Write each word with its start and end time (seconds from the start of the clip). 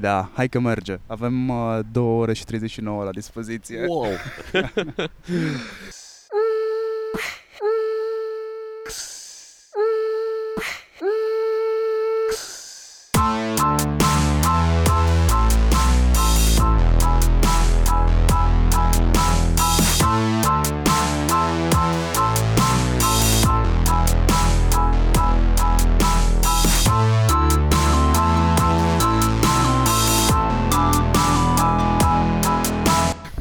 Da, 0.00 0.30
hai 0.34 0.48
că 0.48 0.60
merge. 0.60 0.98
Avem 1.06 1.48
uh, 1.48 1.78
2 1.92 2.02
ore 2.02 2.32
și 2.32 2.44
39 2.44 3.04
la 3.04 3.10
dispoziție. 3.10 3.84
Wow! 3.86 4.06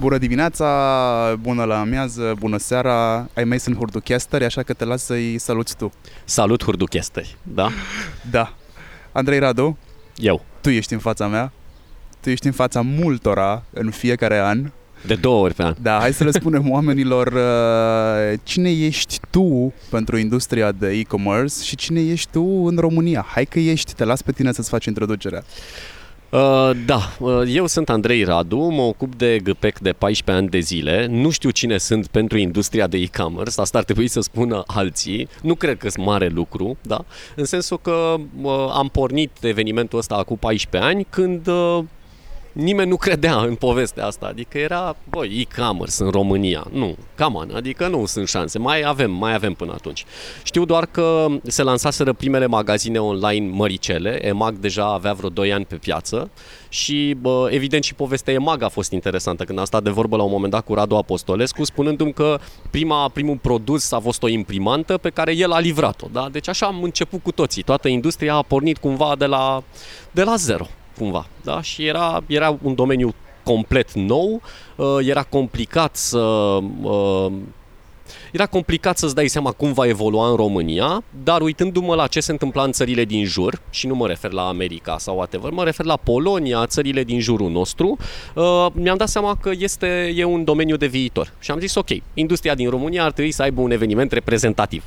Bună 0.10 0.22
dimineața, 0.22 1.36
bună 1.40 1.64
la 1.64 1.80
amiază, 1.80 2.34
bună 2.40 2.58
seara. 2.58 3.28
Ai 3.36 3.44
mai 3.44 3.60
sunt 3.60 3.76
Hurduchester, 3.76 4.44
așa 4.44 4.64
că 4.64 4.74
te 4.74 4.86
las 4.86 5.04
să-i 5.04 5.38
saluți 5.38 5.78
tu. 5.78 5.92
Salut, 6.26 6.64
hurduchesteri, 6.64 7.38
da? 7.44 7.70
Da. 8.32 8.54
Andrei 9.12 9.40
Radu, 9.40 9.78
Eu. 10.16 10.46
tu 10.62 10.70
ești 10.70 10.94
în 10.94 11.00
fața 11.00 11.28
mea. 11.28 11.52
Tu 12.20 12.30
ești 12.30 12.46
în 12.46 12.52
fața 12.52 12.82
multora 12.82 13.64
în 13.74 13.90
fiecare 13.90 14.40
an. 14.40 14.72
De 15.06 15.16
două 15.16 15.44
ori 15.44 15.54
pe 15.54 15.64
an. 15.64 15.76
Da, 15.82 16.00
hai 16.00 16.14
să 16.14 16.24
le 16.24 16.32
spunem 16.40 16.70
oamenilor 16.72 17.28
uh, 17.28 18.40
cine 18.44 18.72
ești 18.72 19.20
tu 19.30 19.74
pentru 19.90 20.18
industria 20.18 20.72
de 20.72 20.90
e-commerce 20.90 21.64
și 21.64 21.76
cine 21.76 22.02
ești 22.02 22.32
tu 22.32 22.44
în 22.44 22.78
România. 22.78 23.26
Hai 23.28 23.46
că 23.46 23.60
ești, 23.60 23.94
te 23.94 24.04
las 24.04 24.22
pe 24.22 24.32
tine 24.32 24.52
să-ți 24.52 24.70
faci 24.70 24.86
introducerea. 24.86 25.44
Uh, 26.32 26.72
da, 26.86 27.00
uh, 27.20 27.42
eu 27.48 27.68
sunt 27.68 27.90
Andrei 27.90 28.24
Radu, 28.24 28.58
mă 28.58 28.82
ocup 28.82 29.16
de 29.16 29.40
GPEC 29.44 29.80
de 29.80 29.92
14 29.92 30.44
ani 30.44 30.52
de 30.52 30.60
zile. 30.60 31.06
Nu 31.06 31.30
știu 31.30 31.50
cine 31.50 31.78
sunt 31.78 32.08
pentru 32.08 32.38
industria 32.38 32.88
de 32.88 32.98
e-commerce, 32.98 33.62
asta 33.62 33.78
ar 33.78 33.84
trebui 33.84 34.08
să 34.08 34.20
spună 34.20 34.64
alții. 34.68 35.28
Nu 35.42 35.56
cred 35.56 35.78
că 35.78 35.90
sunt 35.90 36.06
mare 36.06 36.28
lucru, 36.28 36.78
da? 36.82 37.06
În 37.36 37.46
sensul 37.46 37.80
că 37.82 38.16
uh, 38.42 38.52
am 38.74 38.90
pornit 38.92 39.32
evenimentul 39.42 40.00
ăsta 40.00 40.16
acum 40.16 40.38
14 40.38 40.92
ani 40.92 41.08
când 41.10 41.48
uh, 41.48 41.80
nimeni 42.52 42.90
nu 42.90 42.96
credea 42.96 43.36
în 43.36 43.56
povestea 43.56 44.06
asta. 44.06 44.26
Adică 44.26 44.58
era, 44.58 44.96
băi, 45.10 45.48
e-commerce 45.48 46.04
în 46.04 46.10
România. 46.10 46.68
Nu, 46.72 46.98
cam 47.16 47.36
on, 47.36 47.52
adică 47.56 47.88
nu 47.88 48.06
sunt 48.06 48.28
șanse. 48.28 48.60
Mai 48.60 48.82
avem, 48.86 49.12
mai 49.12 49.34
avem 49.34 49.54
până 49.54 49.72
atunci. 49.72 50.06
Știu 50.44 50.66
doar 50.66 50.86
că 50.86 51.28
se 51.44 51.64
lansaseră 51.64 52.14
primele 52.14 52.46
magazine 52.46 53.00
online 53.00 53.50
măricele. 53.52 54.26
EMAG 54.26 54.56
deja 54.56 54.86
avea 54.86 55.14
vreo 55.14 55.30
2 55.30 55.54
ani 55.54 55.66
pe 55.66 55.76
piață 55.76 56.30
și 56.70 57.16
bă, 57.22 57.48
evident 57.52 57.84
și 57.84 57.94
povestea 57.94 58.34
EMAG 58.34 58.62
a 58.62 58.70
fost 58.70 58.92
interesantă 58.92 59.44
când 59.44 59.60
am 59.60 59.66
stat 59.66 59.84
de 59.84 59.90
vorbă 59.90 60.16
la 60.16 60.24
un 60.24 60.32
moment 60.32 60.52
dat 60.52 60.66
cu 60.66 60.74
Radu 60.74 60.96
Apostolescu 60.96 61.64
spunându-mi 61.64 62.14
că 62.14 62.40
prima, 62.70 63.10
primul 63.10 63.38
produs 63.42 63.92
a 63.92 64.00
fost 64.00 64.24
o 64.24 64.28
imprimantă 64.28 64.98
pe 64.98 65.10
care 65.10 65.36
el 65.36 65.52
a 65.52 65.60
livrat-o. 65.60 66.08
Da? 66.12 66.28
Deci 66.32 66.48
așa 66.48 66.66
am 66.66 66.84
început 66.84 67.24
cu 67.24 67.32
toții. 67.32 67.64
Toată 67.64 67.88
industria 67.88 68.36
a 68.36 68.42
pornit 68.42 68.78
cumva 68.78 69.16
de 69.18 69.26
la, 69.26 69.64
de 70.12 70.24
la 70.24 70.36
zero 70.36 70.68
cumva, 71.00 71.28
da? 71.44 71.62
Și 71.62 71.86
era, 71.86 72.24
era 72.28 72.58
un 72.62 72.76
domeniu 72.76 73.14
complet 73.44 73.94
nou, 73.94 74.42
uh, 74.76 74.98
era 75.02 75.24
complicat 75.24 75.96
să 75.96 76.20
uh, 76.82 77.32
era 78.32 78.46
complicat 78.46 78.98
să-ți 78.98 79.16
dai 79.16 79.28
seama 79.28 79.52
cum 79.52 79.74
va 79.74 79.88
evolua 79.88 80.30
în 80.30 80.36
România, 80.36 81.04
dar 81.24 81.42
uitându-mă 81.42 81.96
la 81.96 82.08
ce 82.08 82.20
se 82.20 82.32
întâmpla 82.32 82.64
în 82.64 82.72
țările 82.72 83.06
din 83.06 83.26
jur, 83.26 83.62
și 83.70 83.88
nu 83.88 83.96
mă 83.96 84.08
refer 84.08 84.32
la 84.32 84.48
America 84.48 84.98
sau 84.98 85.16
whatever, 85.16 85.52
mă 85.52 85.64
refer 85.64 85.86
la 85.86 85.98
Polonia, 85.98 86.66
țările 86.66 87.04
din 87.04 87.20
jurul 87.20 87.50
nostru, 87.50 87.98
uh, 88.36 88.66
mi-am 88.74 88.98
dat 88.98 89.10
seama 89.10 89.38
că 89.42 89.52
este 89.58 90.14
e 90.16 90.24
un 90.24 90.44
domeniu 90.44 90.76
de 90.76 90.88
viitor. 90.88 91.34
Și 91.40 91.52
am 91.52 91.60
zis, 91.60 91.76
ok, 91.76 91.90
industria 92.14 92.56
din 92.56 92.70
România 92.70 93.04
ar 93.04 93.12
trebui 93.12 93.32
să 93.32 93.42
aibă 93.42 93.62
un 93.62 93.72
eveniment 93.72 94.12
reprezentativ. 94.12 94.84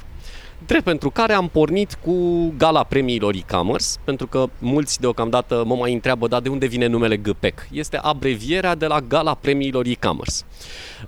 Drept 0.66 0.84
pentru 0.84 1.10
care 1.10 1.32
am 1.32 1.48
pornit 1.48 1.98
cu 2.04 2.46
gala 2.58 2.82
premiilor 2.84 3.34
e-commerce, 3.34 3.86
pentru 4.04 4.26
că 4.26 4.46
mulți 4.58 5.00
deocamdată 5.00 5.62
mă 5.66 5.74
mai 5.74 5.92
întreabă, 5.92 6.28
dar 6.28 6.40
de 6.40 6.48
unde 6.48 6.66
vine 6.66 6.86
numele 6.86 7.16
GPEC? 7.16 7.68
Este 7.72 7.96
abrevierea 7.96 8.74
de 8.74 8.86
la 8.86 9.00
gala 9.00 9.34
premiilor 9.34 9.86
e-commerce. 9.86 10.34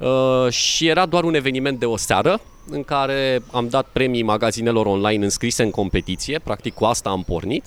Uh, 0.00 0.52
și 0.52 0.86
era 0.86 1.06
doar 1.06 1.24
un 1.24 1.34
eveniment 1.34 1.78
de 1.78 1.86
o 1.86 1.96
seară, 1.96 2.40
în 2.70 2.82
care 2.84 3.42
am 3.52 3.68
dat 3.68 3.86
premii 3.92 4.22
magazinelor 4.22 4.86
online 4.86 5.24
înscrise 5.24 5.62
în 5.62 5.70
competiție, 5.70 6.38
practic 6.38 6.74
cu 6.74 6.84
asta 6.84 7.10
am 7.10 7.22
pornit. 7.22 7.64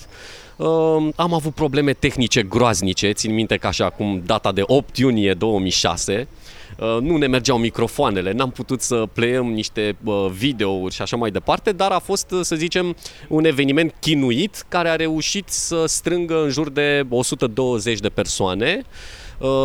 Uh, 0.56 0.68
am 1.16 1.34
avut 1.34 1.54
probleme 1.54 1.94
tehnice 1.94 2.44
groaznice, 2.44 3.12
țin 3.12 3.34
minte 3.34 3.58
că 3.58 3.68
așa 3.68 3.90
cum 3.90 4.22
data 4.25 4.52
de 4.52 4.62
8 4.66 4.98
iunie 4.98 5.34
2006, 5.34 6.14
Uh, 6.14 6.56
nu 7.02 7.18
ne 7.18 7.28
mergeau 7.28 7.58
microfoanele, 7.58 8.32
n-am 8.32 8.52
putut 8.52 8.82
să 8.82 9.08
playăm 9.14 9.46
niște 9.46 9.98
uh, 10.04 10.28
videouri 10.38 10.94
și 10.94 11.02
așa 11.02 11.16
mai 11.16 11.32
departe, 11.32 11.72
dar 11.72 11.92
a 11.92 12.00
fost, 12.00 12.32
uh, 12.32 12.40
să 12.42 12.56
zicem, 12.56 12.96
un 13.28 13.46
eveniment 13.46 13.94
chinuit 14.00 14.66
care 14.68 14.90
a 14.90 14.96
reușit 14.96 15.50
să 15.50 15.84
strângă 15.86 16.44
în 16.44 16.50
jur 16.50 16.70
de 16.70 17.06
120 17.10 18.00
de 18.00 18.10
persoane 18.10 18.82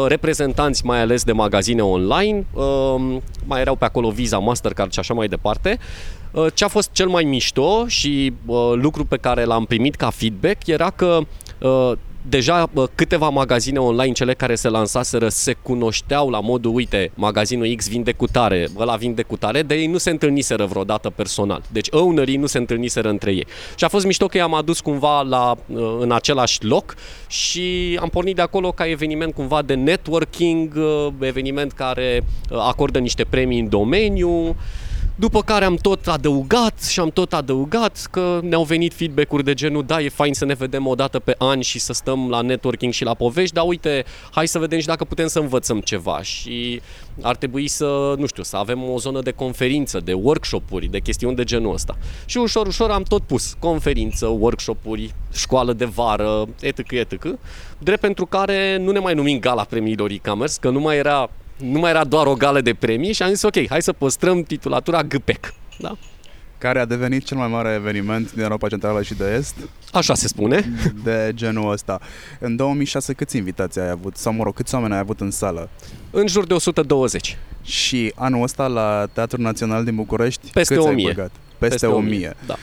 reprezentanți 0.06 0.87
mai 0.87 1.01
ales 1.01 1.25
de 1.25 1.33
magazine 1.33 1.83
online, 1.83 2.47
mai 3.45 3.61
erau 3.61 3.75
pe 3.75 3.84
acolo 3.84 4.11
Visa, 4.11 4.39
Mastercard 4.39 4.93
și 4.93 4.99
așa 4.99 5.15
mai 5.15 5.28
departe. 5.28 5.78
Ce 6.55 6.65
a 6.65 6.69
fost 6.69 6.91
cel 6.93 7.09
mai 7.09 7.25
mișto 7.25 7.87
și 7.87 8.33
lucru 8.75 9.05
pe 9.05 9.17
care 9.17 9.45
l-am 9.45 9.65
primit 9.65 9.95
ca 9.95 10.11
feedback 10.11 10.67
era 10.67 10.91
că 10.91 11.21
deja 12.28 12.71
câteva 12.94 13.28
magazine 13.28 13.78
online, 13.78 14.12
cele 14.12 14.34
care 14.34 14.55
se 14.55 14.69
lansaseră, 14.69 15.28
se 15.28 15.53
cunoșteau 15.53 16.31
la 16.31 16.41
modul, 16.41 16.75
uite, 16.75 17.10
magazinul 17.15 17.75
X 17.77 17.88
vinde 17.88 18.12
cu 18.12 18.27
tare, 18.27 18.69
ăla 18.78 18.97
vinde 18.97 19.22
cu 19.22 19.37
tare, 19.37 19.62
de 19.62 19.75
ei 19.75 19.87
nu 19.87 19.99
se 19.99 20.10
întâlniseră 20.10 20.65
vreodată 20.65 21.10
personal. 21.10 21.62
Deci 21.72 21.88
ownerii 21.91 22.37
nu 22.37 22.47
se 22.47 22.59
întâlniseră 22.59 23.09
între 23.09 23.33
ei. 23.33 23.47
Și 23.77 23.84
a 23.84 23.88
fost 23.88 24.06
mișto 24.06 24.27
că 24.27 24.37
i-am 24.37 24.55
adus 24.55 24.81
cumva 24.81 25.22
la, 25.22 25.55
în 25.99 26.12
același 26.12 26.65
loc 26.65 26.94
și 27.27 27.99
am 28.00 28.09
pornit 28.09 28.34
de 28.34 28.43
acolo 28.43 28.72
ca 28.72 28.89
eveniment 28.89 29.34
cumva 29.34 29.62
de 29.62 29.75
networking, 29.75 30.78
eveniment 31.21 31.72
care 31.72 32.25
acordă 32.50 32.99
niște 32.99 33.25
premii 33.25 33.60
în 33.60 33.69
domeniu, 33.69 34.56
după 35.22 35.43
care 35.43 35.65
am 35.65 35.77
tot 35.77 36.06
adăugat 36.06 36.83
și 36.83 37.00
am 37.00 37.10
tot 37.10 37.33
adăugat 37.33 38.09
că 38.10 38.41
ne-au 38.43 38.65
venit 38.65 38.94
feedback-uri 38.94 39.44
de 39.44 39.55
genul 39.55 39.84
da, 39.84 40.00
e 40.00 40.09
fain 40.09 40.34
să 40.34 40.44
ne 40.44 40.55
vedem 40.55 40.87
o 40.87 40.94
dată 40.94 41.19
pe 41.19 41.34
an 41.38 41.60
și 41.60 41.78
să 41.78 41.93
stăm 41.93 42.28
la 42.31 42.41
networking 42.41 42.93
și 42.93 43.05
la 43.05 43.15
povești, 43.15 43.55
dar 43.55 43.65
uite, 43.66 44.05
hai 44.31 44.47
să 44.47 44.59
vedem 44.59 44.78
și 44.78 44.87
dacă 44.87 45.05
putem 45.05 45.27
să 45.27 45.38
învățăm 45.38 45.81
ceva 45.81 46.22
și 46.22 46.81
ar 47.21 47.37
trebui 47.37 47.69
să, 47.69 48.15
nu 48.19 48.27
știu, 48.27 48.43
să 48.43 48.56
avem 48.56 48.83
o 48.83 48.99
zonă 48.99 49.21
de 49.21 49.31
conferință, 49.31 50.00
de 50.00 50.12
workshop-uri, 50.12 50.87
de 50.87 50.99
chestiuni 50.99 51.37
de 51.37 51.44
genul 51.44 51.72
ăsta. 51.72 51.97
Și 52.25 52.39
ușor, 52.39 52.66
ușor 52.66 52.91
am 52.91 53.03
tot 53.03 53.22
pus 53.22 53.56
conferință, 53.59 54.27
workshop-uri, 54.27 55.15
școală 55.33 55.72
de 55.72 55.84
vară, 55.84 56.49
etc., 56.60 56.91
etc., 56.91 57.25
drept 57.78 58.00
pentru 58.00 58.27
care 58.27 58.77
nu 58.77 58.91
ne 58.91 58.99
mai 58.99 59.15
numim 59.15 59.39
gala 59.39 59.65
premiilor 59.65 60.10
e-commerce, 60.10 60.54
că 60.60 60.71
nu 60.71 60.81
mai 60.81 60.97
era 60.97 61.31
nu 61.62 61.78
mai 61.78 61.91
era 61.91 62.05
doar 62.05 62.27
o 62.27 62.34
gală 62.34 62.61
de 62.61 62.75
premii 62.75 63.12
și 63.12 63.23
am 63.23 63.28
zis 63.28 63.43
ok, 63.43 63.69
hai 63.69 63.83
să 63.83 63.93
păstrăm 63.93 64.43
titulatura 64.43 65.03
GPEC. 65.03 65.55
Da? 65.78 65.97
Care 66.59 66.78
a 66.81 66.84
devenit 66.84 67.25
cel 67.25 67.37
mai 67.37 67.49
mare 67.49 67.73
eveniment 67.75 68.33
din 68.33 68.43
Europa 68.43 68.69
Centrală 68.69 69.03
și 69.03 69.15
de 69.15 69.34
Est. 69.39 69.55
Așa 69.93 70.15
se 70.15 70.28
spune. 70.28 70.72
De 71.05 71.31
genul 71.34 71.71
ăsta. 71.72 72.01
În 72.39 72.56
2006 72.56 73.12
câți 73.12 73.37
invitații 73.37 73.81
ai 73.81 73.89
avut? 73.91 74.17
Sau, 74.17 74.33
mă 74.33 74.43
rog, 74.43 74.55
câți 74.55 74.75
oameni 74.75 74.93
ai 74.93 74.99
avut 74.99 75.21
în 75.21 75.31
sală? 75.31 75.69
În 76.11 76.27
jur 76.27 76.47
de 76.47 76.55
120. 76.55 77.39
Și 77.62 78.12
anul 78.15 78.43
ăsta 78.43 78.67
la 78.67 79.06
Teatrul 79.12 79.43
Național 79.43 79.84
din 79.84 79.95
București 79.95 80.51
Peste 80.53 80.75
câți 80.75 80.87
1000. 80.87 81.06
ai 81.06 81.15
băgat? 81.15 81.31
Peste, 81.31 81.56
Peste 81.59 81.87
1000. 81.87 82.06
1000, 82.06 82.34
da. 82.47 82.56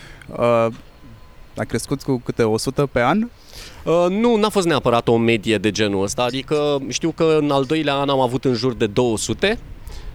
Uh, 0.44 0.74
a 1.56 1.64
crescut 1.64 2.02
cu 2.02 2.22
câte 2.26 2.44
100 2.44 2.86
pe 2.86 3.02
an? 3.02 3.28
Uh, 3.84 4.06
nu, 4.10 4.36
n-a 4.36 4.50
fost 4.50 4.68
neapărat 4.68 5.08
o 5.08 5.18
medie 5.18 5.58
de 5.58 5.72
genul 5.72 6.04
ăsta, 6.04 6.24
adică 6.24 6.82
știu 6.88 7.12
că 7.12 7.38
în 7.42 7.52
al 7.52 7.64
doilea 7.64 7.94
an 7.94 8.10
am 8.10 8.20
avut 8.20 8.46
în 8.46 8.54
jur 8.54 8.74
de 8.74 8.88
200, 8.88 9.60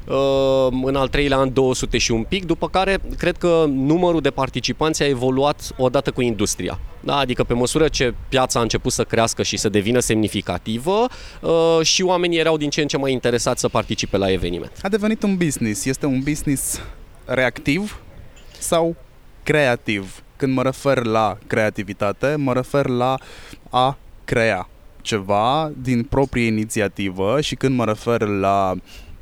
uh, 0.09 0.69
în 0.85 0.97
al 0.97 1.09
treilea 1.09 1.39
an 1.39 1.53
200 1.53 1.99
și 1.99 2.13
un 2.13 2.23
pic, 2.23 2.45
după 2.45 2.69
care 2.69 2.99
cred 3.19 3.37
că 3.37 3.65
numărul 3.69 4.21
de 4.21 4.31
participanți 4.31 5.03
a 5.03 5.07
evoluat 5.07 5.71
odată 5.77 6.11
cu 6.11 6.21
industria. 6.21 6.79
Da, 7.01 7.17
adică 7.17 7.45
pe 7.45 7.55
măsură 7.55 7.89
ce 7.89 8.15
piața 8.29 8.59
a 8.59 8.63
început 8.63 8.93
să 8.93 9.05
crească 9.05 9.43
și 9.43 9.57
să 9.57 9.69
devină 9.69 9.99
semnificativă 9.99 11.07
uh, 11.41 11.79
și 11.83 12.03
oamenii 12.03 12.39
erau 12.39 12.57
din 12.57 12.71
ce 12.71 12.81
în 12.81 12.87
ce 12.87 12.97
mai 12.97 13.13
interesați 13.13 13.61
să 13.61 13.69
participe 13.69 14.17
la 14.17 14.31
eveniment. 14.31 14.73
A 14.83 14.89
devenit 14.89 15.23
un 15.23 15.37
business. 15.37 15.85
Este 15.85 16.07
un 16.07 16.21
business 16.21 16.81
reactiv 17.25 18.01
sau 18.59 18.97
creativ? 19.43 20.24
Când 20.37 20.55
mă 20.55 20.63
refer 20.63 21.05
la 21.05 21.39
creativitate, 21.47 22.35
mă 22.37 22.53
refer 22.53 22.87
la 22.87 23.19
a 23.71 23.97
crea 24.25 24.69
ceva 25.01 25.73
din 25.83 26.03
proprie 26.03 26.47
inițiativă 26.47 27.41
și 27.41 27.55
când 27.55 27.77
mă 27.77 27.85
refer 27.85 28.21
la 28.21 28.75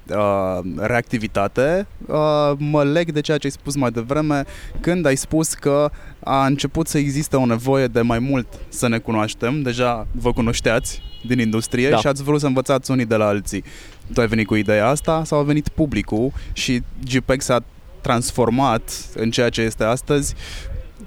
uh, 0.08 0.58
reactivitate, 0.76 1.86
uh, 2.06 2.52
mă 2.58 2.84
leg 2.84 3.12
de 3.12 3.20
ceea 3.20 3.38
ce 3.38 3.46
ai 3.46 3.52
spus 3.52 3.76
mai 3.76 3.90
devreme 3.90 4.44
când 4.80 5.06
ai 5.06 5.16
spus 5.16 5.54
că 5.54 5.90
a 6.24 6.46
început 6.46 6.86
să 6.88 6.98
existe 6.98 7.36
o 7.36 7.46
nevoie 7.46 7.86
de 7.86 8.00
mai 8.00 8.18
mult 8.18 8.46
să 8.68 8.88
ne 8.88 8.98
cunoaștem. 8.98 9.62
Deja 9.62 10.06
vă 10.12 10.32
cunoșteați 10.32 11.02
din 11.26 11.38
industrie 11.38 11.88
da. 11.88 11.96
și 11.96 12.06
ați 12.06 12.22
vrut 12.22 12.40
să 12.40 12.46
învățați 12.46 12.90
unii 12.90 13.06
de 13.06 13.16
la 13.16 13.26
alții. 13.26 13.64
Tu 14.12 14.20
ai 14.20 14.26
venit 14.26 14.46
cu 14.46 14.54
ideea 14.54 14.88
asta 14.88 15.24
sau 15.24 15.38
a 15.38 15.42
venit 15.42 15.68
publicul 15.68 16.32
și 16.52 16.82
GPEG 17.04 17.40
s-a 17.40 17.62
transformat 18.00 18.92
în 19.14 19.30
ceea 19.30 19.48
ce 19.48 19.60
este 19.60 19.84
astăzi 19.84 20.34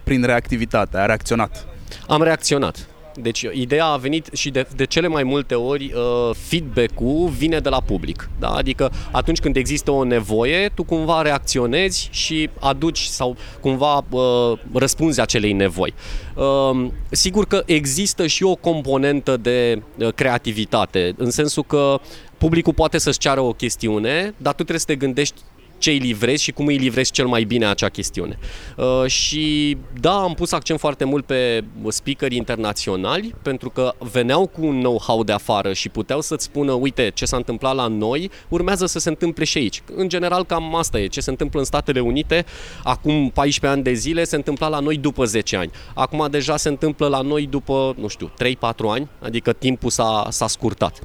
prin 0.05 0.23
reactivitate, 0.23 0.97
a 0.97 1.05
reacționat? 1.05 1.67
Am 2.07 2.21
reacționat. 2.21 2.87
Deci 3.21 3.45
ideea 3.51 3.85
a 3.85 3.97
venit 3.97 4.29
și 4.33 4.49
de, 4.49 4.67
de 4.75 4.85
cele 4.85 5.07
mai 5.07 5.23
multe 5.23 5.55
ori 5.55 5.93
uh, 5.95 6.35
feedback-ul 6.47 7.27
vine 7.27 7.59
de 7.59 7.69
la 7.69 7.81
public. 7.81 8.29
Da? 8.39 8.47
Adică 8.47 8.91
atunci 9.11 9.39
când 9.39 9.55
există 9.55 9.91
o 9.91 10.03
nevoie, 10.03 10.69
tu 10.73 10.83
cumva 10.83 11.21
reacționezi 11.21 12.09
și 12.11 12.49
aduci 12.59 12.99
sau 12.99 13.37
cumva 13.59 14.05
uh, 14.09 14.59
răspunzi 14.73 15.21
acelei 15.21 15.53
nevoi. 15.53 15.93
Uh, 16.35 16.87
sigur 17.09 17.45
că 17.45 17.63
există 17.65 18.27
și 18.27 18.43
o 18.43 18.55
componentă 18.55 19.37
de 19.37 19.81
uh, 19.97 20.13
creativitate, 20.13 21.13
în 21.17 21.31
sensul 21.31 21.63
că 21.63 21.99
publicul 22.37 22.73
poate 22.73 22.97
să-ți 22.97 23.19
ceară 23.19 23.39
o 23.39 23.53
chestiune, 23.53 24.33
dar 24.37 24.51
tu 24.51 24.63
trebuie 24.63 24.79
să 24.79 24.85
te 24.85 24.95
gândești 24.95 25.41
ce 25.77 25.89
îi 25.89 25.98
livrezi 25.98 26.44
și 26.44 26.51
cum 26.51 26.66
îi 26.66 26.77
livrezi 26.77 27.12
cel 27.12 27.25
mai 27.25 27.44
bine 27.44 27.66
acea 27.66 27.89
chestiune. 27.89 28.38
Uh, 28.77 29.06
și 29.06 29.77
da, 30.00 30.13
am 30.13 30.33
pus 30.33 30.51
accent 30.51 30.80
foarte 30.80 31.04
mult 31.04 31.25
pe 31.25 31.63
speakeri 31.88 32.36
internaționali, 32.36 33.36
pentru 33.42 33.69
că 33.69 33.94
veneau 34.12 34.48
cu 34.48 34.66
un 34.66 34.80
know-how 34.80 35.24
de 35.24 35.31
afară 35.31 35.74
și 35.74 35.89
puteau 35.89 36.22
să-ți 36.22 36.44
spună, 36.44 36.72
uite, 36.72 37.12
ce 37.13 37.25
s-a 37.25 37.38
întâmplat 37.38 37.75
la 37.75 37.88
noi, 37.88 38.30
urmează 38.50 38.86
să 38.86 39.00
se 39.00 39.10
întâmple 39.10 39.44
și 39.45 39.57
aici. 39.57 39.83
În 39.95 40.10
general, 40.10 40.45
cam 40.45 40.75
asta 40.75 41.00
e. 41.00 41.07
Ce 41.07 41.22
se 41.22 41.30
întâmplă 41.30 41.60
în 41.60 41.66
Statele 41.66 42.00
Unite, 42.00 42.45
acum 42.83 43.30
14 43.30 43.80
ani 43.80 43.83
de 43.83 43.94
zile, 43.94 44.24
se 44.24 44.36
întâmpla 44.36 44.68
la 44.68 44.80
noi 44.80 44.98
după 44.98 45.25
10 45.25 45.56
ani. 45.56 45.72
Acum 45.94 46.27
deja 46.31 46.57
se 46.57 46.69
întâmplă 46.69 47.07
la 47.07 47.22
noi 47.22 47.48
după, 47.48 47.95
nu 47.98 48.07
știu, 48.07 48.31
3-4 48.44 48.60
ani, 48.88 49.07
adică 49.19 49.54
timpul 49.54 49.89
s-a, 49.89 50.27
s-a 50.30 50.48
scurtat. 50.48 51.00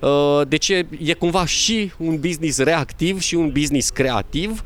Uh, 0.00 0.40
deci 0.48 0.68
e, 0.68 0.86
e 1.02 1.12
cumva 1.12 1.46
și 1.46 1.92
un 1.98 2.20
business 2.20 2.58
reactiv 2.58 3.20
și 3.20 3.34
un 3.34 3.50
business 3.50 3.90
creativ 3.90 4.17
creativ, 4.18 4.50
um, 4.50 4.64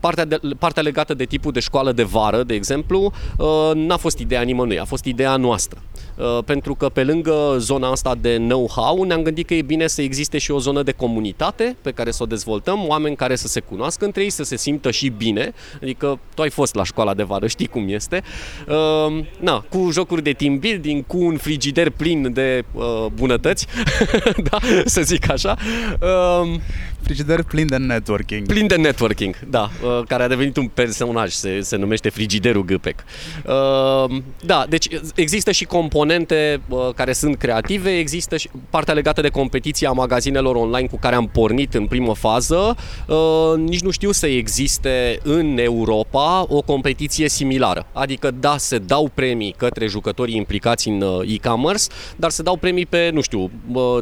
partea, 0.00 0.24
de, 0.24 0.40
partea 0.58 0.82
legată 0.82 1.14
de 1.14 1.24
tipul 1.24 1.52
de 1.52 1.60
școală 1.60 1.92
de 1.92 2.02
vară, 2.02 2.42
de 2.42 2.54
exemplu, 2.54 3.12
uh, 3.38 3.70
n-a 3.74 3.96
fost 3.96 4.18
ideea 4.18 4.42
nimănui, 4.42 4.78
a 4.78 4.84
fost 4.84 5.04
ideea 5.04 5.36
noastră. 5.36 5.82
Uh, 6.16 6.38
pentru 6.44 6.74
că 6.74 6.88
pe 6.88 7.04
lângă 7.04 7.56
zona 7.58 7.90
asta 7.90 8.14
de 8.20 8.36
know-how 8.36 9.02
ne-am 9.02 9.22
gândit 9.22 9.46
că 9.46 9.54
e 9.54 9.62
bine 9.62 9.86
să 9.86 10.02
existe 10.02 10.38
și 10.38 10.50
o 10.50 10.58
zonă 10.58 10.82
de 10.82 10.92
comunitate 10.92 11.76
pe 11.82 11.90
care 11.90 12.10
să 12.10 12.22
o 12.22 12.26
dezvoltăm, 12.26 12.86
oameni 12.86 13.16
care 13.16 13.36
să 13.36 13.48
se 13.48 13.60
cunoască 13.60 14.04
între 14.04 14.22
ei, 14.22 14.30
să 14.30 14.42
se 14.42 14.56
simtă 14.56 14.90
și 14.90 15.08
bine, 15.08 15.52
adică 15.82 16.18
tu 16.34 16.42
ai 16.42 16.50
fost 16.50 16.74
la 16.74 16.84
școala 16.84 17.14
de 17.14 17.22
vară, 17.22 17.46
știi 17.46 17.66
cum 17.66 17.88
este, 17.88 18.22
uh, 18.68 19.24
na, 19.40 19.64
cu 19.68 19.88
jocuri 19.92 20.22
de 20.22 20.32
team 20.32 20.58
building, 20.58 21.06
cu 21.06 21.16
un 21.16 21.36
frigider 21.36 21.90
plin 21.90 22.32
de 22.32 22.64
uh, 22.72 23.06
bunătăți, 23.14 23.66
da, 24.50 24.58
să 24.84 25.00
zic 25.02 25.30
așa. 25.30 25.56
Uh, 26.00 26.60
frigider 27.00 27.42
plin 27.42 27.66
de 27.66 27.76
networking. 27.76 28.46
Plin 28.46 28.66
de 28.66 28.76
networking, 28.76 29.07
da, 29.48 29.70
uh, 29.84 30.00
care 30.06 30.22
a 30.22 30.28
devenit 30.28 30.56
un 30.56 30.68
personaj, 30.68 31.32
se, 31.32 31.60
se 31.60 31.76
numește 31.76 32.08
frigiderul 32.08 32.64
Gâpec. 32.64 33.04
Uh, 33.46 34.16
da, 34.44 34.66
deci 34.68 34.88
există 35.14 35.50
și 35.50 35.64
componente 35.64 35.96
componente 35.98 36.60
uh, 36.68 36.88
care 36.94 37.12
sunt 37.12 37.36
creative, 37.36 37.98
există 37.98 38.36
și 38.36 38.48
partea 38.70 38.94
legată 38.94 39.20
de 39.20 39.28
competiția 39.28 39.90
magazinelor 39.90 40.56
online 40.56 40.86
cu 40.86 40.98
care 40.98 41.14
am 41.14 41.28
pornit 41.28 41.74
în 41.74 41.86
primă 41.86 42.14
fază. 42.14 42.76
Uh, 43.06 43.16
nici 43.56 43.80
nu 43.80 43.90
știu 43.90 44.12
să 44.12 44.26
existe 44.26 45.18
în 45.22 45.58
Europa 45.58 46.46
o 46.48 46.62
competiție 46.62 47.28
similară. 47.28 47.86
Adică, 47.92 48.30
da, 48.30 48.56
se 48.56 48.78
dau 48.78 49.10
premii 49.14 49.54
către 49.56 49.86
jucătorii 49.86 50.36
implicați 50.36 50.88
în 50.88 51.00
uh, 51.00 51.34
e-commerce, 51.34 51.84
dar 52.16 52.30
se 52.30 52.42
dau 52.42 52.56
premii 52.56 52.86
pe, 52.86 53.10
nu 53.12 53.20
știu, 53.20 53.50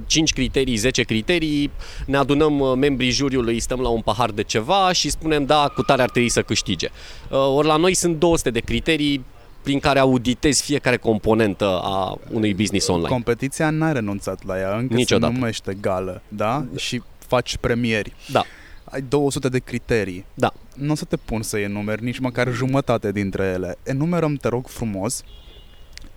5 0.06 0.32
criterii, 0.32 0.76
10 0.76 1.02
criterii, 1.02 1.70
ne 2.06 2.17
adunăm 2.17 2.79
membrii 2.79 3.11
juriului, 3.11 3.61
stăm 3.61 3.81
la 3.81 3.88
un 3.88 4.00
pahar 4.00 4.31
de 4.31 4.43
ceva 4.43 4.93
și 4.96 5.10
spunem, 5.10 5.44
da, 5.44 5.72
cu 5.75 5.82
tare 5.82 6.02
ar 6.02 6.10
trebui 6.10 6.28
să 6.28 6.43
câștige. 6.43 6.88
Ori 7.31 7.66
la 7.66 7.76
noi 7.76 7.94
sunt 7.94 8.19
200 8.19 8.50
de 8.50 8.60
criterii, 8.60 9.25
prin 9.62 9.78
care 9.78 9.98
auditezi 9.98 10.62
fiecare 10.62 10.96
componentă 10.96 11.81
a 11.82 12.19
unui 12.31 12.54
business 12.54 12.88
online. 12.88 13.08
Competiția 13.08 13.70
n-a 13.70 13.93
renunțat 13.93 14.44
la 14.44 14.58
ea, 14.58 14.76
încă 14.76 14.94
Niciodată. 14.94 15.32
se 15.32 15.38
numește 15.38 15.76
gală, 15.81 16.22
da? 16.28 16.64
Și 16.76 17.02
faci 17.19 17.56
premieri. 17.56 18.12
Da. 18.31 18.44
Ai 18.84 19.00
200 19.08 19.48
de 19.48 19.58
criterii. 19.58 20.25
Da. 20.34 20.52
Nu 20.75 20.93
o 20.93 20.94
să 20.94 21.04
te 21.04 21.16
pun 21.16 21.42
să 21.42 21.58
enumeri 21.58 22.04
nici 22.04 22.19
măcar 22.19 22.52
jumătate 22.52 23.12
dintre 23.12 23.44
ele. 23.44 23.76
Enumerăm, 23.82 24.34
te 24.34 24.49
rog 24.49 24.66
frumos, 24.66 25.22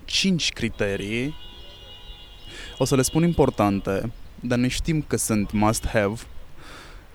5 0.05 0.51
criterii. 0.53 1.35
O 2.77 2.85
să 2.85 2.95
le 2.95 3.01
spun 3.01 3.23
importante, 3.23 4.11
dar 4.39 4.57
noi 4.57 4.69
știm 4.69 5.03
că 5.07 5.17
sunt 5.17 5.51
must-have, 5.51 6.19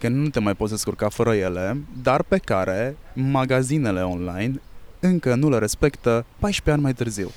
că 0.05 0.11
nu 0.11 0.29
te 0.29 0.41
mai 0.41 0.55
poți 0.55 0.71
descurca 0.71 1.09
fără 1.09 1.35
ele, 1.35 1.77
dar 2.03 2.23
pe 2.23 2.39
care 2.39 2.97
magazinele 3.13 4.03
online 4.03 4.61
încă 5.01 5.35
nu 5.35 5.49
le 5.49 5.59
respectă 5.59 6.27
14 6.39 6.71
ani 6.71 6.83
mai 6.83 6.93
târziu. 6.93 7.31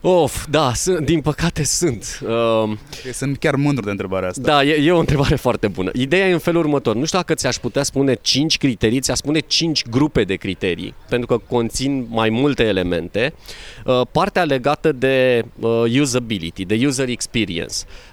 Of, 0.00 0.46
da, 0.50 0.72
sunt, 0.74 1.04
din 1.04 1.20
păcate 1.20 1.64
sunt. 1.64 2.20
Uh, 2.22 2.76
sunt 3.12 3.38
chiar 3.38 3.54
mândru 3.54 3.84
de 3.84 3.90
întrebarea 3.90 4.28
asta. 4.28 4.40
Da, 4.42 4.64
e, 4.64 4.84
e 4.84 4.92
o 4.92 4.98
întrebare 4.98 5.36
foarte 5.36 5.68
bună. 5.68 5.90
Ideea 5.94 6.28
e 6.28 6.32
în 6.32 6.38
felul 6.38 6.60
următor. 6.60 6.94
Nu 6.94 7.04
știu 7.04 7.18
dacă 7.18 7.34
ți-aș 7.34 7.56
putea 7.56 7.82
spune 7.82 8.14
5 8.20 8.58
criterii, 8.58 9.00
ți-aș 9.00 9.16
spune 9.16 9.38
5 9.38 9.86
grupe 9.86 10.24
de 10.24 10.34
criterii, 10.34 10.94
pentru 11.08 11.26
că 11.26 11.38
conțin 11.48 12.06
mai 12.08 12.28
multe 12.28 12.64
elemente. 12.64 13.34
Uh, 13.84 14.00
partea 14.12 14.44
legată 14.44 14.92
de 14.92 15.44
uh, 15.60 16.00
usability, 16.00 16.64
de 16.64 16.86
user 16.86 17.08
experience. 17.08 17.74
Uh, 17.86 18.07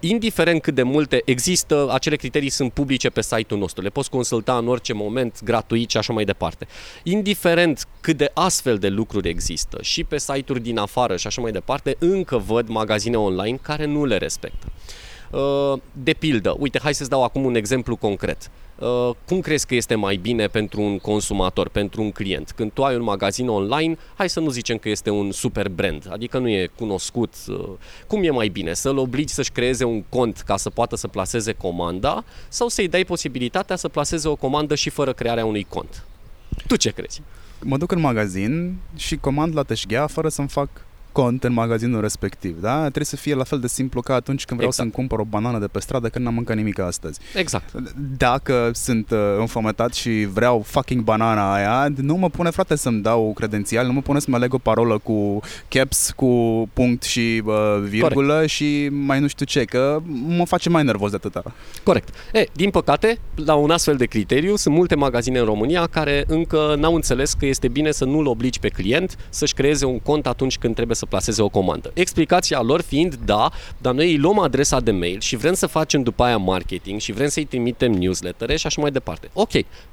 indiferent 0.00 0.62
cât 0.62 0.74
de 0.74 0.82
multe 0.82 1.22
există, 1.24 1.88
acele 1.92 2.16
criterii 2.16 2.48
sunt 2.48 2.72
publice 2.72 3.10
pe 3.10 3.22
site-ul 3.22 3.60
nostru. 3.60 3.82
Le 3.82 3.88
poți 3.88 4.10
consulta 4.10 4.56
în 4.56 4.68
orice 4.68 4.92
moment, 4.92 5.42
gratuit 5.44 5.90
și 5.90 5.96
așa 5.96 6.12
mai 6.12 6.24
departe. 6.24 6.66
Indiferent 7.02 7.86
cât 8.00 8.16
de 8.16 8.30
astfel 8.34 8.78
de 8.78 8.88
lucruri 8.88 9.28
există 9.28 9.78
și 9.82 10.04
pe 10.04 10.18
site-uri 10.18 10.60
din 10.60 10.78
afară 10.78 11.16
și 11.16 11.26
așa 11.26 11.40
mai 11.40 11.52
departe, 11.52 11.96
încă 11.98 12.36
văd 12.36 12.68
magazine 12.68 13.16
online 13.16 13.58
care 13.62 13.84
nu 13.84 14.04
le 14.04 14.16
respectă. 14.16 14.66
Uh, 15.30 15.80
de 15.92 16.12
pildă, 16.12 16.56
uite, 16.58 16.78
hai 16.82 16.94
să-ți 16.94 17.10
dau 17.10 17.22
acum 17.22 17.44
un 17.44 17.54
exemplu 17.54 17.96
concret. 17.96 18.50
Uh, 18.78 19.10
cum 19.26 19.40
crezi 19.40 19.66
că 19.66 19.74
este 19.74 19.94
mai 19.94 20.16
bine 20.16 20.46
pentru 20.46 20.80
un 20.80 20.98
consumator, 20.98 21.68
pentru 21.68 22.02
un 22.02 22.10
client? 22.10 22.50
Când 22.50 22.72
tu 22.72 22.84
ai 22.84 22.96
un 22.96 23.02
magazin 23.02 23.48
online, 23.48 23.96
hai 24.14 24.28
să 24.28 24.40
nu 24.40 24.50
zicem 24.50 24.76
că 24.78 24.88
este 24.88 25.10
un 25.10 25.32
super 25.32 25.68
brand, 25.68 26.08
adică 26.10 26.38
nu 26.38 26.48
e 26.48 26.70
cunoscut. 26.76 27.34
Uh, 27.48 27.68
cum 28.06 28.22
e 28.22 28.30
mai 28.30 28.48
bine? 28.48 28.72
Să-l 28.72 28.98
obligi 28.98 29.32
să-și 29.32 29.50
creeze 29.50 29.84
un 29.84 30.02
cont 30.02 30.40
ca 30.40 30.56
să 30.56 30.70
poată 30.70 30.96
să 30.96 31.08
placeze 31.08 31.52
comanda 31.52 32.24
sau 32.48 32.68
să-i 32.68 32.88
dai 32.88 33.04
posibilitatea 33.04 33.76
să 33.76 33.88
placeze 33.88 34.28
o 34.28 34.36
comandă 34.36 34.74
și 34.74 34.90
fără 34.90 35.12
crearea 35.12 35.44
unui 35.44 35.66
cont? 35.68 36.04
Tu 36.66 36.76
ce 36.76 36.90
crezi? 36.90 37.22
Mă 37.62 37.76
duc 37.76 37.92
în 37.92 38.00
magazin 38.00 38.76
și 38.96 39.16
comand 39.16 39.54
la 39.54 39.62
teșghea 39.62 40.06
fără 40.06 40.28
să-mi 40.28 40.48
fac 40.48 40.68
cont 41.20 41.44
în 41.44 41.52
magazinul 41.52 42.00
respectiv, 42.00 42.60
da? 42.60 42.78
Trebuie 42.78 43.04
să 43.04 43.16
fie 43.16 43.34
la 43.34 43.44
fel 43.44 43.58
de 43.58 43.66
simplu 43.66 44.00
ca 44.00 44.14
atunci 44.14 44.44
când 44.44 44.58
vreau 44.58 44.72
exact. 44.72 44.74
să-mi 44.74 44.90
cumpăr 44.90 45.18
o 45.18 45.28
banană 45.28 45.58
de 45.58 45.66
pe 45.66 45.80
stradă 45.80 46.08
când 46.08 46.24
n-am 46.24 46.34
mâncat 46.34 46.56
nimic 46.56 46.78
astăzi. 46.78 47.20
Exact. 47.34 47.72
Dacă 48.16 48.70
sunt 48.74 49.10
uh, 49.10 49.18
înfometat 49.38 49.94
și 49.94 50.28
vreau 50.32 50.62
fucking 50.66 51.02
banana 51.02 51.54
aia, 51.54 51.88
nu 51.96 52.14
mă 52.16 52.28
pune 52.28 52.50
frate 52.50 52.76
să-mi 52.76 53.02
dau 53.02 53.32
credențial, 53.34 53.86
nu 53.86 53.92
mă 53.92 54.00
pune 54.00 54.18
să-mi 54.18 54.36
aleg 54.36 54.54
o 54.54 54.58
parolă 54.58 54.98
cu 54.98 55.40
caps, 55.68 56.12
cu 56.16 56.28
punct 56.72 57.02
și 57.02 57.42
uh, 57.44 57.54
virgulă 57.88 58.32
Corect. 58.32 58.50
și 58.50 58.88
mai 58.90 59.20
nu 59.20 59.26
știu 59.26 59.44
ce, 59.44 59.64
că 59.64 60.00
mă 60.26 60.44
face 60.44 60.68
mai 60.68 60.84
nervos 60.84 61.10
de 61.10 61.16
atâta. 61.16 61.54
Corect. 61.82 62.08
E, 62.32 62.44
din 62.52 62.70
păcate, 62.70 63.18
la 63.34 63.54
un 63.54 63.70
astfel 63.70 63.96
de 63.96 64.04
criteriu 64.04 64.56
sunt 64.56 64.74
multe 64.74 64.94
magazine 64.94 65.38
în 65.38 65.44
România 65.44 65.86
care 65.86 66.24
încă 66.26 66.74
n-au 66.78 66.94
înțeles 66.94 67.32
că 67.32 67.46
este 67.46 67.68
bine 67.68 67.90
să 67.90 68.04
nu-l 68.04 68.26
obligi 68.26 68.58
pe 68.58 68.68
client 68.68 69.16
să-și 69.28 69.54
creeze 69.54 69.84
un 69.84 69.98
cont 69.98 70.26
atunci 70.26 70.58
când 70.58 70.74
trebuie 70.74 70.96
să 70.96 71.06
plaseze 71.08 71.42
o 71.42 71.48
comandă. 71.48 71.90
Explicația 71.94 72.60
lor 72.60 72.80
fiind, 72.80 73.14
da, 73.14 73.50
dar 73.78 73.94
noi 73.94 74.10
îi 74.10 74.18
luăm 74.18 74.38
adresa 74.38 74.80
de 74.80 74.90
mail 74.90 75.20
și 75.20 75.36
vrem 75.36 75.54
să 75.54 75.66
facem 75.66 76.02
după 76.02 76.22
aia 76.22 76.36
marketing 76.36 77.00
și 77.00 77.12
vrem 77.12 77.28
să-i 77.28 77.44
trimitem 77.44 77.92
newslettere 77.92 78.56
și 78.56 78.66
așa 78.66 78.80
mai 78.80 78.90
departe. 78.90 79.30
Ok, 79.32 79.50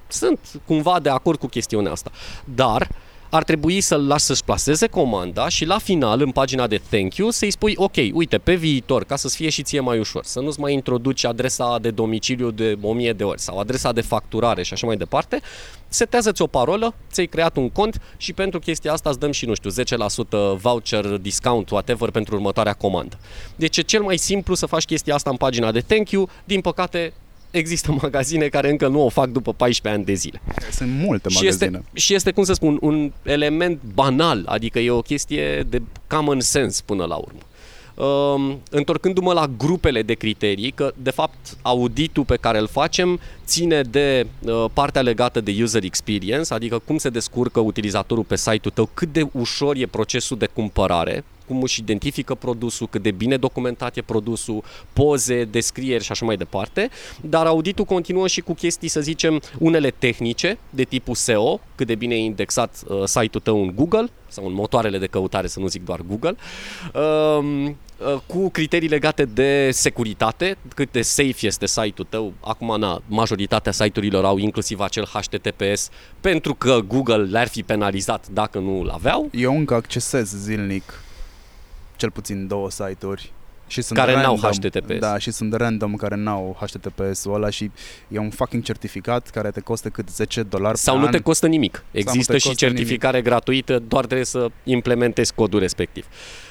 sunt 0.07 0.39
cumva 0.65 0.99
de 0.99 1.09
acord 1.09 1.39
cu 1.39 1.47
chestiunea 1.47 1.91
asta, 1.91 2.11
dar 2.43 2.87
ar 3.29 3.43
trebui 3.43 3.81
să-l 3.81 4.07
lași 4.07 4.23
să-și 4.23 4.43
plaseze 4.43 4.87
comanda 4.87 5.49
și 5.49 5.65
la 5.65 5.77
final, 5.77 6.21
în 6.21 6.31
pagina 6.31 6.67
de 6.67 6.81
thank 6.89 7.15
you, 7.15 7.29
să-i 7.29 7.51
spui, 7.51 7.73
ok, 7.77 7.95
uite, 8.13 8.37
pe 8.37 8.55
viitor, 8.55 9.03
ca 9.03 9.15
să-ți 9.15 9.35
fie 9.35 9.49
și 9.49 9.63
ție 9.63 9.79
mai 9.79 9.99
ușor, 9.99 10.23
să 10.23 10.39
nu-ți 10.39 10.59
mai 10.59 10.73
introduci 10.73 11.25
adresa 11.25 11.77
de 11.81 11.91
domiciliu 11.91 12.51
de 12.51 12.77
1000 12.81 13.13
de 13.13 13.23
ori 13.23 13.41
sau 13.41 13.59
adresa 13.59 13.91
de 13.91 14.01
facturare 14.01 14.63
și 14.63 14.73
așa 14.73 14.87
mai 14.87 14.97
departe, 14.97 15.41
setează-ți 15.87 16.41
o 16.41 16.47
parolă, 16.47 16.93
ți-ai 17.11 17.25
creat 17.25 17.57
un 17.57 17.69
cont 17.69 18.01
și 18.17 18.33
pentru 18.33 18.59
chestia 18.59 18.91
asta 18.93 19.09
îți 19.09 19.19
dăm 19.19 19.31
și, 19.31 19.45
nu 19.45 19.53
știu, 19.53 19.69
10% 20.55 20.57
voucher, 20.57 21.05
discount, 21.05 21.69
whatever, 21.69 22.09
pentru 22.09 22.35
următoarea 22.35 22.73
comandă. 22.73 23.17
Deci 23.55 23.77
e 23.77 23.81
cel 23.81 24.01
mai 24.01 24.17
simplu 24.17 24.53
să 24.55 24.65
faci 24.65 24.85
chestia 24.85 25.15
asta 25.15 25.29
în 25.29 25.35
pagina 25.35 25.71
de 25.71 25.79
thank 25.79 26.09
you, 26.09 26.29
din 26.45 26.61
păcate 26.61 27.13
există 27.57 27.91
magazine 28.01 28.47
care 28.47 28.69
încă 28.69 28.87
nu 28.87 29.05
o 29.05 29.09
fac 29.09 29.29
după 29.29 29.53
14 29.53 29.99
ani 29.99 30.07
de 30.07 30.13
zile. 30.13 30.41
Sunt 30.71 30.89
multe 30.91 31.29
Și 31.29 31.35
magazine. 31.35 31.65
este, 31.65 31.83
și 31.93 32.13
este, 32.13 32.31
cum 32.31 32.43
să 32.43 32.53
spun, 32.53 32.77
un 32.81 33.11
element 33.23 33.79
banal, 33.93 34.43
adică 34.45 34.79
e 34.79 34.89
o 34.89 35.01
chestie 35.01 35.65
de 35.69 35.81
common 36.07 36.39
sense 36.39 36.81
până 36.85 37.05
la 37.05 37.15
urmă. 37.15 37.39
Uh, 37.95 38.55
întorcându-mă 38.69 39.33
la 39.33 39.47
grupele 39.57 40.01
de 40.01 40.13
criterii, 40.13 40.71
că 40.71 40.93
de 40.97 41.09
fapt 41.09 41.57
auditul 41.61 42.23
pe 42.23 42.35
care 42.35 42.57
îl 42.59 42.67
facem 42.67 43.19
ține 43.45 43.81
de 43.81 44.27
uh, 44.39 44.65
partea 44.73 45.01
legată 45.01 45.41
de 45.41 45.55
user 45.61 45.83
experience, 45.83 46.53
adică 46.53 46.81
cum 46.85 46.97
se 46.97 47.09
descurcă 47.09 47.59
utilizatorul 47.59 48.23
pe 48.23 48.35
site-ul 48.35 48.73
tău, 48.73 48.89
cât 48.93 49.13
de 49.13 49.27
ușor 49.31 49.75
e 49.75 49.85
procesul 49.85 50.37
de 50.37 50.49
cumpărare, 50.53 51.23
cum 51.47 51.61
își 51.61 51.79
identifică 51.79 52.35
produsul, 52.35 52.87
cât 52.87 53.01
de 53.01 53.11
bine 53.11 53.37
documentat 53.37 53.97
e 53.97 54.01
produsul, 54.01 54.63
poze, 54.93 55.43
descrieri 55.43 56.03
și 56.03 56.11
așa 56.11 56.25
mai 56.25 56.37
departe, 56.37 56.89
dar 57.21 57.45
auditul 57.45 57.85
continuă 57.85 58.27
și 58.27 58.41
cu 58.41 58.53
chestii, 58.53 58.87
să 58.87 59.01
zicem, 59.01 59.41
unele 59.59 59.89
tehnice, 59.89 60.57
de 60.69 60.83
tipul 60.83 61.15
SEO, 61.15 61.59
cât 61.75 61.87
de 61.87 61.95
bine 61.95 62.15
e 62.15 62.19
indexat 62.19 62.83
uh, 62.87 63.03
site-ul 63.05 63.43
tău 63.43 63.61
în 63.61 63.71
Google 63.75 64.09
sau 64.27 64.45
în 64.45 64.53
motoarele 64.53 64.97
de 64.97 65.07
căutare, 65.07 65.47
să 65.47 65.59
nu 65.59 65.67
zic 65.67 65.85
doar 65.85 65.99
Google, 66.07 66.35
uh, 66.93 67.65
cu 68.25 68.49
criterii 68.49 68.87
legate 68.87 69.25
de 69.25 69.69
securitate, 69.71 70.57
cât 70.75 70.91
de 70.91 71.01
safe 71.01 71.45
este 71.45 71.65
site-ul 71.65 72.07
tău. 72.09 72.33
Acum, 72.39 72.79
na, 72.79 73.01
majoritatea 73.07 73.71
site-urilor 73.71 74.25
au 74.25 74.37
inclusiv 74.37 74.79
acel 74.79 75.05
HTTPS 75.05 75.89
pentru 76.21 76.53
că 76.53 76.79
Google 76.87 77.23
le-ar 77.23 77.47
fi 77.47 77.63
penalizat 77.63 78.27
dacă 78.27 78.59
nu 78.59 78.79
îl 78.79 78.89
aveau. 78.89 79.29
Eu 79.31 79.57
încă 79.57 79.73
accesez 79.73 80.35
zilnic 80.35 81.04
cel 81.97 82.11
puțin 82.11 82.47
două 82.47 82.69
site-uri 82.69 83.33
și 83.67 83.81
sunt 83.81 83.99
Care 83.99 84.11
n-au 84.13 84.39
random, 84.41 84.51
HTTPS. 84.51 84.99
Da, 84.99 85.17
și 85.17 85.31
sunt 85.31 85.53
random 85.53 85.95
care 85.95 86.15
n-au 86.15 86.57
HTTPS-ul 86.59 87.33
ăla 87.33 87.49
și 87.49 87.71
e 88.07 88.17
un 88.17 88.29
fucking 88.29 88.63
certificat 88.63 89.29
care 89.29 89.49
te 89.49 89.59
costă 89.59 89.89
cât 89.89 90.09
10 90.09 90.43
dolari 90.43 90.77
Sau 90.77 90.93
pe 90.93 90.99
nu 90.99 91.05
an. 91.05 91.11
te 91.11 91.19
costă 91.19 91.47
nimic. 91.47 91.83
Există 91.91 92.31
te 92.31 92.37
și 92.37 92.47
costă 92.47 92.65
certificare 92.65 93.21
gratuită, 93.21 93.79
doar 93.87 94.05
trebuie 94.05 94.25
să 94.25 94.47
implementezi 94.63 95.33
codul 95.33 95.59
respectiv. 95.59 96.05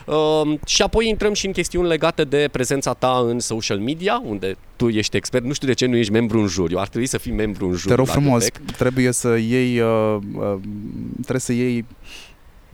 Uh, 0.06 0.58
și 0.66 0.82
apoi 0.82 1.08
intrăm 1.08 1.32
și 1.32 1.46
în 1.46 1.52
chestiuni 1.52 1.88
legate 1.88 2.24
de 2.24 2.48
prezența 2.52 2.92
ta 2.92 3.24
în 3.26 3.38
social 3.38 3.78
media, 3.78 4.22
unde 4.24 4.56
tu 4.76 4.88
ești 4.88 5.16
expert. 5.16 5.44
Nu 5.44 5.52
știu 5.52 5.66
de 5.66 5.74
ce 5.74 5.86
nu 5.86 5.96
ești 5.96 6.12
membru 6.12 6.40
în 6.40 6.46
juriu. 6.46 6.78
Ar 6.78 6.88
trebui 6.88 7.06
să 7.06 7.18
fii 7.18 7.32
membru 7.32 7.68
în 7.68 7.74
juriu. 7.74 7.88
Te 7.88 7.94
rog 7.94 8.06
la 8.06 8.12
frumos, 8.12 8.46
GPEC. 8.46 8.76
trebuie 8.76 9.12
să 9.12 9.36
iei 9.36 9.80
uh, 9.80 10.16
uh, 10.34 10.56
trebuie 11.20 11.40
să 11.40 11.52
iei 11.52 11.84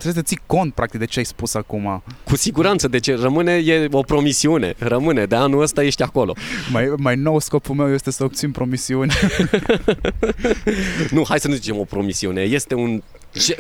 trebuie 0.01 0.23
să 0.23 0.29
ții 0.29 0.41
cont 0.47 0.75
practic 0.75 0.99
de 0.99 1.05
ce 1.05 1.19
ai 1.19 1.25
spus 1.25 1.55
acum. 1.55 2.03
Cu 2.25 2.37
siguranță, 2.37 2.89
deci 2.89 3.11
rămâne, 3.15 3.53
e 3.53 3.89
o 3.91 4.01
promisiune. 4.01 4.75
Rămâne, 4.79 5.25
de 5.25 5.37
anul 5.37 5.63
ăsta 5.63 5.83
ești 5.83 6.03
acolo. 6.03 6.35
Mai, 6.71 6.93
mai 6.97 7.17
nou 7.17 7.39
scopul 7.39 7.75
meu 7.75 7.93
este 7.93 8.11
să 8.11 8.25
obțin 8.25 8.51
promisiuni. 8.51 9.13
Nu, 11.11 11.25
hai 11.29 11.41
să 11.41 11.49
nu 11.49 11.55
zicem 11.55 11.79
o 11.79 11.85
promisiune. 11.85 12.41
Este 12.41 12.75
un, 12.75 13.03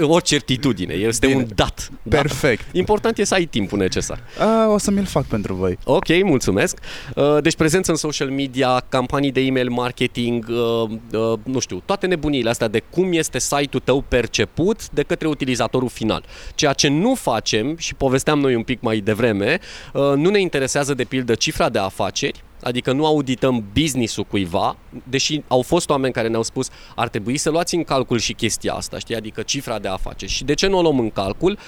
o 0.00 0.20
certitudine, 0.20 0.94
este 0.94 1.26
Bine. 1.26 1.38
un 1.38 1.48
dat. 1.54 1.90
Da. 2.02 2.16
Perfect. 2.16 2.64
Important 2.72 3.18
e 3.18 3.24
să 3.24 3.34
ai 3.34 3.44
timpul 3.44 3.78
necesar. 3.78 4.22
Uh, 4.38 4.72
o 4.72 4.78
să 4.78 4.90
mi-l 4.90 5.04
fac 5.04 5.24
pentru 5.24 5.54
voi. 5.54 5.78
Ok, 5.84 6.22
mulțumesc. 6.24 6.78
Uh, 7.14 7.42
Deci 7.42 7.56
prezență 7.56 7.90
în 7.90 7.96
social 7.96 8.28
media, 8.30 8.84
campanii 8.88 9.32
de 9.32 9.40
email 9.40 9.68
marketing, 9.68 10.46
uh, 10.48 10.90
uh, 11.12 11.38
nu 11.44 11.58
știu, 11.58 11.82
toate 11.84 12.06
nebuniile 12.06 12.50
astea 12.50 12.68
de 12.68 12.82
cum 12.90 13.12
este 13.12 13.38
site-ul 13.38 13.82
tău 13.84 14.04
perceput 14.08 14.90
de 14.90 15.02
către 15.02 15.28
utilizatorul 15.28 15.88
final. 15.88 16.24
Ceea 16.54 16.72
ce 16.72 16.88
nu 16.88 17.14
facem, 17.14 17.76
și 17.76 17.94
povesteam 17.94 18.40
noi 18.40 18.54
un 18.54 18.62
pic 18.62 18.80
mai 18.80 18.98
devreme, 18.98 19.58
uh, 19.92 20.02
nu 20.16 20.30
ne 20.30 20.40
interesează 20.40 20.94
de 20.94 21.04
pildă 21.04 21.34
cifra 21.34 21.68
de 21.68 21.78
afaceri, 21.78 22.42
Adică 22.62 22.93
nu 22.93 23.07
audităm 23.07 23.64
business-ul 23.73 24.25
cuiva, 24.25 24.76
deși 25.09 25.43
au 25.49 25.62
fost 25.62 25.90
oameni 25.90 26.12
care 26.12 26.29
ne-au 26.29 26.43
spus 26.43 26.69
ar 26.95 27.09
trebui 27.09 27.37
să 27.37 27.50
luați 27.50 27.75
în 27.75 27.85
calcul 27.85 28.19
și 28.19 28.33
chestia 28.33 28.73
asta, 28.73 28.99
știi? 28.99 29.17
Adică 29.17 29.43
cifra 29.43 29.79
de 29.79 29.88
afaceri. 29.88 30.31
Și 30.31 30.45
de 30.45 30.55
ce 30.55 30.67
nu 30.67 30.79
o 30.79 30.83
luăm 30.83 30.99
în 30.99 31.11
calcul? 31.11 31.59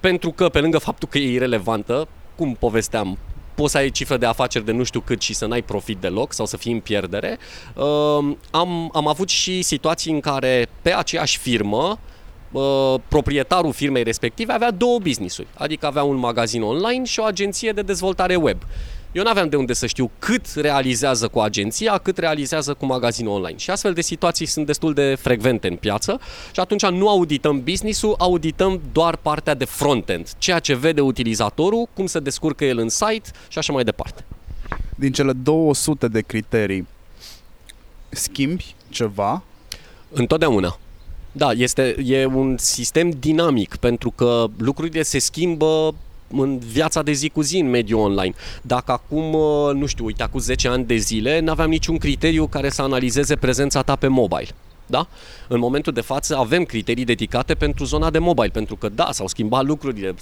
Pentru 0.00 0.30
că, 0.30 0.48
pe 0.48 0.60
lângă 0.60 0.78
faptul 0.78 1.08
că 1.08 1.18
e 1.18 1.32
irelevantă, 1.32 2.08
cum 2.36 2.54
povesteam, 2.54 3.18
poți 3.54 3.72
să 3.72 3.78
ai 3.78 3.90
cifră 3.90 4.16
de 4.16 4.26
afaceri 4.26 4.64
de 4.64 4.72
nu 4.72 4.82
știu 4.82 5.00
cât 5.00 5.20
și 5.20 5.34
să 5.34 5.46
n-ai 5.46 5.62
profit 5.62 5.96
deloc 5.96 6.32
sau 6.32 6.46
să 6.46 6.56
fii 6.56 6.72
în 6.72 6.80
pierdere. 6.80 7.38
Uh, 7.74 7.84
am, 8.50 8.90
am 8.92 9.08
avut 9.08 9.28
și 9.28 9.62
situații 9.62 10.12
în 10.12 10.20
care 10.20 10.68
pe 10.82 10.94
aceeași 10.94 11.38
firmă 11.38 11.98
uh, 12.52 12.94
proprietarul 13.08 13.72
firmei 13.72 14.02
respective 14.02 14.52
avea 14.52 14.70
două 14.70 14.98
business-uri, 14.98 15.48
adică 15.54 15.86
avea 15.86 16.02
un 16.02 16.16
magazin 16.16 16.62
online 16.62 17.04
și 17.04 17.20
o 17.20 17.24
agenție 17.24 17.72
de 17.72 17.82
dezvoltare 17.82 18.34
web. 18.34 18.58
Eu 19.12 19.22
nu 19.22 19.28
aveam 19.28 19.48
de 19.48 19.56
unde 19.56 19.72
să 19.72 19.86
știu 19.86 20.10
cât 20.18 20.46
realizează 20.54 21.28
cu 21.28 21.38
agenția, 21.38 21.98
cât 21.98 22.18
realizează 22.18 22.74
cu 22.74 22.86
magazinul 22.86 23.32
online. 23.32 23.58
Și 23.58 23.70
astfel 23.70 23.92
de 23.92 24.00
situații 24.00 24.46
sunt 24.46 24.66
destul 24.66 24.94
de 24.94 25.14
frecvente 25.14 25.68
în 25.68 25.76
piață 25.76 26.20
și 26.52 26.60
atunci 26.60 26.86
nu 26.86 27.08
audităm 27.08 27.62
business-ul, 27.62 28.14
audităm 28.18 28.80
doar 28.92 29.16
partea 29.16 29.54
de 29.54 29.64
front-end, 29.64 30.30
ceea 30.38 30.58
ce 30.58 30.74
vede 30.74 31.00
utilizatorul, 31.00 31.88
cum 31.94 32.06
se 32.06 32.20
descurcă 32.20 32.64
el 32.64 32.78
în 32.78 32.88
site 32.88 33.30
și 33.48 33.58
așa 33.58 33.72
mai 33.72 33.84
departe. 33.84 34.24
Din 34.96 35.12
cele 35.12 35.32
200 35.32 36.08
de 36.08 36.20
criterii, 36.20 36.86
schimbi 38.08 38.74
ceva 38.88 39.42
Întotdeauna. 40.12 40.78
Da, 41.32 41.50
este, 41.50 41.96
e 42.04 42.24
un 42.26 42.56
sistem 42.58 43.10
dinamic 43.10 43.76
pentru 43.76 44.10
că 44.10 44.46
lucrurile 44.56 45.02
se 45.02 45.18
schimbă 45.18 45.94
în 46.30 46.58
viața 46.58 47.02
de 47.02 47.12
zi 47.12 47.28
cu 47.28 47.40
zi 47.40 47.58
în 47.58 47.70
mediul 47.70 48.00
online. 48.00 48.34
Dacă 48.62 48.92
acum, 48.92 49.34
uh, 49.34 49.74
nu 49.74 49.86
știu, 49.86 50.04
uite, 50.04 50.22
acum 50.22 50.40
10 50.40 50.68
ani 50.68 50.84
de 50.84 50.96
zile 50.96 51.40
n-aveam 51.40 51.68
niciun 51.68 51.98
criteriu 51.98 52.46
care 52.46 52.68
să 52.68 52.82
analizeze 52.82 53.36
prezența 53.36 53.82
ta 53.82 53.96
pe 53.96 54.06
mobile. 54.06 54.48
Da? 54.90 55.08
În 55.48 55.58
momentul 55.58 55.92
de 55.92 56.00
față 56.00 56.36
avem 56.36 56.64
criterii 56.64 57.04
dedicate 57.04 57.54
pentru 57.54 57.84
zona 57.84 58.10
de 58.10 58.18
mobile, 58.18 58.48
pentru 58.48 58.76
că 58.76 58.88
da, 58.88 59.08
s-au 59.12 59.26
schimbat 59.26 59.64
lucrurile, 59.64 60.14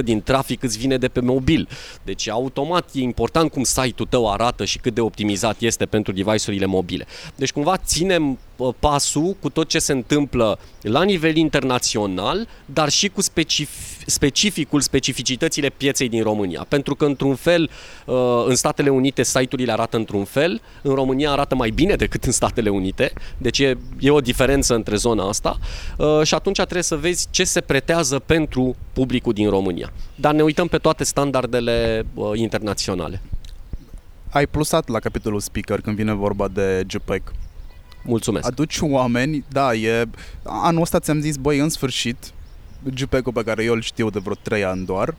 70-80% 0.00 0.04
din 0.04 0.22
trafic 0.22 0.62
îți 0.62 0.78
vine 0.78 0.96
de 0.96 1.08
pe 1.08 1.20
mobil. 1.20 1.68
Deci 2.02 2.28
automat 2.28 2.88
e 2.92 3.00
important 3.00 3.50
cum 3.50 3.62
site-ul 3.62 4.08
tău 4.08 4.32
arată 4.32 4.64
și 4.64 4.78
cât 4.78 4.94
de 4.94 5.00
optimizat 5.00 5.60
este 5.60 5.86
pentru 5.86 6.12
device-urile 6.12 6.66
mobile. 6.66 7.06
Deci 7.36 7.52
cumva 7.52 7.76
ținem 7.76 8.30
uh, 8.30 8.36
pasul 8.78 9.36
cu 9.40 9.50
tot 9.50 9.68
ce 9.68 9.78
se 9.78 9.92
întâmplă 9.92 10.58
la 10.80 11.02
nivel 11.02 11.36
internațional, 11.36 12.48
dar 12.64 12.88
și 12.88 13.08
cu 13.08 13.22
specif- 13.22 13.92
specificul, 14.06 14.80
specificitățile 14.80 15.68
pieței 15.68 16.08
din 16.08 16.22
România. 16.22 16.66
Pentru 16.68 16.94
că 16.94 17.04
într-un 17.04 17.34
fel, 17.34 17.70
uh, 18.06 18.44
în 18.46 18.54
Statele 18.54 18.88
Unite 18.88 19.22
site-urile 19.22 19.72
arată 19.72 19.96
într-un 19.96 20.24
fel, 20.24 20.60
în 20.82 20.94
România 20.94 21.30
arată 21.30 21.54
mai 21.54 21.70
bine 21.70 21.94
decât 21.94 22.24
în 22.24 22.32
Statele 22.32 22.68
Unite, 22.68 23.12
deci 23.38 23.58
e, 23.58 23.78
e 23.98 24.10
o 24.10 24.20
diferență 24.20 24.74
între 24.74 24.96
zona 24.96 25.28
asta 25.28 25.58
uh, 25.98 26.20
și 26.22 26.34
atunci 26.34 26.56
trebuie 26.56 26.82
să 26.82 26.96
vezi 26.96 27.26
ce 27.30 27.44
se 27.44 27.60
pretează 27.60 28.18
pentru 28.18 28.76
publicul 28.92 29.32
din 29.32 29.50
România. 29.50 29.92
Dar 30.14 30.34
ne 30.34 30.42
uităm 30.42 30.66
pe 30.66 30.78
toate 30.78 31.04
standardele 31.04 32.06
uh, 32.14 32.30
internaționale. 32.34 33.22
ai 34.30 34.46
plusat 34.46 34.88
la 34.88 34.98
capitolul 34.98 35.40
speaker 35.40 35.80
când 35.80 35.96
vine 35.96 36.12
vorba 36.12 36.48
de 36.48 36.84
JPEG. 36.86 37.22
Mulțumesc. 38.04 38.46
Aduci 38.46 38.78
oameni, 38.80 39.44
da, 39.48 39.74
e... 39.74 40.08
Anul 40.42 40.82
ăsta 40.82 40.98
ți-am 40.98 41.20
zis, 41.20 41.36
băi, 41.36 41.58
în 41.58 41.68
sfârșit, 41.68 42.16
JPEG-ul 42.94 43.32
pe 43.32 43.42
care 43.42 43.64
eu 43.64 43.74
îl 43.74 43.80
știu 43.80 44.10
de 44.10 44.18
vreo 44.18 44.34
3 44.42 44.64
ani 44.64 44.84
doar, 44.86 45.14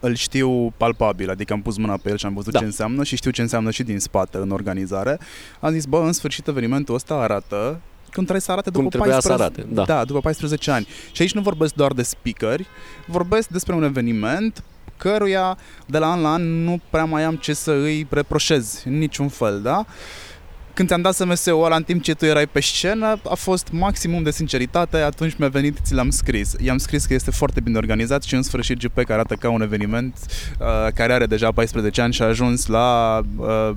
îl 0.00 0.14
știu 0.14 0.72
palpabil, 0.76 1.30
adică 1.30 1.52
am 1.52 1.62
pus 1.62 1.76
mâna 1.76 1.96
pe 1.96 2.10
el 2.10 2.16
și 2.16 2.26
am 2.26 2.34
văzut 2.34 2.52
Da. 2.52 2.58
da. 2.58 2.64
ce 2.64 2.70
înseamnă 2.70 3.04
și 3.04 3.16
știu 3.16 3.30
ce 3.30 3.42
înseamnă 3.42 3.70
și 3.70 3.82
din 3.82 3.98
spate 3.98 4.36
în 4.36 4.50
organizare. 4.50 5.18
Am 5.60 5.72
zis, 5.72 5.84
bă, 5.84 5.98
în 5.98 6.12
sfârșit 6.12 6.46
evenimentul 6.46 6.94
ăsta 6.94 7.14
arată 7.14 7.80
cum 8.12 8.22
trebuie 8.22 8.40
să 8.40 8.52
arate 8.52 8.70
Cum 8.70 8.82
după 8.82 8.96
trebuia 8.96 9.20
să 9.20 9.28
14, 9.28 9.60
arate, 9.60 9.74
da. 9.74 9.94
da, 9.94 10.04
după 10.04 10.20
14 10.20 10.70
ani. 10.70 10.86
Și 11.12 11.22
aici 11.22 11.34
nu 11.34 11.40
vorbesc 11.40 11.74
doar 11.74 11.92
de 11.92 12.02
speakeri, 12.02 12.66
vorbesc 13.06 13.48
despre 13.48 13.74
un 13.74 13.82
eveniment 13.82 14.62
căruia 14.96 15.58
de 15.86 15.98
la 15.98 16.10
an 16.10 16.20
la 16.20 16.32
an 16.32 16.64
nu 16.64 16.80
prea 16.90 17.04
mai 17.04 17.22
am 17.24 17.36
ce 17.36 17.52
să 17.52 17.70
îi 17.70 18.06
reproșez 18.10 18.82
în 18.84 18.98
niciun 18.98 19.28
fel, 19.28 19.62
da? 19.62 19.84
Când 20.74 20.88
ți-am 20.88 21.02
dat 21.02 21.14
SMS-ul 21.14 21.64
ăla 21.64 21.76
în 21.76 21.82
timp 21.82 22.02
ce 22.02 22.14
tu 22.14 22.24
erai 22.24 22.46
pe 22.46 22.60
scenă, 22.60 23.20
a 23.30 23.34
fost 23.34 23.68
maximum 23.72 24.22
de 24.22 24.30
sinceritate, 24.30 24.96
atunci 24.96 25.34
mi-a 25.36 25.48
venit, 25.48 25.78
ți 25.82 25.94
l-am 25.94 26.10
scris. 26.10 26.54
I-am 26.60 26.78
scris 26.78 27.04
că 27.04 27.14
este 27.14 27.30
foarte 27.30 27.60
bine 27.60 27.78
organizat 27.78 28.22
și 28.22 28.34
în 28.34 28.42
sfârșit 28.42 28.78
GP 28.78 29.10
arată 29.10 29.34
ca 29.34 29.50
un 29.50 29.62
eveniment 29.62 30.16
uh, 30.58 30.66
care 30.94 31.12
are 31.12 31.26
deja 31.26 31.52
14 31.52 32.00
ani 32.00 32.12
și 32.12 32.22
a 32.22 32.26
ajuns 32.26 32.66
la 32.66 33.20
uh, 33.36 33.70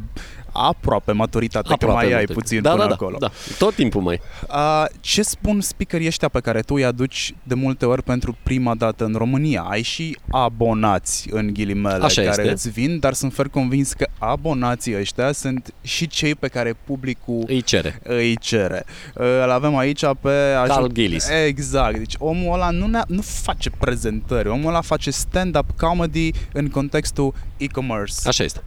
aproape 0.57 1.11
maturitate, 1.11 1.75
că 1.79 1.85
mai 1.85 1.95
ai 1.95 2.01
maturitate. 2.03 2.33
puțin 2.33 2.61
da, 2.61 2.69
până 2.69 2.81
da, 2.81 2.87
da, 2.87 2.93
acolo. 2.93 3.17
Da, 3.19 3.31
tot 3.57 3.75
timpul 3.75 4.01
mai. 4.01 4.19
Uh, 4.49 4.85
ce 4.99 5.21
spun 5.21 5.61
speakerii 5.61 6.07
ăștia 6.07 6.27
pe 6.27 6.39
care 6.39 6.59
tu 6.61 6.73
îi 6.73 6.85
aduci 6.85 7.33
de 7.43 7.53
multe 7.53 7.85
ori 7.85 8.03
pentru 8.03 8.37
prima 8.43 8.75
dată 8.75 9.03
în 9.05 9.13
România? 9.17 9.61
Ai 9.61 9.81
și 9.81 10.17
abonați 10.31 11.27
în 11.31 11.53
ghilimele 11.53 12.03
Așa 12.03 12.21
care 12.21 12.41
este. 12.41 12.51
îți 12.51 12.69
vin, 12.69 12.99
dar 12.99 13.13
sunt 13.13 13.33
fer 13.33 13.47
convins 13.47 13.93
că 13.93 14.07
abonații 14.19 14.97
ăștia 14.99 15.31
sunt 15.31 15.73
și 15.81 16.07
cei 16.07 16.35
pe 16.35 16.47
care 16.47 16.75
publicul 16.85 17.43
Îi 17.47 17.61
cere. 17.61 17.99
îi 18.03 18.37
cere. 18.37 18.85
Uh, 19.15 19.23
Îl 19.43 19.51
avem 19.51 19.77
aici 19.77 20.01
pe... 20.21 20.53
Carl 20.67 20.85
Gillis. 20.85 21.27
Exact. 21.45 21.97
Deci 21.97 22.13
omul 22.17 22.53
ăla 22.53 22.69
nu, 22.69 22.87
ne- 22.87 23.01
nu 23.07 23.21
face 23.21 23.69
prezentări. 23.69 24.47
Omul 24.47 24.67
ăla 24.69 24.81
face 24.81 25.11
stand-up 25.11 25.65
comedy 25.77 26.31
în 26.53 26.67
contextul 26.69 27.33
e-commerce. 27.57 28.13
Așa 28.23 28.43
este. 28.43 28.63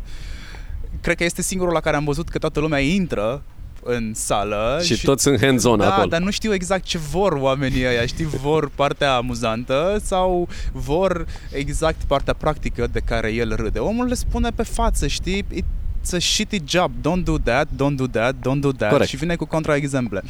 Cred 1.08 1.20
că 1.20 1.26
este 1.26 1.42
singurul 1.42 1.72
la 1.72 1.80
care 1.80 1.96
am 1.96 2.04
văzut 2.04 2.28
că 2.28 2.38
toată 2.38 2.60
lumea 2.60 2.78
intră 2.78 3.42
în 3.82 4.14
sală. 4.14 4.80
Și, 4.82 4.96
și 4.96 5.04
toți 5.04 5.22
sunt 5.22 5.40
hands-on 5.40 5.78
da, 5.78 5.92
acolo. 5.92 6.06
dar 6.06 6.20
nu 6.20 6.30
știu 6.30 6.54
exact 6.54 6.84
ce 6.84 6.98
vor 6.98 7.32
oamenii 7.32 7.86
ăia. 7.86 8.06
Știi, 8.06 8.24
vor 8.24 8.70
partea 8.74 9.14
amuzantă 9.14 10.00
sau 10.02 10.48
vor 10.72 11.26
exact 11.52 12.02
partea 12.02 12.32
practică 12.32 12.86
de 12.92 13.00
care 13.00 13.32
el 13.32 13.56
râde. 13.56 13.78
Omul 13.78 14.06
le 14.06 14.14
spune 14.14 14.50
pe 14.50 14.62
față, 14.62 15.06
știi? 15.06 15.44
It's 15.44 16.12
a 16.12 16.18
shitty 16.18 16.62
job. 16.64 16.90
Don't 17.00 17.24
do 17.24 17.38
that, 17.38 17.68
don't 17.68 17.96
do 17.96 18.06
that, 18.06 18.34
don't 18.34 18.60
do 18.60 18.72
that. 18.72 18.90
Corect. 18.90 19.08
Și 19.08 19.16
vine 19.16 19.36
cu 19.36 19.44
contraexemple. 19.44 20.22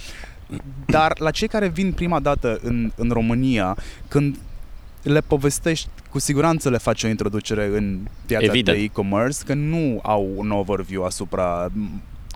Dar 0.86 1.18
la 1.18 1.30
cei 1.30 1.48
care 1.48 1.68
vin 1.68 1.92
prima 1.92 2.20
dată 2.20 2.58
în, 2.62 2.92
în 2.96 3.10
România, 3.10 3.76
când 4.08 4.36
le 5.12 5.20
povestești, 5.20 5.88
cu 6.10 6.18
siguranță 6.18 6.70
le 6.70 6.78
faci 6.78 7.04
o 7.04 7.08
introducere 7.08 7.64
în 7.66 7.98
piața 8.26 8.44
Evident. 8.44 8.76
de 8.76 8.82
e-commerce, 8.82 9.38
că 9.46 9.54
nu 9.54 10.00
au 10.02 10.32
un 10.36 10.50
overview 10.50 11.04
asupra 11.04 11.68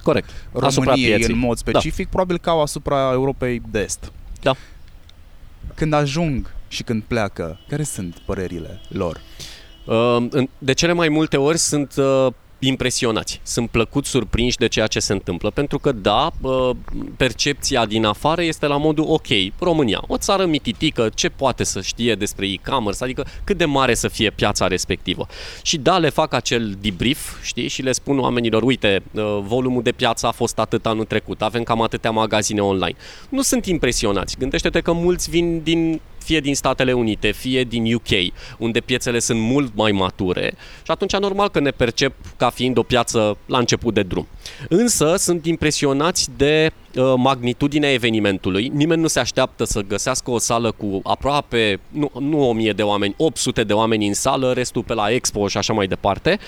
Corect. 0.03 0.29
Asupra 0.61 0.69
României 0.93 1.15
pieței. 1.15 1.35
în 1.35 1.41
mod 1.41 1.57
specific, 1.57 2.05
da. 2.05 2.11
probabil 2.11 2.39
că 2.39 2.51
au 2.51 2.63
asupra 2.63 3.11
Europei 3.13 3.63
de 3.71 3.81
Est. 3.81 4.13
Da. 4.41 4.55
Când 5.75 5.93
ajung 5.93 6.51
și 6.69 6.83
când 6.83 7.03
pleacă, 7.03 7.59
care 7.69 7.83
sunt 7.83 8.19
părerile 8.27 8.81
lor? 8.89 9.21
Uh, 9.87 10.17
în- 10.31 10.49
De 10.59 10.73
cele 10.73 10.93
mai 10.93 11.09
multe 11.09 11.37
ori 11.37 11.59
sunt 11.59 11.95
uh, 11.97 12.27
impresionați, 12.67 13.41
sunt 13.43 13.71
plăcut 13.71 14.05
surprinși 14.07 14.57
de 14.57 14.69
ceea 14.69 14.87
ce 14.87 15.01
se 15.01 15.13
întâmplă, 15.13 15.51
pentru 15.51 15.79
că 15.79 15.93
da, 15.93 16.31
uh, 16.41 16.71
percepția 17.17 17.87
din 17.87 18.05
afară 18.05 18.43
este 18.43 18.67
la 18.67 18.77
modul 18.77 19.05
ok, 19.09 19.27
România, 19.59 20.03
o 20.07 20.17
țară 20.17 20.47
mititică, 20.47 21.11
ce 21.15 21.29
poate 21.29 21.65
să 21.65 21.81
știe 21.81 22.15
despre 22.15 22.47
e-commerce, 22.47 23.05
adică 23.05 23.27
cât 23.45 23.57
de 23.57 23.65
mare 23.65 23.95
să 23.95 24.09
fie 24.09 24.31
piața 24.31 24.67
respectivă. 24.67 25.27
Și 25.63 25.79
da, 25.79 25.99
le 25.99 26.09
fac 26.09 26.35
acel 26.35 26.77
debrief, 26.81 27.43
știi, 27.43 27.69
și 27.69 27.83
le 27.83 27.93
spun 27.93 28.19
oamenilor, 28.19 28.63
uite, 28.63 29.03
uh, 29.13 29.39
volumul 29.43 29.83
de 29.83 29.93
piață 29.93 30.27
a 30.27 30.31
fost 30.31 30.59
atât 30.59 30.87
anul 30.87 31.05
trecut, 31.05 31.43
avem 31.43 31.63
cam 31.63 31.83
atâtea 31.83 32.11
magazine 32.11 32.61
online. 32.61 32.97
Nu 33.29 33.43
sunt 33.43 33.67
impresionați, 33.67 34.37
gândește-te 34.39 34.81
că 34.81 34.93
mulți 34.93 35.31
vin 35.31 35.61
din 35.63 36.01
fie 36.23 36.41
din 36.41 36.55
Statele 36.55 36.93
Unite, 36.93 37.31
fie 37.31 37.65
din 37.65 37.95
UK, 37.95 38.33
unde 38.59 38.81
piețele 38.81 39.19
sunt 39.19 39.41
mult 39.41 39.75
mai 39.75 39.93
mature 39.93 40.55
și 40.85 40.91
atunci 40.91 41.17
normal 41.17 41.49
că 41.49 41.61
ne 41.61 41.71
percep 41.71 42.13
ca 42.37 42.51
fiind 42.51 42.79
o 42.79 42.83
piață 42.83 43.37
la 43.47 43.59
început 43.59 43.95
de 43.95 44.03
drum. 44.03 44.29
Însă 44.69 45.15
sunt 45.19 45.47
impresionați 45.47 46.29
de 46.37 46.73
uh, 46.97 47.15
magnitudinea 47.17 47.93
evenimentului. 47.93 48.71
Nimeni 48.75 49.01
nu 49.01 49.07
se 49.07 49.21
așteaptă 49.21 49.65
să 49.65 49.81
găsească 49.81 50.31
o 50.31 50.39
sală 50.39 50.73
cu 50.73 51.01
aproape, 51.03 51.81
nu, 51.89 52.11
nu 52.19 52.49
1000 52.49 52.73
de 52.73 52.83
oameni, 52.83 53.15
800 53.17 53.65
de 53.65 53.73
oameni 53.73 54.07
în 54.07 54.15
sală, 54.15 54.53
restul 54.53 54.83
pe 54.83 54.95
la 54.95 55.11
expo 55.11 55.49
și 55.49 55.57
așa 55.57 55.73
mai 55.73 55.87
departe 55.87 56.39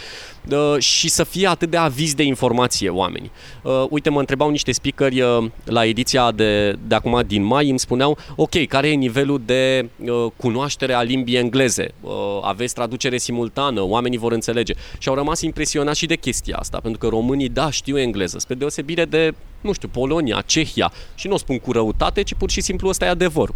uh, 0.50 0.78
și 0.78 1.08
să 1.08 1.24
fie 1.24 1.46
atât 1.46 1.70
de 1.70 1.76
avizi 1.76 2.14
de 2.14 2.22
informație 2.22 2.88
oamenii. 2.88 3.30
Uh, 3.62 3.84
uite, 3.90 4.10
mă 4.10 4.18
întrebau 4.18 4.50
niște 4.50 4.72
speakeri 4.72 5.20
uh, 5.20 5.44
la 5.64 5.84
ediția 5.84 6.32
de, 6.32 6.76
de 6.86 6.94
acum 6.94 7.22
din 7.26 7.42
mai, 7.42 7.68
îmi 7.68 7.78
spuneau, 7.78 8.18
ok, 8.36 8.66
care 8.66 8.88
e 8.88 8.94
nivelul 8.94 9.42
de 9.44 9.88
uh, 10.04 10.26
cunoaștere 10.36 10.92
a 10.92 11.02
limbii 11.02 11.36
engleze? 11.36 11.94
Uh, 12.00 12.10
aveți 12.42 12.74
traducere 12.74 13.16
simultană, 13.16 13.82
oamenii 13.82 14.18
vor 14.18 14.32
înțelege. 14.32 14.74
Și 14.98 15.08
au 15.08 15.14
rămas 15.14 15.40
impresionați 15.40 15.98
și 15.98 16.06
de 16.06 16.16
chestia 16.16 16.56
asta, 16.56 16.78
pentru 16.82 16.98
că 16.98 17.08
românii, 17.08 17.48
da, 17.48 17.70
știu 17.84 17.98
engleză, 17.98 18.38
spre 18.38 18.54
deosebire 18.54 19.04
de, 19.04 19.34
nu 19.60 19.72
știu, 19.72 19.88
Polonia, 19.88 20.42
Cehia. 20.46 20.92
Și 21.14 21.26
nu 21.28 21.34
o 21.34 21.36
spun 21.36 21.58
cu 21.58 21.72
răutate, 21.72 22.22
ci 22.22 22.34
pur 22.34 22.50
și 22.50 22.60
simplu 22.60 22.88
ăsta 22.88 23.04
e 23.04 23.08
adevărul. 23.08 23.54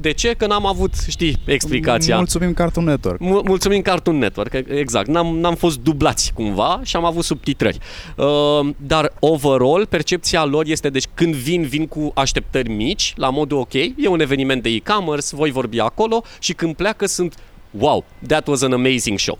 De 0.00 0.12
ce? 0.12 0.34
Că 0.34 0.46
n-am 0.46 0.66
avut, 0.66 0.94
știi, 1.08 1.36
explicația. 1.44 2.16
Mulțumim 2.16 2.52
Cartoon 2.54 2.86
Network. 2.86 3.20
Mul- 3.20 3.42
Mulțumim 3.44 3.82
Cartoon 3.82 4.18
Network, 4.18 4.52
exact. 4.68 5.08
N-am, 5.08 5.38
n-am 5.38 5.54
fost 5.54 5.78
dublați 5.78 6.32
cumva 6.34 6.80
și 6.84 6.96
am 6.96 7.04
avut 7.04 7.24
subtitrări. 7.24 7.78
Uh, 8.16 8.68
dar 8.76 9.12
overall, 9.18 9.86
percepția 9.86 10.44
lor 10.44 10.66
este, 10.66 10.88
deci 10.90 11.04
când 11.14 11.34
vin, 11.34 11.62
vin 11.62 11.86
cu 11.86 12.10
așteptări 12.14 12.68
mici, 12.70 13.12
la 13.16 13.30
modul 13.30 13.58
ok, 13.58 13.72
e 13.74 14.08
un 14.08 14.20
eveniment 14.20 14.62
de 14.62 14.68
e-commerce, 14.68 15.36
voi 15.36 15.50
vorbi 15.50 15.80
acolo 15.80 16.22
și 16.40 16.52
când 16.52 16.74
pleacă 16.76 17.06
sunt 17.06 17.34
wow, 17.70 18.04
that 18.26 18.46
was 18.46 18.62
an 18.62 18.72
amazing 18.72 19.18
show. 19.18 19.38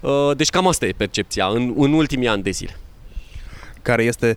Uh, 0.00 0.36
deci 0.36 0.48
cam 0.48 0.66
asta 0.66 0.86
e 0.86 0.92
percepția 0.96 1.46
în, 1.46 1.74
în 1.76 1.92
ultimii 1.92 2.28
ani 2.28 2.42
de 2.42 2.50
zile. 2.50 2.76
Care 3.82 4.02
este 4.02 4.36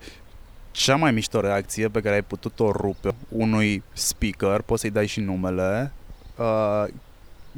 cea 0.71 0.95
mai 0.95 1.11
mișto 1.11 1.39
reacție 1.39 1.87
pe 1.87 2.01
care 2.01 2.15
ai 2.15 2.21
putut-o 2.21 2.71
rupe 2.71 3.15
unui 3.29 3.83
speaker, 3.93 4.61
poți 4.61 4.81
să-i 4.81 4.89
dai 4.89 5.07
și 5.07 5.19
numele, 5.19 5.91
uh, 6.37 6.85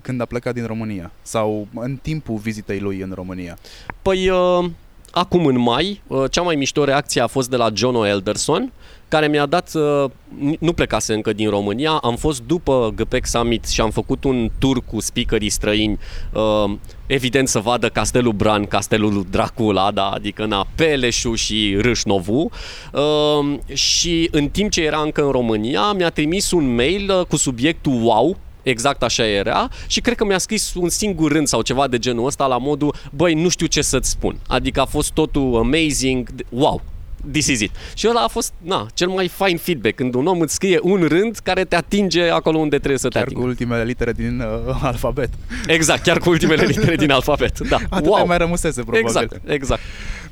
când 0.01 0.21
a 0.21 0.25
plecat 0.25 0.53
din 0.53 0.65
România 0.65 1.11
sau 1.21 1.67
în 1.73 1.95
timpul 2.01 2.35
vizitei 2.35 2.79
lui 2.79 2.99
în 2.99 3.11
România. 3.15 3.57
Păi, 4.01 4.29
uh, 4.29 4.69
acum 5.11 5.45
în 5.45 5.59
mai, 5.59 6.01
uh, 6.07 6.31
cea 6.31 6.41
mai 6.41 6.55
mișto 6.55 6.83
reacție 6.83 7.21
a 7.21 7.27
fost 7.27 7.49
de 7.49 7.55
la 7.55 7.69
John 7.73 7.95
O. 7.95 8.05
Elderson, 8.05 8.71
care 9.15 9.27
mi-a 9.27 9.45
dat, 9.45 9.71
uh, 9.73 10.09
n- 10.51 10.59
nu 10.59 10.73
plecase 10.73 11.13
încă 11.13 11.33
din 11.33 11.49
România, 11.49 11.91
am 11.91 12.15
fost 12.15 12.41
după 12.41 12.93
GPEC 12.95 13.25
Summit 13.25 13.67
și 13.67 13.81
am 13.81 13.89
făcut 13.89 14.23
un 14.23 14.51
tur 14.59 14.83
cu 14.85 14.99
speakerii 14.99 15.49
străini, 15.49 15.99
uh, 16.33 16.73
evident 17.05 17.47
să 17.47 17.59
vadă 17.59 17.89
Castelul 17.89 18.31
Bran, 18.31 18.65
Castelul 18.65 19.25
Dracula, 19.31 19.91
da, 19.91 20.09
adică 20.09 20.45
na, 20.45 20.67
Peleșu 20.75 21.35
și 21.35 21.77
Râșnovu 21.79 22.49
uh, 22.93 23.75
și 23.77 24.27
în 24.31 24.47
timp 24.49 24.71
ce 24.71 24.83
era 24.83 24.99
încă 24.99 25.23
în 25.23 25.31
România 25.31 25.91
mi-a 25.91 26.09
trimis 26.09 26.51
un 26.51 26.75
mail 26.75 27.11
uh, 27.19 27.25
cu 27.25 27.35
subiectul 27.35 28.01
wow, 28.03 28.37
Exact 28.63 29.03
așa 29.03 29.27
era 29.27 29.67
și 29.87 30.01
cred 30.01 30.17
că 30.17 30.25
mi-a 30.25 30.37
scris 30.37 30.73
un 30.73 30.89
singur 30.89 31.31
rând 31.31 31.47
sau 31.47 31.61
ceva 31.61 31.87
de 31.87 31.97
genul 31.97 32.25
ăsta 32.25 32.45
la 32.45 32.57
modul 32.57 32.95
băi, 33.11 33.33
nu 33.33 33.49
știu 33.49 33.65
ce 33.65 33.81
să-ți 33.81 34.09
spun. 34.09 34.39
Adică 34.47 34.81
a 34.81 34.85
fost 34.85 35.11
totul 35.11 35.55
amazing, 35.55 36.29
wow, 36.49 36.81
this 37.31 37.47
is 37.47 37.59
it. 37.59 37.71
Și 37.93 38.07
ăla 38.07 38.21
a 38.21 38.27
fost, 38.27 38.53
na, 38.61 38.87
cel 38.93 39.07
mai 39.07 39.27
fine 39.27 39.57
feedback, 39.57 39.95
când 39.95 40.13
un 40.13 40.27
om 40.27 40.39
îți 40.39 40.53
scrie 40.53 40.79
un 40.81 41.03
rând 41.07 41.37
care 41.37 41.65
te 41.65 41.75
atinge 41.75 42.29
acolo 42.29 42.57
unde 42.57 42.77
trebuie 42.77 42.99
să 42.99 43.07
te 43.07 43.13
Chiar 43.13 43.23
cu 43.23 43.29
atingă. 43.29 43.47
ultimele 43.47 43.83
litere 43.83 44.11
din 44.11 44.39
uh, 44.39 44.79
alfabet. 44.89 45.29
Exact, 45.67 46.03
chiar 46.03 46.17
cu 46.17 46.29
ultimele 46.29 46.63
litere 46.75 46.95
din 46.95 47.11
alfabet. 47.11 47.59
Da, 47.59 47.77
Atât 47.89 48.07
wow. 48.07 48.25
mai 48.25 48.37
rămusese, 48.37 48.81
probabil. 48.81 49.05
Exact, 49.05 49.49
exact. 49.49 49.81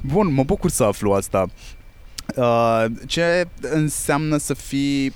Bun, 0.01 0.33
mă 0.33 0.43
bucur 0.43 0.69
să 0.69 0.83
aflu 0.83 1.11
asta. 1.11 1.49
Uh, 2.35 2.85
ce 3.07 3.47
înseamnă 3.61 4.37
să 4.37 4.53
fii 4.53 5.13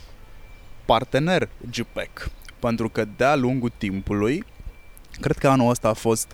partener 0.85 1.49
GPEC? 1.71 2.29
Pentru 2.59 2.89
că 2.89 3.05
de-a 3.17 3.35
lungul 3.35 3.71
timpului, 3.77 4.43
cred 5.19 5.37
că 5.37 5.47
anul 5.47 5.69
ăsta 5.69 5.87
a 5.87 5.93
fost 5.93 6.31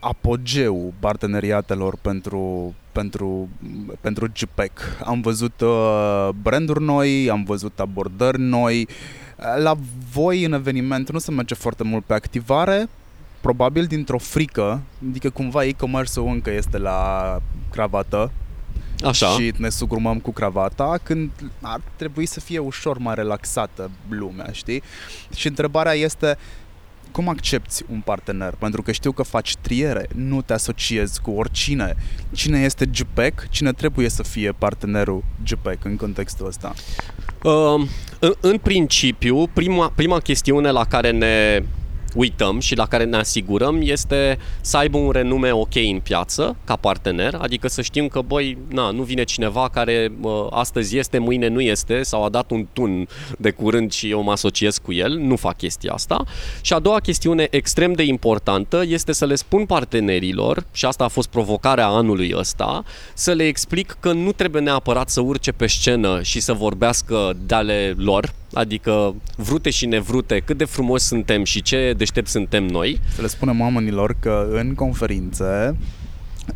apogeu 0.00 0.92
parteneriatelor 0.98 1.96
pentru, 2.02 2.74
pentru, 2.92 3.48
pentru 4.00 4.32
GPEC. 4.40 4.80
Am 5.04 5.20
văzut 5.20 5.60
uh, 5.60 6.28
branduri 6.42 6.82
noi, 6.82 7.30
am 7.30 7.42
văzut 7.42 7.80
abordări 7.80 8.40
noi. 8.40 8.88
La 9.62 9.74
voi 10.12 10.44
în 10.44 10.52
eveniment 10.52 11.10
nu 11.10 11.18
se 11.18 11.30
merge 11.30 11.54
foarte 11.54 11.84
mult 11.84 12.04
pe 12.04 12.14
activare, 12.14 12.88
probabil 13.40 13.84
dintr-o 13.84 14.18
frică, 14.18 14.80
adică 15.08 15.30
cumva 15.30 15.64
e-commerce-ul 15.64 16.28
încă 16.28 16.50
este 16.50 16.78
la 16.78 17.40
cravată 17.70 18.30
Așa. 19.04 19.26
și 19.26 19.52
ne 19.56 19.68
sugrumăm 19.68 20.18
cu 20.18 20.30
cravata, 20.30 20.98
când 21.02 21.30
ar 21.60 21.80
trebui 21.96 22.26
să 22.26 22.40
fie 22.40 22.58
ușor 22.58 22.98
mai 22.98 23.14
relaxată 23.14 23.90
lumea, 24.08 24.48
știi? 24.52 24.82
Și 25.34 25.46
întrebarea 25.46 25.92
este 25.92 26.38
cum 27.12 27.28
accepti 27.28 27.84
un 27.90 28.00
partener? 28.00 28.54
Pentru 28.58 28.82
că 28.82 28.92
știu 28.92 29.12
că 29.12 29.22
faci 29.22 29.56
triere, 29.56 30.08
nu 30.14 30.42
te 30.42 30.52
asociezi 30.52 31.20
cu 31.20 31.30
oricine. 31.30 31.96
Cine 32.32 32.58
este 32.58 32.86
GPEC? 32.86 33.48
Cine 33.50 33.72
trebuie 33.72 34.08
să 34.08 34.22
fie 34.22 34.52
partenerul 34.52 35.24
GPEC 35.44 35.84
în 35.84 35.96
contextul 35.96 36.46
ăsta? 36.46 36.74
Uh, 37.42 37.88
în, 38.18 38.32
în 38.40 38.58
principiu, 38.58 39.46
prima, 39.46 39.92
prima 39.94 40.18
chestiune 40.18 40.70
la 40.70 40.84
care 40.84 41.10
ne 41.10 41.62
uităm 42.14 42.60
și 42.60 42.76
la 42.76 42.86
care 42.86 43.04
ne 43.04 43.16
asigurăm 43.16 43.78
este 43.82 44.38
să 44.60 44.76
aibă 44.76 44.98
un 44.98 45.10
renume 45.10 45.52
ok 45.52 45.74
în 45.74 46.00
piață 46.02 46.56
ca 46.64 46.76
partener, 46.76 47.34
adică 47.40 47.68
să 47.68 47.82
știm 47.82 48.08
că, 48.08 48.20
băi, 48.20 48.58
na, 48.68 48.90
nu 48.90 49.02
vine 49.02 49.22
cineva 49.22 49.68
care 49.72 50.12
uh, 50.20 50.46
astăzi 50.50 50.98
este, 50.98 51.18
mâine 51.18 51.48
nu 51.48 51.60
este 51.60 52.02
sau 52.02 52.24
a 52.24 52.28
dat 52.28 52.50
un 52.50 52.66
tun 52.72 53.08
de 53.38 53.50
curând 53.50 53.92
și 53.92 54.10
eu 54.10 54.22
mă 54.22 54.32
asociez 54.32 54.78
cu 54.78 54.92
el, 54.92 55.16
nu 55.16 55.36
fac 55.36 55.56
chestia 55.56 55.92
asta. 55.92 56.24
Și 56.60 56.72
a 56.72 56.78
doua 56.78 57.00
chestiune 57.00 57.46
extrem 57.50 57.92
de 57.92 58.02
importantă 58.02 58.82
este 58.86 59.12
să 59.12 59.26
le 59.26 59.34
spun 59.34 59.66
partenerilor, 59.66 60.64
și 60.72 60.84
asta 60.84 61.04
a 61.04 61.08
fost 61.08 61.28
provocarea 61.28 61.86
anului 61.86 62.32
ăsta, 62.36 62.84
să 63.14 63.32
le 63.32 63.46
explic 63.46 63.96
că 64.00 64.12
nu 64.12 64.32
trebuie 64.32 64.62
neapărat 64.62 65.10
să 65.10 65.20
urce 65.20 65.52
pe 65.52 65.66
scenă 65.66 66.22
și 66.22 66.40
să 66.40 66.52
vorbească 66.52 67.36
de 67.46 67.54
ale 67.54 67.94
lor, 67.96 68.32
adică 68.52 69.14
vrute 69.36 69.70
și 69.70 69.86
nevrute, 69.86 70.42
cât 70.44 70.56
de 70.56 70.64
frumoși 70.64 71.04
suntem 71.04 71.44
și 71.44 71.62
ce 71.62 71.94
deștept 71.96 72.28
suntem 72.28 72.64
noi. 72.66 73.00
Să 73.14 73.20
le 73.20 73.26
spunem 73.28 73.60
oamenilor 73.60 74.16
că 74.20 74.46
în 74.52 74.74
conferințe 74.74 75.76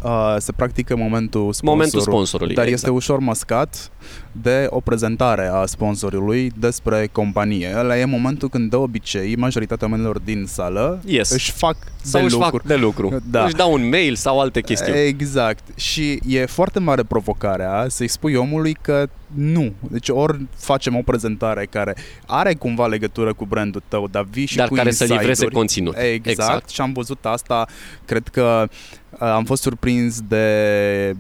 Uh, 0.02 0.37
se 0.38 0.52
practică 0.52 0.96
momentul 0.96 1.40
sponsorului, 1.40 1.70
Momentul 1.76 2.00
sponsorului, 2.00 2.54
dar 2.54 2.64
exact. 2.64 2.83
este 2.83 2.94
ușor 2.94 3.18
mascat 3.18 3.90
de 4.33 4.66
o 4.70 4.80
prezentare 4.80 5.46
a 5.52 5.66
sponsorului 5.66 6.52
despre 6.59 7.09
companie. 7.12 7.74
Ăla 7.78 7.98
e 7.98 8.04
momentul 8.04 8.48
când 8.48 8.70
de 8.70 8.76
obicei 8.76 9.37
majoritatea 9.37 9.87
oamenilor 9.88 10.18
din 10.18 10.44
sală 10.46 11.00
Yes. 11.07 11.30
își 11.30 11.52
fac 11.52 11.76
Sau 12.02 12.20
de 12.20 12.26
își 12.26 12.35
lucru. 12.35 12.50
fac 12.57 12.66
de 12.66 12.74
lucru. 12.74 13.22
Da. 13.30 13.44
Își 13.44 13.54
dau 13.54 13.72
un 13.72 13.88
mail 13.88 14.14
sau 14.14 14.40
alte 14.40 14.61
chestiuni. 14.61 14.98
Exact. 14.98 15.78
Și 15.78 16.20
e 16.26 16.46
foarte 16.46 16.78
mare 16.78 17.02
provocarea 17.02 17.87
să-i 17.88 18.09
spui 18.09 18.35
omului 18.35 18.76
că 18.80 19.09
nu. 19.34 19.72
Deci 19.90 20.08
ori 20.08 20.46
facem 20.56 20.96
o 20.96 21.02
prezentare 21.02 21.66
care 21.70 21.96
are 22.26 22.54
cumva 22.54 22.87
legătură 22.87 23.32
cu 23.34 23.44
brandul 23.44 23.82
tău, 23.88 24.08
dar 24.10 24.26
vii 24.30 24.46
și 24.46 24.56
Dar 24.56 24.68
cu 24.68 24.74
care 24.74 24.90
să 24.90 25.04
livreze 25.04 25.28
insight-uri. 25.28 25.54
conținut. 25.54 25.94
Exact. 25.96 26.26
Exact. 26.26 26.68
Și 26.68 26.80
am 26.80 26.92
văzut 26.92 27.24
asta, 27.26 27.66
cred 28.04 28.28
că 28.28 28.66
uh, 29.10 29.18
am 29.20 29.44
fost 29.44 29.62
surprins 29.62 30.20
de 30.28 31.16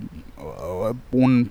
uh, 0.88 0.94
un 1.10 1.46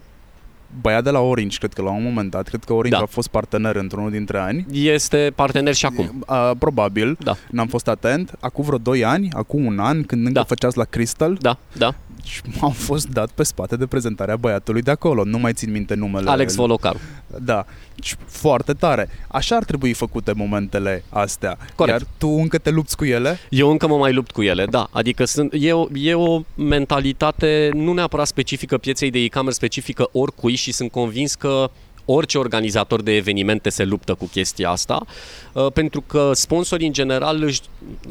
băiat 0.82 1.04
de 1.04 1.10
la 1.10 1.20
Orange, 1.20 1.58
cred 1.58 1.74
că 1.74 1.82
la 1.82 1.90
un 1.92 2.04
moment 2.04 2.32
dat, 2.32 2.48
cred 2.48 2.64
că 2.64 2.74
Orange 2.74 2.98
Da. 2.98 3.04
a 3.04 3.06
fost 3.06 3.28
partener 3.28 3.76
într-unul 3.76 4.12
dintre 4.12 4.38
ani. 4.40 4.66
Este 4.72 5.32
partener 5.36 5.74
și 5.74 5.86
acum. 5.86 6.24
Uh, 6.30 6.52
probabil, 6.60 7.18
Da. 7.20 7.36
n-am 7.52 7.68
fost 7.68 7.88
atent. 7.88 8.34
Acum 8.40 8.64
vreo 8.64 8.78
2 8.78 9.06
ani, 9.06 9.28
acum 9.34 9.66
un 9.66 9.80
an, 9.80 10.04
când 10.04 10.22
încă 10.26 10.40
Da. 10.40 10.44
făceați 10.46 10.78
la 10.78 10.84
Crystal, 10.84 11.38
Da, 11.42 11.58
da. 11.78 11.96
Și 12.24 12.42
m-am 12.60 12.72
fost 12.72 13.08
dat 13.08 13.30
pe 13.32 13.44
spate 13.44 13.76
de 13.76 13.86
prezentarea 13.86 14.36
băiatului 14.36 14.82
de 14.82 14.92
acolo. 14.92 15.24
Nu 15.24 15.38
mai 15.38 15.54
țin 15.54 15.72
minte 15.72 15.94
numele. 15.94 16.30
Alex 16.30 16.56
Volocaru. 16.56 17.00
Da. 17.42 17.66
Și 18.02 18.16
foarte 18.26 18.74
tare. 18.74 19.10
Așa 19.28 19.56
ar 19.56 19.64
trebui 19.64 19.94
făcute 19.94 20.32
momentele 20.32 21.04
astea. 21.10 21.58
Corect. 21.76 22.00
Iar 22.00 22.08
tu 22.18 22.28
încă 22.28 22.58
te 22.58 22.70
lupți 22.70 22.98
cu 22.98 23.06
ele? 23.06 23.40
Eu 23.50 23.70
încă 23.70 23.88
mă 23.88 23.98
mai 23.98 24.14
lupt 24.14 24.32
cu 24.32 24.42
ele, 24.42 24.66
da. 24.66 24.88
Adică 24.92 25.26
sunt, 25.26 25.54
e, 25.60 25.74
o, 25.74 25.88
e 25.94 26.14
o 26.14 26.42
mentalitate 26.56 27.70
nu 27.74 27.94
neapărat 27.94 28.28
specifică 28.28 28.78
pieței 28.78 29.10
de 29.10 29.20
e-commerce, 29.20 29.58
specifică 29.58 30.10
oricui 30.12 30.56
și 30.56 30.72
sunt 30.72 30.92
convins 30.92 31.36
că 31.36 31.70
orice 32.06 32.38
organizator 32.38 33.02
de 33.02 33.16
evenimente 33.16 33.70
se 33.70 33.84
luptă 33.84 34.14
cu 34.14 34.26
chestia 34.26 34.70
asta, 34.70 35.06
uh, 35.54 35.72
pentru 35.74 36.02
că 36.02 36.32
sponsorii 36.34 36.88
în 36.88 36.94
general 36.94 37.44
își, 37.44 37.62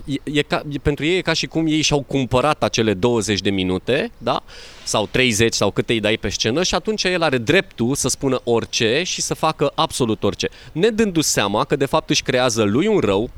e, 0.05 0.39
e 0.39 0.43
ca, 0.43 0.63
e, 0.73 0.79
pentru 0.83 1.05
ei 1.05 1.17
e 1.17 1.21
ca 1.21 1.33
și 1.33 1.47
cum 1.47 1.67
ei 1.67 1.83
și-au 1.83 2.03
cumpărat 2.03 2.63
acele 2.63 2.95
20 2.95 3.41
de 3.41 3.51
minute, 3.51 4.11
da? 4.19 4.43
sau 4.85 5.09
30 5.11 5.55
sau 5.55 5.71
câte 5.71 5.93
îi 5.93 6.01
dai 6.01 6.17
pe 6.17 6.29
scenă 6.29 6.63
și 6.63 6.75
atunci 6.75 7.05
el 7.05 7.23
are 7.23 7.39
dreptul 7.39 7.95
să 7.95 8.09
spună 8.09 8.41
orice 8.45 9.03
și 9.03 9.21
să 9.21 9.35
facă 9.35 9.73
absolut 9.75 10.23
orice. 10.23 10.49
Ne 10.73 10.89
dându-și 10.89 11.29
seama 11.29 11.65
că 11.65 11.77
de 11.77 11.87
fapt 11.87 12.11
își 12.11 12.23
creează 12.23 12.63
lui 12.63 12.87
un 12.87 12.99
rău, 12.99 13.31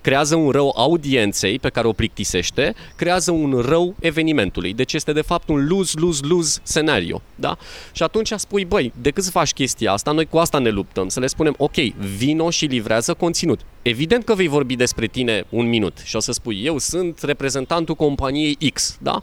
creează 0.00 0.36
un 0.36 0.50
rău 0.50 0.72
audienței 0.76 1.58
pe 1.58 1.68
care 1.68 1.86
o 1.86 1.92
plictisește, 1.92 2.74
creează 2.96 3.30
un 3.30 3.64
rău 3.66 3.94
evenimentului. 4.00 4.72
Deci 4.72 4.92
este 4.92 5.12
de 5.12 5.20
fapt 5.20 5.48
un 5.48 5.66
lose-lose-lose 5.66 6.60
scenario. 6.62 7.22
Da? 7.34 7.56
Și 7.92 8.02
atunci 8.02 8.32
spui, 8.36 8.64
băi, 8.64 8.92
decât 9.00 9.24
să 9.24 9.30
faci 9.30 9.52
chestia 9.52 9.92
asta, 9.92 10.10
noi 10.10 10.26
cu 10.26 10.38
asta 10.38 10.58
ne 10.58 10.70
luptăm. 10.70 11.08
Să 11.08 11.20
le 11.20 11.26
spunem, 11.26 11.54
ok, 11.56 11.76
vino 12.16 12.50
și 12.50 12.64
livrează 12.64 13.14
conținut. 13.14 13.60
Evident 13.82 14.24
că 14.24 14.34
vei 14.34 14.48
vorbi 14.48 14.76
despre 14.76 15.06
tine 15.06 15.44
un 15.48 15.68
minut 15.68 15.98
și 16.04 16.16
o 16.16 16.20
să 16.20 16.32
spui, 16.32 16.64
eu 16.64 16.78
sunt 16.78 17.22
reprezentantul 17.22 17.94
companiei 17.94 18.58
X, 18.72 18.98
da? 19.00 19.22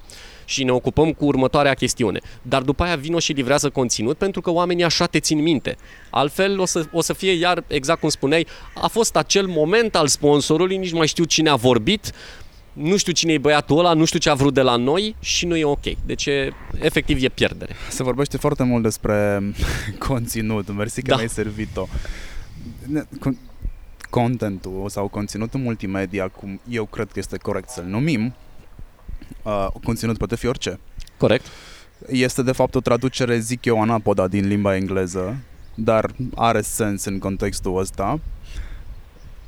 Și 0.50 0.64
ne 0.64 0.72
ocupăm 0.72 1.12
cu 1.14 1.26
următoarea 1.26 1.74
chestiune. 1.74 2.20
Dar 2.42 2.62
după 2.62 2.84
aia 2.84 2.96
vino 2.96 3.20
și 3.20 3.32
livrează 3.32 3.70
conținut 3.70 4.18
pentru 4.18 4.42
că 4.42 4.52
oamenii 4.52 4.84
așa 4.84 5.06
te 5.06 5.20
țin 5.20 5.42
minte. 5.42 5.76
Altfel 6.10 6.60
o 6.60 6.66
să, 6.66 6.86
o 6.92 7.02
să 7.02 7.14
fie 7.14 7.32
iar, 7.32 7.64
exact 7.68 8.00
cum 8.00 8.10
spuneai, 8.10 8.48
a 8.74 8.88
fost 8.88 9.16
acel 9.16 9.48
moment 9.48 9.96
al 9.96 10.08
sponsorului, 10.08 10.78
nici 10.78 10.92
nu 10.92 10.98
mai 10.98 11.08
știu 11.08 11.24
cine 11.24 11.50
a 11.50 11.56
vorbit, 11.56 12.12
nu 12.74 12.98
știu 12.98 13.12
cine 13.14 13.34
e 13.34 13.38
băiatul 13.38 13.80
ăla, 13.80 13.94
nu 13.94 14.06
știu 14.06 14.20
ce 14.20 14.30
a 14.30 14.34
vrut 14.34 14.54
de 14.54 14.62
la 14.62 14.76
noi 14.76 15.16
și 15.20 15.46
nu 15.46 15.56
e 15.56 15.64
ok. 15.66 15.84
Deci, 16.06 16.26
e, 16.26 16.54
efectiv, 16.80 17.24
e 17.24 17.28
pierdere. 17.30 17.76
Se 17.90 18.04
vorbește 18.04 18.38
foarte 18.38 18.64
mult 18.64 18.84
despre 18.84 19.42
conținut. 20.08 20.74
Mersi 20.76 21.02
că 21.02 21.10
Da. 21.10 21.16
mi-ai 21.16 21.30
servit-o. 21.30 21.88
Ne- 22.86 23.04
con- 23.04 23.46
Contentul 24.10 24.86
sau 24.90 25.08
conținutul 25.08 25.60
multimedia, 25.60 26.28
cum 26.28 26.62
eu 26.70 26.86
cred 26.86 27.06
că 27.08 27.20
este 27.20 27.38
corect 27.38 27.70
să-l 27.70 27.84
numim, 27.84 28.34
uh, 29.44 29.68
conținut 29.84 30.18
poate 30.18 30.36
fi 30.36 30.48
orice. 30.48 30.80
Corect? 31.18 31.46
Este 32.08 32.42
de 32.44 32.52
fapt 32.52 32.76
o 32.76 32.80
traducere, 32.80 33.40
zic 33.40 33.66
eu, 33.66 33.82
anapoda 33.82 34.28
din 34.28 34.48
limba 34.48 34.76
engleză, 34.76 35.38
dar 35.76 36.12
are 36.36 36.62
sens 36.62 37.06
în 37.06 37.20
contextul 37.20 37.78
ăsta. 37.78 38.20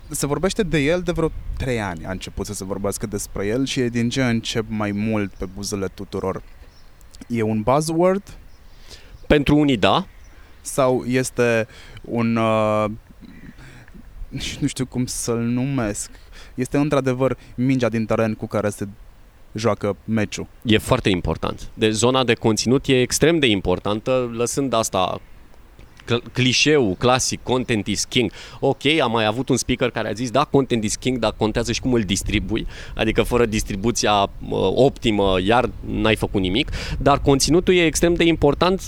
Se 0.09 0.27
vorbește 0.27 0.63
de 0.63 0.77
el 0.79 1.01
de 1.01 1.11
vreo 1.11 1.31
trei 1.57 1.81
ani 1.81 2.05
a 2.05 2.11
început 2.11 2.45
să 2.45 2.53
se 2.53 2.63
vorbească 2.63 3.07
despre 3.07 3.45
el 3.45 3.65
și 3.65 3.79
e 3.79 3.89
din 3.89 4.09
ce 4.09 4.23
în 4.23 4.39
ce 4.39 4.61
mai 4.67 4.91
mult 4.91 5.33
pe 5.33 5.45
buzele 5.45 5.87
tuturor. 5.87 6.41
E 7.27 7.41
un 7.41 7.61
buzzword 7.61 8.37
Pentru 9.27 9.55
unii, 9.55 9.77
da. 9.77 10.07
sau 10.61 11.03
este 11.05 11.67
un... 12.01 12.35
Uh, 12.35 12.85
nu 14.59 14.67
știu 14.67 14.85
cum 14.85 15.05
să-l 15.05 15.39
numesc. 15.39 16.09
Este 16.55 16.77
într-adevăr 16.77 17.37
mingea 17.55 17.89
din 17.89 18.05
teren 18.05 18.33
cu 18.33 18.47
care 18.47 18.69
se 18.69 18.87
joacă 19.53 19.95
meciul. 20.05 20.47
E 20.63 20.77
foarte 20.77 21.09
important. 21.09 21.69
Deci 21.73 21.91
zona 21.91 22.23
de 22.23 22.33
conținut 22.33 22.87
e 22.87 23.01
extrem 23.01 23.39
de 23.39 23.47
importantă, 23.47 24.31
lăsând 24.35 24.73
asta 24.73 25.21
cl- 26.09 26.29
clișeul 26.31 26.95
clasic, 26.97 27.39
content 27.43 27.87
is 27.87 28.03
king. 28.03 28.31
Ok, 28.59 28.85
am 29.01 29.11
mai 29.11 29.25
avut 29.25 29.49
un 29.49 29.57
speaker 29.57 29.89
care 29.89 30.07
a 30.07 30.13
zis, 30.13 30.31
da, 30.31 30.43
content 30.43 30.83
is 30.83 30.95
king, 30.95 31.17
dar 31.17 31.33
contează 31.37 31.71
și 31.71 31.81
cum 31.81 31.93
îl 31.93 32.01
distribui, 32.01 32.67
adică 32.95 33.23
fără 33.23 33.45
distribuția 33.45 34.13
uh, 34.13 34.29
optimă, 34.75 35.35
iar 35.45 35.69
n-ai 35.85 36.15
făcut 36.15 36.41
nimic, 36.41 36.71
dar 36.97 37.19
conținutul 37.19 37.73
e 37.73 37.85
extrem 37.85 38.13
de 38.13 38.23
important 38.23 38.81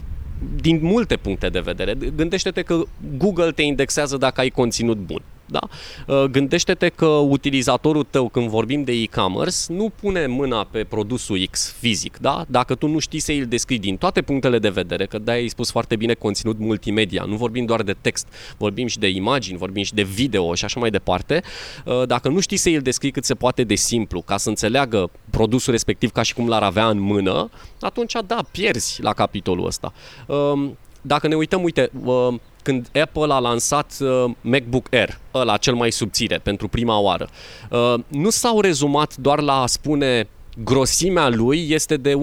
din 0.56 0.80
multe 0.82 1.15
puncte 1.15 1.50
de 1.50 1.60
vedere. 1.60 1.97
Gândește-te 2.15 2.62
că 2.62 2.82
Google 3.17 3.52
te 3.52 3.62
indexează 3.62 4.17
dacă 4.17 4.41
ai 4.41 4.50
conținut 4.50 4.97
bun. 4.97 5.21
Da? 5.52 5.60
Uh, 6.08 6.24
Gândește-te 6.24 6.90
că 6.90 7.06
utilizatorul 7.06 8.06
tău, 8.10 8.30
când 8.30 8.50
vorbim 8.50 8.84
de 8.84 8.92
e-commerce, 8.92 9.58
nu 9.68 9.92
pune 10.02 10.28
mâna 10.28 10.68
pe 10.72 10.84
produsul 10.84 11.48
X 11.52 11.76
fizic, 11.80 12.18
da? 12.18 12.46
dacă 12.48 12.76
tu 12.76 12.88
nu 12.88 13.00
știi 13.00 13.20
să 13.20 13.32
îl 13.32 13.46
descrii 13.46 13.80
din 13.80 13.98
toate 13.98 14.22
punctele 14.22 14.60
de 14.60 14.70
vedere, 14.70 15.06
că 15.06 15.20
de 15.20 15.32
ai 15.32 15.48
spus 15.48 15.72
foarte 15.72 15.96
bine 15.96 16.14
conținut 16.14 16.60
multimedia, 16.60 17.24
nu 17.24 17.36
vorbim 17.36 17.66
doar 17.66 17.82
de 17.82 17.96
text, 18.02 18.28
vorbim 18.58 18.88
și 18.88 19.00
de 19.00 19.08
imagini, 19.08 19.58
vorbim 19.58 19.84
și 19.84 19.94
de 19.94 20.04
video 20.04 20.54
și 20.56 20.66
așa 20.66 20.80
mai 20.80 20.90
departe, 20.90 21.42
uh, 21.86 22.08
dacă 22.08 22.30
nu 22.30 22.40
știi 22.40 22.58
să 22.58 22.70
îl 22.70 22.82
descrii 22.82 23.12
cât 23.12 23.26
se 23.26 23.34
poate 23.34 23.64
de 23.64 23.76
simplu, 23.76 24.22
ca 24.22 24.38
să 24.38 24.50
înțeleagă 24.50 25.10
produsul 25.30 25.72
respectiv 25.74 26.12
ca 26.12 26.22
și 26.22 26.34
cum 26.34 26.48
l-ar 26.48 26.64
avea 26.64 26.88
în 26.90 27.00
mână, 27.00 27.50
atunci 27.80 28.16
da, 28.28 28.40
pierzi 28.52 29.02
la 29.02 29.14
capitolul 29.14 29.66
ăsta. 29.66 29.94
Um, 30.28 30.78
Dacă 31.02 31.28
ne 31.28 31.36
uităm, 31.36 31.64
uite, 31.64 31.90
uh, 32.04 32.34
când 32.62 32.89
Apple 33.02 33.34
a 33.34 33.39
lansat 33.39 33.97
uh, 34.00 34.32
MacBook 34.41 34.88
Air, 34.93 35.19
ăla 35.34 35.58
cel 35.58 35.74
mai 35.74 35.91
subțire, 35.91 36.38
pentru 36.38 36.67
prima 36.67 37.00
oară, 37.00 37.30
uh, 37.69 37.93
nu 38.08 38.30
s-au 38.30 38.62
rezumat 38.62 39.15
doar 39.15 39.39
la 39.41 39.62
a 39.62 39.65
spune 39.65 40.28
grosimea 40.58 41.30
lui 41.30 41.68
este 41.70 41.98
de 41.98 42.14
1,2 42.14 42.18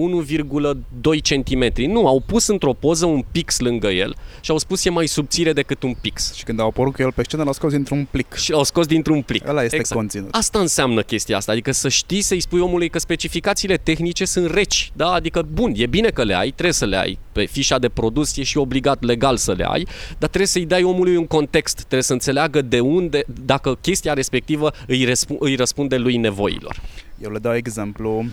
cm. 1.21 1.71
Nu, 1.91 2.07
au 2.07 2.23
pus 2.25 2.47
într-o 2.47 2.73
poză 2.73 3.05
un 3.05 3.23
pix 3.31 3.59
lângă 3.59 3.87
el 3.87 4.15
și 4.41 4.51
au 4.51 4.57
spus 4.57 4.85
e 4.85 4.89
mai 4.89 5.07
subțire 5.07 5.53
decât 5.53 5.83
un 5.83 5.93
pix. 6.01 6.33
Și 6.33 6.43
când 6.43 6.59
au 6.59 6.67
apărut 6.67 6.93
cu 6.93 7.01
el 7.01 7.11
pe 7.11 7.23
scenă, 7.23 7.43
l-a 7.43 7.51
scos 7.51 7.71
dintr-un 7.71 8.07
plic. 8.11 8.33
Și 8.33 8.51
l-au 8.51 8.63
scos 8.63 8.85
dintr-un 8.85 9.21
plic. 9.21 9.47
Ăla 9.47 9.63
este 9.63 9.81
conținut. 9.93 10.27
Asta 10.31 10.59
înseamnă 10.59 11.01
chestia 11.01 11.37
asta, 11.37 11.51
adică 11.51 11.71
să 11.71 11.89
știi 11.89 12.21
să-i 12.21 12.39
spui 12.39 12.59
omului 12.59 12.89
că 12.89 12.99
specificațiile 12.99 13.77
tehnice 13.77 14.25
sunt 14.25 14.53
reci, 14.53 14.91
da? 14.95 15.11
Adică, 15.11 15.47
bun, 15.53 15.73
e 15.75 15.85
bine 15.85 16.09
că 16.09 16.23
le 16.23 16.35
ai, 16.35 16.49
trebuie 16.49 16.73
să 16.73 16.85
le 16.85 16.97
ai. 16.97 17.19
Pe 17.31 17.45
fișa 17.45 17.79
de 17.79 17.89
produs 17.89 18.37
e 18.37 18.43
și 18.43 18.57
obligat 18.57 19.03
legal 19.03 19.37
să 19.37 19.53
le 19.53 19.65
ai, 19.69 19.87
dar 20.07 20.29
trebuie 20.29 20.45
să-i 20.45 20.65
dai 20.65 20.83
omului 20.83 21.15
un 21.15 21.27
context, 21.27 21.75
trebuie 21.75 22.01
să 22.01 22.13
înțeleagă 22.13 22.61
de 22.61 22.79
unde, 22.79 23.23
dacă 23.45 23.77
chestia 23.81 24.13
respectivă 24.13 24.71
îi, 24.87 25.05
răsp- 25.05 25.37
îi 25.39 25.55
răspunde 25.55 25.97
lui 25.97 26.17
nevoilor. 26.17 26.81
Eu 27.21 27.31
le 27.31 27.39
dau 27.39 27.55
exemplu, 27.55 28.25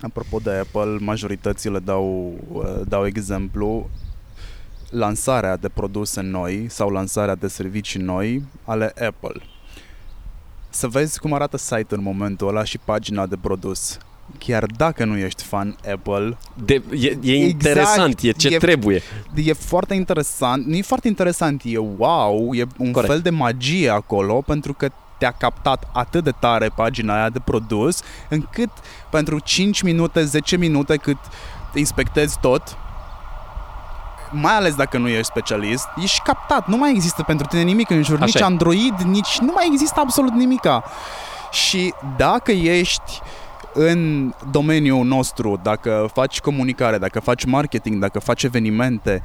apropo 0.00 0.38
de 0.38 0.50
Apple, 0.50 0.96
majorității 1.00 1.70
le 1.70 1.78
dau, 1.78 2.34
uh, 2.52 2.80
dau 2.88 3.06
exemplu 3.06 3.90
lansarea 4.90 5.56
de 5.56 5.68
produse 5.68 6.20
noi 6.20 6.66
sau 6.68 6.88
lansarea 6.90 7.34
de 7.34 7.48
servicii 7.48 8.00
noi 8.00 8.42
ale 8.64 8.84
Apple. 9.06 9.40
Să 10.70 10.86
vezi 10.88 11.18
cum 11.18 11.32
arată 11.32 11.56
site-ul 11.56 11.98
în 11.98 12.02
momentul 12.02 12.48
ăla 12.48 12.64
și 12.64 12.78
pagina 12.84 13.26
de 13.26 13.36
produs. 13.40 13.98
Chiar 14.38 14.64
dacă 14.76 15.04
nu 15.04 15.16
ești 15.16 15.42
fan 15.42 15.76
Apple, 15.92 16.36
De, 16.64 16.74
e, 16.74 16.96
e 16.96 17.06
Exact, 17.06 17.22
interesant, 17.34 18.20
e 18.20 18.30
ce 18.30 18.48
e- 18.54 18.58
trebuie. 18.58 19.02
e 19.34 19.52
foarte 19.52 19.94
interesant, 19.94 20.66
nu 20.66 20.74
e 20.76 20.82
foarte 20.82 21.08
interesant, 21.08 21.62
e 21.64 21.78
wow, 21.78 22.54
e 22.54 22.66
un 22.78 22.92
Corect. 22.92 23.12
fel 23.12 23.20
de 23.22 23.30
magie 23.30 23.88
acolo 23.88 24.40
pentru 24.46 24.72
că 24.72 24.88
te-a 25.18 25.30
captat 25.30 25.88
atât 25.92 26.24
de 26.24 26.30
tare 26.30 26.68
pagina 26.68 27.14
aia 27.14 27.28
de 27.28 27.40
produs 27.44 28.02
încât 28.28 28.70
pentru 29.10 29.38
5 29.38 29.82
minute, 29.82 30.24
10 30.24 30.56
minute 30.56 30.96
cât 30.96 31.18
inspectezi 31.74 32.38
tot 32.40 32.76
mai 34.30 34.52
ales 34.52 34.74
dacă 34.74 34.98
nu 34.98 35.08
ești 35.08 35.24
specialist, 35.24 35.88
ești 36.02 36.20
captat, 36.24 36.66
nu 36.66 36.76
mai 36.76 36.90
există 36.90 37.22
pentru 37.22 37.46
tine 37.46 37.62
nimic 37.62 37.90
în 37.90 38.02
jur, 38.02 38.14
Așa 38.14 38.24
nici 38.24 38.34
e. 38.34 38.44
Android, 38.44 39.00
nici 39.00 39.38
nu 39.38 39.52
mai 39.54 39.68
există 39.72 40.00
absolut 40.00 40.32
nimica. 40.32 40.84
Și 41.52 41.94
dacă 42.16 42.52
ești 42.52 43.20
în 43.72 44.32
domeniul 44.50 45.06
nostru, 45.06 45.60
dacă 45.62 46.10
faci 46.12 46.40
comunicare, 46.40 46.98
dacă 46.98 47.20
faci 47.20 47.44
marketing, 47.44 48.00
dacă 48.00 48.18
faci 48.18 48.42
evenimente, 48.42 49.22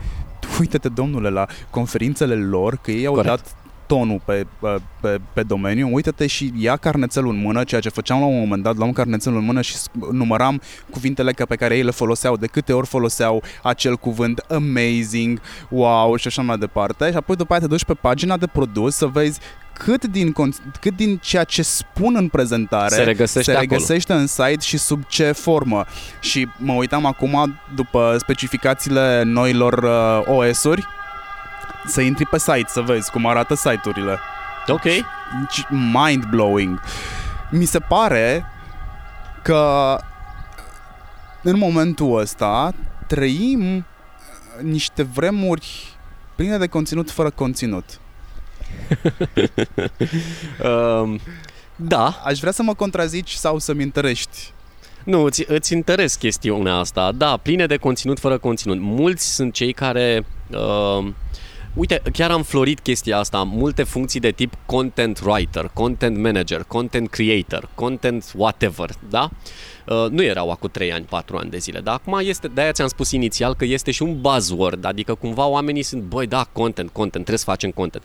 uite-te, 0.60 0.90
domnule, 0.90 1.30
la 1.30 1.46
conferințele 1.70 2.36
lor, 2.36 2.78
că 2.82 2.92
ei 2.92 3.06
au 3.06 3.14
Corect. 3.14 3.36
dat 3.36 3.56
tonul 3.90 4.22
pe, 4.26 4.46
pe, 4.60 4.76
pe, 5.02 5.20
pe 5.34 5.44
domeniu, 5.44 5.90
uite-te 5.94 6.28
și 6.28 6.54
ia 6.58 6.76
carnețelul 6.76 7.32
în 7.34 7.42
mână, 7.42 7.64
ceea 7.64 7.82
ce 7.82 7.90
făceam 7.90 8.20
la 8.20 8.26
un 8.26 8.40
moment 8.40 8.64
dat, 8.64 8.76
luam 8.76 8.92
carnețelul 8.92 9.38
în 9.40 9.46
mână 9.46 9.62
și 9.62 9.76
sc- 9.76 10.10
număram 10.12 10.62
cuvintele 10.90 11.32
că 11.32 11.46
pe 11.46 11.56
care 11.56 11.76
ei 11.76 11.84
le 11.84 11.92
foloseau, 11.92 12.38
de 12.38 12.48
câte 12.48 12.74
ori 12.74 12.88
foloseau 12.88 13.44
acel 13.64 13.96
cuvânt, 13.96 14.46
amazing, 14.50 15.42
wow 15.70 16.16
și 16.16 16.28
așa 16.28 16.42
mai 16.42 16.58
departe 16.58 17.10
și 17.12 17.16
apoi 17.18 17.36
după 17.36 17.52
aia 17.54 17.62
te 17.62 17.68
duci 17.68 17.84
pe 17.86 17.94
pagina 17.94 18.38
de 18.38 18.48
produs 18.48 18.96
să 18.96 19.06
vezi 19.06 19.40
cât 19.74 20.06
din, 20.06 20.32
con- 20.34 20.72
cât 20.82 20.96
din 20.96 21.18
ceea 21.18 21.44
ce 21.44 21.62
spun 21.62 22.16
în 22.16 22.28
prezentare 22.28 22.96
Se 22.96 23.04
regăsește 23.04 23.52
se 23.52 23.58
acolo. 23.58 23.68
regăsește 23.72 24.14
în 24.14 24.28
site 24.28 24.58
și 24.60 24.78
sub 24.78 25.04
ce 25.08 25.32
formă. 25.32 25.86
Și 26.20 26.48
mă 26.58 26.74
uitam 26.74 27.06
acum 27.06 27.60
după 27.76 28.16
specificațiile 28.20 29.24
noilor 29.24 29.74
uh, 30.28 30.36
OS-uri 30.36 30.86
să 31.86 32.02
intri 32.02 32.26
pe 32.26 32.40
site 32.40 32.66
să 32.68 32.82
vezi 32.82 33.12
cum 33.12 33.26
arată 33.26 33.56
site-urile. 33.56 34.20
Ok. 34.68 34.84
Mind-blowing. 35.70 36.82
Mi 37.52 37.66
se 37.66 37.80
pare 37.80 38.46
că 39.42 39.98
în 41.42 41.58
momentul 41.58 42.20
ăsta 42.20 42.74
trăim 43.08 43.86
niște 44.62 45.04
vremuri 45.04 45.98
pline 46.36 46.58
de 46.58 46.68
conținut 46.68 47.12
fără 47.12 47.30
conținut. 47.30 47.86
Um, 50.64 51.20
da, 51.76 52.22
Aș 52.24 52.40
vrea 52.40 52.52
să 52.52 52.64
mă 52.64 52.74
contrazici 52.74 53.32
sau 53.32 53.60
să-mi 53.60 53.84
întărești. 53.84 54.52
Nu, 55.04 55.24
îți, 55.24 55.44
îți 55.48 55.74
interes 55.74 56.16
chestiunea 56.16 56.74
asta. 56.74 57.12
Da, 57.12 57.38
pline 57.38 57.66
de 57.66 57.78
conținut 57.78 58.20
fără 58.20 58.38
conținut. 58.38 58.80
Mulți 58.80 59.36
sunt 59.36 59.54
cei 59.54 59.74
care... 59.74 60.26
Uh, 60.52 61.08
uite, 61.74 62.02
chiar 62.14 62.32
am 62.32 62.44
florit 62.44 62.80
chestia 62.80 63.18
asta. 63.18 63.44
Multe 63.44 63.84
funcții 63.84 64.20
de 64.20 64.32
tip 64.32 64.54
content 64.66 65.20
writer, 65.26 65.72
content 65.74 66.18
manager, 66.18 66.64
content 66.64 67.10
creator, 67.10 67.70
content 67.76 68.32
whatever, 68.36 68.90
da? 69.10 69.30
Uh, 69.86 70.06
nu 70.10 70.24
erau 70.24 70.50
acum 70.52 70.70
3 70.70 70.94
ani, 70.94 71.06
4 71.06 71.38
ani 71.38 71.50
de 71.50 71.58
zile, 71.58 71.80
dar 71.80 71.94
acum 71.94 72.20
este, 72.24 72.48
de-aia 72.48 72.72
ți-am 72.72 72.88
spus 72.88 73.12
inițial 73.12 73.56
că 73.56 73.66
este 73.66 73.92
și 73.92 74.02
un 74.02 74.22
buzzword, 74.22 74.86
adică 74.86 75.16
cumva 75.16 75.46
oamenii 75.46 75.84
sunt, 75.84 76.02
băi, 76.02 76.28
da, 76.28 76.44
content, 76.52 76.90
content, 76.90 77.12
trebuie 77.12 77.38
să 77.38 77.44
facem 77.44 77.72
content. 77.72 78.04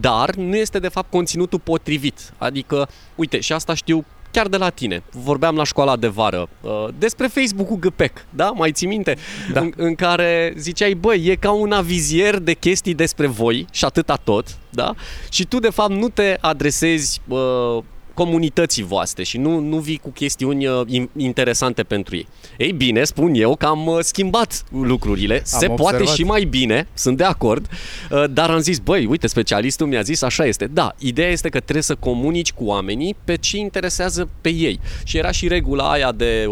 Dar 0.00 0.34
nu 0.34 0.56
este 0.56 0.78
de 0.78 0.88
fapt 0.88 1.10
conținutul 1.10 1.58
potrivit, 1.58 2.32
adică, 2.38 2.88
uite, 3.14 3.40
și 3.40 3.52
asta 3.52 3.74
știu 3.74 4.04
chiar 4.30 4.48
de 4.48 4.56
la 4.56 4.70
tine. 4.70 5.02
Vorbeam 5.10 5.56
la 5.56 5.64
școala 5.64 5.96
de 5.96 6.06
vară 6.06 6.48
uh, 6.60 6.88
despre 6.98 7.26
Facebook-ul 7.26 7.76
GPEC, 7.76 8.24
da? 8.30 8.50
Mai 8.50 8.72
ții 8.72 8.86
minte? 8.86 9.16
Da. 9.52 9.60
În, 9.60 9.72
în 9.76 9.94
care 9.94 10.54
ziceai, 10.56 10.94
băi, 10.94 11.26
e 11.26 11.34
ca 11.34 11.50
un 11.50 11.72
avizier 11.72 12.38
de 12.38 12.52
chestii 12.52 12.94
despre 12.94 13.26
voi 13.26 13.66
și 13.72 13.84
atâta 13.84 14.16
tot, 14.16 14.46
da? 14.70 14.94
Și 15.30 15.44
tu, 15.44 15.58
de 15.58 15.70
fapt, 15.70 15.90
nu 15.90 16.08
te 16.08 16.36
adresezi 16.40 17.20
uh, 17.28 17.82
comunității 18.24 18.82
voastre 18.82 19.22
și 19.22 19.38
nu, 19.38 19.58
nu 19.58 19.76
vii 19.78 19.98
cu 19.98 20.08
chestiuni 20.08 20.66
uh, 20.66 20.80
in- 20.86 21.10
interesante 21.16 21.82
pentru 21.82 22.16
ei. 22.16 22.26
Ei 22.56 22.72
bine, 22.72 23.04
spun 23.04 23.34
eu 23.34 23.56
că 23.56 23.66
am 23.66 23.86
uh, 23.86 23.98
schimbat 24.00 24.64
lucrurile, 24.82 25.40
se 25.44 25.66
poate 25.66 25.82
observat. 25.82 26.14
și 26.14 26.24
mai 26.24 26.44
bine, 26.44 26.88
sunt 26.94 27.16
de 27.16 27.24
acord, 27.24 27.68
uh, 28.10 28.24
dar 28.30 28.50
am 28.50 28.58
zis, 28.58 28.78
băi, 28.78 29.06
uite, 29.06 29.26
specialistul 29.26 29.86
mi-a 29.86 30.02
zis, 30.02 30.22
așa 30.22 30.44
este. 30.44 30.66
Da, 30.66 30.94
ideea 30.98 31.30
este 31.30 31.48
că 31.48 31.60
trebuie 31.60 31.82
să 31.82 31.94
comunici 31.94 32.52
cu 32.52 32.64
oamenii 32.64 33.16
pe 33.24 33.36
ce 33.36 33.56
interesează 33.56 34.28
pe 34.40 34.48
ei. 34.48 34.80
Și 35.04 35.16
era 35.16 35.30
și 35.30 35.48
regula 35.48 35.90
aia 35.90 36.12
de 36.12 36.46
80% 36.46 36.48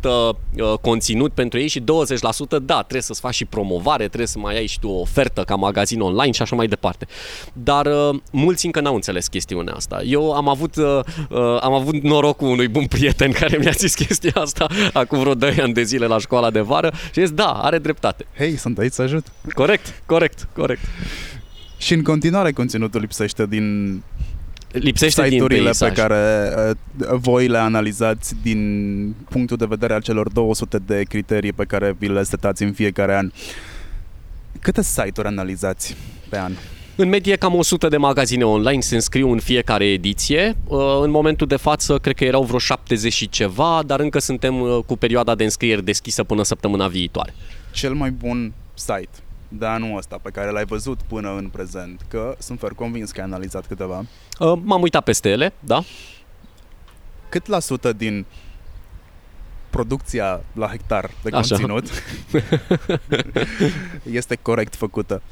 uh, 0.00 0.34
conținut 0.80 1.32
pentru 1.32 1.58
ei 1.58 1.68
și 1.68 1.80
20% 1.80 1.82
da, 2.62 2.78
trebuie 2.80 3.02
să-ți 3.02 3.20
faci 3.20 3.34
și 3.34 3.44
promovare, 3.44 4.06
trebuie 4.06 4.26
să 4.26 4.38
mai 4.38 4.56
ai 4.56 4.66
și 4.66 4.78
tu 4.78 4.88
o 4.88 5.00
ofertă 5.00 5.42
ca 5.42 5.54
magazin 5.54 6.00
online 6.00 6.32
și 6.32 6.42
așa 6.42 6.56
mai 6.56 6.66
departe. 6.66 7.06
Dar 7.52 7.86
uh, 7.86 8.20
mulți 8.32 8.66
încă 8.66 8.80
n-au 8.80 8.94
înțeles 8.94 9.26
chestiunea 9.26 9.74
asta. 9.74 10.02
Eu 10.06 10.32
am 10.32 10.48
avut, 10.48 10.76
uh, 10.78 11.00
uh, 11.28 11.38
am 11.60 11.72
avut 11.72 12.02
norocul 12.02 12.48
unui 12.48 12.68
bun 12.68 12.86
prieten 12.86 13.32
care 13.32 13.56
mi-a 13.56 13.70
zis 13.70 13.94
chestia 13.94 14.32
asta 14.34 14.66
acum 14.92 15.18
vreo 15.18 15.34
2 15.34 15.56
ani 15.60 15.72
de 15.72 15.82
zile 15.82 16.06
la 16.06 16.18
școala 16.18 16.50
de 16.50 16.60
vară 16.60 16.92
și 17.12 17.20
zis, 17.20 17.30
da, 17.30 17.52
are 17.52 17.78
dreptate. 17.78 18.26
Hei, 18.36 18.56
sunt 18.56 18.78
aici 18.78 18.92
să 18.92 19.02
ajut. 19.02 19.26
Corect, 19.54 20.02
corect, 20.06 20.48
corect. 20.54 20.80
Și 21.78 21.92
în 21.92 22.02
continuare 22.02 22.52
conținutul 22.52 23.00
lipsește 23.00 23.46
din 23.46 24.02
Lipsește 24.72 25.22
din 25.22 25.30
site-urile 25.30 25.62
peisaj. 25.62 25.88
pe 25.88 26.00
care 26.00 26.54
uh, 27.00 27.18
voi 27.20 27.48
le 27.48 27.58
analizați 27.58 28.34
din 28.42 29.14
punctul 29.28 29.56
de 29.56 29.64
vedere 29.68 29.94
al 29.94 30.00
celor 30.00 30.28
200 30.32 30.78
de 30.86 31.02
criterii 31.02 31.52
pe 31.52 31.64
care 31.64 31.96
vi 31.98 32.08
le 32.08 32.22
setați 32.22 32.62
în 32.62 32.72
fiecare 32.72 33.16
an. 33.16 33.30
Câte 34.60 34.82
site-uri 34.82 35.28
analizați 35.28 35.96
pe 36.28 36.38
an? 36.38 36.52
În 37.00 37.08
medie 37.08 37.36
cam 37.36 37.54
100 37.54 37.88
de 37.88 37.96
magazine 37.96 38.44
online 38.44 38.80
se 38.80 38.94
înscriu 38.94 39.30
în 39.30 39.38
fiecare 39.38 39.84
ediție. 39.84 40.56
Uh, 40.66 40.78
În 41.00 41.10
momentul 41.10 41.46
de 41.46 41.56
față 41.56 41.98
cred 41.98 42.14
că 42.14 42.24
erau 42.24 42.42
vreo 42.42 42.58
70 42.58 43.12
și 43.12 43.28
ceva, 43.28 43.82
dar 43.86 44.00
încă 44.00 44.18
suntem 44.18 44.60
uh, 44.60 44.78
cu 44.86 44.96
perioada 44.96 45.34
de 45.34 45.44
înscrieri 45.44 45.84
deschisă 45.84 46.24
până 46.24 46.42
săptămâna 46.42 46.88
viitoare. 46.88 47.34
Cel 47.72 47.94
mai 47.94 48.10
bun 48.10 48.52
site 48.74 49.08
de 49.48 49.66
anul 49.66 49.96
ăsta 49.96 50.18
pe 50.22 50.30
care 50.30 50.50
l-ai 50.50 50.64
văzut 50.64 50.98
până 51.06 51.34
în 51.36 51.48
prezent, 51.48 52.00
că 52.08 52.34
sunt 52.38 52.58
fer 52.58 52.70
convins 52.70 53.10
că 53.10 53.20
ai 53.20 53.26
analizat 53.26 53.66
câteva. 53.66 54.04
Uh, 54.38 54.52
M-am 54.62 54.82
uitat 54.82 55.04
peste 55.04 55.28
ele, 55.28 55.52
da? 55.60 55.82
Cât 57.28 57.46
la 57.46 57.58
sută 57.58 57.92
din 57.92 58.26
producția 59.70 60.40
la 60.52 60.66
hectar 60.66 61.10
de 61.22 61.30
Așa. 61.32 61.56
conținut 61.56 61.84
este 64.20 64.38
corect 64.42 64.74
făcută? 64.74 65.22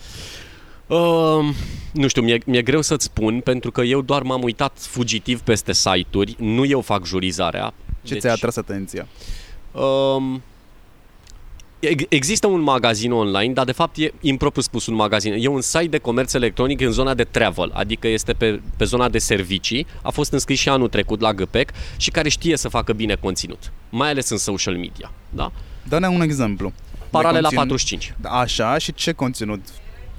Uh, 0.87 1.55
nu 1.93 2.09
știu, 2.09 2.23
mi-e, 2.23 2.39
mi-e 2.47 2.63
greu 2.63 2.83
să-ți 2.83 3.05
spun 3.05 3.41
pentru 3.41 3.71
că 3.71 3.81
eu 3.81 4.01
doar 4.03 4.23
m-am 4.23 4.43
uitat 4.43 4.77
fugitiv 4.79 5.41
peste 5.41 5.73
site-uri, 5.73 6.37
nu 6.39 6.65
eu 6.65 6.81
fac 6.81 7.05
jurizarea. 7.05 7.75
Ce 8.03 8.15
ți-a 8.15 8.33
atras 8.33 8.57
atenția? 8.57 9.07
Um, 9.73 10.43
ex- 11.81 12.05
există 12.09 12.47
un 12.47 12.61
magazin 12.61 13.13
online, 13.13 13.53
dar 13.53 13.65
de 13.65 13.73
fapt 13.73 13.97
e 13.97 14.13
impropriu 14.21 14.63
spus 14.63 14.87
un 14.87 14.95
magazin. 14.95 15.33
E 15.39 15.47
un 15.47 15.61
site 15.61 15.85
de 15.87 15.99
comerț 15.99 16.33
electronic 16.33 16.81
în 16.81 16.91
zona 16.91 17.15
de 17.15 17.25
travel, 17.25 17.71
adică 17.75 18.09
este 18.09 18.33
pe, 18.33 18.61
pe 18.77 18.85
zona 18.85 19.09
de 19.09 19.19
servicii. 19.19 19.87
A 20.03 20.11
fost 20.11 20.33
înscris 20.33 20.59
și 20.59 20.69
anul 20.69 20.89
trecut 20.89 21.21
la 21.21 21.33
GPEC 21.33 21.71
și 21.97 22.11
care 22.11 22.29
știe 22.29 22.57
să 22.57 22.69
facă 22.69 22.93
bine 22.93 23.15
conținut, 23.15 23.73
mai 23.91 24.09
ales 24.09 24.29
în 24.29 24.39
social 24.39 24.75
media. 24.77 25.13
Da? 25.31 25.53
Dă-ne 25.89 26.07
un 26.09 26.21
exemplu. 26.21 26.73
Paralela 27.11 27.49
De 27.49 27.55
conținut- 27.55 27.79
45. 27.79 28.15
Așa, 28.23 28.79
și 28.79 28.95
ce 28.95 29.13
conținut 29.13 29.61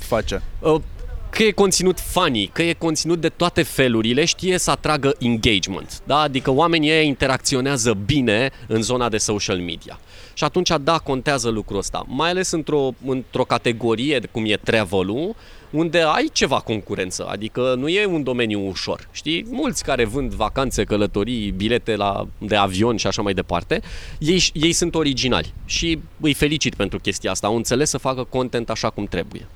face? 0.07 0.41
Uh, 0.59 0.81
Că 1.29 1.43
e 1.43 1.51
conținut 1.51 1.99
funny, 1.99 2.49
că 2.53 2.61
e 2.61 2.73
conținut 2.73 3.21
de 3.21 3.29
toate 3.29 3.63
felurile, 3.63 4.25
știe 4.25 4.57
să 4.57 4.71
atragă 4.71 5.15
engagement, 5.19 6.01
da? 6.05 6.19
adică 6.19 6.51
oamenii 6.51 6.89
ăia 6.89 7.01
interacționează 7.01 7.97
bine 8.05 8.51
în 8.67 8.81
zona 8.81 9.09
de 9.09 9.17
social 9.17 9.57
media. 9.57 9.99
Și 10.33 10.43
atunci, 10.43 10.69
da, 10.81 10.97
contează 10.97 11.49
lucrul 11.49 11.77
ăsta, 11.77 12.05
mai 12.07 12.29
ales 12.29 12.51
într-o, 12.51 12.89
într-o 13.05 13.43
categorie 13.43 14.19
cum 14.31 14.43
e 14.45 14.55
travel 14.55 15.35
unde 15.69 16.01
ai 16.01 16.29
ceva 16.31 16.59
concurență, 16.59 17.27
adică 17.29 17.75
nu 17.77 17.87
e 17.87 18.05
un 18.05 18.23
domeniu 18.23 18.67
ușor. 18.69 19.07
Știi, 19.11 19.45
mulți 19.49 19.83
care 19.83 20.05
vând 20.05 20.33
vacanțe, 20.33 20.83
călătorii, 20.83 21.51
bilete 21.51 21.95
la, 21.95 22.27
de 22.37 22.55
avion 22.55 22.97
și 22.97 23.07
așa 23.07 23.21
mai 23.21 23.33
departe, 23.33 23.81
ei, 24.19 24.43
ei 24.53 24.71
sunt 24.71 24.95
originali 24.95 25.53
și 25.65 25.99
îi 26.19 26.33
felicit 26.33 26.75
pentru 26.75 26.99
chestia 26.99 27.31
asta, 27.31 27.47
au 27.47 27.55
înțeles 27.55 27.89
să 27.89 27.97
facă 27.97 28.23
content 28.23 28.69
așa 28.69 28.89
cum 28.89 29.05
trebuie. 29.05 29.47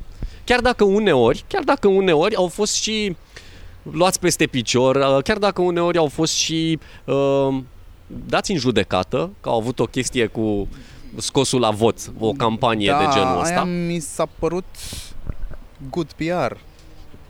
Chiar 0.44 0.60
dacă 0.60 0.84
uneori, 0.84 1.44
chiar 1.48 1.64
dacă 1.64 1.88
uneori 1.88 2.36
au 2.36 2.48
fost 2.48 2.74
și 2.74 3.16
luați 3.92 4.20
peste 4.20 4.46
picior, 4.46 4.96
uh, 4.96 5.24
chiar 5.24 5.38
dacă 5.38 5.62
uneori 5.62 5.98
au 5.98 6.08
fost 6.08 6.34
și 6.34 6.80
uh, 7.06 7.58
dați 8.08 8.52
în 8.52 8.58
judecată, 8.58 9.30
că 9.42 9.50
au 9.50 9.58
avut 9.58 9.80
o 9.80 9.86
chestie 9.86 10.26
cu 10.26 10.68
scosul 11.18 11.60
la 11.60 11.70
vot, 11.70 12.12
o 12.20 12.32
campanie 12.32 12.96
de 13.00 13.14
genul 13.14 13.40
ăsta. 13.40 13.54
Da, 13.54 13.62
aia 13.62 13.72
mi 13.72 14.00
s-a 14.00 14.28
părut 14.40 14.66
good 15.90 16.12
PR. 16.12 16.58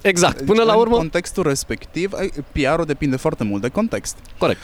Exact, 0.01 0.41
până 0.41 0.63
la 0.63 0.73
În 0.73 0.79
urmă, 0.79 0.95
contextul 0.95 1.43
respectiv, 1.43 2.13
ai- 2.13 2.31
PR-ul 2.51 2.85
depinde 2.85 3.15
foarte 3.15 3.43
mult 3.43 3.61
de 3.61 3.69
context. 3.69 4.17
corect. 4.37 4.59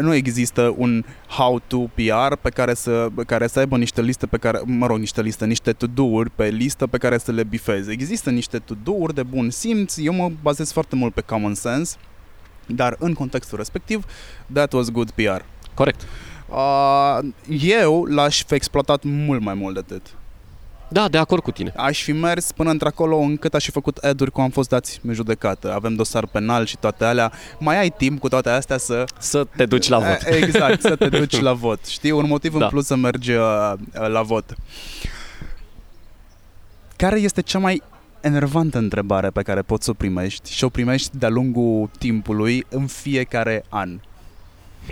Nu 0.00 0.14
există 0.14 0.74
un 0.76 1.04
how-to 1.28 1.78
PR 1.78 2.34
pe 2.40 2.50
care 2.50 2.74
să, 2.74 3.08
pe 3.14 3.22
care 3.22 3.46
să 3.46 3.58
aibă 3.58 3.76
niște 3.76 4.00
liste 4.02 4.26
pe 4.26 4.36
care, 4.36 4.60
mă 4.64 4.86
rog, 4.86 4.98
niște 4.98 5.22
liste, 5.22 5.44
niște 5.46 5.72
to-do-uri 5.72 6.30
pe 6.30 6.48
listă 6.48 6.86
pe 6.86 6.98
care 6.98 7.18
să 7.18 7.32
le 7.32 7.44
bifezi. 7.44 7.90
Există 7.90 8.30
niște 8.30 8.58
to-do-uri 8.58 9.14
de 9.14 9.22
bun 9.22 9.50
simț, 9.50 9.96
eu 9.96 10.12
mă 10.12 10.30
bazez 10.42 10.72
foarte 10.72 10.96
mult 10.96 11.14
pe 11.14 11.20
common 11.20 11.54
sense, 11.54 11.96
dar 12.66 12.96
în 12.98 13.12
contextul 13.14 13.58
respectiv, 13.58 14.04
that 14.52 14.72
was 14.72 14.90
good 14.90 15.10
PR. 15.10 15.40
Corect. 15.74 16.00
Uh, 16.48 17.18
eu 17.60 18.04
l-aș 18.04 18.44
fi 18.44 18.54
exploatat 18.54 19.02
mult 19.04 19.40
mai 19.42 19.54
mult 19.54 19.74
de 19.74 19.80
atât. 19.80 20.06
Da, 20.88 21.08
de 21.08 21.18
acord 21.18 21.42
cu 21.42 21.50
tine. 21.50 21.72
Aș 21.76 22.02
fi 22.02 22.12
mers 22.12 22.52
până 22.52 22.70
într-acolo 22.70 23.16
încât 23.16 23.54
aș 23.54 23.64
fi 23.64 23.70
făcut 23.70 23.96
ad-uri 23.96 24.30
cum 24.30 24.42
am 24.42 24.50
fost 24.50 24.68
dați 24.68 25.00
în 25.06 25.14
judecată. 25.14 25.74
Avem 25.74 25.94
dosar 25.94 26.26
penal 26.26 26.66
și 26.66 26.76
toate 26.76 27.04
alea. 27.04 27.32
Mai 27.58 27.78
ai 27.78 27.90
timp 27.90 28.20
cu 28.20 28.28
toate 28.28 28.48
astea 28.50 28.78
să... 28.78 29.04
Să 29.18 29.46
te 29.56 29.66
duci 29.66 29.88
la 29.88 29.98
vot. 29.98 30.18
Exact, 30.42 30.80
să 30.80 30.96
te 30.96 31.08
duci 31.08 31.40
la 31.40 31.52
vot. 31.64 31.86
Știi, 31.86 32.10
un 32.10 32.26
motiv 32.26 32.58
Da. 32.58 32.64
în 32.64 32.70
plus 32.70 32.86
să 32.86 32.96
mergi 32.96 33.30
uh, 33.32 33.72
la 34.08 34.22
vot. 34.22 34.54
Care 36.96 37.18
este 37.20 37.40
cea 37.40 37.58
mai 37.58 37.82
enervantă 38.20 38.78
întrebare 38.78 39.30
pe 39.30 39.42
care 39.42 39.62
poți 39.62 39.84
să 39.84 39.90
o 39.90 39.94
primești 39.94 40.52
și 40.52 40.64
o 40.64 40.68
primești 40.68 41.18
de-a 41.18 41.28
lungul 41.28 41.90
timpului 41.98 42.66
în 42.68 42.86
fiecare 42.86 43.64
an? 43.68 44.00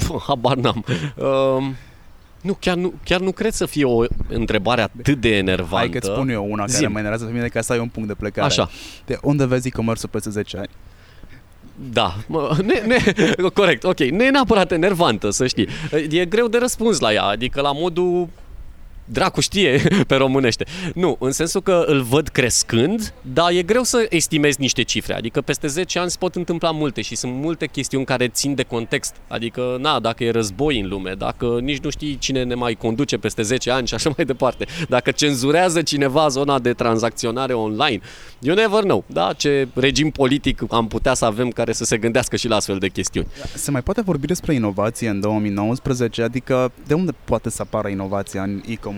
Puh, 0.06 0.22
Habar 0.26 0.56
n-am. 0.56 0.84
Um, 1.16 1.74
nu, 2.44 2.56
chiar 2.60 2.76
nu, 2.76 2.92
chiar 3.04 3.20
nu 3.20 3.32
cred 3.32 3.52
să 3.52 3.66
fie 3.66 3.84
o 3.84 4.04
întrebare 4.28 4.80
atât 4.80 5.20
de 5.20 5.36
enervantă. 5.36 5.76
Hai 5.76 5.88
că-ți 5.88 6.06
spun 6.06 6.28
eu 6.28 6.46
una 6.50 6.64
care 6.64 6.76
Zim. 6.76 6.92
mă 6.92 6.98
enervează 6.98 7.24
pe 7.24 7.32
mine 7.32 7.48
ca 7.48 7.60
să 7.60 7.72
ai 7.72 7.78
un 7.78 7.88
punct 7.88 8.08
de 8.08 8.14
plecare. 8.14 8.46
Așa. 8.46 8.70
De 9.06 9.18
unde 9.22 9.46
vezi 9.46 9.68
e-commerce 9.68 10.06
peste 10.06 10.30
10 10.30 10.56
ani? 10.56 10.68
Da, 11.92 12.14
mă, 12.26 12.56
ne, 12.64 12.82
ne, 12.86 12.98
corect, 13.54 13.84
ok. 13.84 13.98
Nu 13.98 14.24
e 14.24 14.30
neapărat 14.30 14.72
enervantă, 14.72 15.30
să 15.30 15.46
știi. 15.46 15.68
E 16.10 16.24
greu 16.24 16.48
de 16.48 16.58
răspuns 16.58 16.98
la 16.98 17.12
ea, 17.12 17.24
adică 17.24 17.60
la 17.60 17.72
modul 17.72 18.28
dracu 19.04 19.40
știe 19.40 19.82
pe 20.08 20.14
românește. 20.14 20.66
Nu, 20.94 21.16
în 21.20 21.32
sensul 21.32 21.62
că 21.62 21.84
îl 21.86 22.02
văd 22.02 22.28
crescând, 22.28 23.14
dar 23.32 23.50
e 23.50 23.62
greu 23.62 23.82
să 23.82 24.06
estimezi 24.08 24.60
niște 24.60 24.82
cifre. 24.82 25.14
Adică 25.14 25.40
peste 25.40 25.66
10 25.66 25.98
ani 25.98 26.10
se 26.10 26.16
pot 26.18 26.34
întâmpla 26.34 26.70
multe 26.70 27.00
și 27.00 27.14
sunt 27.14 27.32
multe 27.34 27.66
chestiuni 27.66 28.04
care 28.04 28.28
țin 28.28 28.54
de 28.54 28.62
context. 28.62 29.14
Adică, 29.28 29.76
na, 29.80 30.00
dacă 30.00 30.24
e 30.24 30.30
război 30.30 30.80
în 30.80 30.88
lume, 30.88 31.12
dacă 31.18 31.58
nici 31.60 31.78
nu 31.82 31.90
știi 31.90 32.18
cine 32.18 32.42
ne 32.44 32.54
mai 32.54 32.74
conduce 32.74 33.16
peste 33.16 33.42
10 33.42 33.70
ani 33.70 33.86
și 33.86 33.94
așa 33.94 34.10
mai 34.16 34.26
departe, 34.26 34.66
dacă 34.88 35.10
cenzurează 35.10 35.82
cineva 35.82 36.28
zona 36.28 36.58
de 36.58 36.72
tranzacționare 36.72 37.52
online, 37.52 38.00
you 38.38 38.56
never 38.56 38.82
know, 38.82 39.04
da? 39.06 39.32
Ce 39.36 39.68
regim 39.74 40.10
politic 40.10 40.62
am 40.70 40.88
putea 40.88 41.14
să 41.14 41.24
avem 41.24 41.50
care 41.50 41.72
să 41.72 41.84
se 41.84 41.96
gândească 41.96 42.36
și 42.36 42.48
la 42.48 42.56
astfel 42.56 42.78
de 42.78 42.88
chestiuni. 42.88 43.26
Se 43.54 43.70
mai 43.70 43.82
poate 43.82 44.00
vorbi 44.00 44.26
despre 44.26 44.54
inovație 44.54 45.08
în 45.08 45.20
2019? 45.20 46.22
Adică 46.22 46.72
de 46.86 46.94
unde 46.94 47.12
poate 47.24 47.50
să 47.50 47.62
apară 47.62 47.88
inovația 47.88 48.42
în 48.42 48.62
e-commerce? 48.66 48.92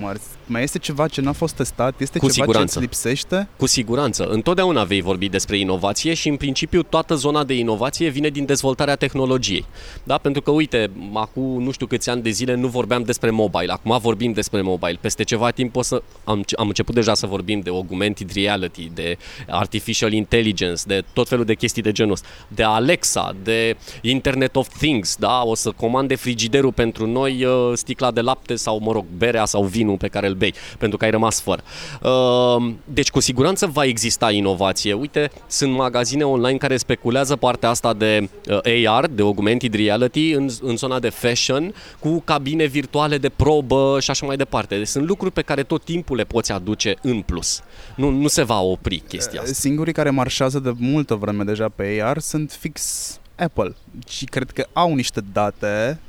Mai 0.48 0.62
este 0.62 0.78
ceva 0.78 1.08
ce 1.08 1.20
n-a 1.20 1.32
fost 1.32 1.54
testat? 1.54 2.00
Este 2.00 2.18
Cu 2.18 2.30
ceva 2.30 2.44
siguranță. 2.46 2.78
ce 2.78 2.84
îți 2.84 2.86
lipsește? 2.86 3.48
Cu 3.56 3.66
siguranță. 3.66 4.24
Întotdeauna 4.24 4.84
vei 4.84 5.00
vorbi 5.00 5.28
despre 5.28 5.58
inovație 5.58 6.14
și, 6.14 6.28
în 6.28 6.36
principiu, 6.36 6.82
toată 6.82 7.14
zona 7.14 7.44
de 7.44 7.54
inovație 7.54 8.08
vine 8.08 8.28
din 8.28 8.44
dezvoltarea 8.44 8.96
tehnologiei. 8.96 9.64
Da? 10.04 10.18
Pentru 10.18 10.42
că, 10.42 10.50
uite, 10.50 10.90
acum 11.12 11.62
nu 11.62 11.70
știu 11.70 11.86
câți 11.86 12.10
ani 12.10 12.22
de 12.22 12.30
zile 12.30 12.54
nu 12.54 12.66
vorbeam 12.66 13.02
despre 13.02 13.30
mobile. 13.30 13.72
Acum 13.72 13.98
vorbim 14.00 14.32
despre 14.32 14.60
mobile. 14.60 14.98
Peste 15.00 15.22
ceva 15.22 15.50
timp 15.50 15.76
o 15.76 15.82
să... 15.82 16.02
Am, 16.24 16.44
am 16.56 16.66
început 16.66 16.94
deja 16.94 17.14
să 17.14 17.26
vorbim 17.26 17.60
de 17.60 17.70
augmented 17.70 18.30
reality, 18.34 18.90
de 18.94 19.16
artificial 19.48 20.12
intelligence, 20.12 20.82
de 20.86 21.04
tot 21.12 21.28
felul 21.28 21.44
de 21.44 21.54
chestii 21.54 21.82
de 21.82 21.92
genul 21.92 22.12
ăsta. 22.12 22.26
De 22.48 22.62
Alexa, 22.62 23.36
de 23.42 23.76
Internet 24.02 24.56
of 24.56 24.68
Things, 24.78 25.16
da? 25.16 25.42
O 25.44 25.54
să 25.54 25.70
comande 25.70 26.14
frigiderul 26.14 26.72
pentru 26.72 27.06
noi 27.06 27.44
uh, 27.44 27.72
sticla 27.74 28.10
de 28.10 28.20
lapte 28.20 28.54
sau, 28.54 28.78
mă 28.78 28.92
rog, 28.92 29.04
berea 29.16 29.44
sau 29.44 29.62
vinul 29.86 29.98
pe 29.98 30.08
care 30.08 30.26
îl 30.26 30.34
bei, 30.34 30.54
pentru 30.78 30.98
că 30.98 31.04
ai 31.04 31.10
rămas 31.10 31.40
fără. 31.40 31.62
Uh, 32.02 32.72
Deci, 32.84 33.10
cu 33.10 33.20
siguranță 33.20 33.66
va 33.66 33.84
exista 33.84 34.30
inovație. 34.30 34.92
Uite, 34.92 35.30
sunt 35.46 35.72
magazine 35.72 36.24
online 36.24 36.58
care 36.58 36.76
speculează 36.76 37.36
partea 37.36 37.68
asta 37.68 37.94
de 37.94 38.28
uh, 38.64 38.88
AR, 38.88 39.06
de 39.06 39.22
augmented 39.22 39.74
reality, 39.74 40.30
în, 40.30 40.48
în 40.60 40.76
zona 40.76 40.98
de 40.98 41.08
fashion, 41.08 41.74
cu 41.98 42.20
cabine 42.20 42.64
virtuale 42.64 43.18
de 43.18 43.28
probă 43.28 43.98
și 44.00 44.10
așa 44.10 44.26
mai 44.26 44.36
departe. 44.36 44.76
Deci 44.76 44.86
sunt 44.86 45.06
lucruri 45.06 45.32
pe 45.32 45.42
care 45.42 45.62
tot 45.62 45.84
timpul 45.84 46.16
le 46.16 46.24
poți 46.24 46.52
aduce 46.52 46.94
în 47.02 47.20
plus. 47.20 47.62
Nu, 47.94 48.10
nu 48.10 48.28
se 48.28 48.42
va 48.42 48.60
opri 48.60 49.02
chestia 49.08 49.40
asta. 49.40 49.52
Singurii 49.52 49.92
care 49.92 50.10
marșează 50.10 50.58
de 50.58 50.72
multă 50.78 51.14
vreme 51.14 51.44
deja 51.44 51.68
pe 51.68 52.00
AR 52.02 52.18
sunt 52.18 52.56
fix 52.60 52.80
Apple 53.36 53.74
și 54.08 54.24
cred 54.24 54.50
că 54.50 54.66
au 54.72 54.94
niște 54.94 55.20
date 55.32 56.00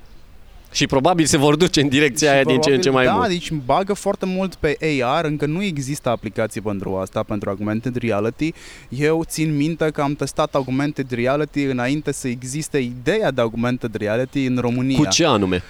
Și 0.72 0.86
probabil 0.86 1.26
se 1.26 1.38
vor 1.38 1.56
duce 1.56 1.82
în 1.82 1.88
direcția 1.88 2.28
și 2.28 2.34
aia 2.34 2.44
din 2.44 2.60
ce 2.60 2.74
în 2.74 2.82
ce 2.82 2.90
mai 2.90 3.06
da, 3.06 3.14
mult. 3.14 3.28
deci 3.28 3.52
bagă 3.52 3.94
foarte 3.94 4.26
mult 4.26 4.56
pe 4.56 4.78
AR, 5.02 5.26
încă 5.26 5.46
nu 5.46 5.64
există 5.64 6.10
aplicații 6.10 6.62
pentru 6.62 6.96
asta, 6.96 7.24
pentru 7.24 7.50
augmented 7.50 7.96
reality. 7.96 8.54
Eu 8.90 9.24
țin 9.26 9.56
minte 9.56 9.90
că 9.90 10.02
am 10.02 10.14
testat 10.14 10.56
augmented 10.56 11.12
reality 11.12 11.64
înainte 11.64 12.12
să 12.12 12.28
existe 12.28 12.78
ideea 12.78 13.32
de 13.32 13.42
augmented 13.42 13.96
reality 13.96 14.46
în 14.46 14.58
România. 14.58 14.98
Cu 14.98 15.06
ce 15.06 15.26
anume? 15.26 15.64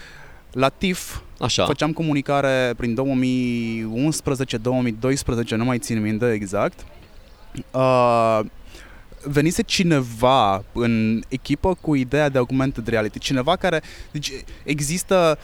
La 0.51 0.69
TIF 0.69 1.19
Așa. 1.39 1.65
făceam 1.65 1.91
comunicare 1.91 2.73
prin 2.77 2.95
2011-2012, 2.95 2.99
nu 5.49 5.65
mai 5.65 5.77
țin 5.77 6.01
minte 6.01 6.31
exact. 6.31 6.86
Uh, 7.71 8.39
venise 9.27 9.61
cineva 9.61 10.63
în 10.73 11.21
echipă 11.27 11.77
cu 11.81 11.95
ideea 11.95 12.29
de 12.29 12.37
augmented 12.37 12.87
reality. 12.87 13.19
Cineva 13.19 13.55
care... 13.55 13.81
Deci 14.11 14.31
există 14.63 15.37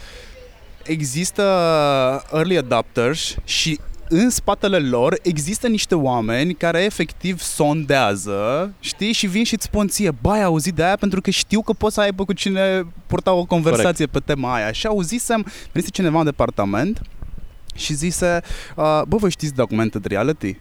există 0.83 1.43
early 2.33 2.57
adopters 2.57 3.35
și 3.43 3.79
în 4.09 4.29
spatele 4.29 4.77
lor 4.77 5.19
există 5.21 5.67
niște 5.67 5.95
oameni 5.95 6.53
care 6.53 6.83
efectiv 6.83 7.41
sondează, 7.41 8.73
știi, 8.79 9.11
și 9.11 9.27
vin 9.27 9.43
și 9.43 9.53
îți 9.53 9.63
spun 9.63 9.87
ție, 9.87 10.11
bă, 10.21 10.29
ai 10.31 10.43
auzit 10.43 10.73
de 10.73 10.83
aia 10.83 10.95
pentru 10.95 11.21
că 11.21 11.29
știu 11.29 11.61
că 11.61 11.73
poți 11.73 11.93
să 11.93 12.01
aibă 12.01 12.25
cu 12.25 12.33
cine 12.33 12.85
purta 13.07 13.31
o 13.31 13.45
conversație 13.45 14.05
Corect. 14.05 14.25
pe 14.25 14.33
tema 14.33 14.53
aia. 14.53 14.71
Și 14.71 14.87
auzisem, 14.87 15.45
venise 15.71 15.91
cineva 15.91 16.19
în 16.19 16.25
departament 16.25 17.01
și 17.75 17.93
zise, 17.93 18.41
uh, 18.75 19.01
bă, 19.07 19.17
vă 19.17 19.29
știți 19.29 19.53
de 19.53 19.61
augmented 19.61 20.05
reality? 20.05 20.59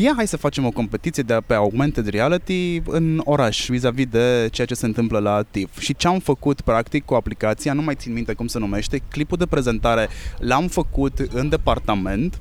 Ia, 0.00 0.12
hai 0.16 0.26
să 0.26 0.36
facem 0.36 0.64
o 0.64 0.70
competiție 0.70 1.22
de 1.22 1.38
pe 1.46 1.54
augmented 1.54 2.08
reality 2.08 2.82
în 2.86 3.20
oraș, 3.24 3.68
vis-a-vis 3.68 4.06
de 4.06 4.48
ceea 4.52 4.66
ce 4.66 4.74
se 4.74 4.86
întâmplă 4.86 5.18
la 5.18 5.42
TIF. 5.50 5.78
Și 5.78 5.96
ce 5.96 6.08
am 6.08 6.18
făcut, 6.18 6.60
practic, 6.60 7.04
cu 7.04 7.14
aplicația, 7.14 7.72
nu 7.72 7.82
mai 7.82 7.94
țin 7.94 8.12
minte 8.12 8.32
cum 8.32 8.46
se 8.46 8.58
numește, 8.58 9.02
clipul 9.08 9.36
de 9.36 9.46
prezentare 9.46 10.08
l-am 10.38 10.66
făcut 10.66 11.18
în 11.18 11.48
departament, 11.48 12.38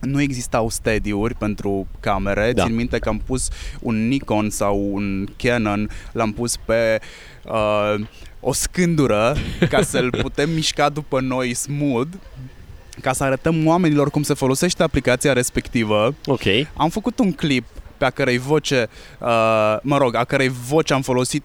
nu 0.00 0.20
existau 0.20 0.68
stadiuri 0.68 1.34
pentru 1.34 1.86
camere. 2.00 2.52
Da. 2.52 2.64
Țin 2.64 2.74
minte 2.74 2.98
că 2.98 3.08
am 3.08 3.22
pus 3.26 3.48
un 3.80 4.08
Nikon 4.08 4.50
sau 4.50 4.88
un 4.92 5.28
Canon, 5.36 5.90
l-am 6.12 6.32
pus 6.32 6.56
pe 6.56 7.00
uh, 7.44 8.06
o 8.40 8.52
scândură 8.52 9.36
ca 9.70 9.82
să-l 9.82 10.10
putem 10.10 10.50
mișca 10.50 10.88
după 10.88 11.20
noi 11.20 11.54
smooth 11.54 12.10
ca 13.00 13.12
să 13.12 13.24
arătăm 13.24 13.66
oamenilor 13.66 14.10
cum 14.10 14.22
se 14.22 14.34
folosește 14.34 14.82
aplicația 14.82 15.32
respectivă. 15.32 16.14
Ok. 16.26 16.42
Am 16.76 16.88
făcut 16.88 17.18
un 17.18 17.32
clip 17.32 17.64
pe 17.96 18.04
a 18.04 18.10
cărei 18.10 18.38
voce, 18.38 18.88
uh, 19.18 19.76
mă 19.82 19.96
rog, 19.98 20.14
a 20.14 20.24
cărei 20.24 20.48
voce 20.68 20.92
am 20.94 21.02
folosit 21.02 21.44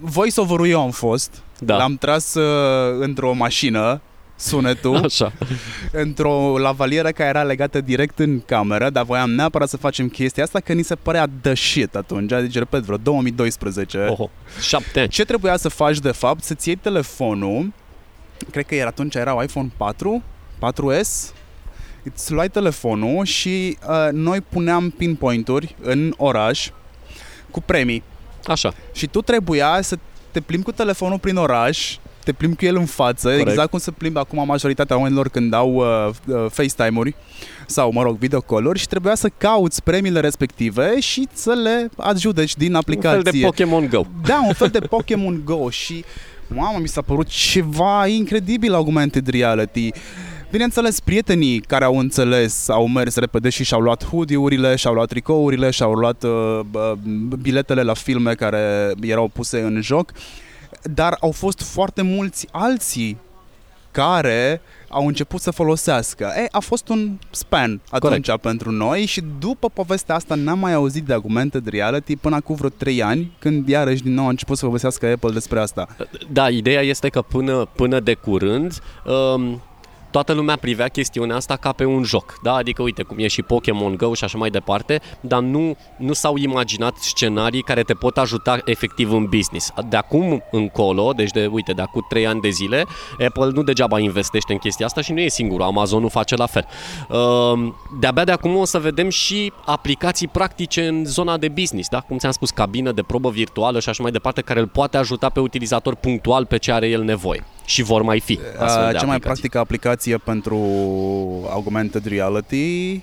voice-over-ul 0.00 0.68
eu 0.68 0.80
am 0.80 0.90
fost. 0.90 1.42
Da. 1.58 1.76
L-am 1.76 1.96
tras 1.96 2.34
uh, 2.34 2.96
într-o 3.00 3.32
mașină 3.32 4.00
sunetul 4.36 4.96
Așa. 5.04 5.32
într-o 5.92 6.58
lavalieră 6.58 7.10
care 7.10 7.28
era 7.28 7.42
legată 7.42 7.80
direct 7.80 8.18
în 8.18 8.40
cameră, 8.40 8.90
dar 8.90 9.04
voiam 9.04 9.30
neapărat 9.30 9.68
să 9.68 9.76
facem 9.76 10.08
chestia 10.08 10.42
asta 10.42 10.60
că 10.60 10.72
ni 10.72 10.82
se 10.82 10.94
părea 10.94 11.26
the 11.40 11.54
shit 11.54 11.94
atunci, 11.94 12.30
deci 12.30 12.54
repet, 12.54 12.82
vreo 12.82 12.96
2012. 12.96 14.06
Oho. 14.08 14.30
Șapte 14.60 15.00
ani. 15.00 15.08
Ce 15.08 15.24
trebuia 15.24 15.56
să 15.56 15.68
faci 15.68 15.98
de 15.98 16.10
fapt? 16.10 16.42
Să-ți 16.42 16.68
iei 16.68 16.76
telefonul, 16.76 17.72
cred 18.50 18.66
că 18.66 18.74
era 18.74 18.86
atunci 18.86 19.14
erau 19.14 19.42
iPhone 19.42 19.70
4, 19.76 20.22
4S, 20.66 21.34
îți 22.02 22.32
luai 22.32 22.48
telefonul 22.48 23.24
și 23.24 23.78
uh, 23.88 24.08
noi 24.12 24.40
puneam 24.40 24.90
pinpoint-uri 24.90 25.76
în 25.80 26.14
oraș 26.16 26.70
cu 27.50 27.60
premii. 27.60 28.02
Așa. 28.44 28.74
Și 28.92 29.06
tu 29.06 29.20
trebuia 29.20 29.78
să 29.82 29.98
te 30.30 30.40
plimbi 30.40 30.64
cu 30.64 30.72
telefonul 30.72 31.18
prin 31.18 31.36
oraș, 31.36 31.96
te 32.24 32.32
plimbi 32.32 32.56
cu 32.56 32.64
el 32.64 32.76
în 32.76 32.86
față, 32.86 33.28
Corect. 33.28 33.48
exact 33.48 33.70
cum 33.70 33.78
se 33.78 33.90
plimbă 33.90 34.18
acum 34.18 34.46
majoritatea 34.46 34.96
oamenilor 34.96 35.28
când 35.28 35.52
au 35.52 35.74
uh, 35.74 36.10
uh, 36.26 36.46
FaceTime-uri 36.50 37.14
sau, 37.66 37.92
mă 37.92 38.02
rog, 38.02 38.16
videocall-uri 38.16 38.78
și 38.78 38.86
trebuia 38.86 39.14
să 39.14 39.30
cauți 39.38 39.82
premiile 39.82 40.20
respective 40.20 41.00
și 41.00 41.28
să 41.32 41.52
le 41.52 41.90
adjudeci 41.96 42.56
din 42.56 42.74
aplicație. 42.74 43.16
Un 43.16 43.22
fel 43.22 43.32
de 43.32 43.46
Pokémon 43.46 43.88
Go. 43.90 44.02
Da, 44.22 44.42
un 44.46 44.52
fel 44.52 44.68
de 44.68 44.78
Pokémon 44.78 45.42
Go 45.44 45.70
și 45.70 46.04
mamă, 46.48 46.78
mi 46.78 46.88
s-a 46.88 47.02
părut 47.02 47.26
ceva 47.26 48.06
incredibil 48.06 48.74
augmented 48.74 49.26
reality. 49.28 49.90
Bineînțeles, 50.50 51.00
prietenii 51.00 51.60
care 51.60 51.84
au 51.84 51.98
înțeles 51.98 52.68
au 52.68 52.88
mers 52.88 53.14
repede 53.14 53.48
și 53.48 53.64
și-au 53.64 53.80
luat 53.80 54.04
hoodie-urile, 54.04 54.76
și-au 54.76 54.94
luat 54.94 55.08
tricourile, 55.08 55.70
și-au 55.70 55.92
luat 55.92 56.22
uh, 56.22 56.60
uh, 56.72 56.92
biletele 57.40 57.82
la 57.82 57.94
filme 57.94 58.34
care 58.34 58.92
erau 59.00 59.28
puse 59.28 59.60
în 59.60 59.80
joc, 59.82 60.12
dar 60.82 61.16
au 61.20 61.30
fost 61.30 61.62
foarte 61.62 62.02
mulți 62.02 62.46
alții 62.50 63.16
care 63.90 64.60
au 64.88 65.06
început 65.06 65.40
să 65.40 65.50
folosească. 65.50 66.32
E, 66.36 66.46
a 66.50 66.58
fost 66.58 66.88
un 66.88 67.18
span 67.30 67.80
atunci 67.90 68.26
Corect. 68.26 68.42
pentru 68.42 68.70
noi 68.70 69.06
și 69.06 69.22
după 69.38 69.68
povestea 69.68 70.14
asta 70.14 70.34
n-am 70.34 70.58
mai 70.58 70.72
auzit 70.72 71.04
de 71.04 71.12
augmented 71.12 71.66
reality 71.66 72.16
până 72.16 72.36
acum 72.36 72.54
vreo 72.54 72.68
3 72.68 73.02
ani, 73.02 73.32
când 73.38 73.68
iarăși 73.68 74.02
din 74.02 74.14
nou 74.14 74.26
a 74.26 74.28
început 74.28 74.58
să 74.58 74.64
povestească 74.64 75.06
Apple 75.06 75.30
despre 75.30 75.60
asta. 75.60 75.88
Da, 76.32 76.48
ideea 76.48 76.80
este 76.80 77.08
că 77.08 77.22
până, 77.22 77.68
până 77.76 78.00
de 78.00 78.14
curând 78.14 78.78
um, 79.04 79.62
toată 80.10 80.32
lumea 80.32 80.56
privea 80.56 80.88
chestiunea 80.88 81.36
asta 81.36 81.56
ca 81.56 81.72
pe 81.72 81.84
un 81.84 82.02
joc, 82.02 82.38
da? 82.42 82.54
Adică, 82.54 82.82
uite, 82.82 83.02
cum 83.02 83.18
e 83.18 83.26
și 83.26 83.42
Pokémon 83.42 83.96
Go 83.96 84.14
și 84.14 84.24
așa 84.24 84.38
mai 84.38 84.50
departe, 84.50 85.00
dar 85.20 85.40
nu, 85.40 85.76
nu 85.96 86.12
s-au 86.12 86.36
imaginat 86.36 86.96
scenarii 86.96 87.62
care 87.62 87.82
te 87.82 87.94
pot 87.94 88.18
ajuta 88.18 88.58
efectiv 88.64 89.12
în 89.12 89.24
business. 89.24 89.72
De 89.88 89.96
acum 89.96 90.42
încolo, 90.50 91.12
deci 91.12 91.30
de, 91.30 91.46
uite, 91.46 91.72
de 91.72 91.82
acum 91.82 92.06
3 92.08 92.26
ani 92.26 92.40
de 92.40 92.48
zile, 92.48 92.86
Apple 93.26 93.50
nu 93.54 93.62
degeaba 93.62 93.98
investește 93.98 94.52
în 94.52 94.58
chestia 94.58 94.86
asta 94.86 95.00
și 95.00 95.12
nu 95.12 95.20
e 95.20 95.28
singurul, 95.28 95.66
Amazon 95.66 96.00
nu 96.00 96.08
face 96.08 96.36
la 96.36 96.46
fel. 96.46 96.66
Uh, 97.08 97.72
de-abia 98.00 98.24
de 98.24 98.32
acum 98.32 98.56
o 98.56 98.64
să 98.64 98.78
vedem 98.78 99.08
și 99.08 99.52
aplicații 99.64 100.28
practice 100.28 100.86
în 100.86 101.04
zona 101.04 101.36
de 101.36 101.48
business, 101.48 101.88
da? 101.88 102.00
Cum 102.00 102.18
ți-am 102.18 102.32
spus, 102.32 102.50
cabină 102.50 102.92
de 102.92 103.02
probă 103.02 103.30
virtuală 103.30 103.80
și 103.80 103.88
așa 103.88 104.02
mai 104.02 104.12
departe, 104.12 104.40
care 104.40 104.60
îl 104.60 104.66
poate 104.66 104.96
ajuta 104.96 105.28
pe 105.28 105.40
utilizator 105.40 105.94
punctual 105.94 106.46
pe 106.46 106.56
ce 106.56 106.72
are 106.72 106.88
el 106.88 107.02
nevoie. 107.02 107.44
Și 107.70 107.82
vor 107.82 108.02
mai 108.02 108.20
fi 108.20 108.38
astfel 108.58 108.92
de 108.92 108.98
Cea 108.98 109.06
mai 109.06 109.16
aplicații. 109.16 109.20
practică 109.20 109.58
aplicație 109.58 110.16
pentru 110.16 110.56
augmented 111.50 112.04
reality 112.06 113.00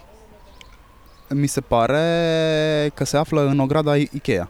mi 1.30 1.47
se 1.47 1.61
pare 1.61 2.91
că 2.93 3.03
se 3.05 3.18
află 3.18 3.47
în 3.47 3.59
ograda 3.59 3.95
Ikea. 3.95 4.49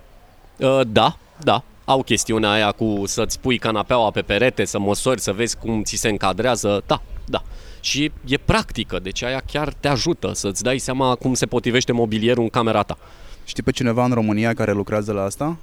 Uh, 0.58 0.82
da, 0.88 1.18
da. 1.44 1.64
Au 1.86 2.04
chestiunea 2.04 2.52
aia 2.52 2.72
cu 2.72 3.04
să-ți 3.06 3.40
pui 3.40 3.58
canapeaua 3.58 4.12
pe 4.12 4.22
perete, 4.22 4.66
să 4.66 4.80
măsori, 4.80 5.22
să 5.22 5.32
vezi 5.32 5.58
cum 5.58 5.84
ți 5.84 5.96
se 5.96 6.10
încadrează. 6.10 6.84
Da, 6.86 7.02
da. 7.26 7.44
Și 7.80 8.12
e 8.26 8.38
practică, 8.38 9.00
deci 9.00 9.24
aia 9.24 9.42
chiar 9.52 9.74
te 9.80 9.88
ajută 9.88 10.32
să-ți 10.34 10.64
dai 10.64 10.78
seama 10.78 11.16
cum 11.16 11.34
se 11.34 11.46
potrivește 11.46 11.92
mobilierul 11.92 12.44
în 12.44 12.50
camera 12.50 12.84
ta. 12.84 12.98
Știi 13.46 13.64
pe 13.64 13.72
cineva 13.72 14.04
în 14.04 14.12
România 14.12 14.54
care 14.54 14.72
lucrează 14.72 15.12
la 15.12 15.24
asta? 15.24 15.58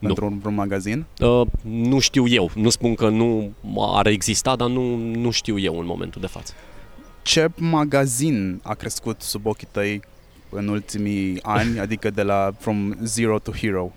Nu. 0.00 0.06
Pentru 0.06 0.26
un, 0.26 0.40
un 0.44 0.54
magazin? 0.54 1.04
Uh, 1.20 1.46
nu 1.62 1.98
știu 1.98 2.28
eu, 2.28 2.50
nu 2.54 2.68
spun 2.68 2.94
că 2.94 3.08
nu 3.08 3.52
ar 3.76 4.06
exista, 4.06 4.56
dar 4.56 4.68
nu, 4.68 4.96
nu 4.96 5.30
știu 5.30 5.58
eu 5.58 5.78
în 5.78 5.86
momentul 5.86 6.20
de 6.20 6.26
față. 6.26 6.52
Ce 7.22 7.48
magazin 7.56 8.60
a 8.62 8.74
crescut 8.74 9.20
sub 9.20 9.46
ochii 9.46 9.68
tăi 9.70 10.02
în 10.50 10.68
ultimii 10.68 11.38
ani, 11.42 11.78
adică 11.78 12.10
de 12.10 12.22
la 12.22 12.50
From 12.58 12.96
Zero 13.02 13.38
to 13.38 13.52
Hero? 13.52 13.92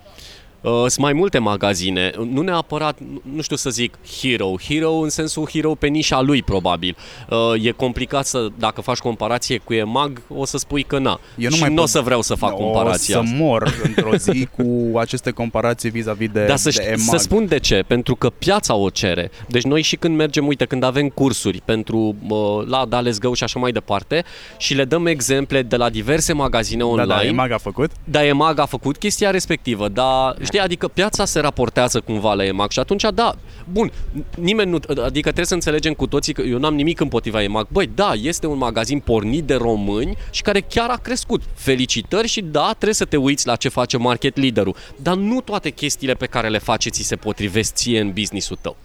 Uh, 0.64 0.72
sunt 0.72 0.98
mai 0.98 1.14
multe 1.14 1.38
magazine, 1.38 2.12
nu 2.32 2.42
neapărat, 2.42 3.00
nu- 3.00 3.22
nu 3.36 3.42
știu 3.42 3.56
să 3.56 3.70
zic 3.70 3.94
hero, 4.22 4.52
hero 4.68 4.92
în 4.92 5.10
sensul 5.10 5.50
hero 5.52 5.76
pe 5.76 5.88
nișa 5.88 6.22
lui 6.22 6.44
probabil. 6.44 6.96
Uh, 7.30 7.66
e 7.66 7.72
complicat 7.72 8.26
să, 8.26 8.48
dacă 8.58 8.82
faci 8.82 8.98
comparație 8.98 9.58
cu 9.58 9.74
EMAG, 9.74 10.22
o 10.28 10.46
să 10.46 10.58
spui 10.58 10.84
că 10.84 11.00
na. 11.00 11.20
Eu 11.38 11.50
nu 11.50 11.56
și 11.56 11.62
mai 11.62 11.70
nu 11.70 11.76
pot- 11.76 11.84
o 11.84 11.88
să 11.88 12.00
vreau 12.02 12.22
să 12.22 12.36
fac 12.36 12.52
o 12.52 12.56
comparația 12.56 13.16
să 13.16 13.22
asta. 13.22 13.36
mor 13.38 13.74
într-o 13.88 14.16
zi 14.16 14.48
cu 14.58 14.98
aceste 14.98 15.32
comparații 15.32 15.90
vis-a-vis 15.90 16.30
de, 16.30 16.46
Dar 16.46 16.58
să, 16.58 16.70
de 16.70 16.72
ști, 16.72 16.84
EMAG. 16.88 17.00
să 17.00 17.18
spun 17.18 17.48
de 17.48 17.60
ce, 17.60 17.84
pentru 17.88 18.16
că 18.16 18.30
piața 18.30 18.76
o 18.76 18.90
cere. 18.90 19.32
Deci 19.48 19.64
noi 19.64 19.82
și 19.82 19.96
când 19.96 20.16
mergem, 20.18 20.48
uite, 20.48 20.66
când 20.66 20.84
avem 20.84 21.10
cursuri 21.10 21.62
pentru 21.66 22.16
uh, 22.30 22.38
la 22.68 22.86
Dales 22.86 23.18
Go 23.20 23.34
și 23.34 23.44
așa 23.44 23.60
mai 23.60 23.72
departe 23.72 24.24
și 24.58 24.74
le 24.74 24.86
dăm 24.86 25.06
exemple 25.06 25.62
de 25.62 25.76
la 25.76 25.90
diverse 25.90 26.34
magazine 26.34 26.80
da, 26.82 26.86
online. 26.86 27.08
da, 27.14 27.24
EMAG 27.26 27.52
a 27.52 27.58
făcut? 27.58 27.92
Da, 28.04 28.26
EMAG 28.26 28.60
a 28.60 28.66
făcut 28.66 28.98
chestia 28.98 29.30
respectivă, 29.32 29.88
dar 29.88 30.36
știi, 30.54 30.66
adică 30.66 30.88
piața 30.88 31.26
se 31.26 31.40
raportează 31.40 32.00
cumva 32.00 32.34
la 32.34 32.46
EMAG 32.46 32.72
și 32.72 32.80
atunci, 32.80 33.06
da, 33.14 33.36
bun, 33.72 33.92
nimeni 34.38 34.70
nu, 34.70 34.80
adică 34.88 35.22
trebuie 35.22 35.46
să 35.46 35.54
înțelegem 35.54 35.94
cu 35.94 36.08
toții 36.08 36.34
că 36.34 36.42
eu 36.42 36.58
n-am 36.58 36.76
nimic 36.76 37.00
împotriva 37.00 37.44
EMAG. 37.44 37.68
Băi, 37.72 37.90
da, 37.96 38.12
este 38.22 38.48
un 38.48 38.58
magazin 38.58 39.00
pornit 39.00 39.44
de 39.44 39.54
români 39.56 40.18
și 40.32 40.42
care 40.42 40.62
chiar 40.62 40.90
a 40.90 40.96
crescut. 40.96 41.42
Felicitări 41.54 42.28
și 42.28 42.42
da, 42.42 42.68
trebuie 42.68 42.94
să 42.94 43.06
te 43.06 43.18
uiți 43.18 43.48
la 43.48 43.56
ce 43.56 43.70
face 43.70 43.98
market 43.98 44.38
leaderul, 44.38 44.76
dar 44.96 45.16
nu 45.16 45.42
toate 45.42 45.70
chestiile 45.70 46.14
pe 46.14 46.26
care 46.26 46.50
le 46.50 46.58
face 46.58 46.90
ți 46.90 47.02
se 47.04 47.16
potrivesc 47.16 47.74
ție 47.74 48.00
în 48.00 48.12
businessul 48.12 48.58
tău. 48.62 48.76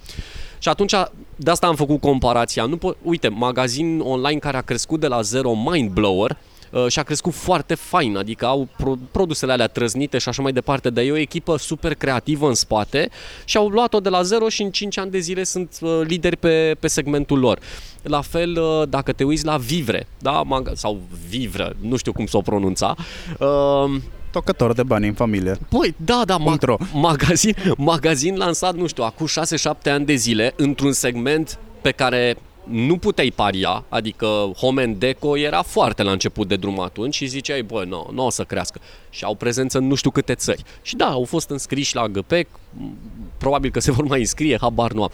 Și 0.59 0.69
atunci, 0.69 0.95
de 1.37 1.51
asta 1.51 1.67
am 1.67 1.75
făcut 1.75 2.01
comparația. 2.01 2.65
Nu 2.65 2.77
po- 2.77 2.97
Uite, 3.03 3.29
magazin 3.29 4.01
online 4.01 4.39
care 4.39 4.57
a 4.57 4.61
crescut 4.61 5.01
de 5.01 5.07
la 5.07 5.21
zero, 5.21 5.55
Mind 5.55 5.91
Blower, 5.91 6.31
uh, 6.31 6.37
și 6.89 6.99
a 6.99 7.03
crescut 7.03 7.33
foarte 7.35 7.75
fain, 7.75 8.17
adică 8.17 8.47
au 8.47 8.69
pro- 8.77 8.99
produsele 9.11 9.53
alea 9.53 9.67
trăznite 9.67 10.19
și 10.19 10.29
așa 10.29 10.43
mai 10.43 10.53
departe, 10.53 10.91
dar 10.91 11.05
e 11.05 11.11
o 11.13 11.17
echipă 11.17 11.59
super 11.59 11.95
creativă 11.95 12.49
în 12.49 12.55
spate 12.55 13.09
și 13.45 13.57
au 13.57 13.69
luat-o 13.69 14.01
de 14.01 14.09
la 14.09 14.23
zero 14.23 14.49
și 14.49 14.63
în 14.63 14.71
5 14.71 14.99
ani 14.99 15.11
de 15.11 15.19
zile 15.19 15.45
sunt 15.45 15.79
uh, 15.81 16.01
lideri 16.05 16.37
pe, 16.37 16.77
pe 16.81 16.87
segmentul 16.89 17.39
lor. 17.39 17.59
La 18.03 18.21
fel, 18.21 18.59
uh, 18.63 18.89
dacă 18.89 19.13
te 19.13 19.25
uiți 19.25 19.45
la 19.45 19.57
Vivre, 19.57 20.07
da? 20.19 20.43
Maga- 20.45 20.73
sau 20.75 21.01
Vivre, 21.29 21.77
nu 21.81 21.97
știu 21.97 22.13
cum 22.13 22.27
să 22.27 22.37
o 22.37 22.41
pronunța, 22.41 22.95
uh, 23.39 24.01
Tocător 24.33 24.73
de 24.73 24.83
bani 24.83 25.07
în 25.07 25.15
familie. 25.15 25.59
Păi, 25.69 25.95
da, 25.97 26.23
da, 26.27 26.37
Punct 26.37 26.63
ro. 26.63 26.77
ma- 26.81 26.93
magazin, 26.93 27.55
magazin 27.77 28.37
lansat, 28.37 28.75
nu 28.75 28.87
știu, 28.87 29.03
acum 29.05 29.27
6-7 29.27 29.91
ani 29.91 30.05
de 30.05 30.15
zile, 30.15 30.53
într-un 30.57 30.93
segment 30.93 31.59
pe 31.81 31.91
care 31.91 32.37
nu 32.71 32.97
puteai 32.97 33.33
paria, 33.35 33.85
adică 33.89 34.27
Home 34.57 34.83
and 34.83 34.97
Deco 34.97 35.37
era 35.39 35.63
foarte 35.63 36.03
la 36.03 36.11
început 36.11 36.49
de 36.49 36.57
drum 36.57 36.81
atunci 36.81 37.15
și 37.15 37.27
ziceai, 37.27 37.63
bă, 37.63 37.85
nu, 37.87 38.09
nu 38.13 38.25
o 38.25 38.31
să 38.31 38.43
crească. 38.45 38.81
Și 39.11 39.25
au 39.25 39.35
prezență 39.35 39.79
în 39.79 39.87
nu 39.87 39.95
știu 39.95 40.11
câte 40.11 40.35
țări. 40.35 40.63
Și 40.83 40.97
da, 40.97 41.07
au 41.07 41.25
fost 41.25 41.51
înscriși 41.51 41.95
la 41.95 42.09
GPEC, 42.09 42.49
m, 42.81 42.97
probabil 43.39 43.71
că 43.71 43.81
se 43.81 43.91
vor 43.91 44.05
mai 44.05 44.21
înscrie, 44.21 44.59
habar 44.61 44.93
nu 44.93 45.03
am. 45.03 45.11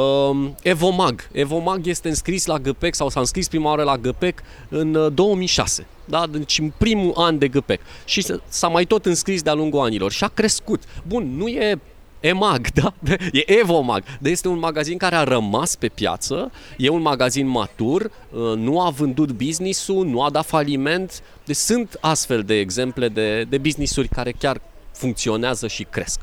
Um, 0.00 0.56
Evomag. 0.62 1.28
Evomag 1.32 1.86
este 1.86 2.08
înscris 2.08 2.46
la 2.46 2.58
GPEC 2.58 2.94
sau 2.94 3.08
s-a 3.08 3.20
înscris 3.20 3.48
prima 3.48 3.68
oară 3.70 3.82
la 3.82 3.96
GPEC 3.96 4.42
în 4.68 4.94
uh, 4.94 5.12
2006. 5.12 5.86
Da? 6.04 6.26
Deci 6.26 6.58
în 6.58 6.72
primul 6.76 7.12
an 7.16 7.38
de 7.38 7.48
GPEC. 7.48 7.80
Și 8.04 8.20
s- 8.22 8.30
s-a 8.48 8.68
mai 8.68 8.84
tot 8.84 9.06
înscris 9.06 9.42
de-a 9.42 9.54
lungul 9.54 9.80
anilor 9.80 10.12
și 10.12 10.24
a 10.24 10.28
crescut. 10.28 10.82
Bun, 11.06 11.36
nu 11.36 11.48
e 11.48 11.78
EMAG, 12.26 12.68
da? 12.74 12.94
E 13.32 13.44
Evomag. 13.46 14.04
Dar 14.20 14.30
este 14.32 14.48
un 14.48 14.58
magazin 14.58 14.98
care 14.98 15.14
a 15.14 15.22
rămas 15.22 15.74
pe 15.74 15.88
piață, 15.88 16.50
e 16.76 16.88
un 16.88 17.02
magazin 17.02 17.46
matur, 17.46 18.02
uh, 18.30 18.40
nu 18.56 18.80
a 18.80 18.90
vândut 18.90 19.32
business-ul, 19.32 20.06
nu 20.06 20.22
a 20.22 20.30
dat 20.30 20.46
faliment. 20.46 21.22
Deci 21.44 21.56
sunt 21.56 21.98
astfel 22.00 22.42
de 22.42 22.54
exemple 22.54 23.08
de, 23.08 23.42
de 23.42 23.58
business-uri 23.58 24.08
care 24.08 24.32
chiar 24.32 24.60
funcționează 24.92 25.66
și 25.66 25.86
cresc. 25.90 26.20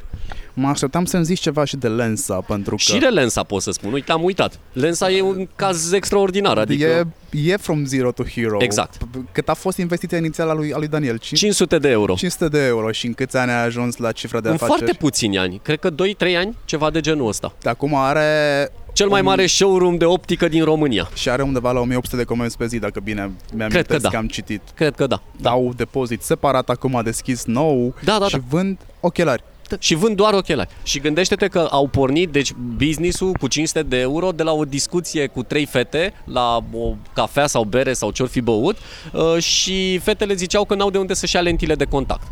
Mă 0.56 0.68
așteptam 0.68 1.06
să-mi 1.06 1.24
zici 1.26 1.39
ceva 1.39 1.64
și 1.66 1.76
de 1.78 1.88
Lensa, 1.88 2.34
pentru 2.47 2.76
că 2.76 2.82
Și 2.82 2.97
de 2.97 3.06
Lensa 3.08 3.43
pot 3.43 3.62
să 3.62 3.72
spun, 3.72 3.93
uite, 3.93 4.12
am 4.12 4.24
uitat. 4.24 4.60
Lensa 4.74 5.12
e 5.12 5.22
un 5.22 5.47
caz 5.56 5.91
extraordinar, 5.91 6.58
adică 6.58 6.84
e, 7.32 7.51
e 7.51 7.58
From 7.58 7.86
Zero 7.86 8.12
to 8.12 8.24
Hero. 8.24 8.58
Exact. 8.60 8.97
Cât 9.32 9.49
a 9.49 9.54
fost 9.54 9.78
investiția 9.78 10.18
inițială 10.18 10.51
a 10.51 10.54
lui, 10.54 10.74
a 10.74 10.78
lui 10.78 10.88
Daniel? 10.88 11.18
5, 11.18 11.39
500 11.39 11.78
de 11.78 11.89
euro. 11.89 12.14
500 12.14 12.47
de 12.47 12.66
euro 12.66 12.91
și 12.91 13.06
în 13.06 13.14
câți 13.14 13.38
ani 13.38 13.51
a 13.51 13.62
ajuns 13.62 13.97
la 13.97 14.12
cifra 14.12 14.39
de 14.39 14.47
În 14.47 14.54
afaceri? 14.54 14.78
foarte 14.80 14.97
puțini 14.97 15.38
ani, 15.38 15.60
cred 15.64 15.80
că 15.80 15.89
2-3 15.89 15.93
ani, 16.38 16.56
ceva 16.66 16.89
de 16.89 16.99
genul 16.99 17.28
ăsta. 17.28 17.54
De 17.62 17.70
acum 17.70 17.95
are... 17.95 18.72
Cel 18.93 19.08
mai 19.08 19.20
un- 19.20 19.26
mare 19.26 19.45
showroom 19.45 19.97
de 19.97 20.06
optică 20.06 20.47
din 20.47 20.64
România. 20.64 21.10
Și 21.14 21.30
are 21.30 21.41
undeva 21.41 21.72
la 21.72 21.80
1800 21.80 22.16
de 22.18 22.24
comenzi 22.24 22.58
pe 22.58 22.66
zi, 22.66 22.80
dacă 22.80 22.99
bine 22.99 23.32
mi-am 23.54 23.70
Cred 23.70 23.86
că 23.88 23.97
da. 23.97 24.10
că 24.10 24.18
am 24.18 24.28
citit. 24.28 24.62
Cred 24.76 24.95
că 24.95 25.08
da. 25.08 25.22
Dau 25.41 25.74
depozit 25.76 26.22
separat, 26.22 26.70
acum 26.70 26.95
a 26.95 27.01
deschis 27.01 27.45
nou 27.45 27.93
Da, 28.04 28.18
da, 28.20 28.28
și 28.28 28.36
da. 28.36 28.41
vând 28.49 28.78
ochelari. 28.99 29.43
Și 29.80 29.95
vând 29.95 30.16
doar 30.16 30.34
ochelari. 30.34 30.70
Și 30.84 30.99
gândește-te 30.99 31.47
că 31.47 31.68
au 31.72 31.88
pornit, 31.88 32.30
deci 32.30 32.53
business-ul 32.78 33.32
cu 33.32 33.47
500 33.47 33.84
de 33.84 33.99
euro 33.99 34.32
de 34.32 34.43
la 34.43 34.51
o 34.51 34.66
discuție 34.66 35.28
cu 35.28 35.43
trei 35.43 35.66
fete 35.66 36.14
la 36.26 36.64
o 36.74 36.93
cafea 37.14 37.47
sau 37.47 37.64
bere 37.64 37.93
sau 37.93 38.11
ce-or 38.11 38.30
fi 38.30 38.41
băut 38.41 38.78
uh, 39.11 39.38
și 39.38 39.97
fetele 39.97 40.34
ziceau 40.34 40.66
că 40.66 40.76
n-au 40.76 40.89
de 40.89 40.97
unde 40.97 41.14
să-și 41.14 41.36
ia 41.36 41.41
lentile 41.41 41.76
de 41.76 41.86
contact 41.86 42.28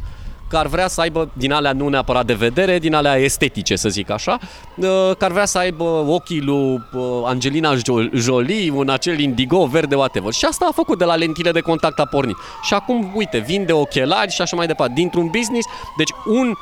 că 0.51 0.57
ar 0.57 0.67
vrea 0.67 0.88
să 0.88 1.01
aibă 1.01 1.29
din 1.34 1.51
alea 1.51 1.73
nu 1.73 1.88
neapărat 1.88 2.25
de 2.25 2.34
vedere, 2.34 2.79
din 2.79 2.93
alea 2.93 3.15
estetice, 3.15 3.75
să 3.75 3.89
zic 3.89 4.09
așa, 4.09 4.39
uh, 4.75 4.86
că 5.17 5.25
ar 5.25 5.32
vrea 5.32 5.45
să 5.45 5.57
aibă 5.57 5.84
ochii 6.07 6.41
lui 6.41 6.73
uh, 6.93 7.01
Angelina 7.25 7.75
Jo- 7.75 8.11
Jolie, 8.13 8.71
un 8.71 8.89
acel 8.89 9.19
indigo 9.19 9.65
verde, 9.65 9.95
whatever. 9.95 10.34
Și 10.34 10.45
asta 10.45 10.65
a 10.69 10.73
făcut 10.73 10.97
de 10.97 11.05
la 11.05 11.15
lentile 11.15 11.51
de 11.51 11.59
contact 11.59 11.99
a 11.99 12.05
pornit. 12.05 12.36
Și 12.63 12.73
acum, 12.73 13.11
uite, 13.15 13.38
vinde 13.38 13.71
ochelari 13.71 14.32
și 14.32 14.41
așa 14.41 14.55
mai 14.55 14.67
departe. 14.67 14.93
Dintr-un 14.95 15.25
business, 15.25 15.67
deci 15.97 16.09
un 16.25 16.53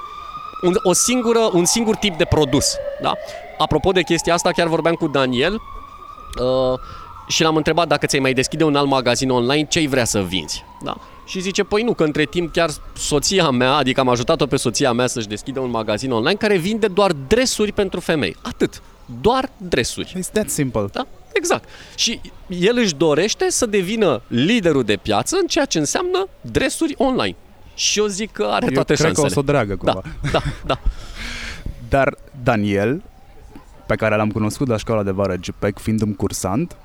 un, 0.62 0.74
o 0.84 0.94
singură, 0.94 1.50
un 1.54 1.66
singur 1.66 1.96
tip 1.96 2.18
de 2.18 2.26
produs. 2.26 2.76
Da? 3.02 3.14
Apropo 3.58 3.92
de 3.92 4.02
chestia 4.02 4.34
asta, 4.34 4.52
chiar 4.52 4.68
vorbeam 4.68 4.96
cu 4.96 5.08
Daniel 5.08 5.54
uh, 5.54 6.80
și 7.28 7.42
l-am 7.42 7.56
întrebat 7.56 7.88
dacă 7.88 8.06
ți-ai 8.06 8.22
mai 8.22 8.34
deschide 8.34 8.64
un 8.64 8.76
alt 8.76 8.88
magazin 8.88 9.30
online, 9.30 9.66
ce 9.66 9.80
ai 9.80 9.88
vrea 9.88 10.06
să 10.06 10.22
vinzi. 10.22 10.64
Da? 10.84 10.98
Și 11.26 11.40
zice, 11.40 11.64
păi 11.64 11.84
nu, 11.84 11.94
că 11.94 12.04
între 12.04 12.24
timp 12.24 12.54
chiar 12.54 12.70
soția 12.96 13.50
mea, 13.50 13.74
adică 13.74 14.00
am 14.00 14.10
ajutat-o 14.10 14.46
pe 14.46 14.56
soția 14.56 14.92
mea 14.92 15.08
să-și 15.08 15.28
deschidă 15.28 15.60
un 15.60 15.70
magazin 15.70 16.12
online 16.12 16.36
care 16.36 16.58
vinde 16.58 16.88
doar 16.88 17.12
dresuri 17.28 17.72
pentru 17.72 18.00
femei. 18.00 18.36
Atât. 18.42 18.82
Doar 19.22 19.50
dresuri. 19.58 20.16
It's 20.18 20.32
that 20.32 20.50
simple. 20.50 20.86
Da? 20.92 21.08
Exact. 21.34 21.70
Și 21.96 22.22
el 22.48 22.78
își 22.78 22.96
dorește 22.96 23.50
să 23.50 23.66
devină 23.66 24.22
liderul 24.28 24.84
de 24.84 24.96
piață 24.96 25.38
în 25.42 25.48
ceea 25.48 25.66
ce 25.66 25.78
înseamnă 25.78 26.28
dresuri 26.42 26.96
online. 26.98 27.36
Și 27.80 28.00
eu 28.00 28.06
zic 28.06 28.32
că 28.32 28.44
are 28.44 28.66
Eu 28.66 28.72
toate 28.72 28.94
cred 28.94 29.06
șansele. 29.06 29.28
că 29.28 29.32
o 29.32 29.34
să 29.34 29.40
o 29.40 29.52
dragă 29.52 29.76
cumva. 29.76 30.02
Da, 30.22 30.30
da, 30.32 30.42
da. 30.66 30.80
Dar 31.90 32.18
Daniel, 32.44 33.04
pe 33.86 33.96
care 33.96 34.16
l-am 34.16 34.32
cunoscut 34.32 34.68
la 34.68 34.78
școala 34.78 35.04
de 35.04 35.12
vară 35.12 35.36
GPEC, 35.36 35.78
fiind 35.78 36.02
un 36.02 36.14
cursant, 36.14 36.76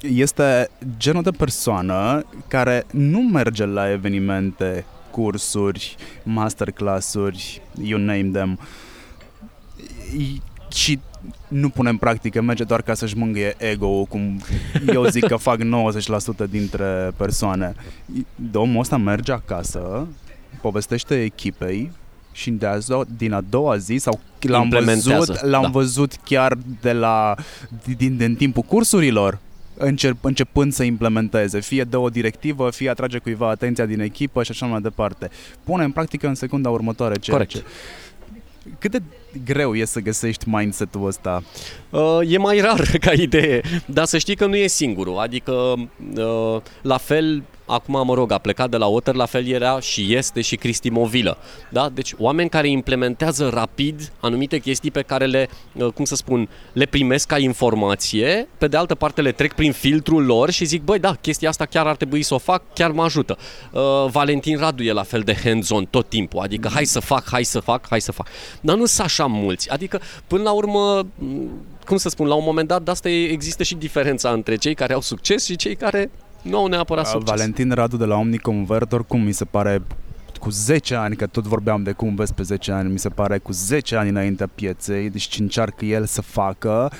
este 0.00 0.70
genul 0.96 1.22
de 1.22 1.30
persoană 1.30 2.24
care 2.48 2.84
nu 2.90 3.20
merge 3.20 3.64
la 3.64 3.90
evenimente, 3.90 4.84
cursuri, 5.10 5.96
masterclass-uri, 6.22 7.62
you 7.82 7.98
name 8.00 8.30
them. 8.32 8.58
Și 10.72 11.00
nu 11.48 11.68
pune 11.68 11.88
în 11.88 11.96
practică, 11.96 12.42
merge 12.42 12.64
doar 12.64 12.82
ca 12.82 12.94
să-și 12.94 13.16
mângâie 13.16 13.54
ego 13.58 14.04
cum 14.04 14.40
eu 14.94 15.04
zic 15.04 15.26
că 15.26 15.36
fac 15.36 15.58
90% 15.58 16.50
dintre 16.50 17.12
persoane. 17.16 17.74
Domnul 18.50 18.80
ăsta 18.80 18.96
merge 18.96 19.32
acasă, 19.32 20.06
povestește 20.60 21.22
echipei 21.22 21.90
și 22.32 22.50
de 22.50 22.66
a 22.66 22.78
din 23.16 23.32
a 23.32 23.40
doua 23.40 23.76
zi 23.76 23.96
sau 23.96 24.20
l-am 24.40 24.68
văzut, 24.68 25.40
l-am 25.40 25.62
da. 25.62 25.68
văzut 25.68 26.16
chiar 26.24 26.58
de 26.80 26.92
la 26.92 27.34
din, 27.96 28.16
din 28.16 28.34
timpul 28.34 28.62
cursurilor 28.62 29.38
încep, 29.76 30.24
începând 30.24 30.72
să 30.72 30.82
implementeze. 30.82 31.60
Fie 31.60 31.84
dă 31.84 31.96
o 31.96 32.08
directivă, 32.08 32.70
fie 32.70 32.90
atrage 32.90 33.18
cuiva 33.18 33.48
atenția 33.48 33.86
din 33.86 34.00
echipă 34.00 34.42
și 34.42 34.50
așa 34.50 34.66
mai 34.66 34.80
departe. 34.80 35.30
Pune 35.64 35.84
în 35.84 35.90
practică 35.90 36.26
în 36.26 36.34
secunda 36.34 36.70
următoare 36.70 37.14
ceea 37.14 37.36
Corect. 37.36 37.54
ce... 37.54 37.64
Cât 38.78 38.90
de 38.90 39.02
greu 39.44 39.74
e 39.74 39.84
să 39.84 40.00
găsești 40.00 40.48
mindset-ul 40.48 41.06
ăsta? 41.06 41.42
Uh, 41.90 42.18
e 42.28 42.38
mai 42.38 42.60
rar 42.60 42.80
ca 43.00 43.12
idee, 43.12 43.60
dar 43.86 44.04
să 44.04 44.18
știi 44.18 44.36
că 44.36 44.46
nu 44.46 44.56
e 44.56 44.66
singurul. 44.66 45.18
Adică, 45.18 45.52
uh, 45.52 46.60
la 46.82 46.96
fel, 46.96 47.42
acum, 47.66 48.06
mă 48.06 48.14
rog, 48.14 48.32
a 48.32 48.38
plecat 48.38 48.70
de 48.70 48.76
la 48.76 48.86
Otter, 48.86 49.14
la 49.14 49.26
fel 49.26 49.46
era 49.46 49.80
și 49.80 50.14
este 50.14 50.40
și 50.40 50.56
Cristi 50.56 50.90
Movilă. 50.90 51.38
Da? 51.70 51.88
Deci 51.88 52.14
oameni 52.18 52.48
care 52.48 52.68
implementează 52.68 53.48
rapid 53.48 54.12
anumite 54.20 54.58
chestii 54.58 54.90
pe 54.90 55.02
care 55.02 55.26
le, 55.26 55.48
uh, 55.72 55.86
cum 55.86 56.04
să 56.04 56.14
spun, 56.14 56.48
le 56.72 56.84
primesc 56.84 57.26
ca 57.26 57.38
informație, 57.38 58.48
pe 58.58 58.66
de 58.66 58.76
altă 58.76 58.94
parte 58.94 59.20
le 59.20 59.32
trec 59.32 59.52
prin 59.52 59.72
filtrul 59.72 60.24
lor 60.24 60.50
și 60.50 60.64
zic, 60.64 60.82
băi, 60.82 60.98
da, 60.98 61.14
chestia 61.20 61.48
asta 61.48 61.64
chiar 61.64 61.86
ar 61.86 61.96
trebui 61.96 62.22
să 62.22 62.34
o 62.34 62.38
fac, 62.38 62.62
chiar 62.74 62.90
mă 62.90 63.02
ajută. 63.02 63.36
Uh, 63.72 63.82
Valentin 64.10 64.58
Radu 64.58 64.82
e 64.82 64.92
la 64.92 65.02
fel 65.02 65.20
de 65.20 65.36
hands-on 65.44 65.84
tot 65.84 66.08
timpul, 66.08 66.40
adică 66.40 66.68
hai 66.72 66.84
să 66.84 67.00
fac, 67.00 67.28
hai 67.30 67.44
să 67.44 67.60
fac, 67.60 67.86
hai 67.88 68.00
să 68.00 68.12
fac. 68.12 68.28
Dar 68.60 68.76
nu 68.76 68.84
sunt 68.86 69.06
așa 69.06 69.26
mulți, 69.26 69.70
adică 69.70 70.00
până 70.26 70.42
la 70.42 70.50
urmă 70.50 71.06
cum 71.86 71.96
să 71.96 72.08
spun, 72.08 72.26
la 72.26 72.34
un 72.34 72.44
moment 72.44 72.68
dat 72.68 72.82
de 72.82 72.90
asta 72.90 73.08
există 73.08 73.62
și 73.62 73.74
diferența 73.74 74.30
între 74.30 74.56
cei 74.56 74.74
care 74.74 74.92
au 74.92 75.00
succes 75.00 75.44
și 75.44 75.56
cei 75.56 75.76
care 75.76 76.10
nu 76.48 76.56
au 76.56 76.66
neapărat 76.66 77.06
succes. 77.06 77.30
Valentin 77.30 77.70
Radu 77.70 77.96
de 77.96 78.04
la 78.04 78.16
Omniconvertor, 78.16 79.04
cum 79.06 79.20
mi 79.20 79.32
se 79.32 79.44
pare 79.44 79.82
cu 80.40 80.50
10 80.50 80.94
ani, 80.94 81.16
că 81.16 81.26
tot 81.26 81.44
vorbeam 81.44 81.82
de 81.82 81.92
cum 81.92 82.14
vezi 82.14 82.34
pe 82.34 82.42
10 82.42 82.72
ani, 82.72 82.92
mi 82.92 82.98
se 82.98 83.08
pare 83.08 83.38
cu 83.38 83.52
10 83.52 83.96
ani 83.96 84.08
înaintea 84.08 84.48
pieței, 84.54 85.10
deci 85.10 85.22
ce 85.22 85.42
încearcă 85.42 85.84
el 85.84 86.04
să 86.04 86.22
facă, 86.22 86.90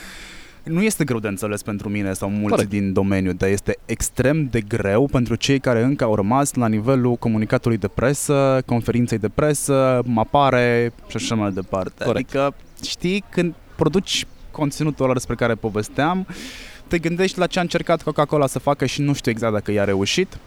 nu 0.63 0.83
este 0.83 1.05
greu 1.05 1.19
de 1.19 1.29
înțeles 1.29 1.63
pentru 1.63 1.89
mine 1.89 2.13
sau 2.13 2.29
mulți 2.29 2.49
Corect. 2.49 2.71
din 2.71 2.93
domeniu, 2.93 3.33
dar 3.33 3.49
este 3.49 3.79
extrem 3.85 4.47
de 4.51 4.61
greu 4.61 5.07
pentru 5.07 5.35
cei 5.35 5.59
care 5.59 5.83
încă 5.83 6.05
au 6.05 6.15
rămas 6.15 6.55
la 6.55 6.69
nivelul 6.69 7.15
comunicatului 7.15 7.77
de 7.77 7.89
presă, 7.89 8.63
conferinței 8.67 9.19
de 9.19 9.29
presă, 9.29 10.03
apare 10.17 10.93
și 11.09 11.17
așa 11.17 11.35
mai 11.35 11.51
departe. 11.51 12.05
Corect. 12.05 12.35
Adică, 12.35 12.55
știi, 12.85 13.25
când 13.31 13.55
produci 13.77 14.27
conținutul 14.51 15.05
ăla 15.05 15.15
despre 15.15 15.35
care 15.35 15.55
povesteam, 15.55 16.27
te 16.89 16.99
gândești 16.99 17.39
la 17.39 17.47
ce 17.47 17.59
a 17.59 17.63
încercat 17.63 18.03
Coca-Cola 18.03 18.47
să 18.47 18.59
facă 18.59 18.87
și 18.87 19.03
nu 19.03 19.13
știu 19.13 19.31
exact 19.31 19.53
dacă 19.53 19.73
i-a 19.73 19.85
reușit. 19.85 20.39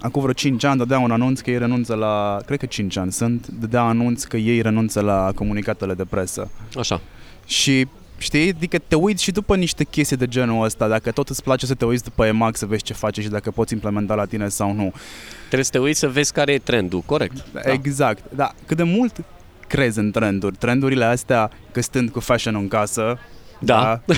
Acum 0.00 0.20
vreo 0.20 0.32
5 0.32 0.64
ani 0.64 0.78
dădea 0.78 0.98
un 0.98 1.10
anunț 1.10 1.40
că 1.40 1.50
ei 1.50 1.58
renunță 1.58 1.94
la, 1.94 2.40
cred 2.46 2.58
că 2.58 2.66
5 2.66 2.96
ani 2.96 3.12
sunt, 3.12 3.46
dădea 3.46 3.82
anunț 3.82 4.24
că 4.24 4.36
ei 4.36 4.60
renunță 4.60 5.00
la 5.00 5.32
comunicatele 5.34 5.94
de 5.94 6.04
presă. 6.04 6.50
Așa. 6.76 7.00
Și 7.46 7.86
Știi? 8.18 8.48
Adică 8.48 8.78
te 8.78 8.94
uiți 8.94 9.22
și 9.22 9.30
după 9.30 9.56
niște 9.56 9.84
chestii 9.84 10.16
de 10.16 10.26
genul 10.26 10.64
ăsta, 10.64 10.88
dacă 10.88 11.10
tot 11.10 11.28
îți 11.28 11.42
place 11.42 11.66
să 11.66 11.74
te 11.74 11.84
uiți 11.84 12.04
după 12.04 12.26
EMAG 12.26 12.56
să 12.56 12.66
vezi 12.66 12.82
ce 12.82 12.92
face 12.92 13.20
și 13.20 13.28
dacă 13.28 13.50
poți 13.50 13.72
implementa 13.72 14.14
la 14.14 14.24
tine 14.24 14.48
sau 14.48 14.72
nu. 14.72 14.92
Trebuie 15.38 15.64
să 15.64 15.70
te 15.70 15.78
uiți 15.78 15.98
să 15.98 16.08
vezi 16.08 16.32
care 16.32 16.52
e 16.52 16.58
trendul, 16.58 17.00
corect. 17.00 17.44
Da. 17.52 17.60
Exact, 17.72 18.24
da. 18.34 18.52
Cât 18.66 18.76
de 18.76 18.82
mult 18.82 19.24
crezi 19.66 19.98
în 19.98 20.10
trenduri. 20.10 20.56
Trendurile 20.56 21.04
astea, 21.04 21.50
că 21.72 21.80
stând 21.80 22.10
cu 22.10 22.20
fashion 22.20 22.54
în 22.54 22.68
casă, 22.68 23.18
da. 23.64 24.00
da. 24.04 24.14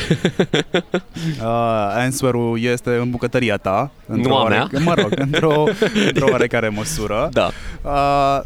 uh, 1.40 2.02
answer-ul 2.04 2.60
este 2.60 2.90
în 2.90 3.10
bucătăria 3.10 3.56
ta. 3.56 3.90
Nu 4.06 4.36
a 4.36 4.48
mea. 4.48 4.68
Mă 4.84 4.94
rog, 4.94 5.12
într-o, 5.26 5.64
într-o 6.06 6.26
oarecare 6.30 6.68
măsură. 6.68 7.28
Da. 7.32 7.50
Uh, 7.82 8.40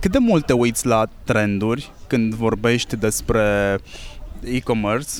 cât 0.00 0.10
de 0.10 0.18
mult 0.18 0.46
te 0.46 0.52
uiți 0.52 0.86
la 0.86 1.06
trenduri 1.24 1.90
când 2.06 2.34
vorbești 2.34 2.96
despre 2.96 3.78
e-commerce 4.44 5.10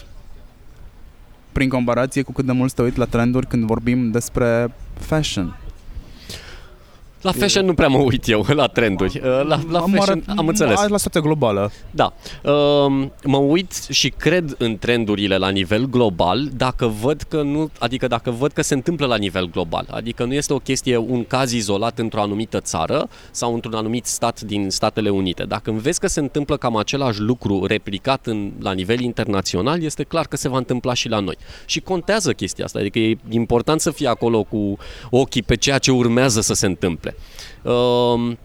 prin 1.52 1.68
comparație 1.68 2.22
cu 2.22 2.32
cât 2.32 2.44
de 2.44 2.52
mult 2.52 2.72
te 2.72 2.82
uiți 2.82 2.98
la 2.98 3.04
trenduri 3.04 3.46
când 3.46 3.64
vorbim 3.64 4.10
despre 4.10 4.74
fashion? 4.98 5.56
La 7.20 7.32
fashion 7.32 7.64
nu 7.64 7.74
prea 7.74 7.88
mă 7.88 7.98
uit 7.98 8.28
eu, 8.28 8.44
la 8.48 8.66
trenduri. 8.66 9.16
Uh, 9.16 9.22
la, 9.22 9.60
la 9.70 9.78
am 9.78 9.90
fashion 9.90 10.22
am 10.36 10.48
înțeles. 10.48 10.88
La 10.88 10.96
situația 10.96 11.20
globală. 11.20 11.70
Da. 11.90 12.12
Um, 12.50 13.12
mă 13.24 13.36
uit 13.36 13.72
și 13.90 14.08
cred 14.08 14.54
în 14.58 14.78
trendurile 14.78 15.36
la 15.36 15.48
nivel 15.48 15.84
global 15.86 16.48
dacă 16.56 16.86
văd 16.86 17.22
că 17.28 17.42
nu, 17.42 17.70
adică 17.78 18.06
dacă 18.06 18.30
văd 18.30 18.52
că 18.52 18.62
se 18.62 18.74
întâmplă 18.74 19.06
la 19.06 19.16
nivel 19.16 19.50
global. 19.50 19.86
Adică 19.90 20.24
nu 20.24 20.34
este 20.34 20.52
o 20.52 20.58
chestie, 20.58 20.96
un 20.96 21.24
caz 21.24 21.52
izolat 21.52 21.98
într-o 21.98 22.20
anumită 22.20 22.60
țară 22.60 23.08
sau 23.30 23.54
într-un 23.54 23.74
anumit 23.74 24.06
stat 24.06 24.40
din 24.40 24.70
Statele 24.70 25.08
Unite. 25.08 25.44
Dacă 25.44 25.70
vezi 25.70 26.00
că 26.00 26.06
se 26.06 26.20
întâmplă 26.20 26.56
cam 26.56 26.76
același 26.76 27.20
lucru 27.20 27.64
replicat 27.66 28.26
în, 28.26 28.52
la 28.60 28.72
nivel 28.72 29.00
internațional, 29.00 29.82
este 29.82 30.02
clar 30.02 30.26
că 30.26 30.36
se 30.36 30.48
va 30.48 30.56
întâmpla 30.56 30.94
și 30.94 31.08
la 31.08 31.20
noi. 31.20 31.36
Și 31.66 31.80
contează 31.80 32.32
chestia 32.32 32.64
asta, 32.64 32.78
adică 32.78 32.98
e 32.98 33.18
important 33.28 33.80
să 33.80 33.90
fie 33.90 34.08
acolo 34.08 34.42
cu 34.42 34.76
ochii 35.10 35.42
pe 35.42 35.56
ceea 35.56 35.78
ce 35.78 35.90
urmează 35.90 36.40
să 36.40 36.54
se 36.54 36.66
întâmple 36.66 37.07
exemple. 37.08 37.72
Um, 37.72 38.38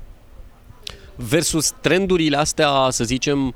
versus 1.15 1.73
trendurile 1.81 2.37
astea, 2.37 2.87
să 2.89 3.03
zicem, 3.03 3.53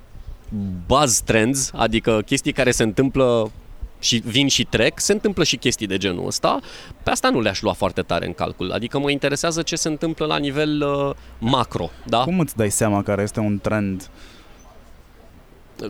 buzz 0.88 1.20
trends, 1.20 1.72
adică 1.76 2.22
chestii 2.26 2.51
care 2.51 2.72
se 2.72 2.84
întâmplă 2.84 3.51
și 3.99 4.22
vin 4.26 4.47
și 4.47 4.64
trec, 4.64 4.99
se 4.99 5.12
întâmplă 5.12 5.43
și 5.43 5.58
chestii 5.58 5.88
de 5.88 5.97
genul 5.97 6.28
ăsta. 6.28 6.60
Pe 7.03 7.10
asta 7.10 7.30
nu 7.30 7.41
le-aș 7.41 7.62
lua 7.62 7.74
foarte 7.74 8.01
tare 8.01 8.26
în 8.26 8.34
calcul. 8.34 8.72
Adică 8.72 8.99
mă 8.99 9.12
interesează 9.12 9.62
ce 9.62 9.76
se 9.76 9.88
întâmplă 9.88 10.26
la 10.26 10.38
nivel 10.38 10.82
uh, 10.82 11.16
macro. 11.39 11.89
Da? 12.05 12.24
Cum 12.24 12.39
îți 12.39 12.55
dai 12.55 12.72
seama 12.72 13.03
care 13.03 13.22
este 13.22 13.39
un 13.39 13.60
trend 13.60 14.10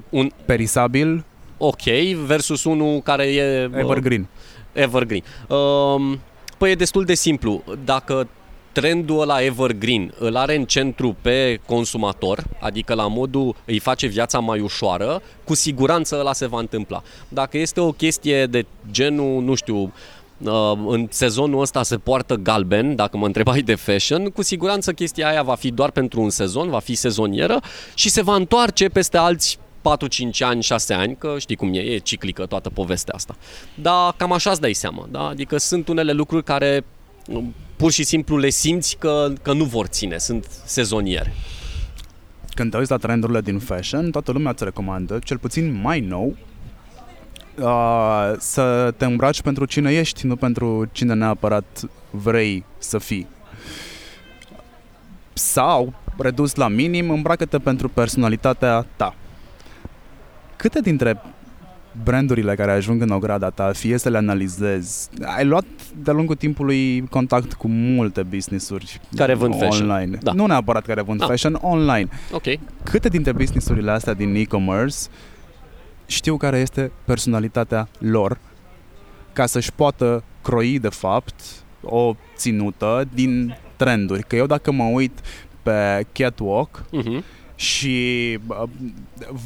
un 0.10 0.32
perisabil? 0.46 1.24
Ok, 1.58 1.84
versus 2.26 2.64
unul 2.64 3.02
care 3.02 3.24
e... 3.24 3.66
Uh, 3.66 3.78
evergreen. 3.78 4.28
Evergreen. 4.74 5.24
Uh, 5.48 6.18
păi 6.58 6.72
e 6.72 6.76
destul 6.76 7.06
de 7.06 7.14
simplu. 7.14 7.64
Dacă 7.86 8.28
trendul 8.78 9.22
ăla 9.22 9.44
evergreen 9.44 10.14
îl 10.20 10.36
are 10.36 10.56
în 10.56 10.66
centru 10.66 11.16
pe 11.22 11.60
consumator, 11.66 12.44
adică 12.60 12.94
la 12.94 13.08
modul 13.08 13.56
îi 13.66 13.80
face 13.80 14.08
viața 14.08 14.40
mai 14.40 14.60
ușoară, 14.60 15.22
cu 15.44 15.56
siguranță 15.56 16.18
ăla 16.20 16.34
se 16.34 16.48
va 16.48 16.60
întâmpla. 16.60 17.04
Dacă 17.28 17.58
este 17.58 17.80
o 17.80 17.92
chestie 17.92 18.46
de 18.46 18.66
genul, 18.92 19.44
nu 19.44 19.56
știu, 19.56 19.94
uh, 20.38 20.72
în 20.88 21.08
sezonul 21.10 21.62
ăsta 21.62 21.84
se 21.84 21.98
poartă 21.98 22.36
galben, 22.36 22.96
dacă 22.96 23.18
mă 23.18 23.26
întrebai 23.26 23.62
de 23.62 23.76
fashion, 23.76 24.30
cu 24.30 24.42
siguranță 24.42 24.92
chestia 24.92 25.28
aia 25.28 25.44
va 25.44 25.56
fi 25.56 25.72
doar 25.72 25.92
pentru 25.92 26.22
un 26.22 26.30
sezon, 26.30 26.70
va 26.70 26.80
fi 26.80 26.96
sezonieră 26.96 27.60
și 27.94 28.10
se 28.10 28.22
va 28.22 28.36
întoarce 28.36 28.88
peste 28.88 29.18
alți 29.18 29.60
4-5 29.60 30.40
ani, 30.40 30.62
6 30.62 30.94
ani, 30.94 31.16
că 31.16 31.36
știi 31.40 31.56
cum 31.56 31.74
e, 31.74 31.80
e 31.80 31.98
ciclică 31.98 32.46
toată 32.46 32.70
povestea 32.70 33.14
asta. 33.14 33.36
Dar 33.76 34.14
cam 34.18 34.32
așa 34.32 34.50
îți 34.50 34.62
dai 34.62 34.74
seama, 34.74 35.08
da? 35.12 35.28
Adică 35.28 35.58
sunt 35.58 35.88
unele 35.88 36.12
lucruri 36.12 36.44
care 36.44 36.86
pur 37.78 37.92
și 37.92 38.04
simplu 38.04 38.38
le 38.38 38.50
simți 38.50 38.98
că, 39.00 39.34
că 39.42 39.54
nu 39.54 39.64
vor 39.64 39.86
ține, 39.86 40.18
sunt 40.18 40.48
sezoniere. 40.66 41.34
Când 42.54 42.72
te 42.72 42.78
uiți 42.78 42.92
la 42.92 42.98
trendurile 42.98 43.42
din 43.42 43.60
fashion, 43.60 44.12
toată 44.12 44.32
lumea 44.32 44.52
îți 44.52 44.64
recomandă, 44.64 45.20
cel 45.24 45.38
puțin 45.38 45.82
mai 45.82 46.00
nou, 46.00 46.36
uh, 47.60 48.34
să 48.38 48.94
te 48.98 49.06
îmbraci 49.06 49.42
pentru 49.42 49.66
cine 49.66 49.92
ești, 49.92 50.26
nu 50.26 50.36
pentru 50.36 50.90
cine 50.92 51.14
neapărat 51.14 51.82
vrei 52.10 52.66
să 52.78 52.98
fii. 52.98 53.28
Sau, 55.34 55.94
redus 56.18 56.56
la 56.56 56.68
minim, 56.68 57.10
îmbracă-te 57.10 57.58
pentru 57.58 57.90
personalitatea 57.90 58.86
ta. 58.96 59.16
Câte 60.56 60.82
dintre 60.82 61.22
brandurile 62.04 62.56
care 62.56 62.72
ajung 62.72 63.02
în 63.02 63.10
ograda 63.10 63.50
ta, 63.50 63.72
fie 63.74 63.98
să 63.98 64.10
le 64.10 64.18
analizezi. 64.18 65.10
Ai 65.36 65.46
luat 65.46 65.66
de-a 66.04 66.14
lungul 66.14 66.36
timpului 66.36 67.08
contact 67.10 67.54
cu 67.54 67.68
multe 67.68 68.24
business-uri 68.24 69.02
care 69.16 69.34
vând 69.34 69.54
online. 69.54 69.70
Fashion. 69.70 70.20
Da. 70.22 70.32
Nu 70.32 70.46
neapărat 70.46 70.86
care 70.86 71.02
vând 71.02 71.20
da. 71.20 71.26
fashion, 71.26 71.58
online. 71.62 72.08
Ok. 72.32 72.44
Câte 72.84 73.10
dintre 73.10 73.32
business-urile 73.32 73.92
astea 73.92 74.14
din 74.14 74.36
e-commerce 74.36 74.98
știu 76.06 76.38
care 76.38 76.58
este 76.58 76.92
personalitatea 77.06 77.88
lor 78.00 78.38
ca 79.34 79.46
să-și 79.46 79.74
poată 79.74 80.24
croi 80.42 80.80
de 80.80 80.90
fapt 80.90 81.42
o 81.82 82.14
ținută 82.36 83.08
din 83.14 83.58
trenduri. 83.76 84.24
Că 84.24 84.36
eu 84.36 84.46
dacă 84.46 84.72
mă 84.72 84.84
uit 84.84 85.20
pe 85.64 86.06
catwalk, 86.12 86.84
uh-huh 86.84 87.38
și 87.58 88.38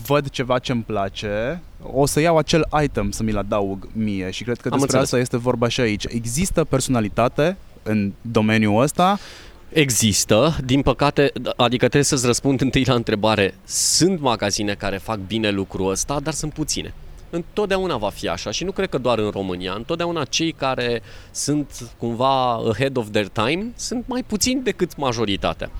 văd 0.05 0.29
ceva 0.29 0.59
ce 0.59 0.71
îmi 0.71 0.83
place, 0.83 1.61
o 1.93 2.05
să 2.05 2.19
iau 2.19 2.37
acel 2.37 2.67
item 2.83 3.11
să 3.11 3.23
mi-l 3.23 3.37
adaug 3.37 3.87
mie 3.93 4.29
și 4.31 4.43
cred 4.43 4.57
că 4.61 4.69
Am 4.71 4.79
despre 4.79 4.97
înțeles. 4.97 5.03
asta 5.03 5.17
este 5.17 5.37
vorba 5.37 5.67
și 5.67 5.81
aici. 5.81 6.05
Există 6.07 6.63
personalitate 6.63 7.57
în 7.83 8.11
domeniul 8.21 8.81
ăsta 8.81 9.19
Există, 9.73 10.55
din 10.65 10.81
păcate, 10.81 11.31
adică 11.55 11.77
trebuie 11.77 12.03
să-ți 12.03 12.25
răspund 12.25 12.61
întâi 12.61 12.83
la 12.83 12.93
întrebare. 12.93 13.55
Sunt 13.63 14.19
magazine 14.19 14.73
care 14.73 14.97
fac 14.97 15.19
bine 15.27 15.49
lucrul 15.49 15.89
ăsta, 15.89 16.19
dar 16.19 16.33
sunt 16.33 16.53
puține. 16.53 16.93
Întotdeauna 17.29 17.97
va 17.97 18.09
fi 18.09 18.27
așa 18.27 18.51
și 18.51 18.63
nu 18.63 18.71
cred 18.71 18.89
că 18.89 18.97
doar 18.97 19.19
în 19.19 19.29
România. 19.29 19.73
Întotdeauna 19.73 20.23
cei 20.23 20.51
care 20.51 21.01
sunt 21.31 21.91
cumva 21.97 22.53
ahead 22.53 22.97
of 22.97 23.09
their 23.11 23.27
time 23.27 23.71
sunt 23.75 24.03
mai 24.07 24.23
puțini 24.23 24.61
decât 24.63 24.97
majoritatea. 24.97 25.71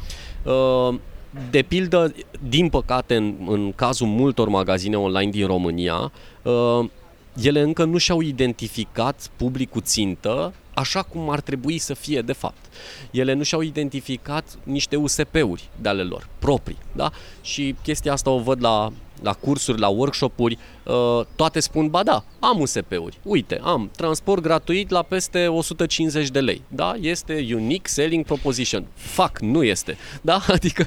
Uh, 1.36 1.42
de 1.50 1.62
pildă, 1.62 2.14
din 2.48 2.70
păcate, 2.70 3.16
în, 3.16 3.36
în 3.48 3.72
cazul 3.76 4.08
multor 4.08 4.48
magazine 4.48 4.98
online 4.98 5.32
din 5.32 5.46
România, 5.46 6.12
uh, 6.42 6.90
ele 7.44 7.62
încă 7.62 7.84
nu 7.84 7.98
și-au 7.98 8.22
identificat 8.22 9.30
publicul 9.36 9.82
țintă 9.82 10.54
așa 10.74 11.02
cum 11.02 11.30
ar 11.30 11.40
trebui 11.40 11.78
să 11.78 11.94
fie 11.94 12.22
de 12.22 12.34
fapt. 12.34 12.66
Ele 13.12 13.34
nu 13.34 13.44
și-au 13.44 13.62
identificat 13.62 14.58
niște 14.64 14.96
USP-uri 14.96 15.70
de 15.82 15.90
ale 15.90 16.04
lor, 16.04 16.28
proprii, 16.40 16.78
da? 16.92 17.12
Și 17.42 17.76
chestia 17.84 18.12
asta 18.12 18.30
o 18.30 18.40
văd 18.40 18.62
la, 18.62 18.92
la 19.22 19.34
cursuri, 19.34 19.80
la 19.80 19.88
workshop-uri, 19.88 20.58
uh, 20.84 21.26
toate 21.36 21.60
spun, 21.60 21.90
ba 21.90 22.04
da, 22.04 22.24
am 22.40 22.60
USP-uri, 22.60 23.18
uite, 23.24 23.60
am 23.64 23.90
transport 23.96 24.42
gratuit 24.42 24.90
la 24.90 25.02
peste 25.02 25.48
150 25.48 26.30
de 26.30 26.40
lei, 26.40 26.62
da? 26.68 26.94
Este 27.02 27.48
unique 27.54 27.88
selling 27.88 28.26
proposition. 28.26 28.86
Fac, 28.94 29.40
nu 29.40 29.64
este, 29.64 29.98
da? 30.22 30.42
Adică, 30.56 30.86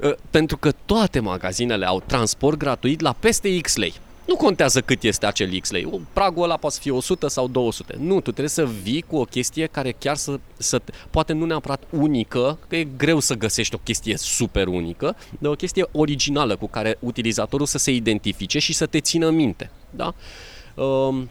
uh, 0.00 0.12
pentru 0.30 0.56
că 0.56 0.72
toate 0.84 1.20
magazinele 1.20 1.86
au 1.86 2.02
transport 2.06 2.58
gratuit 2.58 3.00
la 3.00 3.12
peste 3.12 3.60
X 3.60 3.76
lei. 3.76 3.94
Nu 4.26 4.36
contează 4.36 4.80
cât 4.80 5.02
este 5.02 5.26
acel 5.26 5.60
X 5.60 5.70
lei. 5.70 6.00
Pragul 6.12 6.42
ăla 6.42 6.56
poate 6.56 6.76
fi 6.80 6.90
100 6.90 7.28
sau 7.28 7.48
200. 7.48 7.94
Nu, 7.98 8.14
tu 8.14 8.20
trebuie 8.20 8.48
să 8.48 8.66
vii 8.82 9.02
cu 9.02 9.16
o 9.16 9.24
chestie 9.24 9.66
care 9.66 9.92
chiar 9.98 10.16
să, 10.16 10.38
să 10.56 10.80
poate 11.10 11.32
nu 11.32 11.44
neapărat 11.44 11.82
unică, 11.90 12.58
că 12.68 12.76
e 12.76 12.84
greu 12.96 13.20
să 13.20 13.34
găsești 13.34 13.74
o 13.74 13.78
chestie 13.78 14.16
super 14.16 14.66
unică, 14.66 15.16
dar 15.38 15.50
o 15.50 15.54
chestie 15.54 15.86
originală 15.92 16.56
cu 16.56 16.66
care 16.66 16.96
utilizatorul 17.00 17.66
să 17.66 17.78
se 17.78 17.90
identifice 17.90 18.58
și 18.58 18.72
să 18.72 18.86
te 18.86 19.00
țină 19.00 19.30
minte. 19.30 19.70
Da? 19.90 20.14
Um, 20.82 21.30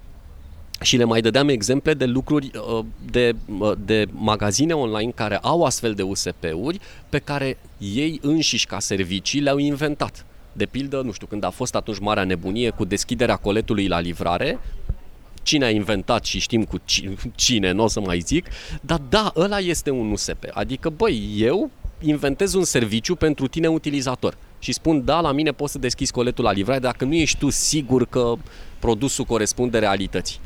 și 0.82 0.98
le 0.98 1.04
mai 1.04 1.22
dădeam 1.22 1.50
exemple 1.50 1.94
de 1.94 2.06
lucruri, 2.06 2.52
uh, 2.78 2.86
de, 3.12 3.36
uh, 3.60 3.72
de 3.86 4.06
magazine 4.12 4.74
online 4.74 5.12
care 5.16 5.38
au 5.38 5.64
astfel 5.64 5.94
de 5.94 6.02
USP-uri 6.02 6.80
pe 7.10 7.20
care 7.20 7.58
ei 7.78 8.20
înșiși 8.22 8.66
ca 8.66 8.80
servicii 8.80 9.40
le-au 9.40 9.58
inventat. 9.58 10.26
De 10.58 10.66
pildă, 10.66 11.02
nu 11.02 11.12
știu, 11.12 11.28
când 11.28 11.44
a 11.44 11.50
fost 11.50 11.76
atunci 11.76 12.00
marea 12.00 12.24
nebunie 12.24 12.70
cu 12.70 12.86
deschiderea 12.86 13.36
coletului 13.36 13.88
la 13.88 14.00
livrare, 14.00 14.60
cine 15.44 15.66
a 15.66 15.70
inventat 15.70 16.26
și 16.26 16.40
știm 16.40 16.64
cu 16.64 16.82
cine, 17.36 17.72
nu 17.72 17.84
o 17.84 17.88
să 17.88 18.00
mai 18.00 18.20
zic, 18.20 18.48
dar 18.82 19.02
da, 19.10 19.32
ăla 19.36 19.60
este 19.60 19.90
un 19.90 20.12
USP. 20.12 20.44
Adică, 20.54 20.90
băi, 20.90 21.36
eu 21.38 21.72
inventez 22.02 22.54
un 22.54 22.64
serviciu 22.64 23.16
pentru 23.16 23.48
tine 23.48 23.68
utilizator 23.68 24.38
și 24.60 24.72
spun, 24.72 25.06
da, 25.06 25.20
la 25.20 25.32
mine 25.32 25.52
poți 25.52 25.72
să 25.72 25.80
deschizi 25.80 26.12
coletul 26.12 26.44
la 26.44 26.52
livrare 26.52 26.80
dacă 26.80 27.06
nu 27.06 27.14
ești 27.14 27.38
tu 27.38 27.50
sigur 27.50 28.06
că 28.08 28.34
produsul 28.80 29.26
corespunde 29.26 29.80
realității. 29.80 30.40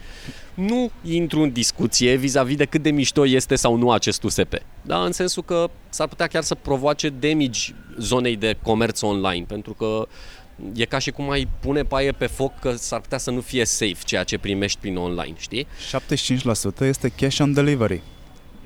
Nu 0.59 0.91
intru 1.03 1.41
în 1.41 1.51
discuție 1.51 2.15
vis-a-vis 2.15 2.55
de 2.55 2.65
cât 2.65 2.81
de 2.81 2.91
mișto 2.91 3.27
este 3.27 3.55
sau 3.55 3.75
nu 3.75 3.91
acest 3.91 4.23
USP. 4.23 4.53
Da? 4.81 5.03
În 5.03 5.11
sensul 5.11 5.43
că 5.43 5.69
s-ar 5.89 6.07
putea 6.07 6.27
chiar 6.27 6.43
să 6.43 6.55
provoace 6.55 7.09
damage 7.09 7.59
zonei 7.97 8.35
de 8.35 8.57
comerț 8.63 9.01
online, 9.01 9.45
pentru 9.47 9.73
că 9.73 10.07
e 10.73 10.85
ca 10.85 10.97
și 10.97 11.11
cum 11.11 11.29
ai 11.29 11.47
pune 11.59 11.83
paie 11.83 12.11
pe 12.11 12.25
foc 12.25 12.59
că 12.59 12.71
s-ar 12.71 12.99
putea 12.99 13.17
să 13.17 13.31
nu 13.31 13.41
fie 13.41 13.65
safe 13.65 13.97
ceea 14.05 14.23
ce 14.23 14.37
primești 14.37 14.79
prin 14.79 14.97
online, 14.97 15.33
știi? 15.37 15.67
75% 16.77 16.79
este 16.79 17.09
cash 17.09 17.39
on 17.39 17.53
delivery. 17.53 18.01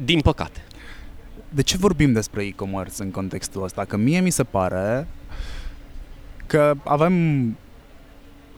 Din 0.05 0.21
păcate. 0.21 0.63
De 1.49 1.61
ce 1.61 1.77
vorbim 1.77 2.11
despre 2.11 2.43
e-commerce 2.43 3.03
în 3.03 3.11
contextul 3.11 3.63
ăsta? 3.63 3.85
Că 3.85 3.97
mie 3.97 4.19
mi 4.19 4.29
se 4.29 4.43
pare 4.43 5.07
că 6.45 6.73
avem 6.83 7.57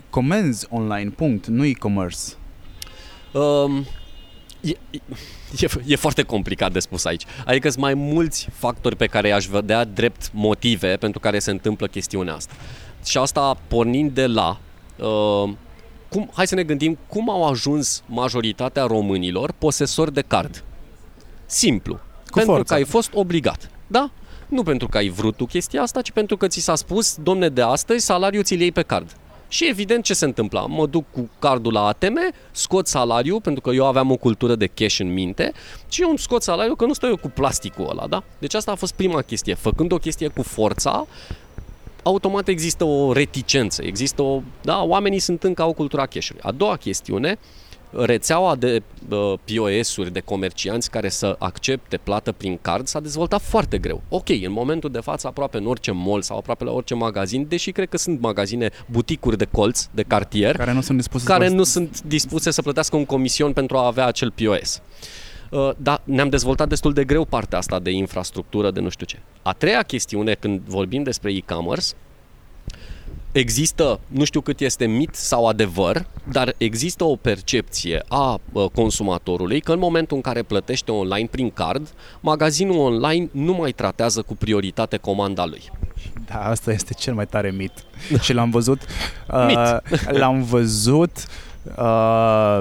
comenzi 0.09 0.67
online, 0.69 1.09
punct, 1.09 1.47
nu 1.47 1.65
e-commerce. 1.65 2.19
Um, 3.39 3.85
e, 4.61 4.75
e, 5.59 5.67
e 5.85 5.95
foarte 5.95 6.23
complicat 6.23 6.71
de 6.71 6.79
spus 6.79 7.05
aici. 7.05 7.23
Adică 7.45 7.69
sunt 7.69 7.81
mai 7.81 7.93
mulți 7.93 8.47
factori 8.53 8.95
pe 8.95 9.05
care 9.05 9.27
i-aș 9.27 9.45
vedea 9.45 9.83
drept 9.83 10.29
motive 10.33 10.95
pentru 10.95 11.19
care 11.19 11.39
se 11.39 11.51
întâmplă 11.51 11.87
chestiunea 11.87 12.33
asta. 12.33 12.53
Și 13.05 13.17
asta 13.17 13.57
pornind 13.67 14.11
de 14.11 14.27
la 14.27 14.59
uh, 14.95 15.53
cum, 16.09 16.29
hai 16.33 16.47
să 16.47 16.55
ne 16.55 16.63
gândim 16.63 16.97
cum 17.07 17.29
au 17.29 17.45
ajuns 17.47 18.03
majoritatea 18.05 18.83
românilor 18.83 19.51
posesori 19.57 20.13
de 20.13 20.21
card. 20.21 20.63
Simplu. 21.45 21.93
Cu 21.93 22.01
pentru 22.33 22.53
forța. 22.53 22.73
că 22.73 22.79
ai 22.79 22.85
fost 22.85 23.09
obligat. 23.13 23.69
Da? 23.87 24.11
Nu 24.47 24.63
pentru 24.63 24.87
că 24.87 24.97
ai 24.97 25.09
vrut 25.09 25.35
tu 25.35 25.45
chestia 25.45 25.81
asta, 25.81 26.01
ci 26.01 26.11
pentru 26.11 26.37
că 26.37 26.47
ți 26.47 26.59
s-a 26.59 26.75
spus, 26.75 27.15
domne, 27.15 27.49
de 27.49 27.61
astăzi 27.61 28.05
salariul 28.05 28.43
ți-l 28.43 28.59
iei 28.59 28.71
pe 28.71 28.81
card. 28.81 29.15
Și 29.47 29.67
evident 29.69 30.03
ce 30.03 30.13
se 30.13 30.25
întâmpla? 30.25 30.65
Mă 30.65 30.85
duc 30.85 31.05
cu 31.11 31.29
cardul 31.39 31.73
la 31.73 31.85
ATM, 31.85 32.19
scot 32.51 32.87
salariul, 32.87 33.41
pentru 33.41 33.61
că 33.61 33.69
eu 33.69 33.85
aveam 33.85 34.11
o 34.11 34.15
cultură 34.15 34.55
de 34.55 34.67
cash 34.67 34.99
în 34.99 35.13
minte, 35.13 35.51
și 35.89 36.01
eu 36.01 36.09
îmi 36.09 36.19
scot 36.19 36.41
salariul 36.41 36.75
că 36.75 36.85
nu 36.85 36.93
stau 36.93 37.09
eu 37.09 37.17
cu 37.17 37.29
plasticul 37.29 37.89
ăla, 37.89 38.07
da? 38.07 38.23
Deci 38.39 38.53
asta 38.53 38.71
a 38.71 38.75
fost 38.75 38.93
prima 38.93 39.21
chestie. 39.21 39.53
Făcând 39.53 39.91
o 39.91 39.97
chestie 39.97 40.27
cu 40.27 40.41
forța, 40.41 41.07
automat 42.03 42.47
există 42.47 42.83
o 42.83 43.13
reticență, 43.13 43.83
există 43.83 44.21
o... 44.21 44.41
Da, 44.61 44.83
oamenii 44.83 45.19
sunt 45.19 45.43
încă 45.43 45.61
au 45.61 45.73
cultura 45.73 46.05
cash-ului. 46.05 46.41
A 46.43 46.51
doua 46.51 46.75
chestiune, 46.75 47.39
rețeaua 47.97 48.55
de 48.55 48.81
uh, 49.09 49.33
POS-uri, 49.45 50.11
de 50.11 50.19
comercianți 50.19 50.89
care 50.89 51.09
să 51.09 51.35
accepte 51.39 51.97
plată 51.97 52.31
prin 52.31 52.57
card 52.61 52.87
s-a 52.87 52.99
dezvoltat 52.99 53.41
foarte 53.41 53.77
greu. 53.77 54.01
Ok, 54.09 54.29
în 54.29 54.51
momentul 54.51 54.91
de 54.91 54.99
față 54.99 55.27
aproape 55.27 55.57
în 55.57 55.65
orice 55.65 55.91
mall 55.91 56.21
sau 56.21 56.37
aproape 56.37 56.63
la 56.63 56.71
orice 56.71 56.93
magazin, 56.93 57.45
deși 57.47 57.71
cred 57.71 57.89
că 57.89 57.97
sunt 57.97 58.21
magazine, 58.21 58.69
buticuri 58.85 59.37
de 59.37 59.45
colț, 59.45 59.85
de 59.91 60.03
cartier, 60.03 60.55
care 60.55 60.73
nu 60.73 60.81
sunt 60.81 60.97
dispuse, 60.97 61.25
care 61.25 61.47
nu 61.47 61.63
sunt 61.63 62.01
dispuse 62.01 62.51
să 62.51 62.61
plătească 62.61 62.95
un 62.95 63.05
comision 63.05 63.53
pentru 63.53 63.77
a 63.77 63.85
avea 63.85 64.05
acel 64.05 64.31
POS. 64.31 64.81
Uh, 65.51 65.69
da, 65.77 66.01
ne-am 66.03 66.29
dezvoltat 66.29 66.67
destul 66.67 66.93
de 66.93 67.03
greu 67.03 67.25
partea 67.25 67.57
asta 67.57 67.79
de 67.79 67.91
infrastructură, 67.91 68.71
de 68.71 68.79
nu 68.79 68.89
știu 68.89 69.05
ce. 69.05 69.19
A 69.41 69.53
treia 69.53 69.81
chestiune, 69.81 70.33
când 70.33 70.61
vorbim 70.65 71.03
despre 71.03 71.33
e-commerce, 71.33 71.87
există, 73.37 73.99
nu 74.07 74.23
știu 74.23 74.41
cât 74.41 74.59
este 74.59 74.85
mit 74.85 75.15
sau 75.15 75.47
adevăr, 75.47 76.05
dar 76.31 76.53
există 76.57 77.03
o 77.03 77.15
percepție 77.15 78.03
a 78.07 78.39
consumatorului 78.73 79.59
că 79.59 79.71
în 79.71 79.79
momentul 79.79 80.15
în 80.15 80.21
care 80.21 80.41
plătește 80.41 80.91
online 80.91 81.27
prin 81.31 81.49
card, 81.49 81.87
magazinul 82.19 82.77
online 82.77 83.29
nu 83.31 83.53
mai 83.53 83.71
tratează 83.71 84.21
cu 84.21 84.35
prioritate 84.35 84.97
comanda 84.97 85.45
lui. 85.45 85.61
Da, 86.25 86.49
asta 86.49 86.71
este 86.71 86.93
cel 86.93 87.13
mai 87.13 87.25
tare 87.25 87.51
mit. 87.51 87.71
Și 88.21 88.33
l-am 88.33 88.49
văzut 88.49 88.81
uh, 89.33 89.77
l-am 90.07 90.43
văzut 90.43 91.25
uh, 91.77 92.59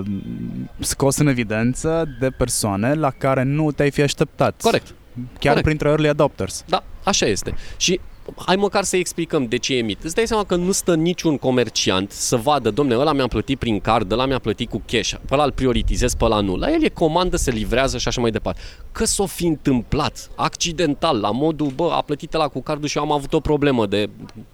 scos 0.79 1.17
în 1.17 1.27
evidență 1.27 2.09
de 2.21 2.31
persoane 2.31 2.95
la 2.95 3.11
care 3.11 3.43
nu 3.43 3.73
te-ai 3.73 3.91
fi 3.91 4.03
așteptat. 4.03 4.61
Corect. 4.63 4.87
Chiar 5.15 5.27
Corect. 5.41 5.65
printre 5.65 5.89
early 5.89 6.09
adopters. 6.09 6.65
Da, 6.67 6.85
așa 7.03 7.27
este. 7.27 7.55
Și 7.77 8.01
hai 8.37 8.57
măcar 8.57 8.85
să 8.85 8.97
explicăm 8.97 9.47
de 9.47 9.57
ce 9.57 9.77
e 9.77 9.83
mit. 9.83 10.05
Îți 10.05 10.15
dai 10.15 10.27
seama 10.27 10.45
că 10.45 10.57
nu 10.57 10.73
stă 10.73 10.95
niciun 10.95 11.39
comerciant 11.39 12.11
să 12.11 12.37
vadă, 12.37 12.71
domne, 12.71 12.97
ăla 12.97 13.13
mi-a 13.13 13.27
plătit 13.27 13.59
prin 13.59 13.81
card, 13.81 14.13
ăla 14.13 14.27
mi-a 14.27 14.39
plătit 14.39 14.71
cu 14.71 14.83
cash, 14.87 15.11
pe 15.11 15.35
ăla 15.35 15.45
îl 15.45 15.53
prioritizez, 15.53 16.15
pe 16.15 16.25
ăla 16.25 16.41
nu. 16.41 16.57
La 16.57 16.73
el 16.73 16.83
e 16.83 16.89
comandă, 16.89 17.37
se 17.37 17.51
livrează 17.51 17.99
și 17.99 18.09
așa 18.09 18.21
mai 18.21 18.31
departe. 18.31 18.61
Că 18.93 19.05
s-o 19.05 19.27
fi 19.27 19.47
întâmplat 19.47 20.31
accidental, 20.35 21.21
la 21.21 21.31
modul, 21.31 21.67
bă, 21.67 21.91
a 21.93 22.01
plătit 22.01 22.33
la 22.33 22.49
cu 22.49 22.63
cardul 22.63 22.89
și 22.89 22.97
eu 22.97 23.03
am 23.03 23.13
avut 23.13 23.33
o 23.33 23.41
problemă 23.41 23.87
de 23.87 24.11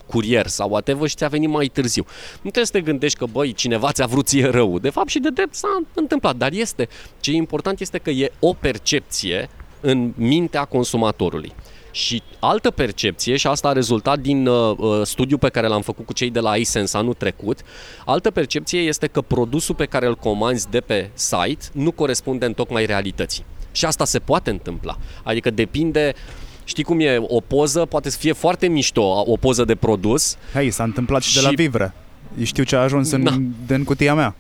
curier 0.06 0.46
sau 0.46 0.70
whatever 0.70 1.08
și 1.08 1.16
ți-a 1.16 1.28
venit 1.28 1.48
mai 1.48 1.66
târziu. 1.66 2.04
Nu 2.32 2.38
trebuie 2.50 2.64
să 2.64 2.72
te 2.72 2.80
gândești 2.80 3.18
că, 3.18 3.26
băi, 3.32 3.52
cineva 3.52 3.92
ți-a 3.92 4.06
vrut 4.06 4.26
ție 4.26 4.46
rău. 4.46 4.78
De 4.78 4.90
fapt 4.90 5.08
și 5.08 5.18
de 5.18 5.30
drept 5.30 5.54
s-a 5.54 5.82
întâmplat, 5.94 6.36
dar 6.36 6.52
este. 6.52 6.88
Ce 7.20 7.30
e 7.30 7.34
important 7.34 7.80
este 7.80 7.98
că 7.98 8.10
e 8.10 8.32
o 8.38 8.52
percepție 8.52 9.48
în 9.80 10.12
mintea 10.16 10.64
consumatorului. 10.64 11.52
Și 11.91 12.22
altă 12.38 12.70
percepție, 12.70 13.36
și 13.36 13.47
asta 13.47 13.68
a 13.68 13.72
rezultat 13.72 14.18
din 14.18 14.47
uh, 14.47 14.76
uh, 14.78 15.01
studiul 15.03 15.38
pe 15.38 15.49
care 15.49 15.66
l-am 15.66 15.82
făcut 15.82 16.07
cu 16.07 16.12
cei 16.12 16.30
de 16.30 16.41
la 16.41 16.57
iSense 16.57 16.97
anul 16.97 17.14
trecut, 17.14 17.61
altă 18.05 18.30
percepție 18.30 18.80
este 18.80 19.07
că 19.07 19.20
produsul 19.20 19.74
pe 19.74 19.84
care 19.84 20.07
îl 20.07 20.16
comanzi 20.16 20.70
de 20.70 20.80
pe 20.80 21.11
site 21.14 21.64
nu 21.72 21.91
corespunde 21.91 22.47
în 22.47 22.53
tocmai 22.53 22.86
realității. 22.86 23.45
Și 23.72 23.84
asta 23.84 24.05
se 24.05 24.18
poate 24.18 24.51
întâmpla. 24.51 24.99
Adică 25.22 25.51
depinde 25.51 26.14
Știi 26.64 26.84
cum 26.84 27.01
e? 27.01 27.16
O 27.26 27.41
poză 27.41 27.84
poate 27.84 28.11
să 28.11 28.18
fie 28.18 28.32
foarte 28.32 28.66
mișto, 28.66 29.22
o 29.26 29.36
poză 29.36 29.64
de 29.64 29.74
produs. 29.74 30.36
Hei, 30.53 30.70
s-a 30.70 30.82
întâmplat 30.82 31.22
și, 31.22 31.28
și 31.28 31.34
de 31.34 31.41
la 31.41 31.51
Vivre. 31.55 31.95
Știu 32.43 32.62
ce 32.62 32.76
a 32.76 32.80
ajuns 32.80 33.11
în, 33.11 33.24
da. 33.24 33.74
în 33.74 33.84
cutia 33.84 34.14
mea. 34.14 34.34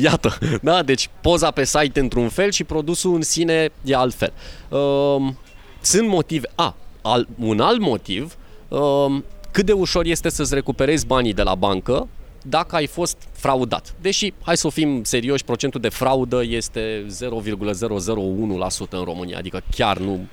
Iată, 0.00 0.38
da? 0.62 0.82
Deci 0.82 1.10
poza 1.20 1.50
pe 1.50 1.64
site 1.64 2.00
într-un 2.00 2.28
fel 2.28 2.50
și 2.50 2.64
produsul 2.64 3.14
în 3.14 3.22
sine 3.22 3.70
e 3.84 3.94
altfel. 3.94 4.32
Uh, 4.68 5.32
sunt 5.80 6.08
motive. 6.08 6.50
A, 6.54 6.76
al, 7.08 7.28
un 7.38 7.60
alt 7.60 7.80
motiv, 7.80 8.36
uh, 8.68 9.22
cât 9.50 9.66
de 9.66 9.72
ușor 9.72 10.04
este 10.04 10.28
să-ți 10.28 10.54
recuperezi 10.54 11.06
banii 11.06 11.34
de 11.34 11.42
la 11.42 11.54
bancă 11.54 12.08
dacă 12.42 12.76
ai 12.76 12.86
fost 12.86 13.16
fraudat. 13.32 13.94
Deși, 14.00 14.32
hai 14.42 14.56
să 14.56 14.68
fim 14.68 15.02
serioși, 15.04 15.44
procentul 15.44 15.80
de 15.80 15.88
fraudă 15.88 16.42
este 16.44 17.06
0,001% 17.06 18.90
în 18.90 19.02
România, 19.04 19.38
adică 19.38 19.62
chiar 19.70 19.98
nu... 19.98 20.26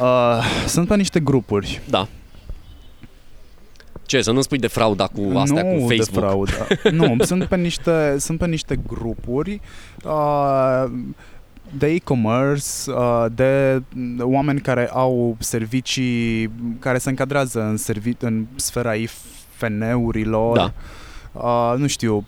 Uh, 0.00 0.66
sunt 0.66 0.88
pe 0.88 0.96
niște 0.96 1.20
grupuri. 1.20 1.80
Da. 1.88 2.08
Ce, 4.06 4.22
să 4.22 4.32
nu 4.32 4.40
spui 4.40 4.58
de 4.58 4.66
frauda 4.66 5.06
cu 5.06 5.38
astea 5.38 5.62
nu 5.62 5.80
cu 5.80 5.86
de 5.88 5.96
Facebook? 5.96 6.24
fraudă. 6.24 6.66
nu, 7.04 7.16
sunt 7.24 7.44
pe 7.44 7.56
niște, 7.56 8.16
sunt 8.18 8.38
pe 8.38 8.46
niște 8.46 8.80
grupuri 8.86 9.60
uh, 10.04 10.84
de 11.78 11.86
e-commerce, 11.86 12.90
uh, 12.90 13.26
de 13.34 13.82
oameni 14.20 14.60
care 14.60 14.88
au 14.92 15.36
servicii 15.38 16.50
care 16.78 16.98
se 16.98 17.08
încadrează 17.08 17.62
în, 17.62 17.76
servi- 17.76 18.16
în 18.18 18.46
sfera 18.54 18.94
IFN-urilor. 18.94 20.56
Da. 20.56 20.72
Uh, 21.32 21.74
nu 21.78 21.86
știu, 21.86 22.24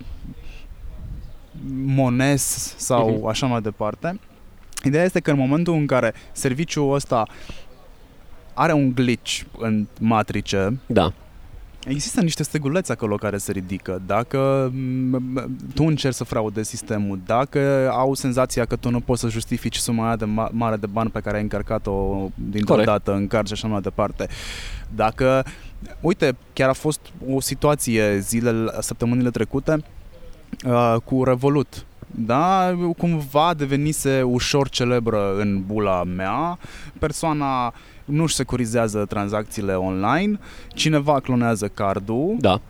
Mones 1.85 2.75
sau 2.79 3.11
Mhm. 3.11 3.27
așa 3.27 3.47
mai 3.47 3.61
departe. 3.61 4.21
Ideea 4.85 5.05
este 5.05 5.21
că 5.21 5.31
în 5.31 5.39
momentul 5.39 5.75
în 5.75 5.87
care 5.87 6.15
serviciul 6.33 6.95
ăsta 6.95 7.27
are 8.55 8.73
un 8.73 8.93
glitch 8.95 9.41
în 9.59 9.87
matrice, 10.01 10.79
Da. 10.87 11.13
Există 11.87 12.21
niște 12.21 12.43
steguleți 12.43 12.91
acolo 12.91 13.17
care 13.17 13.37
se 13.37 13.53
ridică. 13.53 14.03
Dacă 14.07 14.71
m- 14.73 15.41
m- 15.41 15.47
tu 15.75 15.83
încerci 15.85 16.15
să 16.15 16.25
fraudezi 16.25 16.69
sistemul, 16.69 17.21
dacă 17.27 17.91
au 17.95 18.15
senzația 18.15 18.65
că 18.65 18.77
tu 18.77 18.91
nu 18.91 19.01
poți 19.01 19.21
să 19.21 19.29
justifici 19.29 19.77
suma 19.77 20.07
aia 20.07 20.17
de 20.17 20.25
ma- 20.25 20.51
mare 20.51 20.77
de 20.77 20.87
bani 20.87 21.11
pe 21.11 21.21
care 21.21 21.37
ai 21.37 21.43
încărcat-o 21.43 22.29
dintr-o 22.35 22.73
Corect. 22.73 22.89
dată 22.89 23.13
în 23.15 23.27
card 23.27 23.47
și 23.47 23.53
așa 23.53 23.69
mai 23.69 23.81
departe. 23.81 24.29
Dacă, 24.95 25.45
uite, 26.01 26.37
chiar 26.53 26.69
a 26.69 26.73
fost 26.73 27.01
o 27.29 27.41
situație 27.41 28.19
zilele, 28.19 28.73
săptămânile 28.81 29.31
trecute 29.31 29.85
uh, 30.67 30.97
cu 31.05 31.25
Revolut. 31.25 31.87
Da, 32.15 32.77
cumva 32.99 33.55
devenise 33.57 34.23
ușor 34.23 34.69
celebră 34.69 35.37
în 35.39 35.63
bula 35.67 36.05
mea. 36.05 36.59
Persoana 36.99 37.75
nu-și 38.05 38.35
securizează 38.35 39.05
tranzacțiile 39.05 39.75
online, 39.75 40.39
cineva 40.75 41.21
clonează 41.21 41.69
cardul, 41.69 42.37
Da. 42.41 42.61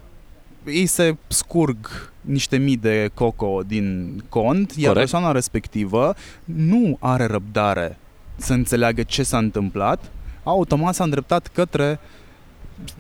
îi 0.65 0.87
se 0.87 1.17
scurg 1.27 2.13
niște 2.21 2.57
mii 2.57 2.77
de 2.77 3.11
coco 3.15 3.61
din 3.67 4.17
cont, 4.29 4.71
iar 4.71 4.93
Corect. 4.93 4.97
persoana 5.11 5.33
respectivă 5.33 6.15
nu 6.45 6.97
are 7.01 7.27
răbdare 7.27 7.99
să 8.37 8.53
înțeleagă 8.53 9.03
ce 9.03 9.23
s-a 9.23 9.39
întâmplat, 9.39 10.11
automat 10.43 10.95
s-a 10.95 11.05
îndreptat 11.05 11.47
către 11.47 11.99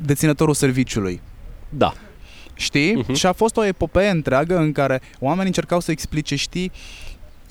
deținătorul 0.05 0.55
serviciului. 0.55 1.21
Da. 1.69 1.93
Știi? 2.55 2.95
Mhm. 2.95 3.13
Și 3.13 3.27
a 3.27 3.33
fost 3.33 3.57
o 3.57 3.65
epopee 3.65 4.09
întreagă 4.11 4.59
în 4.59 4.73
care 4.73 5.01
oamenii 5.19 5.47
încercau 5.47 5.81
să 5.81 5.91
explice, 5.91 6.37
știi, 6.37 6.73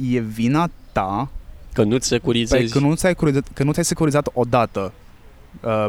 e 0.09 0.19
vina 0.19 0.69
ta 0.91 1.29
Că 1.73 1.83
nu-ți 1.83 2.09
pe 2.09 2.15
securizezi. 2.15 2.73
că 2.73 2.79
nu 2.79 2.95
ți-ai, 2.95 3.11
securizat, 3.11 3.47
că 3.53 3.63
nu 3.63 3.71
ți-ai 3.71 3.85
securizat 3.85 4.29
odată 4.33 4.93
uh, 5.61 5.85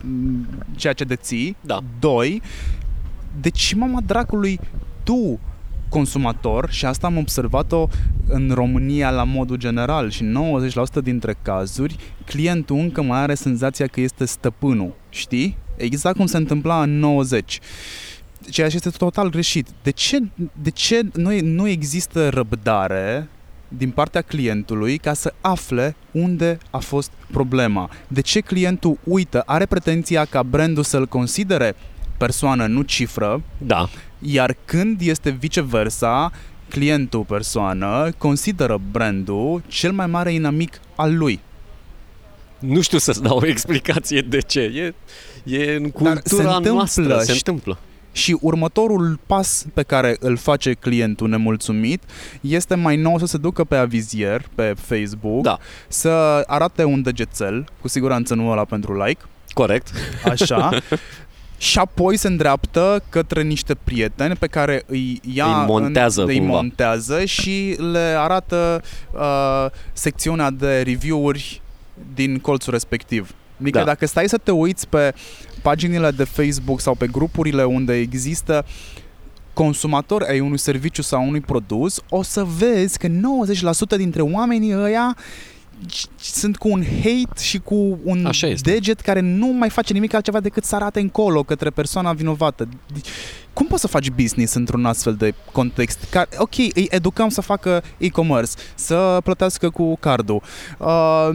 m, 0.00 0.48
ceea 0.76 0.92
ce 0.92 1.04
deții. 1.04 1.56
Da. 1.60 1.80
Doi, 2.00 2.42
deci 3.40 3.74
mama 3.74 4.00
dracului 4.06 4.60
tu 5.02 5.40
consumator 5.88 6.70
și 6.70 6.86
asta 6.86 7.06
am 7.06 7.16
observat-o 7.16 7.88
în 8.28 8.50
România 8.54 9.10
la 9.10 9.24
modul 9.24 9.56
general 9.56 10.10
și 10.10 10.32
90% 11.00 11.02
dintre 11.02 11.36
cazuri 11.42 11.96
clientul 12.24 12.76
încă 12.76 13.02
mai 13.02 13.18
are 13.18 13.34
senzația 13.34 13.86
că 13.86 14.00
este 14.00 14.24
stăpânul, 14.24 14.94
știi? 15.08 15.56
Exact 15.76 16.16
cum 16.16 16.26
se 16.26 16.36
întâmpla 16.36 16.82
în 16.82 16.98
90 16.98 17.60
ceea 18.50 18.68
ce 18.68 18.76
este 18.76 18.90
total 18.90 19.30
greșit. 19.30 19.68
De 19.82 19.90
ce, 19.90 20.18
de 20.62 20.70
ce 20.70 21.02
nu, 21.12 21.40
nu 21.40 21.68
există 21.68 22.28
răbdare 22.28 23.28
din 23.76 23.90
partea 23.90 24.20
clientului 24.20 24.98
ca 24.98 25.12
să 25.12 25.32
afle 25.40 25.96
unde 26.10 26.58
a 26.70 26.78
fost 26.78 27.10
problema? 27.30 27.90
De 28.08 28.20
ce 28.20 28.40
clientul 28.40 28.98
uită, 29.04 29.42
are 29.46 29.66
pretenția 29.66 30.24
ca 30.24 30.42
brandul 30.42 30.82
să-l 30.82 31.06
considere 31.06 31.74
persoană, 32.16 32.66
nu 32.66 32.82
cifră, 32.82 33.42
Da. 33.58 33.88
iar 34.18 34.56
când 34.64 35.00
este 35.00 35.30
viceversa, 35.30 36.32
clientul 36.68 37.24
persoană 37.24 38.10
consideră 38.18 38.80
brandul 38.90 39.62
cel 39.66 39.92
mai 39.92 40.06
mare 40.06 40.32
inamic 40.32 40.80
al 40.96 41.16
lui. 41.16 41.40
Nu 42.58 42.80
știu 42.80 42.98
să-ți 42.98 43.22
dau 43.22 43.36
o 43.38 43.46
explicație 43.46 44.20
de 44.20 44.38
ce. 44.40 44.60
E, 44.60 44.94
e 45.56 45.74
în 45.74 45.82
se 45.84 45.90
cultura 45.90 46.42
întâmplă 46.48 46.70
noastră. 46.72 47.18
Se 47.18 47.24
și- 47.32 47.42
întâmplă. 47.46 47.78
Și 48.12 48.36
următorul 48.40 49.18
pas 49.26 49.64
pe 49.74 49.82
care 49.82 50.16
îl 50.20 50.36
face 50.36 50.72
clientul 50.72 51.28
nemulțumit 51.28 52.02
este 52.40 52.74
mai 52.74 52.96
nou 52.96 53.18
să 53.18 53.26
se 53.26 53.36
ducă 53.38 53.64
pe 53.64 53.76
avizier, 53.76 54.42
pe 54.54 54.74
Facebook, 54.76 55.42
Da. 55.42 55.58
să 55.88 56.08
arate 56.46 56.84
un 56.84 57.02
degețel, 57.02 57.64
cu 57.80 57.88
siguranță 57.88 58.34
nu 58.34 58.50
ăla 58.50 58.64
pentru 58.64 59.02
like, 59.04 59.20
Corect. 59.52 59.88
așa, 60.24 60.70
și 61.58 61.78
apoi 61.78 62.16
se 62.16 62.26
îndreaptă 62.28 63.02
către 63.08 63.42
niște 63.42 63.74
prieteni 63.84 64.34
pe 64.36 64.46
care 64.46 64.82
îi 64.86 65.20
ia 65.34 65.46
Îi 65.46 65.64
montează 65.66 66.22
în, 66.22 66.28
îi 66.28 66.38
cumva. 66.38 66.52
montează 66.54 67.24
și 67.24 67.76
le 67.92 68.14
arată 68.18 68.82
uh, 69.12 69.66
secțiunea 69.92 70.50
de 70.50 70.80
review-uri 70.82 71.62
din 72.14 72.38
colțul 72.38 72.72
respectiv. 72.72 73.34
Adică 73.60 73.78
Da. 73.78 73.84
dacă 73.84 74.06
stai 74.06 74.28
să 74.28 74.38
te 74.38 74.50
uiți 74.50 74.88
pe 74.88 75.14
paginile 75.62 76.10
de 76.10 76.24
Facebook 76.24 76.80
sau 76.80 76.94
pe 76.94 77.06
grupurile 77.06 77.64
unde 77.64 77.94
există 77.98 78.64
consumatori 79.52 80.26
ai 80.28 80.40
unui 80.40 80.58
serviciu 80.58 81.02
sau 81.02 81.26
unui 81.26 81.40
produs, 81.40 82.00
o 82.08 82.22
să 82.22 82.44
vezi 82.44 82.98
că 82.98 83.08
90% 83.08 83.96
dintre 83.96 84.22
oamenii 84.22 84.74
ăia 84.76 85.16
c- 85.86 86.08
sunt 86.16 86.56
cu 86.56 86.68
un 86.68 86.84
hate 86.84 87.42
și 87.42 87.58
cu 87.58 87.98
un 88.04 88.26
Așa 88.26 88.46
este. 88.46 88.70
deget 88.70 89.00
care 89.00 89.20
nu 89.20 89.46
mai 89.46 89.68
face 89.70 89.92
nimic 89.92 90.14
altceva 90.14 90.40
decât 90.40 90.64
să 90.64 90.74
arate 90.74 91.00
încolo 91.00 91.42
către 91.42 91.70
persoana 91.70 92.12
vinovată. 92.12 92.68
Deci, 92.92 93.06
Cum 93.52 93.66
poți 93.66 93.80
să 93.80 93.86
faci 93.86 94.10
business 94.10 94.54
într-un 94.54 94.84
astfel 94.84 95.14
de 95.14 95.34
context? 95.52 96.04
Ca, 96.10 96.26
ok, 96.38 96.56
îi 96.58 96.86
educăm 96.90 97.28
să 97.28 97.40
facă 97.40 97.82
e-commerce, 97.98 98.52
să 98.74 99.18
plătească 99.24 99.70
cu 99.70 99.96
cardul 99.96 100.42
uh, 100.78 101.28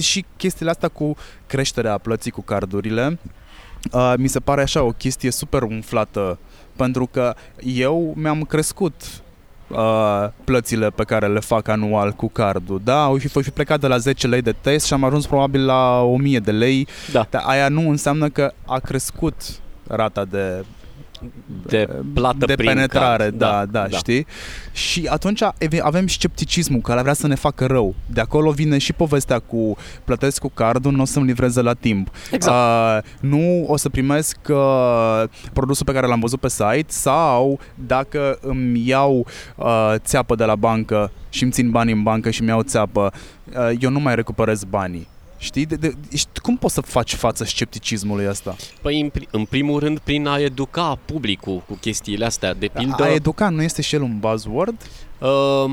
și 0.00 0.24
chestiile 0.36 0.70
astea 0.70 0.88
cu 0.88 1.16
creșterea 1.46 1.98
plății 1.98 2.30
cu 2.30 2.42
cardurile 2.42 3.06
uh, 3.22 3.32
mi 4.16 4.28
se 4.28 4.40
pare 4.40 4.62
așa 4.62 4.82
o 4.82 4.90
chestie 4.90 5.30
super 5.30 5.62
umflată 5.62 6.38
pentru 6.76 7.06
că 7.06 7.34
eu 7.62 8.12
mi-am 8.16 8.42
crescut 8.42 8.94
uh, 9.68 10.28
plățile 10.44 10.90
pe 10.90 11.04
care 11.04 11.26
le 11.26 11.40
fac 11.40 11.68
anual 11.68 12.12
cu 12.12 12.28
cardul. 12.28 12.80
Da, 12.84 13.08
voi 13.08 13.20
fi, 13.20 13.26
voi 13.26 13.42
fi 13.42 13.50
plecat 13.50 13.80
de 13.80 13.86
la 13.86 13.96
10 13.96 14.26
lei 14.26 14.42
de 14.42 14.54
test 14.60 14.86
și 14.86 14.92
am 14.92 15.04
ajuns 15.04 15.26
probabil 15.26 15.64
la 15.64 16.00
1000 16.02 16.38
de 16.38 16.50
lei. 16.50 16.88
Da. 17.12 17.26
Dar 17.30 17.42
aia 17.46 17.68
nu 17.68 17.88
înseamnă 17.88 18.28
că 18.28 18.52
a 18.66 18.78
crescut 18.78 19.34
rata 19.86 20.24
de 20.24 20.64
De 21.66 21.88
plată 22.14 22.46
de 22.46 22.54
prin 22.54 22.68
penetrare, 22.68 23.22
card. 23.22 23.38
da, 23.38 23.46
da, 23.46 23.64
da, 23.80 23.86
da. 23.88 23.96
știi? 23.96 24.26
Și 24.72 25.06
atunci 25.10 25.42
ave- 25.42 25.82
avem 25.82 26.06
scepticismul 26.06 26.80
care 26.80 27.00
vrea 27.00 27.12
să 27.12 27.26
ne 27.26 27.34
facă 27.34 27.66
rău. 27.66 27.94
De 28.06 28.20
acolo 28.20 28.50
vine 28.50 28.78
și 28.78 28.92
povestea 28.92 29.38
cu 29.38 29.76
plătesc 30.04 30.40
cu 30.40 30.48
cardul, 30.54 30.92
nu 30.92 31.02
o 31.02 31.04
să-mi 31.04 31.26
livreze 31.26 31.60
la 31.60 31.72
timp. 31.72 32.10
Exact. 32.30 33.04
Uh, 33.04 33.10
nu 33.20 33.64
o 33.66 33.76
să 33.76 33.88
primesc 33.88 34.36
uh, 34.48 35.22
produsul 35.52 35.84
pe 35.86 35.92
care 35.92 36.06
l-am 36.06 36.20
văzut 36.20 36.40
pe 36.40 36.48
site 36.48 36.84
sau 36.86 37.58
dacă 37.74 38.38
îmi 38.40 38.88
iau 38.88 39.26
uh, 39.56 39.94
țeapă 39.96 40.34
de 40.34 40.44
la 40.44 40.56
bancă 40.56 41.10
și 41.28 41.42
îmi 41.42 41.52
țin 41.52 41.70
banii 41.70 41.94
în 41.94 42.02
bancă 42.02 42.30
și 42.30 42.40
îmi 42.40 42.48
iau 42.50 42.62
țeapă, 42.62 43.12
uh, 43.56 43.70
eu 43.78 43.90
nu 43.90 44.00
mai 44.00 44.14
recuperez 44.14 44.64
banii. 44.64 45.08
Știi? 45.44 45.66
De, 45.66 45.76
de, 45.76 45.94
știi? 46.16 46.40
Cum 46.42 46.56
poți 46.56 46.74
să 46.74 46.80
faci 46.80 47.14
față 47.14 47.44
scepticismului 47.44 48.28
ăsta? 48.28 48.56
Păi, 48.82 49.00
în, 49.00 49.10
pri- 49.10 49.30
în 49.30 49.44
primul 49.44 49.80
rând, 49.80 49.98
prin 49.98 50.26
a 50.26 50.38
educa 50.38 50.98
publicul 51.04 51.62
cu 51.68 51.74
chestiile 51.74 52.24
astea. 52.24 52.54
De 52.54 52.68
pildă, 52.68 53.02
A 53.02 53.12
educa 53.12 53.48
nu 53.48 53.62
este 53.62 53.82
și 53.82 53.94
el 53.94 54.02
un 54.02 54.18
buzzword? 54.18 54.82
Uh, 55.18 55.72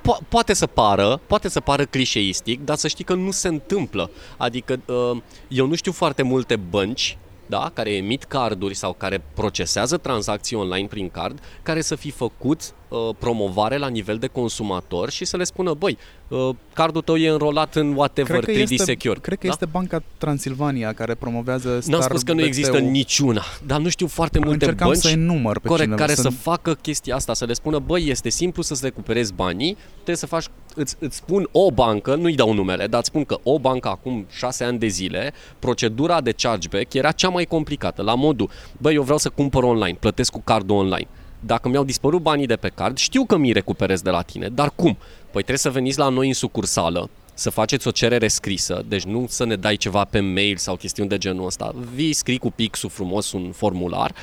po- 0.00 0.28
poate 0.28 0.54
să 0.54 0.66
pară, 0.66 1.20
poate 1.26 1.48
să 1.48 1.60
pară 1.60 1.84
clișeistic, 1.84 2.64
dar 2.64 2.76
să 2.76 2.88
știi 2.88 3.04
că 3.04 3.14
nu 3.14 3.30
se 3.30 3.48
întâmplă. 3.48 4.10
Adică 4.36 4.80
uh, 4.86 5.22
eu 5.48 5.66
nu 5.66 5.74
știu 5.74 5.92
foarte 5.92 6.22
multe 6.22 6.56
bănci 6.56 7.18
da, 7.46 7.70
care 7.74 7.90
emit 7.94 8.24
carduri 8.24 8.74
sau 8.74 8.92
care 8.92 9.22
procesează 9.34 9.96
tranzacții 9.96 10.56
online 10.56 10.86
prin 10.86 11.08
card, 11.08 11.40
care 11.62 11.80
să 11.80 11.94
fi 11.94 12.10
făcut 12.10 12.60
uh, 12.60 12.85
promovare 13.18 13.76
la 13.76 13.88
nivel 13.88 14.16
de 14.16 14.26
consumator 14.26 15.10
și 15.10 15.24
să 15.24 15.36
le 15.36 15.44
spună, 15.44 15.74
băi, 15.74 15.98
uh, 16.28 16.48
cardul 16.72 17.02
tău 17.02 17.16
e 17.16 17.28
înrolat 17.28 17.74
în 17.74 17.92
whatever 17.92 18.44
3D 18.44 18.58
este, 18.58 18.76
Secure. 18.76 19.18
cred 19.18 19.38
că 19.38 19.46
da? 19.46 19.52
este 19.52 19.66
Banca 19.66 20.02
Transilvania 20.18 20.92
care 20.92 21.14
promovează 21.14 21.80
Star 21.80 21.92
N-am 21.92 22.00
spus 22.00 22.22
că 22.22 22.30
nu 22.30 22.36
BT-ul. 22.36 22.48
există 22.48 22.78
niciuna, 22.78 23.42
dar 23.66 23.80
nu 23.80 23.88
știu 23.88 24.06
foarte 24.06 24.38
multe 24.38 24.64
Încercam 24.64 24.88
bănci 24.88 25.00
să 25.00 25.08
enumăr 25.08 25.58
pe 25.58 25.68
Corect, 25.68 25.84
cineva, 25.84 26.04
care 26.04 26.14
să... 26.14 26.22
să 26.22 26.28
facă 26.28 26.74
chestia 26.74 27.14
asta, 27.14 27.34
să 27.34 27.44
le 27.44 27.52
spună, 27.52 27.78
băi, 27.78 28.08
este 28.08 28.28
simplu 28.28 28.62
să-ți 28.62 28.84
recuperezi 28.84 29.32
banii, 29.32 29.76
trebuie 29.94 30.16
să 30.16 30.26
faci, 30.26 30.44
îți, 30.74 30.96
îți 30.98 31.16
spun 31.16 31.48
o 31.52 31.70
bancă, 31.70 32.14
nu-i 32.14 32.34
dau 32.34 32.52
numele, 32.54 32.86
dar 32.86 33.00
îți 33.00 33.08
spun 33.08 33.24
că 33.24 33.38
o 33.42 33.58
bancă 33.58 33.88
acum 33.88 34.26
șase 34.30 34.64
ani 34.64 34.78
de 34.78 34.86
zile, 34.86 35.32
procedura 35.58 36.20
de 36.20 36.32
chargeback 36.32 36.94
era 36.94 37.12
cea 37.12 37.28
mai 37.28 37.44
complicată, 37.44 38.02
la 38.02 38.14
modul, 38.14 38.50
băi, 38.78 38.94
eu 38.94 39.02
vreau 39.02 39.18
să 39.18 39.28
cumpăr 39.28 39.62
online, 39.62 39.96
plătesc 40.00 40.30
cu 40.30 40.40
cardul 40.44 40.76
online. 40.76 41.08
Dacă 41.40 41.68
mi-au 41.68 41.84
dispărut 41.84 42.22
banii 42.22 42.46
de 42.46 42.56
pe 42.56 42.68
card, 42.68 42.96
știu 42.96 43.24
că 43.24 43.36
mi-i 43.36 43.52
recuperez 43.52 44.00
de 44.00 44.10
la 44.10 44.22
tine, 44.22 44.48
dar 44.48 44.72
cum? 44.74 44.96
Păi 45.20 45.42
trebuie 45.42 45.58
să 45.58 45.70
veniți 45.70 45.98
la 45.98 46.08
noi 46.08 46.26
în 46.26 46.34
sucursală, 46.34 47.10
să 47.34 47.50
faceți 47.50 47.88
o 47.88 47.90
cerere 47.90 48.28
scrisă, 48.28 48.84
deci 48.88 49.02
nu 49.02 49.26
să 49.28 49.44
ne 49.44 49.56
dai 49.56 49.76
ceva 49.76 50.04
pe 50.04 50.20
mail 50.20 50.56
sau 50.56 50.76
chestiuni 50.76 51.08
de 51.08 51.18
genul 51.18 51.46
ăsta. 51.46 51.74
Vii, 51.94 52.12
scrii 52.12 52.38
cu 52.38 52.50
pixul 52.50 52.88
frumos 52.88 53.32
un 53.32 53.52
formular, 53.52 54.14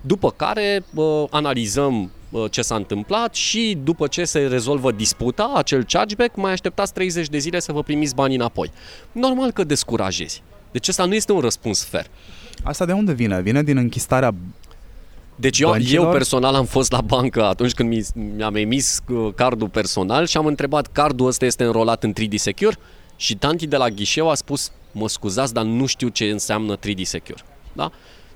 după 0.00 0.30
care 0.30 0.84
uh, 0.94 1.24
analizăm 1.30 2.10
uh, 2.30 2.50
ce 2.50 2.62
s-a 2.62 2.74
întâmplat 2.74 3.34
și 3.34 3.78
după 3.84 4.06
ce 4.06 4.24
se 4.24 4.38
rezolvă 4.38 4.92
disputa, 4.92 5.52
acel 5.54 5.84
chargeback, 5.84 6.36
mai 6.36 6.52
așteptați 6.52 6.92
30 6.92 7.28
de 7.28 7.38
zile 7.38 7.60
să 7.60 7.72
vă 7.72 7.82
primiți 7.82 8.14
banii 8.14 8.36
înapoi. 8.36 8.70
Normal 9.12 9.50
că 9.50 9.64
descurajezi. 9.64 10.42
Deci 10.70 10.88
ăsta 10.88 11.04
nu 11.04 11.14
este 11.14 11.32
un 11.32 11.40
răspuns 11.40 11.84
fair. 11.84 12.06
Asta 12.62 12.84
de 12.84 12.92
unde 12.92 13.12
vine? 13.12 13.40
Vine 13.40 13.62
din 13.62 13.76
închistarea 13.76 14.34
deci 15.40 15.60
eu, 15.60 15.70
Băncilor? 15.70 16.04
eu 16.04 16.10
personal 16.10 16.54
am 16.54 16.64
fost 16.64 16.92
la 16.92 17.00
bancă 17.00 17.44
atunci 17.44 17.72
când 17.72 17.88
mi- 17.88 18.32
mi-am 18.36 18.54
emis 18.54 19.00
uh, 19.08 19.32
cardul 19.34 19.68
personal 19.68 20.26
și 20.26 20.36
am 20.36 20.46
întrebat 20.46 20.86
cardul 20.86 21.26
ăsta 21.26 21.44
este 21.44 21.64
înrolat 21.64 22.04
în 22.04 22.12
3D 22.20 22.34
Secure 22.34 22.76
și 23.16 23.36
tanti 23.36 23.66
de 23.66 23.76
la 23.76 23.88
ghișeu 23.88 24.30
a 24.30 24.34
spus 24.34 24.70
mă 24.92 25.08
scuzați, 25.08 25.54
dar 25.54 25.64
nu 25.64 25.86
știu 25.86 26.08
ce 26.08 26.24
înseamnă 26.24 26.76
3D 26.76 27.02
Secure. 27.02 27.42
Da? 27.72 27.90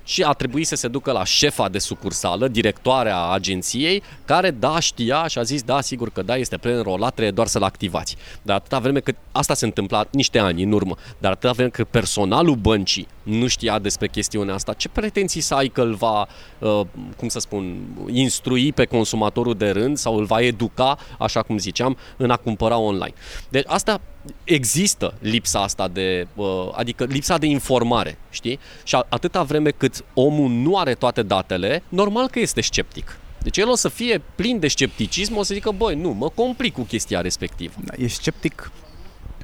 Și 0.05 0.23
a 0.23 0.31
trebuit 0.31 0.67
să 0.67 0.75
se 0.75 0.87
ducă 0.87 1.11
la 1.11 1.23
șefa 1.23 1.69
de 1.69 1.79
sucursală, 1.79 2.47
directoarea 2.47 3.29
agenției, 3.29 4.03
care 4.25 4.51
da, 4.51 4.79
știa 4.79 5.27
și 5.27 5.37
a 5.37 5.43
zis 5.43 5.63
da, 5.63 5.81
sigur 5.81 6.09
că 6.09 6.21
da, 6.21 6.35
este 6.35 6.57
preînrolat, 6.57 7.11
trebuie 7.11 7.33
doar 7.33 7.47
să-l 7.47 7.63
activați. 7.63 8.15
Dar 8.41 8.55
atâta 8.55 8.79
vreme 8.79 8.99
cât 8.99 9.15
asta 9.31 9.53
se 9.53 9.65
întâmpla 9.65 10.05
niște 10.11 10.39
ani 10.39 10.63
în 10.63 10.71
urmă, 10.71 10.95
dar 11.17 11.31
atâta 11.31 11.51
vreme 11.51 11.69
cât 11.69 11.87
personalul 11.87 12.55
băncii 12.55 13.07
nu 13.23 13.47
știa 13.47 13.79
despre 13.79 14.07
chestiunea 14.07 14.53
asta, 14.53 14.73
ce 14.73 14.89
pretenții 14.89 15.41
să 15.41 15.53
ai 15.53 15.67
că 15.67 15.81
îl 15.81 15.93
va, 15.93 16.27
uh, 16.59 16.81
cum 17.17 17.27
să 17.27 17.39
spun, 17.39 17.77
instrui 18.07 18.71
pe 18.71 18.85
consumatorul 18.85 19.55
de 19.55 19.69
rând 19.69 19.97
sau 19.97 20.17
îl 20.17 20.25
va 20.25 20.41
educa, 20.41 20.97
așa 21.19 21.41
cum 21.41 21.57
ziceam, 21.57 21.97
în 22.17 22.29
a 22.29 22.35
cumpăra 22.35 22.77
online. 22.77 23.13
Deci 23.49 23.63
asta 23.67 24.01
există 24.43 25.13
lipsa 25.19 25.61
asta 25.61 25.87
de, 25.87 26.27
uh, 26.35 26.45
adică 26.71 27.03
lipsa 27.03 27.37
de 27.37 27.45
informare, 27.45 28.17
știi? 28.29 28.59
Și 28.83 28.95
a- 28.95 29.05
atâta 29.09 29.43
vreme 29.43 29.69
cât 29.69 30.03
omul 30.13 30.49
nu 30.49 30.77
are 30.77 30.93
toate 30.93 31.21
datele, 31.23 31.83
normal 31.89 32.27
că 32.27 32.39
este 32.39 32.61
sceptic. 32.61 33.19
Deci 33.41 33.57
el 33.57 33.69
o 33.69 33.75
să 33.75 33.89
fie 33.89 34.21
plin 34.35 34.59
de 34.59 34.67
scepticism, 34.67 35.37
o 35.37 35.43
să 35.43 35.53
zică, 35.53 35.71
băi, 35.77 35.95
nu, 35.95 36.09
mă 36.09 36.29
complic 36.29 36.73
cu 36.73 36.81
chestia 36.81 37.21
respectivă. 37.21 37.73
E 37.97 38.07
sceptic 38.07 38.71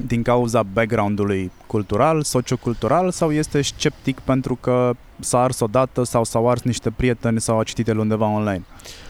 din 0.08 0.22
cauza 0.22 0.64
background-ului 0.64 1.52
cultural, 1.68 2.24
sociocultural 2.24 3.12
sau 3.12 3.32
este 3.32 3.62
sceptic 3.62 4.20
pentru 4.20 4.56
că 4.56 4.94
s-a 5.20 5.40
ars 5.42 5.60
odată 5.60 6.04
sau 6.04 6.24
s-au 6.24 6.50
ars 6.50 6.62
niște 6.62 6.92
prieteni 6.92 7.42
sau 7.42 7.60
a 7.60 7.64
citit 7.64 7.88
el 7.88 7.98
undeva 7.98 8.26
online? 8.28 8.64
Uh, 8.84 9.01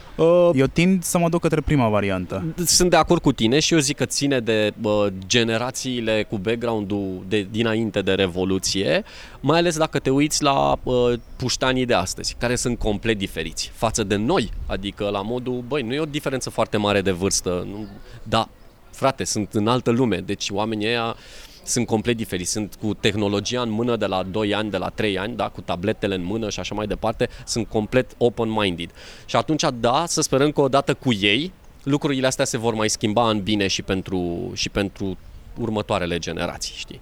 Eu 0.54 0.66
tind 0.74 1.04
să 1.04 1.18
mă 1.18 1.30
duc 1.30 1.42
către 1.42 1.62
prima 1.62 1.90
variantă. 1.90 2.54
Sunt 2.66 2.90
de 2.90 2.96
acord 2.96 3.22
cu 3.22 3.32
tine 3.32 3.60
și 3.60 3.74
eu 3.74 3.80
zic 3.80 3.98
că 3.98 4.06
ține 4.06 4.40
de 4.40 4.74
bă, 4.80 5.12
generațiile 5.28 6.26
cu 6.30 6.38
background-ul 6.38 7.26
de, 7.28 7.48
dinainte 7.52 8.02
de 8.02 8.14
Revoluție, 8.14 9.04
mai 9.40 9.58
ales 9.58 9.78
dacă 9.78 10.00
te 10.00 10.10
uiți 10.10 10.44
la 10.44 10.78
bă, 10.84 11.20
puștanii 11.36 11.86
de 11.86 11.94
astăzi, 11.94 12.36
care 12.40 12.56
sunt 12.56 12.80
complet 12.80 13.18
diferiți 13.18 13.72
față 13.74 14.04
de 14.04 14.16
noi. 14.16 14.50
Adică 14.68 15.10
la 15.10 15.22
modul, 15.22 15.64
băi, 15.68 15.82
nu 15.82 15.94
e 15.94 16.00
o 16.00 16.06
diferență 16.06 16.50
foarte 16.50 16.78
mare 16.78 17.02
de 17.02 17.12
vârstă, 17.12 17.68
nu, 17.70 17.88
da, 18.24 18.50
frate, 18.92 19.24
sunt 19.24 19.54
în 19.54 19.68
altă 19.68 19.92
lume, 19.92 20.18
deci 20.18 20.50
oamenii 20.50 20.88
ăia 20.88 21.16
sunt 21.64 21.86
complet 21.86 22.16
diferiți, 22.16 22.52
sunt 22.52 22.76
cu 22.82 22.94
tehnologia 22.94 23.62
în 23.62 23.70
mână 23.70 23.96
de 23.96 24.06
la 24.06 24.24
2 24.24 24.54
ani, 24.54 24.70
de 24.70 24.78
la 24.78 24.90
3 24.90 25.18
ani, 25.18 25.36
da, 25.36 25.50
cu 25.50 25.62
tabletele 25.62 26.16
în 26.16 26.24
mână 26.24 26.50
și 26.50 26.60
așa 26.60 26.76
mai 26.76 26.88
departe, 26.88 27.30
sunt 27.46 27.68
complet 27.68 28.12
open-minded. 28.18 28.90
Și 29.26 29.36
atunci, 29.36 29.64
da, 29.80 30.04
să 30.08 30.22
sperăm 30.22 30.52
că 30.52 30.62
odată 30.62 30.94
cu 30.94 31.14
ei, 31.14 31.52
lucrurile 31.84 32.28
astea 32.28 32.46
se 32.46 32.58
vor 32.58 32.74
mai 32.74 32.90
schimba 32.90 33.30
în 33.30 33.42
bine 33.42 33.68
și 33.68 33.82
pentru, 33.82 34.52
și 34.54 34.70
pentru 34.70 35.18
următoarele 35.58 36.18
generații, 36.18 36.74
știi? 36.78 37.02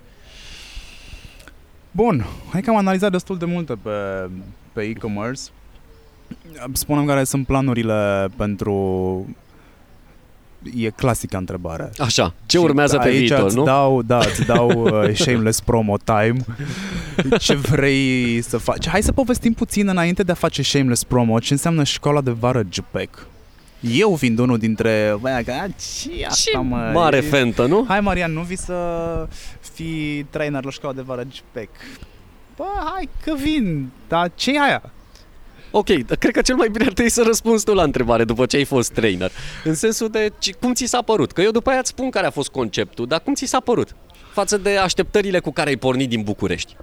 Bun, 1.92 2.26
hai 2.52 2.62
că 2.62 2.70
am 2.70 2.78
analizat 2.78 3.12
destul 3.12 3.38
de 3.38 3.46
multe 3.46 3.74
pe, 3.74 4.30
pe 4.74 4.82
e-commerce. 4.82 5.42
Spunem 6.74 7.06
care 7.06 7.24
sunt 7.24 7.46
planurile 7.46 8.30
pentru... 8.36 9.36
E 10.76 10.90
clasica 10.90 11.38
întrebare. 11.38 11.90
Așa, 11.98 12.34
ce 12.46 12.58
Și 12.58 12.64
urmează 12.64 12.98
pe 12.98 13.08
aici 13.08 13.18
viitor, 13.18 13.46
îți 13.46 13.56
nu? 13.56 13.64
Dau, 13.64 14.02
da, 14.02 14.18
îți 14.32 14.46
dau 14.46 14.70
uh, 14.82 15.16
shameless 15.16 15.60
promo 15.60 15.98
time. 15.98 16.36
Ce 17.40 17.56
vrei 17.56 18.42
să 18.42 18.58
faci? 18.58 18.88
Hai 18.88 19.02
să 19.04 19.12
povestim 19.12 19.54
puțin 19.54 19.88
înainte 19.88 20.24
de 20.24 20.32
a 20.32 20.36
face 20.36 20.62
shameless 20.62 21.04
promo 21.04 21.40
ce 21.40 21.54
înseamnă 21.54 21.84
școala 21.84 22.22
de 22.22 22.32
vară 22.32 22.64
JPEG. 22.70 23.10
Eu 23.82 24.16
fiind 24.16 24.40
unul 24.40 24.58
dintre... 24.58 25.16
Băia, 25.20 25.44
că, 25.44 25.52
a, 25.52 25.66
ce 25.68 26.26
asta, 26.26 26.36
Și 26.36 26.56
mă? 26.56 26.92
mare 26.94 27.18
E- 27.18 27.22
fentă, 27.22 27.66
nu? 27.66 27.86
Hai, 27.88 28.00
Marian, 28.02 28.34
nu 28.34 28.42
vii 28.42 28.58
să 28.58 28.74
fii 29.74 30.24
trainer 30.30 30.64
la 30.64 30.72
școala 30.72 30.96
de 30.96 31.02
vară 31.02 31.24
JPEG? 31.34 31.70
Bă, 32.56 32.64
hai 32.94 33.10
că 33.24 33.34
vin, 33.42 33.90
dar 34.08 34.32
ce 34.36 34.52
e 34.52 34.60
aia? 34.62 34.82
Ok, 35.72 35.90
dar 35.90 36.18
cred 36.18 36.34
că 36.34 36.42
cel 36.42 36.56
mai 36.56 36.68
bine 36.70 36.86
ar 36.86 36.92
trebui 36.94 37.12
să 37.12 37.24
răspunzi 37.26 37.64
tu 37.64 37.74
la 37.74 37.84
întrebare 37.84 38.24
după 38.24 38.46
ce 38.46 38.58
ai 38.58 38.64
fost 38.66 38.92
trainer. 38.92 39.32
În 39.64 39.74
sensul 39.76 40.10
de 40.10 40.32
ci- 40.40 40.54
cum 40.54 40.74
ți 40.74 40.86
s-a 40.86 41.02
părut? 41.02 41.32
Că 41.32 41.42
eu 41.42 41.52
după 41.52 41.70
aia 41.70 41.80
îți 41.80 41.90
spun 41.90 42.10
care 42.10 42.26
a 42.26 42.30
fost 42.32 42.50
conceptul, 42.50 43.08
dar 43.08 43.20
cum 43.20 43.34
ți 43.34 43.46
s-a 43.46 43.60
părut? 43.60 43.96
Față 44.34 44.58
de 44.58 44.78
așteptările 44.78 45.40
cu 45.40 45.52
care 45.52 45.70
ai 45.70 45.76
pornit 45.76 46.10
din 46.10 46.22
București. 46.22 46.76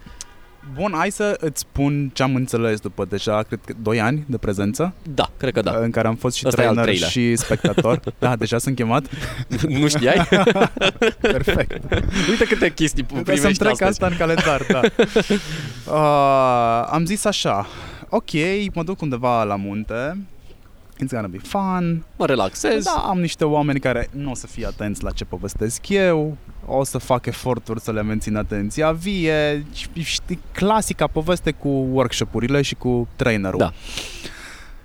Bun, 0.74 0.92
hai 0.96 1.10
să 1.10 1.36
îți 1.40 1.60
spun 1.60 2.10
ce 2.14 2.22
am 2.22 2.34
înțeles 2.34 2.80
după 2.80 3.04
deja, 3.08 3.42
cred 3.42 3.60
că 3.64 3.72
2 3.82 4.00
ani 4.00 4.24
de 4.26 4.36
prezență, 4.36 4.94
Da, 5.14 5.30
cred 5.36 5.52
că 5.52 5.60
da. 5.60 5.76
în 5.82 5.90
care 5.90 6.08
am 6.08 6.14
fost 6.14 6.36
și 6.36 6.46
Ăsta 6.46 6.62
e 6.62 6.66
al 6.66 6.74
trainer 6.74 6.94
treilea. 6.94 7.30
și 7.30 7.36
spectator. 7.36 8.00
da, 8.18 8.36
deja 8.36 8.58
sunt 8.58 8.76
chemat. 8.76 9.06
nu 9.68 9.88
știai? 9.88 10.28
Perfect. 11.20 11.92
Uite 12.28 12.44
câte 12.48 12.72
chestii 12.72 13.02
Trebuie 13.04 13.36
să-mi 13.36 13.54
primești 13.54 13.58
trec 13.58 13.72
astăzi. 13.72 13.90
asta 13.90 14.06
în 14.06 14.16
calendar, 14.16 14.66
da. 14.70 14.80
Uh, 15.92 16.88
am 16.92 17.04
zis 17.04 17.24
așa, 17.24 17.66
ok, 18.08 18.30
mă 18.74 18.82
duc 18.82 19.00
undeva 19.00 19.44
la 19.44 19.56
munte, 19.56 20.16
it's 21.04 21.10
gonna 21.10 21.26
be 21.26 21.38
fun, 21.38 22.04
Mă 22.16 22.26
relaxez. 22.26 22.84
da, 22.84 23.04
am 23.08 23.20
niște 23.20 23.44
oameni 23.44 23.80
care 23.80 24.08
nu 24.12 24.30
o 24.30 24.34
să 24.34 24.46
fie 24.46 24.66
atenți 24.66 25.02
la 25.02 25.10
ce 25.10 25.24
povestesc 25.24 25.88
eu, 25.88 26.36
o 26.66 26.84
să 26.84 26.98
fac 26.98 27.26
eforturi 27.26 27.80
să 27.80 27.92
le 27.92 28.02
mențin 28.02 28.36
atenția 28.36 28.92
vie, 28.92 29.66
știi, 30.02 30.38
clasica 30.52 31.06
poveste 31.06 31.50
cu 31.50 31.68
workshop-urile 31.68 32.62
și 32.62 32.74
cu 32.74 33.08
trainerul. 33.16 33.58
Da. 33.58 33.72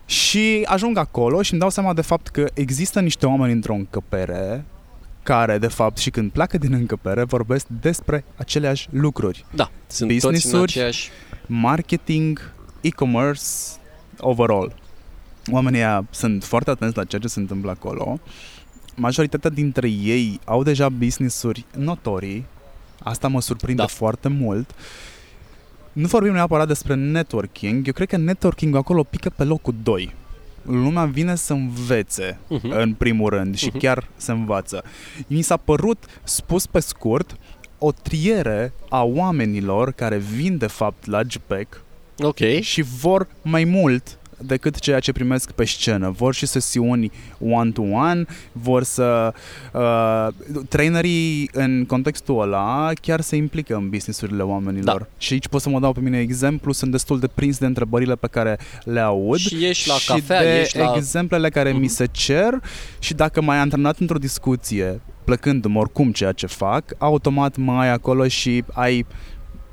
Și 0.05 0.61
ajung 0.65 0.97
acolo 0.97 1.41
și 1.41 1.51
îmi 1.51 1.59
dau 1.61 1.69
seama 1.69 1.93
de 1.93 2.01
fapt 2.01 2.27
că 2.27 2.45
există 2.53 2.99
niște 2.99 3.25
oameni 3.25 3.51
într-o 3.53 3.73
încăpere 3.73 4.65
care, 5.23 5.57
de 5.57 5.67
fapt, 5.67 5.97
și 5.97 6.09
când 6.09 6.31
pleacă 6.31 6.57
din 6.57 6.73
încăpere, 6.73 7.23
vorbesc 7.23 7.65
despre 7.81 8.23
aceleași 8.35 8.87
lucruri. 8.91 9.45
Da, 9.55 9.71
sunt 9.87 10.09
toți 10.11 10.25
în 10.25 10.31
Business-uri. 10.31 10.71
aceeași... 10.71 11.09
Marketing, 11.45 12.53
e-commerce, 12.81 13.41
overall. 14.19 14.73
Oamenii 15.51 15.79
ăia 15.79 16.05
sunt 16.09 16.43
foarte 16.43 16.69
atenți 16.69 16.97
la 16.97 17.03
ceea 17.03 17.21
ce 17.21 17.27
se 17.27 17.39
întâmplă 17.39 17.71
acolo. 17.71 18.19
Majoritatea 18.95 19.49
dintre 19.49 19.87
ei 19.89 20.39
au 20.45 20.63
deja 20.63 20.89
business-uri 20.89 21.65
notorii. 21.77 22.45
Asta 23.03 23.27
mă 23.27 23.41
surprinde 23.41 23.81
Da. 23.81 23.87
foarte 23.87 24.27
mult. 24.27 24.69
Nu 25.93 26.07
vorbim 26.07 26.33
neapărat 26.33 26.67
despre 26.67 26.93
networking. 26.95 27.87
Eu 27.87 27.93
cred 27.93 28.07
că 28.07 28.17
networking 28.17 28.75
acolo 28.75 29.03
pică 29.03 29.29
pe 29.29 29.43
locul 29.43 29.75
2. 29.83 30.13
Lumea 30.61 31.05
vine 31.05 31.35
să 31.35 31.53
învețe 31.53 32.37
Mhm. 32.47 32.69
în 32.69 32.93
primul 32.93 33.29
rând 33.29 33.55
și 33.55 33.67
Mhm. 33.67 33.77
chiar 33.77 34.07
se 34.15 34.31
învață. 34.31 34.83
Mi 35.27 35.41
s-a 35.41 35.57
părut, 35.57 36.05
spus 36.23 36.65
pe 36.65 36.79
scurt, 36.79 37.35
o 37.77 37.91
triere 37.91 38.73
a 38.89 39.03
oamenilor 39.03 39.91
care 39.91 40.17
vin 40.17 40.57
de 40.57 40.67
fapt 40.67 41.05
la 41.05 41.21
JPEG 41.27 41.67
Ok. 42.21 42.39
și 42.61 42.81
vor 42.81 43.27
mai 43.41 43.63
mult 43.63 44.15
decât 44.43 44.79
ceea 44.79 44.99
ce 44.99 45.11
primesc 45.11 45.51
pe 45.51 45.65
scenă. 45.65 46.09
Vor 46.09 46.33
și 46.33 46.45
sesiuni 46.45 47.11
one-to-one, 47.39 48.25
vor 48.51 48.83
să... 48.83 49.33
Uh, 49.73 50.27
trainerii 50.69 51.49
în 51.53 51.85
contextul 51.85 52.41
ăla 52.41 52.91
chiar 53.01 53.21
se 53.21 53.35
implică 53.35 53.75
în 53.75 53.89
businessurile 53.89 54.43
oamenilor. 54.43 54.99
Da. 54.99 55.07
Și 55.17 55.33
aici 55.33 55.47
pot 55.47 55.61
să 55.61 55.69
mă 55.69 55.79
dau 55.79 55.91
pe 55.93 55.99
mine 55.99 56.19
exemplu, 56.19 56.71
sunt 56.71 56.91
destul 56.91 57.19
de 57.19 57.27
prins 57.27 57.57
de 57.57 57.65
întrebările 57.65 58.15
pe 58.15 58.27
care 58.27 58.59
le 58.83 58.99
aud 58.99 59.37
Și 59.37 59.65
ești 59.65 59.87
la 59.87 59.93
și 59.93 60.07
cafea, 60.07 60.41
de 60.41 60.59
ești 60.59 60.77
la... 60.77 60.93
exemplele 60.95 61.49
care 61.49 61.71
mi 61.71 61.79
Mhm. 61.79 61.87
se 61.87 62.05
cer 62.11 62.61
și 62.99 63.13
dacă 63.13 63.41
m-ai 63.41 63.57
antrenat 63.57 63.99
într-o 63.99 64.17
discuție 64.17 65.01
plăcându-mă 65.23 65.79
oricum 65.79 66.11
ceea 66.11 66.31
ce 66.31 66.45
fac, 66.45 66.83
automat 66.97 67.57
mai 67.57 67.85
ai 67.87 67.93
acolo 67.93 68.27
și 68.27 68.63
ai 68.73 69.05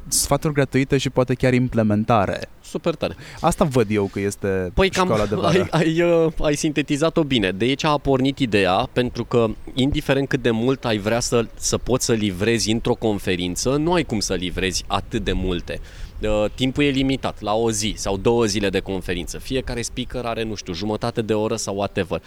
sfaturi 0.08 0.52
gratuite 0.54 0.98
și 0.98 1.10
poate 1.10 1.34
chiar 1.34 1.52
implementare. 1.54 2.48
Super 2.62 2.94
tare. 2.94 3.16
Asta 3.40 3.64
văd 3.64 3.86
eu 3.90 4.04
că 4.12 4.20
este 4.20 4.70
Păi 4.74 4.90
cam 4.90 5.04
școala 5.04 5.26
de 5.26 5.34
vară. 5.34 5.68
ai, 5.70 5.82
ai, 5.84 6.02
uh, 6.02 6.32
ai 6.42 6.54
sintetizat-o 6.54 7.22
bine. 7.22 7.50
De 7.50 7.64
aici 7.64 7.84
a 7.84 7.98
pornit 7.98 8.38
ideea, 8.38 8.88
pentru 8.92 9.24
că 9.24 9.46
indiferent 9.74 10.28
cât 10.28 10.42
de 10.42 10.50
mult 10.50 10.84
ai 10.84 10.98
vrea 10.98 11.20
să, 11.20 11.46
să 11.54 11.78
poți 11.78 12.04
să 12.04 12.12
livrezi 12.12 12.70
într-o 12.70 12.94
conferință, 12.94 13.76
nu 13.76 13.92
ai 13.92 14.04
cum 14.04 14.20
să 14.20 14.34
livrezi 14.34 14.84
atât 14.86 15.24
de 15.24 15.32
multe. 15.32 15.80
Uh, 16.22 16.44
timpul 16.54 16.84
e 16.84 16.88
limitat, 16.88 17.40
la 17.40 17.54
o 17.54 17.70
zi 17.70 17.94
sau 17.96 18.16
două 18.16 18.44
zile 18.44 18.68
de 18.68 18.80
conferință. 18.80 19.38
Fiecare 19.38 19.82
speaker 19.82 20.24
are, 20.24 20.42
nu 20.42 20.54
știu, 20.54 20.72
jumătate 20.72 21.22
de 21.22 21.34
oră 21.34 21.56
sau 21.56 21.76
whatever. 21.76 22.22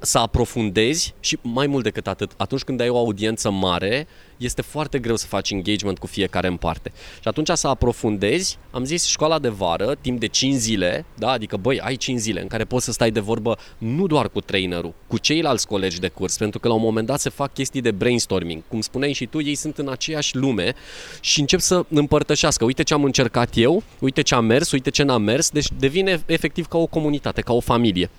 Uh, 0.00 0.06
să 0.06 0.18
aprofundezi 0.18 1.14
și 1.20 1.38
mai 1.42 1.66
mult 1.66 1.84
decât 1.84 2.06
atât, 2.06 2.32
atunci 2.36 2.62
când 2.62 2.80
ai 2.80 2.88
o 2.88 2.96
audiență 2.96 3.50
mare, 3.50 4.06
este 4.36 4.62
foarte 4.62 4.98
greu 4.98 5.16
să 5.16 5.26
faci 5.26 5.50
engagement 5.50 5.98
cu 5.98 6.06
fiecare 6.06 6.46
în 6.46 6.56
parte. 6.56 6.92
Și 7.20 7.28
atunci 7.28 7.48
să 7.48 7.68
aprofundezi, 7.68 8.58
am 8.70 8.84
zis 8.84 9.04
școala 9.04 9.38
de 9.38 9.48
vară, 9.48 9.96
timp 10.00 10.20
de 10.20 10.26
5 10.26 10.54
zile, 10.54 11.04
da? 11.14 11.30
adică 11.30 11.56
băi, 11.56 11.80
ai 11.80 11.96
5 11.96 12.18
zile 12.18 12.40
în 12.40 12.46
care 12.46 12.64
poți 12.64 12.84
să 12.84 12.92
stai 12.92 13.10
de 13.10 13.20
vorbă 13.20 13.58
nu 13.78 14.06
doar 14.06 14.28
cu 14.28 14.40
trainerul, 14.40 14.94
cu 15.06 15.18
ceilalți 15.18 15.66
colegi 15.66 16.00
de 16.00 16.08
curs, 16.08 16.36
pentru 16.36 16.58
că 16.58 16.68
la 16.68 16.74
un 16.74 16.80
moment 16.80 17.06
dat 17.06 17.20
se 17.20 17.28
fac 17.28 17.52
chestii 17.52 17.80
de 17.80 17.90
brainstorming. 17.90 18.62
Cum 18.68 18.80
spuneai 18.80 19.12
și 19.12 19.26
tu, 19.26 19.42
ei 19.42 19.54
sunt 19.54 19.78
în 19.78 19.88
aceeași 19.88 20.36
lume 20.36 20.74
și 21.20 21.40
încep 21.40 21.60
să 21.60 21.84
împărtășească. 21.88 22.64
Uite 22.64 22.82
ce 22.82 22.94
am 22.94 23.04
încercat 23.04 23.50
eu, 23.54 23.82
uite 23.98 24.22
ce 24.22 24.34
am 24.34 24.44
mers, 24.44 24.70
uite 24.70 24.90
ce 24.90 25.02
n-am 25.02 25.22
mers, 25.22 25.50
deci 25.50 25.66
devine 25.78 26.22
efectiv 26.26 26.66
ca 26.66 26.78
o 26.78 26.86
comunitate, 26.86 27.40
ca 27.40 27.52
o 27.52 27.60
familie. 27.60 28.10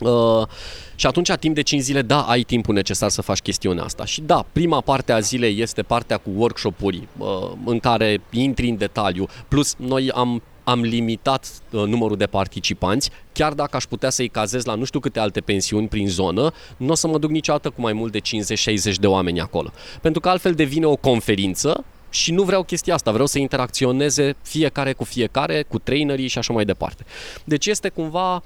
Uh, 0.00 0.46
și 0.94 1.06
atunci, 1.06 1.32
timp 1.32 1.54
de 1.54 1.62
5 1.62 1.82
zile, 1.82 2.02
da, 2.02 2.20
ai 2.20 2.42
timpul 2.42 2.74
necesar 2.74 3.10
să 3.10 3.22
faci 3.22 3.38
chestiunea 3.38 3.84
asta. 3.84 4.04
Și 4.04 4.20
da, 4.20 4.46
prima 4.52 4.80
parte 4.80 5.12
a 5.12 5.20
zilei 5.20 5.60
este 5.60 5.82
partea 5.82 6.16
cu 6.16 6.30
workshop-uri 6.36 7.08
uh, 7.18 7.50
în 7.64 7.78
care 7.78 8.20
intri 8.30 8.68
în 8.68 8.76
detaliu. 8.76 9.26
Plus, 9.48 9.74
noi 9.78 10.10
am 10.10 10.42
am 10.64 10.80
limitat 10.80 11.48
uh, 11.70 11.82
numărul 11.82 12.16
de 12.16 12.26
participanți, 12.26 13.10
chiar 13.32 13.52
dacă 13.52 13.76
aș 13.76 13.84
putea 13.84 14.10
să-i 14.10 14.28
cazez 14.28 14.64
la 14.64 14.74
nu 14.74 14.84
știu 14.84 15.00
câte 15.00 15.18
alte 15.18 15.40
pensiuni 15.40 15.88
prin 15.88 16.08
zonă, 16.08 16.52
nu 16.76 16.90
o 16.90 16.94
să 16.94 17.06
mă 17.06 17.18
duc 17.18 17.30
niciodată 17.30 17.70
cu 17.70 17.80
mai 17.80 17.92
mult 17.92 18.12
de 18.12 18.20
50-60 18.20 18.94
de 19.00 19.06
oameni 19.06 19.40
acolo. 19.40 19.72
Pentru 20.00 20.20
că 20.20 20.28
altfel 20.28 20.52
devine 20.52 20.86
o 20.86 20.96
conferință 20.96 21.84
și 22.10 22.32
nu 22.32 22.42
vreau 22.42 22.62
chestia 22.62 22.94
asta, 22.94 23.10
vreau 23.10 23.26
să 23.26 23.38
interacționeze 23.38 24.36
fiecare 24.42 24.92
cu 24.92 25.04
fiecare, 25.04 25.62
cu 25.62 25.78
trainerii 25.78 26.28
și 26.28 26.38
așa 26.38 26.52
mai 26.52 26.64
departe. 26.64 27.04
Deci 27.44 27.66
este 27.66 27.88
cumva 27.88 28.34
Uh, 28.34 28.42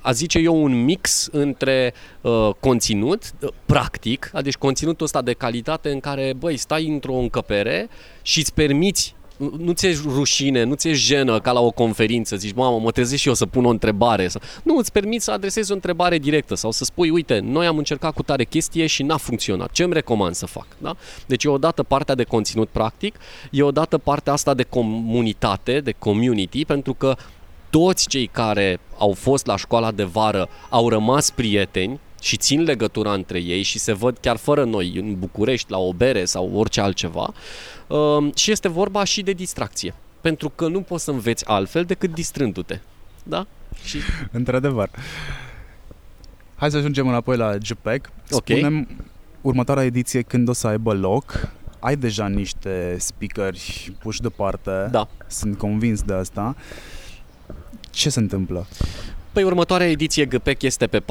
a 0.00 0.12
zice 0.12 0.38
eu, 0.38 0.62
un 0.62 0.84
mix 0.84 1.28
între 1.32 1.94
uh, 2.20 2.50
conținut 2.60 3.32
uh, 3.40 3.48
practic, 3.66 4.30
adică 4.32 4.56
conținutul 4.58 5.06
ăsta 5.06 5.22
de 5.22 5.32
calitate 5.32 5.90
în 5.90 6.00
care, 6.00 6.32
băi, 6.38 6.56
stai 6.56 6.86
într-o 6.86 7.14
încăpere 7.14 7.88
și 8.22 8.38
îți 8.38 8.54
permiți 8.54 9.14
nu 9.58 9.72
ți-e 9.72 9.98
rușine, 10.04 10.62
nu 10.62 10.74
ți-e 10.74 10.92
jenă 10.92 11.40
ca 11.40 11.52
la 11.52 11.60
o 11.60 11.70
conferință, 11.70 12.36
zici, 12.36 12.54
mamă, 12.54 12.78
mă 12.78 12.90
trezesc 12.90 13.20
și 13.20 13.28
eu 13.28 13.34
să 13.34 13.46
pun 13.46 13.64
o 13.64 13.68
întrebare. 13.68 14.28
Nu, 14.62 14.76
îți 14.76 14.92
permiți 14.92 15.24
să 15.24 15.30
adresezi 15.30 15.70
o 15.70 15.74
întrebare 15.74 16.18
directă 16.18 16.54
sau 16.54 16.70
să 16.70 16.84
spui, 16.84 17.10
uite, 17.10 17.38
noi 17.38 17.66
am 17.66 17.78
încercat 17.78 18.14
cu 18.14 18.22
tare 18.22 18.44
chestie 18.44 18.86
și 18.86 19.02
n-a 19.02 19.16
funcționat. 19.16 19.70
Ce 19.70 19.82
îmi 19.82 19.92
recomand 19.92 20.34
să 20.34 20.46
fac? 20.46 20.66
Da? 20.78 20.96
Deci 21.26 21.44
e 21.44 21.48
odată 21.48 21.82
partea 21.82 22.14
de 22.14 22.24
conținut 22.24 22.68
practic, 22.68 23.16
e 23.50 23.62
odată 23.62 23.98
partea 23.98 24.32
asta 24.32 24.54
de 24.54 24.62
comunitate, 24.62 25.80
de 25.80 25.94
community, 25.98 26.64
pentru 26.64 26.94
că 26.94 27.16
toți 27.70 28.08
cei 28.08 28.26
care 28.26 28.80
au 28.98 29.12
fost 29.12 29.46
la 29.46 29.56
școala 29.56 29.90
de 29.90 30.04
vară 30.04 30.48
au 30.68 30.88
rămas 30.88 31.30
prieteni 31.30 32.00
și 32.20 32.36
țin 32.36 32.62
legătura 32.62 33.12
între 33.12 33.38
ei 33.38 33.62
și 33.62 33.78
se 33.78 33.92
văd 33.92 34.18
chiar 34.18 34.36
fără 34.36 34.64
noi 34.64 34.96
în 34.96 35.18
București, 35.18 35.70
la 35.70 35.78
o 35.78 35.92
bere 35.92 36.24
sau 36.24 36.50
orice 36.54 36.80
altceva. 36.80 37.32
Ehm, 37.88 38.34
și 38.34 38.50
este 38.50 38.68
vorba 38.68 39.04
și 39.04 39.22
de 39.22 39.32
distracție. 39.32 39.94
Pentru 40.20 40.48
că 40.48 40.68
nu 40.68 40.80
poți 40.80 41.04
să 41.04 41.10
înveți 41.10 41.48
altfel 41.48 41.84
decât 41.84 42.14
distrându-te. 42.14 42.80
Da? 43.22 43.46
Și... 43.84 43.98
Într-adevăr. 44.30 44.90
Hai 46.56 46.70
să 46.70 46.76
ajungem 46.76 47.08
înapoi 47.08 47.36
la 47.36 47.56
JPEG. 47.62 48.10
Spunem 48.24 48.80
okay. 48.80 48.96
următoarea 49.40 49.84
ediție 49.84 50.22
când 50.22 50.48
o 50.48 50.52
să 50.52 50.66
aibă 50.66 50.92
loc. 50.92 51.48
Ai 51.78 51.96
deja 51.96 52.28
niște 52.28 52.96
speakeri 52.98 53.92
puși 53.98 54.20
deoparte. 54.20 54.88
Da. 54.90 55.08
Sunt 55.26 55.58
convins 55.58 56.02
de 56.02 56.12
asta. 56.12 56.56
Ce 57.90 58.08
se 58.08 58.20
întâmplă? 58.20 58.66
Păi 59.32 59.42
următoarea 59.42 59.90
ediție 59.90 60.24
GPEC 60.24 60.62
este 60.62 60.86
pe 60.86 61.00
4-5 61.00 61.02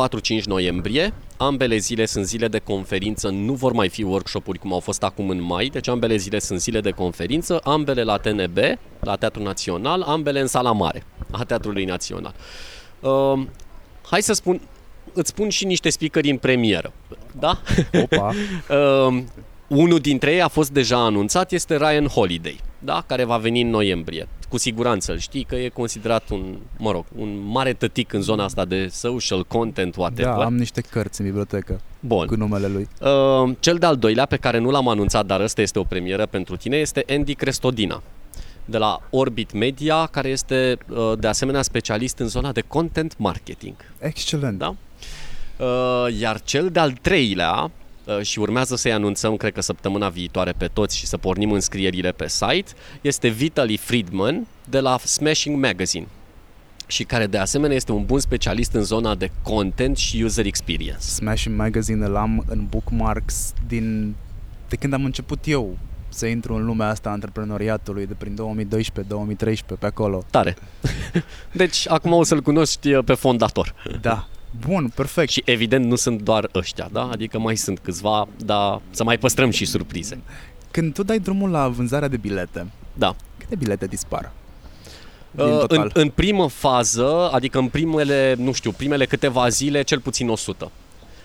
noiembrie. 0.45 1.13
Ambele 1.37 1.77
zile 1.77 2.05
sunt 2.05 2.25
zile 2.25 2.47
de 2.47 2.59
conferință, 2.59 3.29
nu 3.29 3.53
vor 3.53 3.71
mai 3.71 3.89
fi 3.89 4.03
workshop-uri 4.03 4.59
cum 4.59 4.73
au 4.73 4.79
fost 4.79 5.03
acum 5.03 5.29
în 5.29 5.41
mai, 5.41 5.65
deci 5.65 5.87
ambele 5.87 6.15
zile 6.15 6.39
sunt 6.39 6.59
zile 6.59 6.81
de 6.81 6.89
conferință, 6.89 7.59
ambele 7.63 8.03
la 8.03 8.17
TNB, 8.17 8.57
la 8.99 9.15
Teatrul 9.15 9.43
Național, 9.43 10.01
ambele 10.01 10.39
în 10.39 10.47
sala 10.47 10.71
mare 10.71 11.03
a 11.31 11.43
Teatrului 11.43 11.85
Național. 11.85 12.33
Uh, 12.99 13.39
hai 14.05 14.21
să 14.21 14.33
spun, 14.33 14.61
îți 15.13 15.29
spun 15.29 15.49
și 15.49 15.65
niște 15.65 15.89
speakeri 15.89 16.29
în 16.29 16.37
premieră, 16.37 16.93
da? 17.39 17.61
Opa! 18.01 18.33
uh, 18.69 19.23
unul 19.83 19.99
dintre 19.99 20.31
ei 20.31 20.41
a 20.41 20.47
fost 20.47 20.71
deja 20.71 20.97
anunțat, 20.97 21.51
este 21.51 21.77
Ryan 21.77 22.07
Holiday, 22.07 22.59
da? 22.79 23.03
care 23.07 23.23
va 23.23 23.37
veni 23.37 23.61
în 23.61 23.69
noiembrie. 23.69 24.27
Cu 24.49 24.57
siguranță 24.57 25.11
îl 25.11 25.17
știi 25.17 25.43
că 25.43 25.55
e 25.55 25.69
considerat 25.69 26.29
un, 26.29 26.57
mă 26.77 26.91
rog, 26.91 27.05
un 27.15 27.39
mare 27.45 27.73
tătic 27.73 28.13
în 28.13 28.21
zona 28.21 28.43
asta 28.43 28.65
de 28.65 28.87
social 28.87 29.43
content, 29.43 29.95
whatever. 29.95 30.33
Da, 30.33 30.43
am 30.43 30.55
niște 30.57 30.81
cărți 30.81 31.21
în 31.21 31.27
bibliotecă 31.27 31.81
Bun. 31.99 32.25
cu 32.25 32.35
numele 32.35 32.67
lui. 32.67 32.87
Uh, 33.01 33.55
cel 33.59 33.77
de-al 33.77 33.97
doilea, 33.97 34.25
pe 34.25 34.37
care 34.37 34.57
nu 34.57 34.69
l-am 34.69 34.87
anunțat, 34.87 35.25
dar 35.25 35.39
ăsta 35.39 35.61
este 35.61 35.79
o 35.79 35.83
premieră 35.83 36.25
pentru 36.25 36.55
tine, 36.55 36.77
este 36.77 37.05
Andy 37.09 37.35
Crestodina 37.35 38.03
de 38.65 38.77
la 38.77 39.01
Orbit 39.09 39.53
Media, 39.53 40.05
care 40.05 40.29
este 40.29 40.77
uh, 40.89 41.11
de 41.19 41.27
asemenea 41.27 41.61
specialist 41.61 42.19
în 42.19 42.27
zona 42.27 42.51
de 42.51 42.61
content 42.67 43.17
marketing. 43.17 43.75
Excelent. 43.99 44.57
Da? 44.57 44.75
Uh, 45.57 46.19
iar 46.19 46.41
cel 46.41 46.69
de-al 46.69 46.91
treilea 46.91 47.53
Uh, 47.61 47.78
și 48.21 48.39
urmează 48.39 48.75
să-i 48.75 48.91
anunțăm, 48.91 49.37
cred 49.37 49.53
că 49.53 49.61
săptămâna 49.61 50.09
viitoare 50.09 50.51
pe 50.51 50.67
toți 50.67 50.97
și 50.97 51.05
să 51.05 51.17
pornim 51.17 51.51
înscrierile 51.51 52.11
pe 52.11 52.27
site, 52.27 52.71
este 53.01 53.27
Vitaly 53.27 53.77
Friedman 53.77 54.47
de 54.69 54.79
la 54.79 54.97
Smashing 54.97 55.59
Magazine 55.63 56.07
și 56.87 57.03
care 57.03 57.27
de 57.27 57.37
asemenea 57.37 57.75
este 57.75 57.91
un 57.91 58.05
bun 58.05 58.19
specialist 58.19 58.73
în 58.73 58.83
zona 58.83 59.15
de 59.15 59.31
content 59.43 59.97
și 59.97 60.21
user 60.23 60.45
experience. 60.45 60.99
Smashing 60.99 61.55
Magazine 61.57 62.05
îl 62.05 62.15
am 62.15 62.45
în 62.47 62.65
bookmarks 62.69 63.53
din 63.67 64.15
de 64.69 64.75
când 64.75 64.93
am 64.93 65.05
început 65.05 65.39
eu 65.45 65.77
să 66.09 66.25
intru 66.25 66.53
în 66.53 66.65
lumea 66.65 66.87
asta 66.87 67.09
a 67.09 67.11
antreprenoriatului 67.11 68.05
de 68.05 68.13
prin 68.13 68.37
2012-2013 69.45 69.79
pe 69.79 69.85
acolo. 69.85 70.23
Tare. 70.29 70.57
Deci 71.51 71.89
acum 71.89 72.13
o 72.13 72.23
să-l 72.23 72.41
cunoști 72.41 72.93
uh, 72.93 73.03
pe 73.03 73.13
fondator. 73.13 73.75
Da, 74.01 74.27
Bun, 74.67 74.91
perfect. 74.95 75.31
Și 75.31 75.41
evident 75.45 75.85
nu 75.85 75.95
sunt 75.95 76.21
doar 76.21 76.49
ăștia, 76.55 76.89
da? 76.91 77.09
Adică 77.11 77.39
mai 77.39 77.55
sunt 77.55 77.79
câțiva, 77.79 78.27
dar 78.37 78.81
să 78.89 79.03
mai 79.03 79.17
păstrăm 79.17 79.49
și 79.49 79.65
surprize. 79.65 80.21
Când 80.71 80.93
tu 80.93 81.03
dai 81.03 81.19
drumul 81.19 81.49
la 81.49 81.67
vânzarea 81.67 82.07
de 82.07 82.17
bilete, 82.17 82.67
da. 82.93 83.15
câte 83.37 83.55
bilete 83.55 83.85
dispar? 83.85 84.31
Uh, 85.35 85.63
în, 85.67 85.89
în 85.93 86.09
primă 86.09 86.47
fază, 86.47 87.29
adică 87.31 87.59
în 87.59 87.67
primele, 87.67 88.35
nu 88.37 88.51
știu, 88.51 88.71
primele 88.71 89.05
câteva 89.05 89.49
zile, 89.49 89.81
cel 89.81 89.99
puțin 89.99 90.29
100. 90.29 90.71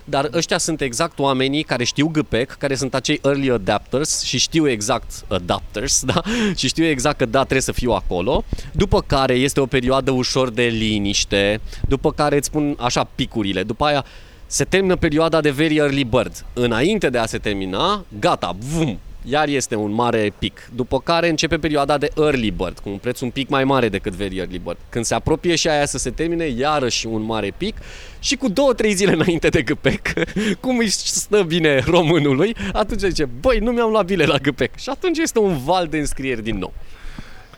Dar 0.04 0.28
ăștia 0.32 0.58
sunt 0.58 0.80
exact 0.80 1.18
oamenii 1.18 1.62
care 1.62 1.84
știu 1.84 2.06
GPEC, 2.06 2.50
care 2.50 2.74
sunt 2.74 2.94
acei 2.94 3.20
early 3.22 3.50
adapters 3.50 4.22
și 4.22 4.38
știu 4.38 4.68
exact 4.68 5.24
adapters, 5.28 6.02
da? 6.04 6.22
Și 6.56 6.68
știu 6.68 6.84
exact 6.84 7.18
că 7.18 7.24
da, 7.24 7.38
trebuie 7.38 7.60
să 7.60 7.72
fiu 7.72 7.90
acolo. 7.90 8.44
După 8.72 9.00
care 9.00 9.34
este 9.34 9.60
o 9.60 9.66
perioadă 9.66 10.10
ușor 10.10 10.50
de 10.50 10.62
liniște, 10.62 11.60
după 11.88 12.12
care 12.12 12.36
îți 12.36 12.46
spun 12.46 12.76
așa 12.80 13.08
picurile, 13.14 13.62
după 13.62 13.84
aia 13.84 14.04
se 14.46 14.64
termină 14.64 14.96
perioada 14.96 15.40
de 15.40 15.50
very 15.50 15.76
early 15.76 16.04
bird. 16.04 16.44
Înainte 16.52 17.10
de 17.10 17.18
a 17.18 17.26
se 17.26 17.38
termina, 17.38 18.04
gata, 18.18 18.56
vum, 18.58 18.98
iar 19.24 19.48
este 19.48 19.74
un 19.74 19.92
mare 19.92 20.32
pic. 20.38 20.68
După 20.74 21.00
care 21.00 21.28
începe 21.28 21.58
perioada 21.58 21.98
de 21.98 22.10
early 22.16 22.50
bird, 22.50 22.78
cu 22.78 22.88
un 22.88 22.96
preț 22.96 23.20
un 23.20 23.30
pic 23.30 23.48
mai 23.48 23.64
mare 23.64 23.88
decât 23.88 24.12
very 24.12 24.36
early 24.36 24.58
bird. 24.58 24.76
Când 24.88 25.04
se 25.04 25.14
apropie 25.14 25.54
și 25.54 25.68
aia 25.68 25.86
să 25.86 25.98
se 25.98 26.10
termine, 26.10 26.46
iarăși 26.46 27.06
un 27.06 27.22
mare 27.22 27.54
pic 27.56 27.76
și 28.18 28.36
cu 28.36 28.48
două, 28.48 28.72
trei 28.72 28.92
zile 28.92 29.12
înainte 29.12 29.48
de 29.48 29.62
GPEC, 29.62 30.12
cum 30.60 30.78
își 30.78 30.90
stă 30.90 31.42
bine 31.42 31.82
românului, 31.86 32.56
atunci 32.72 33.00
zice, 33.00 33.24
băi, 33.40 33.58
nu 33.58 33.70
mi-am 33.70 33.90
luat 33.90 34.04
bile 34.04 34.24
la 34.24 34.36
GPEC. 34.36 34.76
Și 34.76 34.88
atunci 34.88 35.18
este 35.18 35.38
un 35.38 35.58
val 35.64 35.86
de 35.86 35.98
înscrieri 35.98 36.42
din 36.42 36.58
nou. 36.58 36.72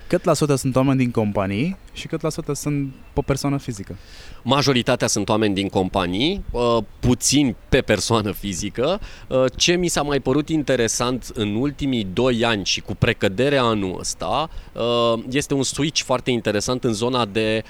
Cât 0.06 0.24
la 0.24 0.32
sută 0.32 0.54
sunt 0.54 0.76
oameni 0.76 0.98
din 0.98 1.10
companii 1.10 1.76
și 1.96 2.06
cât 2.06 2.20
la 2.20 2.28
sută 2.28 2.52
sunt 2.52 2.94
pe 3.12 3.20
persoană 3.20 3.56
fizică? 3.56 3.96
Majoritatea 4.42 5.06
sunt 5.06 5.28
oameni 5.28 5.54
din 5.54 5.68
companii, 5.68 6.44
uh, 6.50 6.78
puțin 7.00 7.56
pe 7.68 7.80
persoană 7.80 8.32
fizică. 8.32 9.00
Uh, 9.28 9.44
ce 9.56 9.72
mi 9.72 9.88
s-a 9.88 10.02
mai 10.02 10.20
părut 10.20 10.48
interesant 10.48 11.30
în 11.34 11.54
ultimii 11.54 12.04
doi 12.12 12.44
ani 12.44 12.64
și 12.64 12.80
cu 12.80 12.94
precăderea 12.94 13.62
anul 13.62 13.96
ăsta 13.98 14.50
uh, 14.72 15.22
este 15.30 15.54
un 15.54 15.62
switch 15.62 16.02
foarte 16.02 16.30
interesant 16.30 16.84
în 16.84 16.92
zona 16.92 17.24
de 17.24 17.62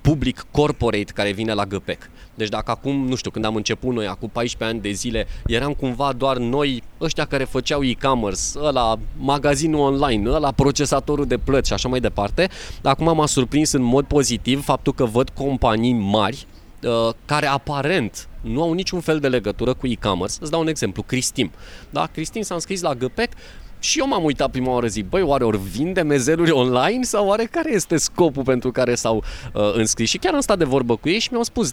public 0.00 0.46
corporate 0.50 1.12
care 1.14 1.32
vine 1.32 1.52
la 1.52 1.64
GPEC. 1.64 2.10
Deci 2.34 2.48
dacă 2.48 2.70
acum, 2.70 3.06
nu 3.06 3.14
știu, 3.14 3.30
când 3.30 3.44
am 3.44 3.54
început 3.54 3.94
noi, 3.94 4.06
acum 4.06 4.28
14 4.32 4.76
ani 4.76 4.82
de 4.82 4.90
zile, 4.90 5.26
eram 5.46 5.72
cumva 5.72 6.12
doar 6.12 6.36
noi, 6.36 6.82
ăștia 7.00 7.24
care 7.24 7.44
făceau 7.44 7.84
e-commerce, 7.84 8.40
ăla 8.56 8.98
magazinul 9.18 9.80
online, 9.80 10.30
ăla 10.30 10.52
procesatorul 10.52 11.26
de 11.26 11.38
plăți 11.38 11.68
și 11.68 11.72
așa 11.72 11.88
mai 11.88 12.00
departe, 12.00 12.48
acum 12.82 13.16
m-a 13.16 13.26
surprins 13.26 13.72
în 13.72 13.82
mod 13.82 14.04
pozitiv 14.04 14.64
faptul 14.64 14.92
că 14.92 15.04
văd 15.04 15.28
companii 15.28 15.92
mari 15.92 16.46
uh, 16.82 17.14
care 17.24 17.46
aparent 17.46 18.28
nu 18.40 18.62
au 18.62 18.72
niciun 18.72 19.00
fel 19.00 19.18
de 19.18 19.28
legătură 19.28 19.74
cu 19.74 19.86
e-commerce. 19.86 20.36
Îți 20.40 20.50
dau 20.50 20.60
un 20.60 20.68
exemplu, 20.68 21.02
Cristim. 21.02 21.50
Da? 21.90 22.08
Cristim 22.12 22.42
s-a 22.42 22.54
înscris 22.54 22.80
la 22.80 22.94
GPEC 22.94 23.32
Și 23.80 23.98
eu 23.98 24.06
m-am 24.06 24.24
uitat 24.24 24.50
prima 24.50 24.72
oară, 24.72 24.86
zic, 24.86 25.08
băi, 25.08 25.22
oare 25.22 25.44
ori 25.44 25.58
vinde 25.58 26.02
mezeluri 26.02 26.50
online 26.50 27.02
sau 27.02 27.26
oare 27.26 27.44
care 27.44 27.72
este 27.74 27.96
scopul 27.96 28.42
pentru 28.42 28.70
care 28.70 28.94
s-au 28.94 29.16
uh, 29.54 29.74
înscris? 29.74 30.08
Și 30.08 30.18
chiar 30.18 30.34
am 30.34 30.40
stat 30.40 30.58
de 30.58 30.64
vorbă 30.64 30.96
cu 30.96 31.08
ei 31.08 31.18
și 31.18 31.28
mi-au 31.30 31.42
spus, 31.42 31.72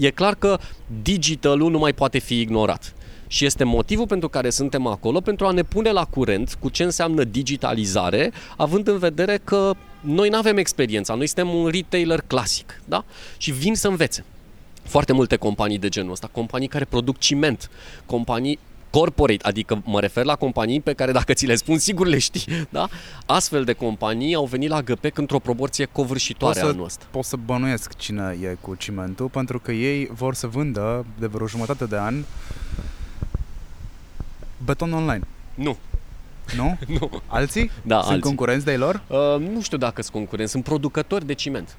e 0.00 0.10
clar 0.10 0.34
că 0.34 0.58
digitalul 1.02 1.70
nu 1.70 1.78
mai 1.78 1.92
poate 1.92 2.18
fi 2.18 2.40
ignorat. 2.40 2.92
Și 3.26 3.44
este 3.44 3.64
motivul 3.64 4.06
pentru 4.06 4.28
care 4.28 4.50
suntem 4.50 4.86
acolo, 4.86 5.20
pentru 5.20 5.46
a 5.46 5.50
ne 5.50 5.62
pune 5.62 5.90
la 5.90 6.04
curent 6.04 6.56
cu 6.60 6.68
ce 6.68 6.82
înseamnă 6.82 7.24
digitalizare, 7.24 8.32
având 8.56 8.88
în 8.88 8.98
vedere 8.98 9.40
că 9.44 9.74
noi 10.00 10.28
nu 10.28 10.36
avem 10.36 10.56
experiența, 10.56 11.14
noi 11.14 11.26
suntem 11.26 11.54
un 11.54 11.66
retailer 11.66 12.22
clasic, 12.26 12.80
da? 12.84 13.04
Și 13.36 13.52
vin 13.52 13.74
să 13.74 13.88
învețe. 13.88 14.24
Foarte 14.82 15.12
multe 15.12 15.36
companii 15.36 15.78
de 15.78 15.88
genul 15.88 16.12
ăsta, 16.12 16.28
companii 16.32 16.68
care 16.68 16.84
produc 16.84 17.18
ciment, 17.18 17.70
companii 18.06 18.58
corporate, 18.90 19.46
adică 19.46 19.82
mă 19.84 20.00
refer 20.00 20.24
la 20.24 20.36
companii 20.36 20.80
pe 20.80 20.92
care 20.92 21.12
dacă 21.12 21.32
ți 21.32 21.46
le 21.46 21.54
spun 21.54 21.78
sigur 21.78 22.06
le 22.06 22.18
știi, 22.18 22.66
da? 22.68 22.88
Astfel 23.26 23.64
de 23.64 23.72
companii 23.72 24.34
au 24.34 24.44
venit 24.44 24.68
la 24.68 24.82
GPEC 24.82 25.18
într-o 25.18 25.38
proporție 25.38 25.84
covârșitoare 25.84 26.60
pot 26.60 26.70
anul 26.70 26.84
ăsta. 26.84 27.04
Pot 27.10 27.24
să 27.24 27.36
bănuiesc 27.36 27.96
cine 27.96 28.36
e 28.42 28.56
cu 28.60 28.74
cimentul, 28.74 29.26
pentru 29.28 29.58
că 29.58 29.72
ei 29.72 30.08
vor 30.12 30.34
să 30.34 30.46
vândă 30.46 31.06
de 31.18 31.26
vreo 31.26 31.46
jumătate 31.46 31.84
de 31.84 31.96
an 31.98 32.14
beton 34.64 34.92
online. 34.92 35.26
Nu. 35.54 35.76
Nu? 36.56 36.78
nu. 37.00 37.10
Alții? 37.26 37.70
Da, 37.82 37.96
Sunt 37.98 38.08
alții. 38.10 38.22
concurenți 38.22 38.64
de 38.64 38.76
lor? 38.76 39.02
Uh, 39.06 39.48
nu 39.52 39.60
știu 39.60 39.76
dacă 39.78 40.02
sunt 40.02 40.14
concurenți, 40.14 40.52
sunt 40.52 40.64
producători 40.64 41.26
de 41.26 41.32
ciment. 41.32 41.76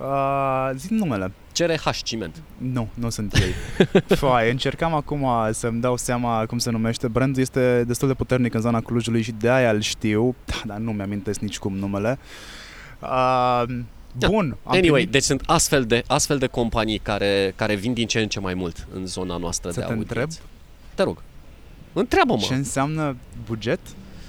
Uh, 0.00 0.70
zic 0.76 0.90
numele. 0.90 1.32
CRH 1.52 1.90
Ciment. 2.02 2.42
Nu, 2.58 2.88
nu 2.94 3.10
sunt 3.10 3.34
ei. 3.34 3.54
Fai, 4.16 4.50
încercam 4.50 4.94
acum 4.94 5.26
să-mi 5.50 5.80
dau 5.80 5.96
seama 5.96 6.46
cum 6.46 6.58
se 6.58 6.70
numește. 6.70 7.08
Brandul 7.08 7.40
este 7.40 7.84
destul 7.86 8.08
de 8.08 8.14
puternic 8.14 8.54
în 8.54 8.60
zona 8.60 8.80
Clujului 8.80 9.22
și 9.22 9.32
de 9.32 9.50
aia 9.50 9.70
îl 9.70 9.80
știu, 9.80 10.34
da, 10.44 10.62
dar 10.66 10.76
nu 10.76 10.92
mi-amintesc 10.92 11.40
nici 11.40 11.58
cum 11.58 11.76
numele. 11.76 12.18
Uh, 13.00 13.62
Bun. 14.18 14.56
Am 14.62 14.72
anyway, 14.76 14.90
primit... 14.90 15.10
deci 15.10 15.22
sunt 15.22 15.42
astfel 15.46 15.84
de, 15.84 16.02
astfel 16.06 16.38
de 16.38 16.46
companii 16.46 16.98
care, 16.98 17.52
care 17.56 17.74
vin 17.74 17.92
din 17.92 18.06
ce 18.06 18.20
în 18.20 18.28
ce 18.28 18.40
mai 18.40 18.54
mult 18.54 18.86
în 18.94 19.06
zona 19.06 19.36
noastră 19.36 19.70
să 19.70 19.80
de 19.80 19.86
te 19.86 19.92
audiență. 19.92 20.14
întreb? 20.20 20.46
Te 20.94 21.02
rog. 21.02 21.22
Întreabă-mă. 21.92 22.40
Ce 22.40 22.54
înseamnă 22.54 23.16
buget 23.46 23.80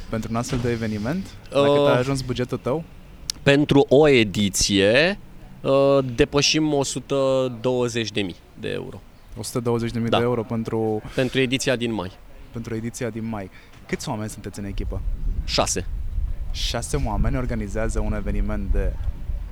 pentru 0.09 0.29
un 0.31 0.35
astfel 0.35 0.59
de 0.59 0.71
eveniment? 0.71 1.27
Dacă 1.49 1.69
uh, 1.69 1.85
te-a 1.85 1.97
ajuns 1.97 2.21
bugetul 2.21 2.57
tău? 2.57 2.83
Pentru 3.43 3.85
o 3.89 4.07
ediție 4.07 5.19
uh, 5.19 5.26
depășim 6.15 6.73
120.000 6.85 8.35
de 8.59 8.69
euro. 8.69 9.01
120.000 9.41 10.09
da. 10.09 10.17
de 10.17 10.23
euro 10.23 10.43
pentru... 10.43 11.01
Pentru 11.15 11.39
ediția 11.39 11.75
din 11.75 11.93
mai. 11.93 12.11
Pentru 12.51 12.75
ediția 12.75 13.09
din 13.09 13.25
mai. 13.29 13.49
Câți 13.87 14.09
oameni 14.09 14.29
sunteți 14.29 14.59
în 14.59 14.65
echipă? 14.65 15.01
Șase. 15.45 15.85
Șase 16.51 17.01
oameni 17.05 17.37
organizează 17.37 17.99
un 17.99 18.13
eveniment 18.13 18.71
de... 18.71 18.93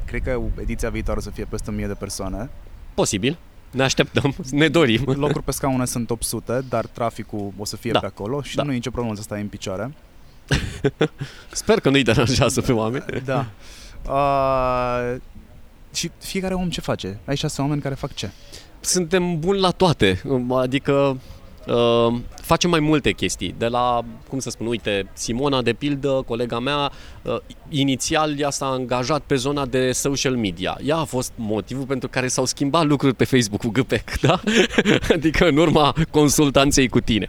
Cred 0.05 0.21
că 0.21 0.41
ediția 0.61 0.89
viitoare 0.89 1.19
o 1.19 1.23
să 1.23 1.29
fie 1.29 1.45
peste 1.49 1.69
1000 1.69 1.87
de 1.87 1.93
persoane. 1.93 2.49
Posibil. 2.93 3.37
Ne 3.71 3.83
așteptăm, 3.83 4.35
ne 4.51 4.67
dorim. 4.67 5.03
Locuri 5.05 5.43
pe 5.43 5.51
scaune 5.51 5.85
sunt 5.85 6.09
800, 6.09 6.63
dar 6.69 6.85
traficul 6.85 7.53
o 7.57 7.65
să 7.65 7.75
fie 7.77 7.91
Da. 7.91 7.99
pe 7.99 8.05
acolo 8.05 8.41
și 8.41 8.55
Da. 8.55 8.63
nu 8.63 8.71
e 8.71 8.73
nicio 8.73 8.89
problemă 8.91 9.15
să 9.15 9.21
stai 9.21 9.41
în 9.41 9.47
picioare. 9.47 9.93
Sper 11.51 11.79
că 11.79 11.89
nu-i 11.89 12.03
deranjează 12.03 12.61
pe 12.61 12.71
oameni. 12.71 13.05
Da. 13.25 13.45
Uh, 14.09 15.15
și 15.95 16.11
fiecare 16.19 16.53
om 16.53 16.69
ce 16.69 16.81
face? 16.81 17.19
Ai 17.25 17.35
șase 17.35 17.61
oameni 17.61 17.81
care 17.81 17.95
fac 17.95 18.13
ce? 18.13 18.29
Suntem 18.79 19.39
buni 19.39 19.59
la 19.59 19.69
toate, 19.69 20.21
adică 20.49 21.17
uh, 21.67 22.13
facem 22.41 22.69
mai 22.69 22.79
multe 22.79 23.11
chestii. 23.11 23.55
De 23.57 23.67
la, 23.67 24.01
cum 24.29 24.39
să 24.39 24.49
spun, 24.49 24.67
uite, 24.67 25.09
Simona, 25.13 25.61
de 25.61 25.73
pildă, 25.73 26.23
colega 26.27 26.59
mea, 26.59 26.91
uh, 27.21 27.37
inițial 27.69 28.39
ea 28.39 28.49
s-a 28.49 28.65
angajat 28.65 29.21
pe 29.21 29.35
zona 29.35 29.65
de 29.65 29.91
social 29.91 30.35
media. 30.35 30.77
Ea 30.83 30.97
a 30.97 31.03
fost 31.03 31.31
motivul 31.35 31.85
pentru 31.85 32.09
care 32.09 32.27
s-au 32.27 32.45
schimbat 32.45 32.85
lucruri 32.85 33.15
pe 33.15 33.23
Facebook 33.23 33.61
cu 33.61 33.69
GPEC, 33.69 34.19
da? 34.27 34.41
adică 35.13 35.47
în 35.47 35.57
urma 35.57 35.93
consultanței 36.11 36.87
cu 36.87 36.99
tine. 36.99 37.27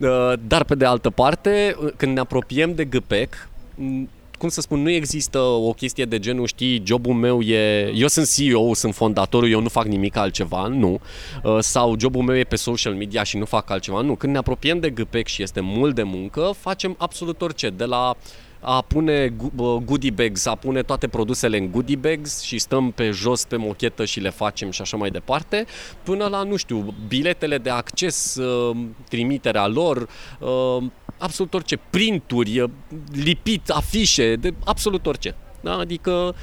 Uh, 0.00 0.32
dar 0.46 0.64
pe 0.64 0.74
de 0.74 0.84
altă 0.84 1.10
parte, 1.10 1.76
uh, 1.78 1.92
când 1.96 2.12
ne 2.12 2.20
apropiem 2.20 2.74
de 2.74 2.84
GPEC, 2.84 3.48
m, 3.74 4.08
cum 4.38 4.48
să 4.48 4.60
spun, 4.60 4.82
nu 4.82 4.90
există 4.90 5.38
o 5.38 5.72
chestie 5.72 6.04
de 6.04 6.18
genul, 6.18 6.46
știi, 6.46 6.82
jobul 6.84 7.14
meu 7.14 7.40
e... 7.40 7.92
Eu 7.94 8.06
sunt 8.06 8.34
CEO, 8.34 8.74
sunt 8.74 8.94
fondatorul, 8.94 9.50
eu 9.50 9.60
nu 9.60 9.68
fac 9.68 9.84
nimic 9.84 10.16
altceva, 10.16 10.66
nu. 10.66 11.00
Uh, 11.42 11.58
Sau 11.60 11.94
jobul 11.98 12.22
meu 12.22 12.36
e 12.36 12.44
pe 12.44 12.56
social 12.56 12.94
media 12.94 13.22
și 13.22 13.36
nu 13.36 13.44
fac 13.44 13.70
altceva, 13.70 14.00
nu. 14.00 14.14
Când 14.14 14.32
ne 14.32 14.38
apropiem 14.38 14.80
de 14.80 14.90
GPEC 14.90 15.26
și 15.26 15.42
este 15.42 15.60
mult 15.60 15.94
de 15.94 16.02
muncă, 16.02 16.50
facem 16.58 16.94
absolut 16.98 17.42
orice, 17.42 17.70
de 17.70 17.84
la 17.84 18.16
a 18.60 18.82
pune 18.82 19.28
gu- 19.28 19.52
uh, 19.56 19.82
goodie 19.84 20.10
bags, 20.10 20.46
a 20.46 20.54
pune 20.54 20.82
toate 20.82 21.08
produsele 21.08 21.58
în 21.58 21.70
goodie 21.70 21.96
bags 21.96 22.40
și 22.40 22.58
stăm 22.58 22.90
pe 22.90 23.10
jos 23.10 23.44
pe 23.44 23.56
mochetă 23.56 24.04
și 24.04 24.20
le 24.20 24.30
facem 24.30 24.70
și 24.70 24.80
așa 24.80 24.96
mai 24.96 25.10
departe, 25.10 25.66
până 26.02 26.26
la, 26.26 26.42
nu 26.42 26.56
știu, 26.56 26.94
biletele 27.08 27.58
de 27.58 27.70
acces, 27.70 28.34
uh, 28.34 28.76
trimiterea 29.08 29.66
lor, 29.66 30.08
uh, 30.38 30.84
absolut 31.18 31.54
orice, 31.54 31.80
printuri, 31.90 32.60
uh, 32.60 32.70
lipit, 33.12 33.68
afișe, 33.68 34.36
de 34.36 34.54
absolut 34.64 35.06
orice. 35.06 35.34
Da? 35.60 35.72
Adică, 35.78 36.34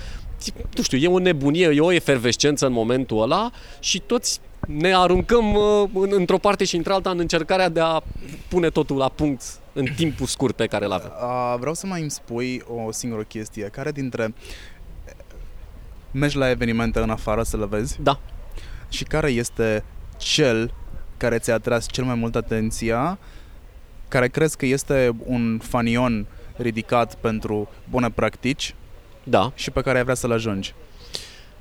nu 0.75 0.83
știu, 0.83 0.97
e 0.97 1.07
o 1.07 1.19
nebunie, 1.19 1.71
e 1.73 1.79
o 1.79 1.91
efervescență 1.91 2.65
în 2.65 2.73
momentul 2.73 3.21
ăla 3.21 3.51
și 3.79 3.99
toți 3.99 4.39
ne 4.67 4.93
aruncăm 4.95 5.53
uh, 5.53 5.89
în, 5.93 6.09
într-o 6.11 6.37
parte 6.37 6.63
și 6.63 6.75
într-alta 6.75 7.09
în 7.09 7.19
încercarea 7.19 7.69
de 7.69 7.79
a 7.79 8.01
pune 8.47 8.69
totul 8.69 8.97
la 8.97 9.09
punct 9.09 9.43
în 9.73 9.85
timpul 9.95 10.25
scurt 10.25 10.55
pe 10.55 10.65
care 10.65 10.85
îl 10.85 10.91
avem. 10.91 11.11
Uh, 11.21 11.55
vreau 11.59 11.73
să 11.73 11.87
mai 11.87 12.01
îmi 12.01 12.11
spui 12.11 12.61
o 12.85 12.91
singură 12.91 13.23
chestie. 13.23 13.63
Care 13.63 13.91
dintre... 13.91 14.33
Mergi 16.11 16.37
la 16.37 16.49
evenimente 16.49 16.99
în 16.99 17.09
afară 17.09 17.43
să 17.43 17.57
le 17.57 17.65
vezi? 17.65 18.01
Da. 18.01 18.19
Și 18.89 19.03
care 19.03 19.29
este 19.29 19.83
cel 20.17 20.73
care 21.17 21.37
ți-a 21.37 21.53
atras 21.53 21.87
cel 21.91 22.03
mai 22.03 22.15
mult 22.15 22.35
atenția, 22.35 23.19
care 24.13 24.27
crezi 24.27 24.57
că 24.57 24.65
este 24.65 25.15
un 25.25 25.59
fanion 25.63 26.25
ridicat 26.55 27.15
pentru 27.15 27.69
bune 27.89 28.09
practici 28.09 28.75
Da. 29.23 29.51
și 29.55 29.71
pe 29.71 29.81
care 29.81 29.97
ai 29.97 30.03
vrea 30.03 30.15
să-l 30.15 30.31
ajungi? 30.31 30.73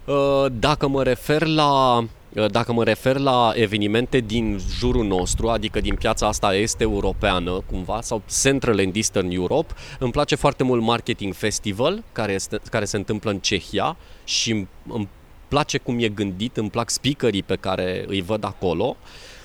Uh, 0.05 0.47
Dacă 0.53 0.89
mă 0.89 1.03
refer 1.03 1.47
la 1.47 1.99
uh, 1.99 2.51
dacă 2.51 2.73
mă 2.73 2.85
refer 2.85 3.17
la 3.19 3.53
evenimente 3.55 4.19
din 4.19 4.59
jurul 4.79 5.05
nostru, 5.05 5.49
adică 5.49 5.81
din 5.81 5.95
piața 5.95 6.27
asta 6.27 6.55
este 6.55 6.83
europeană 6.83 7.63
cumva 7.71 8.01
sau 8.01 8.23
Central 8.43 8.79
and 8.79 8.97
Eastern 8.97 9.31
Europe, 9.31 9.75
îmi 9.99 10.13
place 10.13 10.35
foarte 10.35 10.63
mult 10.63 10.83
Marketing 10.83 11.35
Festival 11.35 12.03
care, 12.13 12.33
este, 12.33 12.61
care 12.71 12.85
se 12.85 12.97
întâmplă 12.97 13.31
în 13.31 13.39
Cehia 13.39 13.97
și 14.25 14.51
îmi, 14.51 14.69
îmi 14.89 15.09
place 15.49 15.79
cum 15.79 15.99
e 15.99 16.09
gândit, 16.09 16.57
îmi 16.57 16.71
plac 16.71 16.91
speakerii 16.91 17.43
pe 17.43 17.57
care 17.57 18.05
îi 18.07 18.21
văd 18.23 18.45
acolo. 18.45 18.97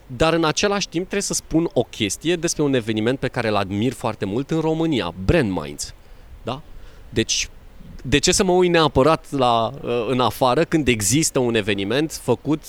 Dar 0.07 0.33
în 0.33 0.45
același 0.45 0.87
timp 0.87 1.03
trebuie 1.03 1.21
să 1.21 1.33
spun 1.33 1.69
o 1.73 1.83
chestie 1.83 2.35
despre 2.35 2.63
un 2.63 2.73
eveniment 2.73 3.19
pe 3.19 3.27
care 3.27 3.47
îl 3.47 3.55
admir 3.55 3.93
foarte 3.93 4.25
mult 4.25 4.51
în 4.51 4.59
România, 4.59 5.13
Brand 5.25 5.51
Minds. 5.51 5.93
Da? 6.43 6.61
Deci 7.09 7.49
de 8.03 8.17
ce 8.17 8.31
să 8.31 8.43
mă 8.43 8.51
uit 8.51 8.71
neapărat 8.71 9.31
la, 9.31 9.71
uh, 9.81 10.07
în 10.09 10.19
afară 10.19 10.63
când 10.63 10.87
există 10.87 11.39
un 11.39 11.55
eveniment 11.55 12.11
făcut 12.11 12.61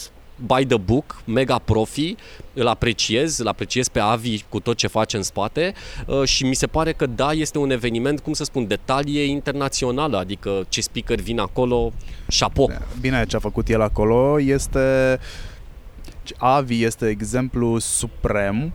by 0.47 0.67
the 0.67 0.77
book, 0.77 1.23
mega 1.25 1.59
profi, 1.59 2.15
îl 2.55 2.67
apreciez, 2.67 3.39
îl 3.39 3.47
apreciez 3.47 3.89
pe 3.89 3.99
Avi 3.99 4.43
cu 4.49 4.61
tot 4.61 4.77
ce 4.77 4.87
face 4.87 5.17
în 5.17 5.23
spate 5.23 5.75
uh, 6.07 6.25
și 6.25 6.45
mi 6.45 6.55
se 6.55 6.67
pare 6.67 6.93
că 6.93 7.07
da, 7.07 7.33
este 7.33 7.59
un 7.59 7.71
eveniment, 7.71 8.21
cum 8.21 8.33
să 8.33 8.45
spun, 8.45 8.67
de 8.67 8.79
talie 8.85 9.23
internațională, 9.23 10.17
adică 10.19 10.67
ce 10.69 10.81
speaker 10.81 11.21
vin 11.21 11.39
acolo, 11.39 11.93
chapeau. 12.39 12.71
Bine, 13.01 13.25
ce 13.29 13.37
a 13.37 13.39
făcut 13.39 13.69
el 13.69 13.81
acolo 13.81 14.41
este... 14.41 15.19
Avi 16.39 16.85
este 16.85 17.09
exemplu 17.09 17.79
suprem 17.79 18.73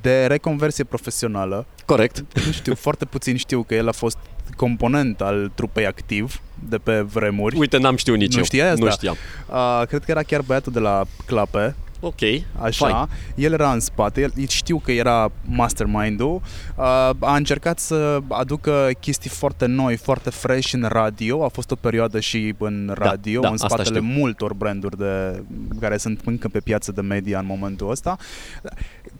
de 0.00 0.26
reconversie 0.26 0.84
profesională. 0.84 1.66
Corect. 1.86 2.24
Nu 2.46 2.52
știu, 2.52 2.74
foarte 2.74 3.04
puțin 3.04 3.36
știu 3.36 3.62
că 3.62 3.74
el 3.74 3.88
a 3.88 3.92
fost 3.92 4.18
component 4.56 5.20
al 5.20 5.50
trupei 5.54 5.86
activ 5.86 6.40
de 6.68 6.78
pe 6.78 7.00
vremuri. 7.00 7.58
Uite, 7.58 7.78
n-am 7.78 7.96
știut 7.96 8.16
nici 8.18 8.32
Nu 8.32 8.38
eu. 8.38 8.44
știai 8.44 8.68
asta? 8.68 8.84
Nu 8.84 8.90
știam. 8.90 9.16
Uh, 9.48 9.82
cred 9.88 10.04
că 10.04 10.10
era 10.10 10.22
chiar 10.22 10.40
băiatul 10.42 10.72
de 10.72 10.78
la 10.78 11.04
Clape, 11.26 11.74
Ok, 12.00 12.20
așa. 12.60 12.86
Fine. 12.86 13.46
El 13.46 13.52
era 13.52 13.72
în 13.72 13.80
spate, 13.80 14.20
el, 14.20 14.32
știu 14.48 14.78
că 14.78 14.92
era 14.92 15.32
mastermind-ul. 15.44 16.40
Uh, 16.76 16.84
a 17.18 17.36
încercat 17.36 17.78
să 17.78 18.20
aducă 18.28 18.88
chestii 19.00 19.30
foarte 19.30 19.66
noi, 19.66 19.96
foarte 19.96 20.30
fresh 20.30 20.72
în 20.72 20.86
radio. 20.88 21.44
A 21.44 21.48
fost 21.48 21.70
o 21.70 21.74
perioadă 21.74 22.20
și 22.20 22.54
în 22.58 22.92
radio, 22.94 23.40
da, 23.40 23.48
în 23.48 23.54
asta 23.54 23.68
spatele 23.68 23.98
știu. 23.98 24.10
multor 24.10 24.54
branduri 24.54 24.98
de, 24.98 25.42
care 25.80 25.96
sunt 25.96 26.20
încă 26.24 26.48
pe 26.48 26.60
piață 26.60 26.92
de 26.92 27.00
media 27.00 27.38
în 27.38 27.46
momentul 27.46 27.90
ăsta. 27.90 28.16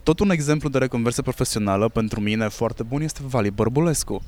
Tot 0.02 0.20
un 0.20 0.30
exemplu 0.30 0.68
de 0.68 0.78
reconversie 0.78 1.22
profesională 1.22 1.88
pentru 1.88 2.20
mine 2.20 2.48
foarte 2.48 2.82
bun 2.82 3.02
este 3.02 3.20
Vali 3.24 3.50
Bărbulescu 3.50 4.22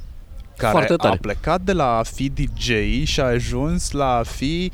care 0.56 0.72
Foarte 0.72 0.94
tare. 0.96 1.14
a 1.14 1.18
plecat 1.20 1.60
de 1.60 1.72
la 1.72 1.96
a 1.98 2.02
fi 2.02 2.28
DJ 2.30 2.70
și 3.04 3.20
a 3.20 3.24
ajuns 3.24 3.90
la 3.90 4.16
a 4.16 4.22
fi 4.22 4.72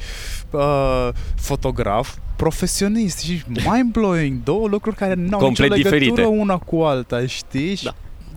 uh, 0.51 1.09
fotograf 1.37 2.15
profesionist 2.37 3.19
și 3.19 3.43
mind-blowing, 3.49 4.43
două 4.45 4.69
lucruri 4.69 4.97
care 4.97 5.15
nu 5.15 5.21
au 5.23 5.27
nicio 5.29 5.39
Complet 5.45 5.71
legătură 5.71 5.99
diferite. 5.99 6.25
una 6.25 6.57
cu 6.59 6.77
alta, 6.81 7.27
știi? 7.27 7.75
Și- 7.75 7.85
Da. 7.85 7.95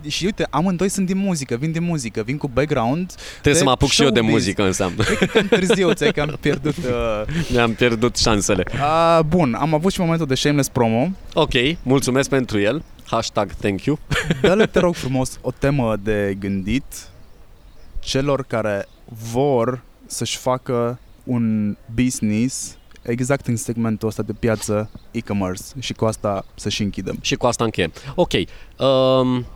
Și 0.08 0.24
uite, 0.24 0.46
amândoi 0.50 0.88
sunt 0.88 1.06
din 1.06 1.18
muzică, 1.18 1.56
vin 1.56 1.72
din 1.72 1.82
muzică, 1.84 2.22
vin 2.22 2.36
cu 2.36 2.48
background 2.48 3.12
Trebuie 3.32 3.54
să 3.54 3.64
mă 3.64 3.70
apuc 3.70 3.88
și 3.88 4.02
eu 4.02 4.08
de 4.08 4.14
showbiz. 4.14 4.34
muzică 4.34 4.62
înseamnă. 4.64 5.02
Cred 5.02 5.16
că 5.18 5.24
cam 5.24 5.46
târziu, 5.46 5.92
ți 5.92 6.12
că 6.12 6.20
am 6.20 6.36
pierdut... 6.40 6.76
Uh... 6.76 7.22
Mi-am 7.52 7.72
pierdut 7.74 8.16
șansele. 8.16 8.64
Uh, 8.72 9.18
bun, 9.26 9.54
am 9.60 9.74
avut 9.74 9.92
și 9.92 10.00
momentul 10.00 10.26
de 10.26 10.34
shameless 10.34 10.68
promo. 10.68 11.08
Ok, 11.34 11.52
mulțumesc 11.82 12.28
pentru 12.28 12.58
el. 12.60 12.82
Hashtag 13.06 13.52
thank 13.52 13.84
you. 13.84 13.98
Dă-le, 14.40 14.66
te 14.66 14.78
rog 14.86 14.94
frumos, 14.94 15.38
o 15.40 15.50
temă 15.58 15.96
de 16.02 16.36
gândit 16.38 16.84
celor 18.02 18.44
care 18.44 18.86
vor 19.32 19.82
să-și 20.06 20.36
facă 20.36 20.98
un 21.24 21.76
business 21.94 22.76
exact 23.02 23.46
în 23.46 23.56
segmentul 23.56 24.08
ăsta 24.08 24.22
de 24.22 24.32
piață 24.32 24.90
e-commerce 25.10 25.62
și 25.78 25.92
cu 25.92 26.04
asta 26.04 26.44
să 26.54 26.68
și 26.68 26.82
închidem. 26.82 27.18
Și 27.20 27.34
cu 27.34 27.46
asta 27.46 27.64
încheiem. 27.64 27.92
Ok. 28.14 28.32
Um, 28.78 29.46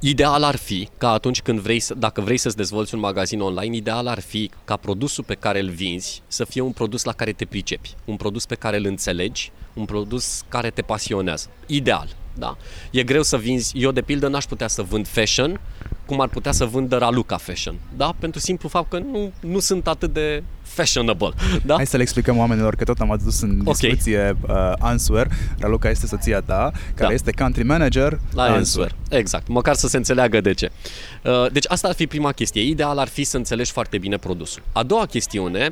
ideal 0.00 0.42
ar 0.42 0.56
fi 0.56 0.88
ca 0.98 1.12
atunci 1.12 1.42
când 1.42 1.60
vrei 1.60 1.80
să, 1.80 1.94
dacă 1.94 2.20
vrei 2.20 2.36
să-ți 2.36 2.56
dezvolți 2.56 2.94
un 2.94 3.00
magazin 3.00 3.40
online, 3.40 3.76
ideal 3.76 4.06
ar 4.06 4.20
fi 4.20 4.50
ca 4.64 4.76
produsul 4.76 5.24
pe 5.24 5.34
care 5.34 5.60
îl 5.60 5.68
vinzi 5.68 6.22
să 6.26 6.44
fie 6.44 6.60
un 6.60 6.72
produs 6.72 7.04
la 7.04 7.12
care 7.12 7.32
te 7.32 7.44
pricepi, 7.44 7.94
un 8.04 8.16
produs 8.16 8.46
pe 8.46 8.54
care 8.54 8.76
îl 8.76 8.84
înțelegi, 8.84 9.52
un 9.74 9.84
produs 9.84 10.44
care 10.48 10.70
te 10.70 10.82
pasionează. 10.82 11.48
Ideal, 11.66 12.16
da. 12.38 12.56
E 12.90 13.02
greu 13.02 13.22
să 13.22 13.36
vinzi, 13.36 13.72
eu 13.78 13.90
de 13.90 14.00
pildă 14.02 14.28
n-aș 14.28 14.44
putea 14.44 14.68
să 14.68 14.82
vând 14.82 15.06
fashion 15.08 15.60
cum 16.06 16.20
ar 16.20 16.28
putea 16.28 16.52
să 16.52 16.64
vândă 16.64 16.96
Raluca 16.96 17.36
Fashion, 17.36 17.74
da? 17.96 18.14
Pentru 18.18 18.40
simplu 18.40 18.68
fapt 18.68 18.90
că 18.90 18.98
nu, 18.98 19.32
nu 19.40 19.58
sunt 19.58 19.86
atât 19.86 20.12
de 20.12 20.42
fashionable, 20.62 21.30
da? 21.64 21.74
Hai 21.74 21.86
să 21.86 21.96
le 21.96 22.02
explicăm 22.02 22.38
oamenilor 22.38 22.74
că 22.74 22.84
tot 22.84 22.98
am 23.00 23.10
adus 23.10 23.40
în 23.40 23.60
Ok. 23.64 23.76
discuție 23.76 24.36
uh, 24.48 24.72
Answer. 24.78 25.26
Raluca 25.58 25.88
este 25.90 26.06
soția 26.06 26.40
ta, 26.40 26.70
care 26.94 27.08
Da. 27.08 27.12
este 27.14 27.30
country 27.30 27.62
manager 27.64 28.20
La 28.32 28.42
Answer. 28.42 28.94
Exact, 29.10 29.48
măcar 29.48 29.74
să 29.74 29.88
se 29.88 29.96
înțeleagă 29.96 30.40
de 30.40 30.52
ce. 30.54 30.70
Uh, 31.24 31.46
Deci 31.52 31.64
asta 31.68 31.88
ar 31.88 31.94
fi 31.94 32.06
prima 32.06 32.32
chestie. 32.32 32.62
Ideal 32.62 32.98
ar 32.98 33.08
fi 33.08 33.24
să 33.24 33.36
înțelegi 33.36 33.70
foarte 33.72 33.98
bine 33.98 34.16
produsul. 34.16 34.62
A 34.72 34.82
doua 34.82 35.06
chestiune, 35.06 35.68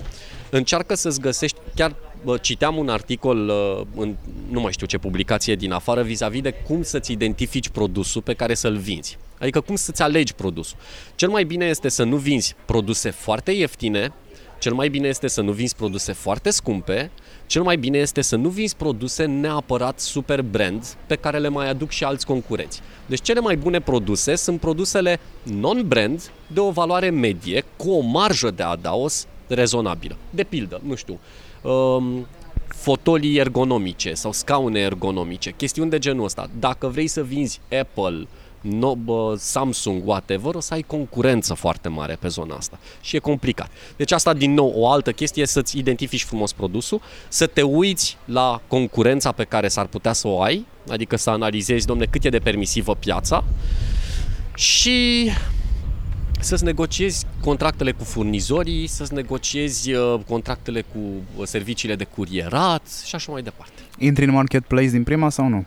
încearcă 0.51 0.95
să-ți 0.95 1.21
găsești, 1.21 1.59
chiar 1.75 1.91
bă, 1.91 1.97
citeam 2.41 2.77
un 2.77 2.89
articol 2.89 3.49
uh, 3.49 3.87
în 3.97 4.15
nu 4.51 4.61
mai 4.61 4.73
știu 4.73 4.87
ce 4.87 4.99
publicație 4.99 5.55
din 5.55 5.73
afară 5.73 6.03
vis-a-vis 6.03 6.41
de 6.41 6.51
cum 6.51 6.83
să-ți 6.83 7.13
identifici 7.13 7.69
produsul 7.69 8.23
pe 8.23 8.35
care 8.35 8.55
să-l 8.55 8.77
vinzi. 8.77 9.19
Adică 9.39 9.61
cum 9.61 9.77
să-ți 9.77 10.03
alegi 10.03 10.35
produsul. 10.35 10.77
Cel 11.15 11.29
mai 11.29 11.45
bine 11.45 11.65
este 11.65 11.89
să 11.89 12.05
nu 12.05 12.17
vinzi 12.17 12.55
produse 12.65 13.11
foarte 13.11 13.51
ieftine, 13.51 14.13
cel 14.59 14.73
mai 14.73 14.89
bine 14.89 15.09
este 15.09 15.29
să 15.29 15.41
nu 15.41 15.53
vinzi 15.53 15.77
produse 15.77 16.13
foarte 16.13 16.51
scumpe, 16.51 17.11
cel 17.47 17.63
mai 17.63 17.77
bine 17.77 17.99
este 17.99 18.21
să 18.21 18.37
nu 18.37 18.49
vinzi 18.49 18.77
produse 18.77 19.25
neapărat 19.25 20.01
super 20.01 20.43
brand 20.43 20.97
pe 21.07 21.17
care 21.17 21.39
le 21.39 21.49
mai 21.49 21.69
aduc 21.69 21.91
și 21.91 22.05
alți 22.05 22.27
concurenți. 22.27 22.81
Deci 23.07 23.23
cele 23.23 23.41
mai 23.41 23.57
bune 23.57 23.81
produse 23.81 24.35
sunt 24.35 24.61
produsele 24.61 25.21
non-brand 25.43 26.31
de 26.47 26.61
o 26.61 26.71
valoare 26.71 27.11
medie 27.11 27.65
cu 27.77 27.91
o 27.91 28.01
marjă 28.01 28.51
de 28.51 28.63
adaos 28.63 29.27
rezonabilă. 29.47 30.17
De 30.31 30.45
pildă, 30.45 30.81
nu 30.85 30.95
știu, 30.95 31.21
um, 31.65 32.27
fotolii 32.69 33.37
ergonomice 33.39 34.15
sau 34.15 34.33
scaune 34.33 34.81
ergonomice, 34.81 35.51
chestiuni 35.57 35.91
de 35.91 35.99
genul 35.99 36.25
ăsta. 36.25 36.51
Dacă 36.59 36.87
vrei 36.87 37.07
să 37.07 37.23
vinzi 37.23 37.61
Apple, 37.81 38.27
no, 38.61 38.95
bă, 38.95 39.35
Samsung, 39.39 40.07
whatever, 40.07 40.55
o 40.55 40.61
să 40.61 40.75
ai 40.75 40.83
concurență 40.83 41.55
foarte 41.55 41.89
mare 41.89 42.17
pe 42.21 42.29
zona 42.29 42.55
asta 42.55 42.79
și 43.01 43.17
e 43.17 43.19
complicat. 43.19 43.71
Deci 43.97 44.13
asta, 44.13 44.35
din 44.35 44.55
nou, 44.55 44.73
o 44.77 44.89
altă 44.89 45.13
chestie 45.13 45.43
e 45.43 45.47
să-ți 45.47 45.79
identifici 45.79 46.25
frumos 46.25 46.53
produsul, 46.53 47.01
să 47.29 47.47
te 47.47 47.63
uiți 47.63 48.17
la 48.25 48.61
concurența 48.67 49.33
pe 49.33 49.45
care 49.45 49.69
s-ar 49.69 49.87
putea 49.87 50.13
să 50.13 50.29
o 50.29 50.43
ai, 50.43 50.67
adică 50.89 51.17
să 51.17 51.31
analizezi, 51.31 51.87
domne, 51.87 52.05
cât 52.05 52.25
e 52.25 52.29
de 52.29 52.39
permisivă 52.39 52.95
piața 52.95 53.45
și 54.55 55.31
să-ți 56.45 56.65
negociezi 56.65 57.25
contractele 57.41 57.93
cu 57.93 58.05
furnizorii, 58.05 58.87
să-ți 58.87 59.15
negociezi 59.15 59.93
uh, 59.93 60.21
contractele 60.29 60.81
cu 60.81 60.99
uh, 61.37 61.47
serviciile 61.47 61.95
de 61.95 62.05
curierat 62.05 63.03
și 63.07 63.15
așa 63.15 63.33
mai 63.33 63.43
departe. 63.43 63.73
Intri 63.99 64.25
în 64.25 64.31
marketplace 64.31 64.89
din 64.89 65.03
prima 65.05 65.31
sau 65.31 65.49
nu? 65.49 65.65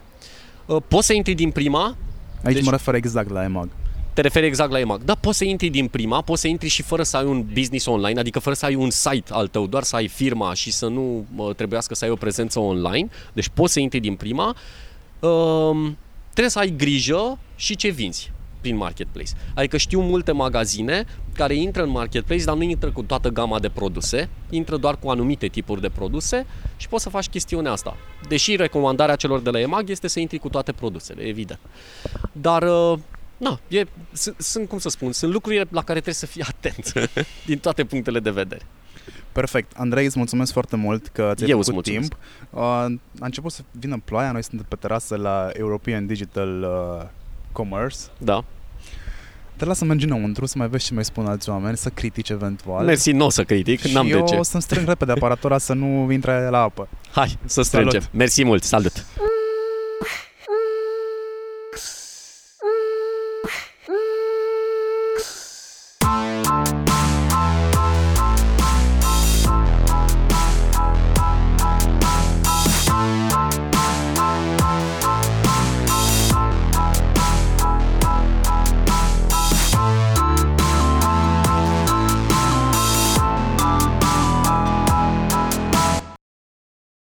Uh, 0.66 0.82
Poți 0.88 1.06
să 1.06 1.14
intri 1.14 1.34
din 1.34 1.52
prima, 1.52 1.96
Aici 2.44 2.56
Deci- 2.56 2.66
mă 2.66 2.72
refer 2.72 2.94
exact 2.94 3.30
la 3.30 3.44
EMAG. 3.44 3.70
te 4.14 4.22
referi 4.22 4.46
exact 4.46 4.72
la 4.72 4.80
EMAG. 4.80 5.04
Da, 5.04 5.16
poți 5.16 5.38
să 5.38 5.44
intri 5.46 5.70
din 5.70 5.88
prima, 5.88 6.22
poți 6.22 6.42
să 6.42 6.48
intri 6.48 6.68
și 6.68 6.82
fără 6.82 7.04
să 7.04 7.18
ai 7.18 7.26
un 7.26 7.46
business 7.54 7.86
online, 7.86 8.20
adică 8.20 8.40
fără 8.40 8.56
să 8.56 8.66
ai 8.66 8.76
un 8.76 8.90
site 8.90 9.32
al 9.34 9.48
tău, 9.48 9.68
doar 9.68 9.84
să 9.84 9.96
ai 9.96 10.08
firma 10.08 10.54
și 10.54 10.72
să 10.72 10.88
nu 10.88 11.26
uh, 11.36 11.56
trebuiască 11.56 11.96
să 11.96 12.06
ai 12.06 12.12
o 12.12 12.16
prezență 12.16 12.60
online. 12.60 13.10
Deci 13.34 13.48
poți 13.54 13.74
să 13.74 13.80
intri 13.80 14.00
din 14.00 14.16
prima. 14.16 14.56
Um, 15.20 15.98
trebuie 16.30 16.50
să 16.50 16.60
ai 16.60 16.74
grijă 16.78 17.38
și 17.56 17.76
ce 17.76 17.90
vinzi 17.90 18.32
prin 18.62 18.76
marketplace. 18.76 19.32
Adică 19.56 19.78
știu 19.78 20.02
multe 20.02 20.32
magazine 20.32 21.06
care 21.34 21.56
intră 21.56 21.84
în 21.84 21.90
marketplace, 21.90 22.44
dar 22.44 22.56
nu 22.56 22.62
intră 22.62 22.92
cu 22.92 23.02
toată 23.02 23.30
gama 23.30 23.60
de 23.60 23.70
produse, 23.70 24.30
intră 24.50 24.78
doar 24.78 24.98
cu 25.00 25.10
anumite 25.10 25.48
tipuri 25.48 25.82
de 25.82 25.90
produse 25.90 26.46
și 26.78 26.88
poți 26.88 27.04
să 27.04 27.10
faci 27.10 27.30
chestiunea 27.30 27.72
asta. 27.72 27.98
Deși 28.28 28.56
recomandarea 28.56 29.16
celor 29.16 29.40
de 29.40 29.50
la 29.50 29.60
EMAG 29.60 29.90
este 29.90 30.08
să 30.08 30.20
intri 30.20 30.38
cu 30.38 30.50
toate 30.50 30.72
produsele, 30.72 31.22
evident. 31.22 31.60
Dar 32.32 32.64
uh, 32.64 33.00
Na, 33.38 33.60
e, 33.68 33.84
sunt, 34.12 34.36
sunt, 34.40 34.68
cum 34.68 34.78
să 34.78 34.90
spun, 34.90 35.12
sunt 35.12 35.34
lucruri 35.34 35.58
la 35.58 35.84
care 35.84 36.00
trebuie 36.00 36.14
să 36.14 36.26
fii 36.26 36.42
atent 36.42 36.94
din 37.46 37.58
toate 37.58 37.84
punctele 37.84 38.20
de 38.20 38.30
vedere. 38.30 38.62
Perfect. 39.32 39.72
Andrei, 39.76 40.06
îți 40.06 40.18
mulțumesc 40.18 40.52
foarte 40.52 40.76
mult 40.76 41.08
că 41.08 41.32
ți-ai 41.36 41.50
Eu 41.50 41.58
îți 41.58 41.70
făcut 41.70 41.88
mulțumesc. 41.88 42.10
timp. 42.10 42.22
Uh, 42.50 42.62
a 43.20 43.26
început 43.26 43.52
să 43.52 43.62
vină 43.72 44.02
ploaia, 44.06 44.32
noi 44.32 44.44
suntem 44.44 44.66
pe 44.70 44.76
terasă 44.76 45.16
la 45.16 45.50
European 45.54 46.06
Digital 46.06 46.62
uh, 46.62 47.08
Commerce. 47.58 47.98
Da. 48.18 48.44
Te 49.56 49.66
las 49.66 49.78
să 49.78 49.86
mergi 49.86 50.06
înăuntru, 50.06 50.46
să 50.46 50.54
mai 50.58 50.68
vezi 50.68 50.86
ce 50.86 50.94
mai 50.94 51.06
spun 51.06 51.26
alți 51.26 51.50
oameni, 51.50 51.78
să 51.78 51.90
critici 51.90 52.30
eventual. 52.30 52.86
Mersi, 52.86 53.12
nu 53.12 53.26
o 53.26 53.30
să 53.30 53.44
critic, 53.44 53.80
și 53.86 53.94
n-am 53.94 54.10
eu 54.10 54.20
de 54.20 54.24
ce. 54.24 54.36
o 54.36 54.44
să-mi 54.44 54.62
strâng 54.62 54.88
repede 54.88 55.12
aparatura 55.12 55.58
să 55.58 55.74
nu 55.74 56.12
intre 56.12 56.50
la 56.50 56.62
apă. 56.62 56.88
Hai, 57.12 57.38
să 57.46 57.62
strângem. 57.62 58.04
Mersi 58.12 58.44
mult, 58.44 58.64
salut! 58.64 59.06